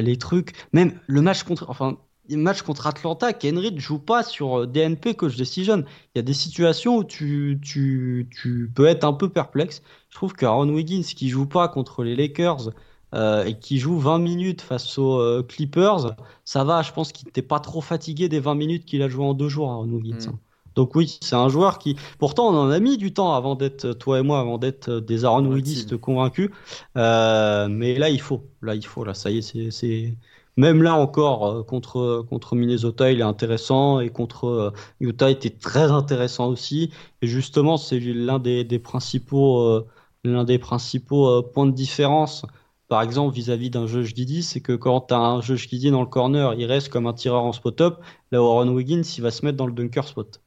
les 0.00 0.16
trucs, 0.18 0.52
même 0.72 0.98
le 1.06 1.22
match 1.22 1.42
contre, 1.44 1.66
enfin, 1.70 1.98
match 2.30 2.62
contre 2.62 2.86
Atlanta, 2.86 3.32
Kenrich 3.32 3.78
joue 3.78 3.98
pas 3.98 4.22
sur 4.22 4.60
euh, 4.60 4.66
DNP 4.66 5.14
coach 5.14 5.36
decision. 5.36 5.84
Il 6.14 6.18
y 6.18 6.20
a 6.20 6.22
des 6.22 6.34
situations 6.34 6.96
où 6.96 7.04
tu, 7.04 7.58
tu, 7.62 8.28
tu 8.30 8.70
peux 8.74 8.86
être 8.86 9.04
un 9.04 9.12
peu 9.12 9.28
perplexe. 9.28 9.82
Je 10.10 10.16
trouve 10.16 10.32
que 10.32 10.46
Aaron 10.46 10.68
Wiggins 10.68 11.02
qui 11.02 11.28
joue 11.28 11.46
pas 11.46 11.68
contre 11.68 12.02
les 12.02 12.16
Lakers 12.16 12.70
euh, 13.14 13.44
et 13.44 13.58
qui 13.58 13.78
joue 13.78 13.98
20 13.98 14.18
minutes 14.18 14.60
face 14.60 14.98
aux 14.98 15.18
euh, 15.20 15.42
Clippers, 15.42 16.16
ça 16.44 16.64
va, 16.64 16.82
je 16.82 16.92
pense 16.92 17.12
qu'il 17.12 17.26
n'était 17.26 17.42
pas 17.42 17.60
trop 17.60 17.80
fatigué 17.80 18.28
des 18.28 18.40
20 18.40 18.54
minutes 18.54 18.84
qu'il 18.84 19.02
a 19.02 19.08
joué 19.08 19.24
en 19.24 19.34
deux 19.34 19.48
jours, 19.48 19.70
Aaron 19.70 19.88
Wiggins. 19.88 20.16
Mm. 20.16 20.30
hein. 20.30 20.38
Donc 20.74 20.94
oui, 20.96 21.18
c'est 21.20 21.36
un 21.36 21.48
joueur 21.48 21.78
qui... 21.78 21.96
Pourtant, 22.18 22.48
on 22.48 22.56
en 22.56 22.70
a 22.70 22.80
mis 22.80 22.96
du 22.96 23.12
temps 23.12 23.34
avant 23.34 23.54
d'être, 23.54 23.92
toi 23.92 24.18
et 24.18 24.22
moi, 24.22 24.40
avant 24.40 24.58
d'être 24.58 24.88
euh, 24.88 25.00
des 25.00 25.24
Aaron 25.24 25.60
team. 25.60 25.98
convaincus. 25.98 26.50
Euh, 26.96 27.68
mais 27.68 27.96
là, 27.96 28.10
il 28.10 28.20
faut. 28.20 28.42
Là, 28.62 28.74
il 28.74 28.84
faut. 28.84 29.04
Là, 29.04 29.14
ça 29.14 29.30
y 29.30 29.38
est, 29.38 29.70
c'est... 29.70 30.14
Même 30.56 30.82
là 30.82 30.94
encore, 30.94 31.46
euh, 31.46 31.62
contre, 31.62 32.24
contre 32.28 32.54
Minnesota, 32.56 33.10
il 33.10 33.20
est 33.20 33.24
intéressant. 33.24 34.00
Et 34.00 34.10
contre 34.10 34.46
euh, 34.46 34.70
Utah, 35.00 35.30
il 35.30 35.34
était 35.34 35.50
très 35.50 35.90
intéressant 35.90 36.48
aussi. 36.48 36.92
Et 37.22 37.26
justement, 37.26 37.76
c'est 37.76 37.98
l'un 38.00 38.38
des, 38.38 38.78
principaux, 38.78 39.60
euh, 39.62 40.44
des 40.44 40.58
principaux 40.58 41.28
euh, 41.28 41.42
points 41.42 41.66
de 41.66 41.72
différence 41.72 42.46
par 42.88 43.02
exemple, 43.02 43.34
vis-à-vis 43.34 43.70
d'un 43.70 43.86
jeu 43.86 44.02
Giddy, 44.02 44.42
c'est 44.42 44.60
que 44.60 44.72
quand 44.72 45.00
tu 45.08 45.14
as 45.14 45.18
un 45.18 45.40
jeu 45.40 45.56
Giddy 45.56 45.90
dans 45.90 46.02
le 46.02 46.06
corner, 46.06 46.54
il 46.54 46.66
reste 46.66 46.90
comme 46.90 47.06
un 47.06 47.12
tireur 47.14 47.42
en 47.42 47.52
spot-up. 47.52 47.98
Là, 48.30 48.38
Aaron 48.38 48.68
Wiggins, 48.68 49.02
il 49.16 49.22
va 49.22 49.30
se 49.30 49.44
mettre 49.44 49.56
dans 49.56 49.66
le 49.66 49.72
dunker 49.72 50.06
spot. 50.06 50.40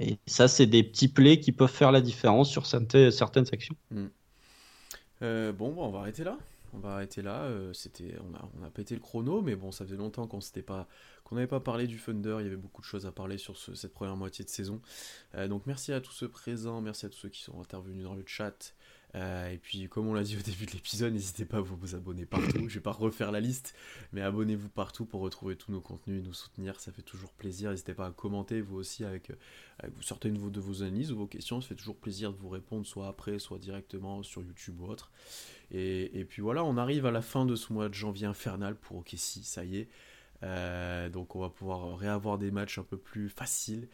Et 0.00 0.18
ça, 0.26 0.48
c'est 0.48 0.66
des 0.66 0.82
petits 0.82 1.08
plays 1.08 1.40
qui 1.40 1.50
peuvent 1.50 1.70
faire 1.70 1.92
la 1.92 2.00
différence 2.00 2.50
sur 2.50 2.66
certaines, 2.66 3.10
certaines 3.10 3.46
sections. 3.46 3.74
Euh, 5.22 5.52
bon, 5.52 5.72
bon, 5.72 5.84
on 5.84 5.90
va 5.90 6.00
arrêter 6.00 6.24
là. 6.24 6.36
On 6.74 6.78
va 6.78 6.94
arrêter 6.94 7.20
là. 7.22 7.42
euh, 7.42 7.72
on 8.20 8.34
a, 8.34 8.48
on 8.58 8.70
pété 8.70 8.94
le 8.94 9.00
chrono, 9.00 9.42
mais 9.42 9.56
bon, 9.56 9.72
ça 9.72 9.84
faisait 9.84 9.96
longtemps 9.96 10.26
qu'on 10.26 10.40
pas, 10.62 10.88
qu'on 11.24 11.34
n'avait 11.34 11.46
pas 11.46 11.60
parlé 11.60 11.86
du 11.86 11.98
Thunder. 12.00 12.36
Il 12.40 12.44
y 12.44 12.46
avait 12.46 12.56
beaucoup 12.56 12.80
de 12.80 12.86
choses 12.86 13.04
à 13.06 13.12
parler 13.12 13.36
sur 13.38 13.56
ce- 13.58 13.74
cette 13.74 13.92
première 13.92 14.16
moitié 14.16 14.44
de 14.44 14.50
saison. 14.50 14.80
Euh, 15.34 15.48
donc 15.48 15.66
merci 15.66 15.92
à 15.92 16.00
tous 16.00 16.12
ceux 16.12 16.28
présents, 16.28 16.80
merci 16.80 17.04
à 17.06 17.10
tous 17.10 17.18
ceux 17.18 17.28
qui 17.28 17.42
sont 17.42 17.60
intervenus 17.60 18.04
dans 18.04 18.14
le 18.14 18.24
chat. 18.26 18.74
Euh, 19.14 19.50
et 19.50 19.58
puis, 19.58 19.88
comme 19.88 20.06
on 20.08 20.14
l'a 20.14 20.22
dit 20.22 20.36
au 20.38 20.40
début 20.40 20.64
de 20.64 20.70
l'épisode, 20.72 21.12
n'hésitez 21.12 21.44
pas 21.44 21.58
à 21.58 21.60
vous, 21.60 21.94
abonner 21.94 22.24
partout. 22.24 22.68
Je 22.68 22.74
vais 22.74 22.80
pas 22.80 22.92
refaire 22.92 23.30
la 23.30 23.40
liste, 23.40 23.74
mais 24.12 24.22
abonnez-vous 24.22 24.70
partout 24.70 25.04
pour 25.04 25.20
retrouver 25.20 25.54
tous 25.56 25.70
nos 25.70 25.80
contenus, 25.82 26.22
nous 26.24 26.32
soutenir. 26.32 26.80
Ça 26.80 26.92
fait 26.92 27.02
toujours 27.02 27.32
plaisir. 27.32 27.70
N'hésitez 27.70 27.92
pas 27.94 28.06
à 28.06 28.10
commenter 28.10 28.60
vous 28.62 28.76
aussi 28.76 29.04
avec, 29.04 29.30
vous- 29.94 30.02
certaines 30.02 30.34
de 30.50 30.60
vos, 30.60 30.82
analyses 30.82 31.12
ou 31.12 31.16
vos 31.18 31.26
questions. 31.26 31.60
Ça 31.60 31.68
fait 31.68 31.74
toujours 31.74 31.96
plaisir 31.96 32.32
de 32.32 32.38
vous 32.38 32.48
répondre, 32.48 32.86
soit 32.86 33.06
après, 33.08 33.38
soit 33.38 33.58
directement 33.58 34.22
sur 34.22 34.42
YouTube 34.42 34.80
ou 34.80 34.86
autre. 34.86 35.10
Et, 35.70 36.18
et 36.18 36.24
puis 36.24 36.40
voilà, 36.42 36.64
on 36.64 36.76
arrive 36.78 37.04
à 37.06 37.10
la 37.10 37.22
fin 37.22 37.44
de 37.44 37.54
ce 37.54 37.72
mois 37.72 37.88
de 37.88 37.94
janvier 37.94 38.26
infernal 38.26 38.76
pour 38.76 38.96
OKC, 38.98 39.16
ça 39.44 39.64
y 39.64 39.76
est. 39.78 39.88
Euh, 40.42 41.08
donc 41.08 41.36
on 41.36 41.40
va 41.40 41.50
pouvoir 41.50 41.96
réavoir 41.96 42.36
des 42.38 42.50
matchs 42.50 42.78
un 42.78 42.82
peu 42.82 42.96
plus 42.96 43.28
faciles. 43.28 43.88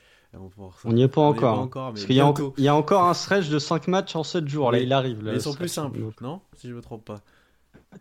On, 0.85 0.93
n'y 0.93 1.03
est 1.03 1.09
pas 1.09 1.21
on 1.23 1.29
encore. 1.29 1.59
hein. 1.59 1.63
encore, 1.63 1.87
mais 1.89 1.93
Parce 1.95 2.05
qu'il 2.07 2.17
y, 2.17 2.21
a 2.21 2.27
en- 2.27 2.33
bientôt. 2.33 2.55
il 2.59 2.65
y 2.65 2.69
a 2.69 2.75
encore 2.75 3.05
un 3.05 3.15
stretch 3.15 3.49
de 3.49 3.59
5 3.59 3.89
matchs 3.89 4.15
en 4.15 4.23
7 4.23 4.47
jours. 4.47 4.71
Là, 4.71 4.79
il 4.79 4.93
arrive. 4.93 5.19
Mais 5.23 5.35
ils 5.35 5.41
sont 5.41 5.55
plus 5.55 5.69
simples, 5.69 5.99
Donc, 6.01 6.21
non? 6.21 6.41
Si 6.57 6.69
je 6.69 6.75
me 6.75 6.83
trompe 6.83 7.05
pas. 7.05 7.21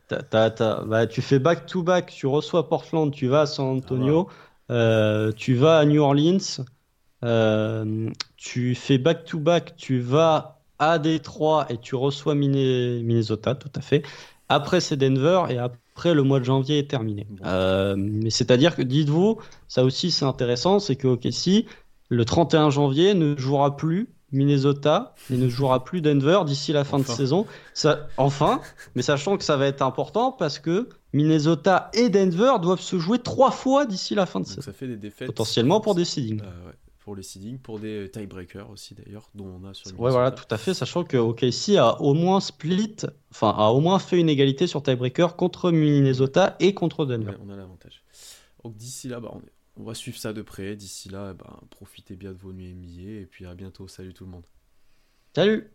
t'as- 0.08 0.50
t'as- 0.52 0.84
bah, 0.84 1.08
tu 1.08 1.22
fais 1.22 1.40
back-to-back, 1.40 2.08
tu 2.14 2.28
reçois 2.28 2.68
Portland, 2.68 3.12
tu 3.12 3.28
vas 3.28 3.42
à 3.42 3.46
San 3.46 3.66
Antonio, 3.68 4.28
euh, 4.70 5.32
tu 5.32 5.56
vas 5.56 5.80
à 5.80 5.86
New 5.86 6.02
Orleans, 6.02 6.38
euh, 7.24 8.10
tu 8.36 8.76
fais 8.76 8.98
back-to-back, 8.98 9.76
tu 9.78 10.00
vas 10.00 10.60
à 10.80 11.00
Détroit 11.00 11.66
et 11.70 11.78
tu 11.78 11.96
reçois 11.96 12.36
Minne- 12.36 13.02
Minnesota, 13.04 13.56
tout 13.56 13.72
à 13.76 13.82
fait. 13.82 14.04
Après, 14.50 14.80
c'est 14.80 14.96
Denver 14.98 15.44
et 15.50 15.58
après, 15.58 16.14
le 16.14 16.24
mois 16.24 16.40
de 16.40 16.46
janvier 16.46 16.80
est 16.80 16.90
terminé. 16.90 17.26
Bon. 17.30 17.44
Euh, 17.46 17.96
mais 17.98 18.30
c'est-à-dire 18.30 18.76
que, 18.76 18.82
dites-vous, 18.84 19.38
ça 19.68 19.84
aussi 19.84 20.12
c'est 20.12 20.26
intéressant, 20.26 20.80
c'est 20.80 20.96
que 20.96 21.08
OKC, 21.08 21.66
le 22.10 22.26
31 22.26 22.70
janvier, 22.70 23.14
ne 23.14 23.36
jouera 23.38 23.76
plus 23.76 24.10
Minnesota 24.34 25.14
et 25.32 25.38
ne 25.38 25.48
jouera 25.48 25.84
plus 25.86 26.02
Denver 26.02 26.42
d'ici 26.46 26.74
la 26.74 26.84
fin 26.84 27.00
Enfin. 27.00 27.14
de 27.14 27.18
saison. 27.18 27.46
Ça, 27.74 28.08
enfin, 28.18 28.60
mais 28.96 29.02
sachant 29.02 29.38
que 29.38 29.44
ça 29.44 29.56
va 29.58 29.68
être 29.68 29.82
important 29.82 30.32
parce 30.34 30.60
que 30.60 30.90
Minnesota 31.14 31.90
et 31.94 32.10
Denver 32.10 32.54
doivent 32.62 32.82
se 32.82 33.00
jouer 33.00 33.20
trois 33.20 33.52
fois 33.52 33.86
d'ici 33.86 34.16
la 34.16 34.26
fin 34.26 34.40
de 34.40 34.46
Donc 34.46 34.50
saison. 34.56 34.66
ça 34.66 34.74
fait 34.74 34.88
des 34.88 34.98
défaites. 34.98 35.28
Potentiellement 35.28 35.80
pour 35.80 35.96
des 35.96 36.04
seedings. 36.06 36.42
Euh, 36.42 36.68
ouais, 36.68 36.74
pour 37.00 37.16
les 37.16 37.24
seedings, 37.24 37.58
pour 37.58 37.80
des 37.80 38.10
tiebreakers 38.12 38.70
aussi 38.70 38.96
d'ailleurs, 38.96 39.30
dont 39.34 39.48
on 39.62 39.66
a 39.66 39.74
sur 39.74 39.98
Ouais, 39.98 40.12
voilà, 40.12 40.32
tout 40.32 40.44
à 40.52 40.58
fait, 40.58 40.74
sachant 40.74 41.06
que 41.06 41.16
OKC 41.16 41.78
a 41.78 42.02
au 42.02 42.14
moins 42.14 42.42
split, 42.42 42.98
enfin, 43.32 43.56
a 43.58 43.70
au 43.70 43.80
moins 43.80 43.98
fait 44.00 44.20
une 44.20 44.28
égalité 44.30 44.68
sur 44.68 44.84
tiebreaker 44.84 45.38
contre 45.38 45.72
Minnesota 45.72 46.58
et 46.60 46.74
contre 46.74 47.06
Denver. 47.06 47.32
Ouais, 47.32 47.38
on 47.46 47.50
a 47.50 47.56
l'avantage. 47.56 48.04
Donc 48.66 48.76
d'ici 48.76 49.08
là, 49.08 49.22
bah, 49.22 49.32
on, 49.34 49.42
on 49.78 49.84
va 49.84 49.94
suivre 49.94 50.18
ça 50.18 50.34
de 50.34 50.42
près. 50.42 50.76
D'ici 50.76 51.10
là, 51.10 51.34
bah, 51.34 51.62
profitez 51.70 52.16
bien 52.16 52.34
de 52.34 52.38
vos 52.38 52.54
nuits 52.54 52.74
NBA 52.74 53.22
et 53.22 53.26
puis 53.26 53.46
à 53.46 53.56
bientôt. 53.56 53.88
Salut 53.88 54.14
tout 54.14 54.26
le 54.26 54.32
monde. 54.32 54.46
Salut 55.36 55.72